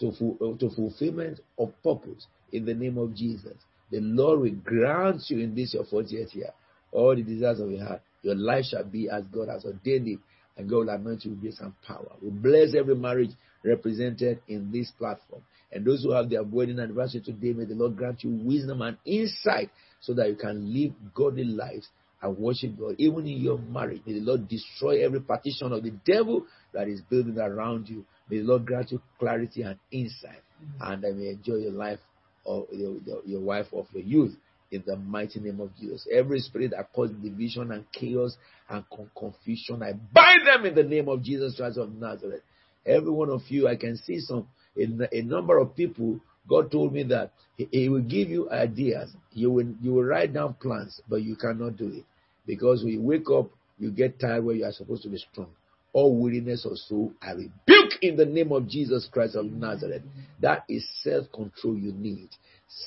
to, 0.00 0.08
uh, 0.08 0.58
to 0.58 0.68
fulfillment 0.76 1.40
of 1.58 1.72
purpose 1.82 2.26
in 2.52 2.66
the 2.66 2.74
name 2.74 2.98
of 2.98 3.14
Jesus. 3.14 3.56
The 3.90 4.00
Lord 4.00 4.40
will 4.40 4.54
grant 4.62 5.22
you 5.28 5.38
in 5.38 5.54
this 5.54 5.72
your 5.72 5.84
40th 5.84 6.34
year 6.34 6.52
all 6.92 7.16
the 7.16 7.22
desires 7.22 7.58
of 7.58 7.70
your 7.70 7.84
heart. 7.86 8.02
Your 8.22 8.34
life 8.34 8.66
shall 8.66 8.84
be 8.84 9.08
as 9.08 9.24
God 9.24 9.48
has 9.48 9.64
ordained 9.64 10.08
it, 10.08 10.18
and 10.56 10.68
God 10.68 10.76
will 10.76 10.90
anoint 10.90 11.24
you 11.24 11.30
with 11.30 11.40
grace 11.40 11.60
and 11.60 11.72
power. 11.82 12.12
We 12.20 12.30
bless 12.30 12.74
every 12.74 12.94
marriage 12.94 13.30
represented 13.64 14.40
in 14.48 14.70
this 14.72 14.90
platform. 14.90 15.42
And 15.70 15.84
those 15.84 16.02
who 16.02 16.12
have 16.12 16.28
their 16.28 16.42
wedding 16.42 16.78
anniversary 16.78 17.22
today, 17.24 17.52
may 17.52 17.64
the 17.64 17.74
Lord 17.74 17.96
grant 17.96 18.22
you 18.24 18.30
wisdom 18.30 18.82
and 18.82 18.98
insight 19.06 19.70
so 20.00 20.14
that 20.14 20.28
you 20.28 20.36
can 20.36 20.72
live 20.72 20.92
godly 21.14 21.44
lives 21.44 21.88
and 22.20 22.38
worship 22.38 22.78
God. 22.78 22.94
Even 22.98 23.26
in 23.26 23.38
your 23.38 23.58
marriage, 23.58 24.02
may 24.06 24.14
the 24.14 24.20
Lord 24.20 24.48
destroy 24.48 25.04
every 25.04 25.20
partition 25.20 25.72
of 25.72 25.82
the 25.82 25.92
devil 26.04 26.46
that 26.72 26.88
is 26.88 27.00
building 27.00 27.38
around 27.38 27.88
you. 27.88 28.04
May 28.28 28.38
the 28.38 28.44
Lord 28.44 28.66
grant 28.66 28.92
you 28.92 29.00
clarity 29.18 29.62
and 29.62 29.78
insight, 29.90 30.42
mm-hmm. 30.62 30.92
and 30.92 31.04
I 31.04 31.10
may 31.10 31.28
enjoy 31.28 31.56
your 31.56 31.72
life 31.72 31.98
or 32.44 32.66
your, 32.72 32.96
your, 33.04 33.22
your 33.24 33.40
wife 33.40 33.66
of 33.72 33.86
your 33.92 34.02
youth 34.02 34.34
in 34.70 34.82
the 34.86 34.96
mighty 34.96 35.40
name 35.40 35.60
of 35.60 35.70
Jesus. 35.78 36.06
Every 36.10 36.40
spirit 36.40 36.70
that 36.70 36.92
causes 36.92 37.16
division 37.22 37.72
and 37.72 37.84
chaos 37.92 38.36
and 38.68 38.84
confusion, 39.16 39.82
I 39.82 39.92
bind 39.92 40.46
them 40.46 40.64
in 40.64 40.74
the 40.74 40.82
name 40.82 41.08
of 41.08 41.22
Jesus 41.22 41.56
Christ 41.56 41.78
of 41.78 41.92
Nazareth. 41.92 42.42
Every 42.86 43.10
one 43.10 43.30
of 43.30 43.42
you, 43.48 43.68
I 43.68 43.76
can 43.76 43.96
see 43.96 44.20
some 44.20 44.48
a, 44.76 45.16
a 45.16 45.22
number 45.22 45.58
of 45.58 45.76
people. 45.76 46.20
God 46.48 46.72
told 46.72 46.92
me 46.92 47.04
that 47.04 47.32
he, 47.56 47.68
he, 47.70 47.88
will 47.88 48.02
give 48.02 48.28
you 48.28 48.50
ideas. 48.50 49.10
You 49.32 49.50
will 49.50 49.66
you 49.80 49.94
will 49.94 50.04
write 50.04 50.32
down 50.32 50.54
plans, 50.54 51.00
but 51.08 51.22
you 51.22 51.36
cannot 51.36 51.76
do 51.76 51.88
it 51.88 52.04
because 52.46 52.82
when 52.82 52.94
you 52.94 53.02
wake 53.02 53.30
up, 53.30 53.50
you 53.78 53.90
get 53.90 54.18
tired 54.18 54.44
where 54.44 54.54
you 54.54 54.64
are 54.64 54.72
supposed 54.72 55.02
to 55.04 55.08
be 55.08 55.18
strong. 55.18 55.48
All 55.92 56.16
weariness 56.16 56.66
or 56.68 56.74
soul, 56.74 57.12
I 57.20 57.32
rebuke 57.32 57.92
in 58.00 58.16
the 58.16 58.24
name 58.24 58.50
of 58.50 58.66
Jesus 58.66 59.06
Christ 59.12 59.36
of 59.36 59.46
Nazareth. 59.46 60.02
That 60.40 60.64
is 60.68 60.84
self 61.02 61.30
control 61.32 61.76
you 61.76 61.92
need 61.92 62.30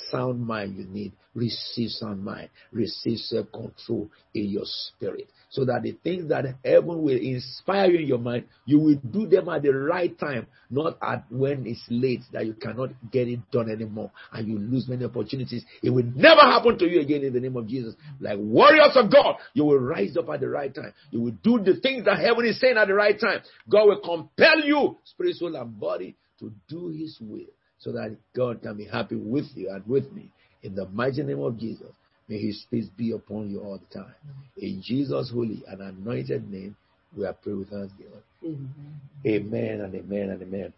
sound 0.10 0.46
mind 0.46 0.78
you 0.78 0.86
need. 0.86 1.14
Receive 1.34 1.90
sound 1.90 2.24
mind. 2.24 2.50
Receive 2.72 3.18
self 3.18 3.52
control 3.52 4.10
in 4.34 4.46
your 4.46 4.64
spirit. 4.66 5.30
So 5.50 5.66
that 5.66 5.84
the 5.84 5.92
things 6.04 6.30
that 6.30 6.46
heaven 6.64 7.04
will 7.04 7.18
inspire 7.18 7.88
you 7.88 8.00
in 8.00 8.08
your 8.08 8.18
mind, 8.20 8.46
you 8.66 8.80
will 8.80 8.96
do 8.96 9.28
them 9.28 9.50
at 9.50 9.64
the 9.64 9.74
right 9.74 10.18
time, 10.18 10.48
not 10.70 10.98
at 11.02 11.26
when 11.30 11.66
it's 11.68 11.84
late 11.90 12.22
that 12.32 12.46
you 12.46 12.54
cannot 12.54 12.90
get 13.12 13.28
it 13.28 13.40
done 13.52 13.70
anymore 13.70 14.12
and 14.32 14.48
you 14.48 14.58
lose 14.58 14.88
many 14.88 15.06
opportunities. 15.06 15.66
It 15.84 15.90
will 15.90 16.06
never 16.16 16.42
happen 16.42 16.78
to 16.80 16.86
you 16.90 17.02
again 17.02 17.24
in 17.24 17.34
the 17.34 17.40
name 17.40 17.58
of 17.58 17.68
Jesus. 17.68 17.96
Like 18.20 18.40
warriors 18.40 18.96
of 18.96 19.12
God, 19.12 19.36
you 19.54 19.66
will 19.66 19.80
rise 19.80 20.16
up 20.18 20.30
at 20.30 20.40
the 20.40 20.50
right 20.50 20.74
time. 20.74 20.94
You 21.12 21.22
will 21.22 21.36
do 21.44 21.60
the 21.64 21.80
things 21.80 22.06
that 22.06 22.20
heaven 22.20 22.46
is 22.46 22.60
saying 22.60 22.78
at 22.78 22.88
the 22.88 22.94
right 22.94 23.20
time. 23.20 23.42
God 23.70 23.88
will 23.88 24.00
compel 24.00 24.62
you, 24.64 24.98
spirit, 25.04 25.36
soul, 25.36 25.56
and 25.56 25.80
body, 25.80 26.16
to 26.40 26.52
do 26.68 26.90
his 26.90 27.18
will 27.22 27.46
so 27.86 27.92
that 27.92 28.18
God 28.36 28.64
can 28.64 28.76
be 28.76 28.86
happy 28.86 29.16
with 29.16 29.46
you 29.54 29.70
and 29.70 29.86
with 29.86 30.12
me. 30.12 30.32
In 30.64 30.74
the 30.74 30.88
mighty 30.88 31.22
name 31.22 31.40
of 31.40 31.60
Jesus, 31.60 31.92
may 32.28 32.40
his 32.40 32.66
peace 32.72 32.88
be 32.98 33.12
upon 33.12 33.52
you 33.52 33.62
all 33.62 33.78
the 33.78 34.00
time. 34.00 34.16
In 34.58 34.82
Jesus' 34.84 35.30
holy 35.30 35.64
and 35.68 35.82
anointed 35.82 36.50
name, 36.52 36.76
we 37.16 37.28
are 37.28 37.34
praying 37.34 37.60
with 37.60 37.70
thanksgiving. 37.70 38.12
Amen. 38.44 39.02
amen 39.28 39.82
and 39.82 39.96
amen 39.96 40.30
and 40.32 40.42
amen. 40.42 40.74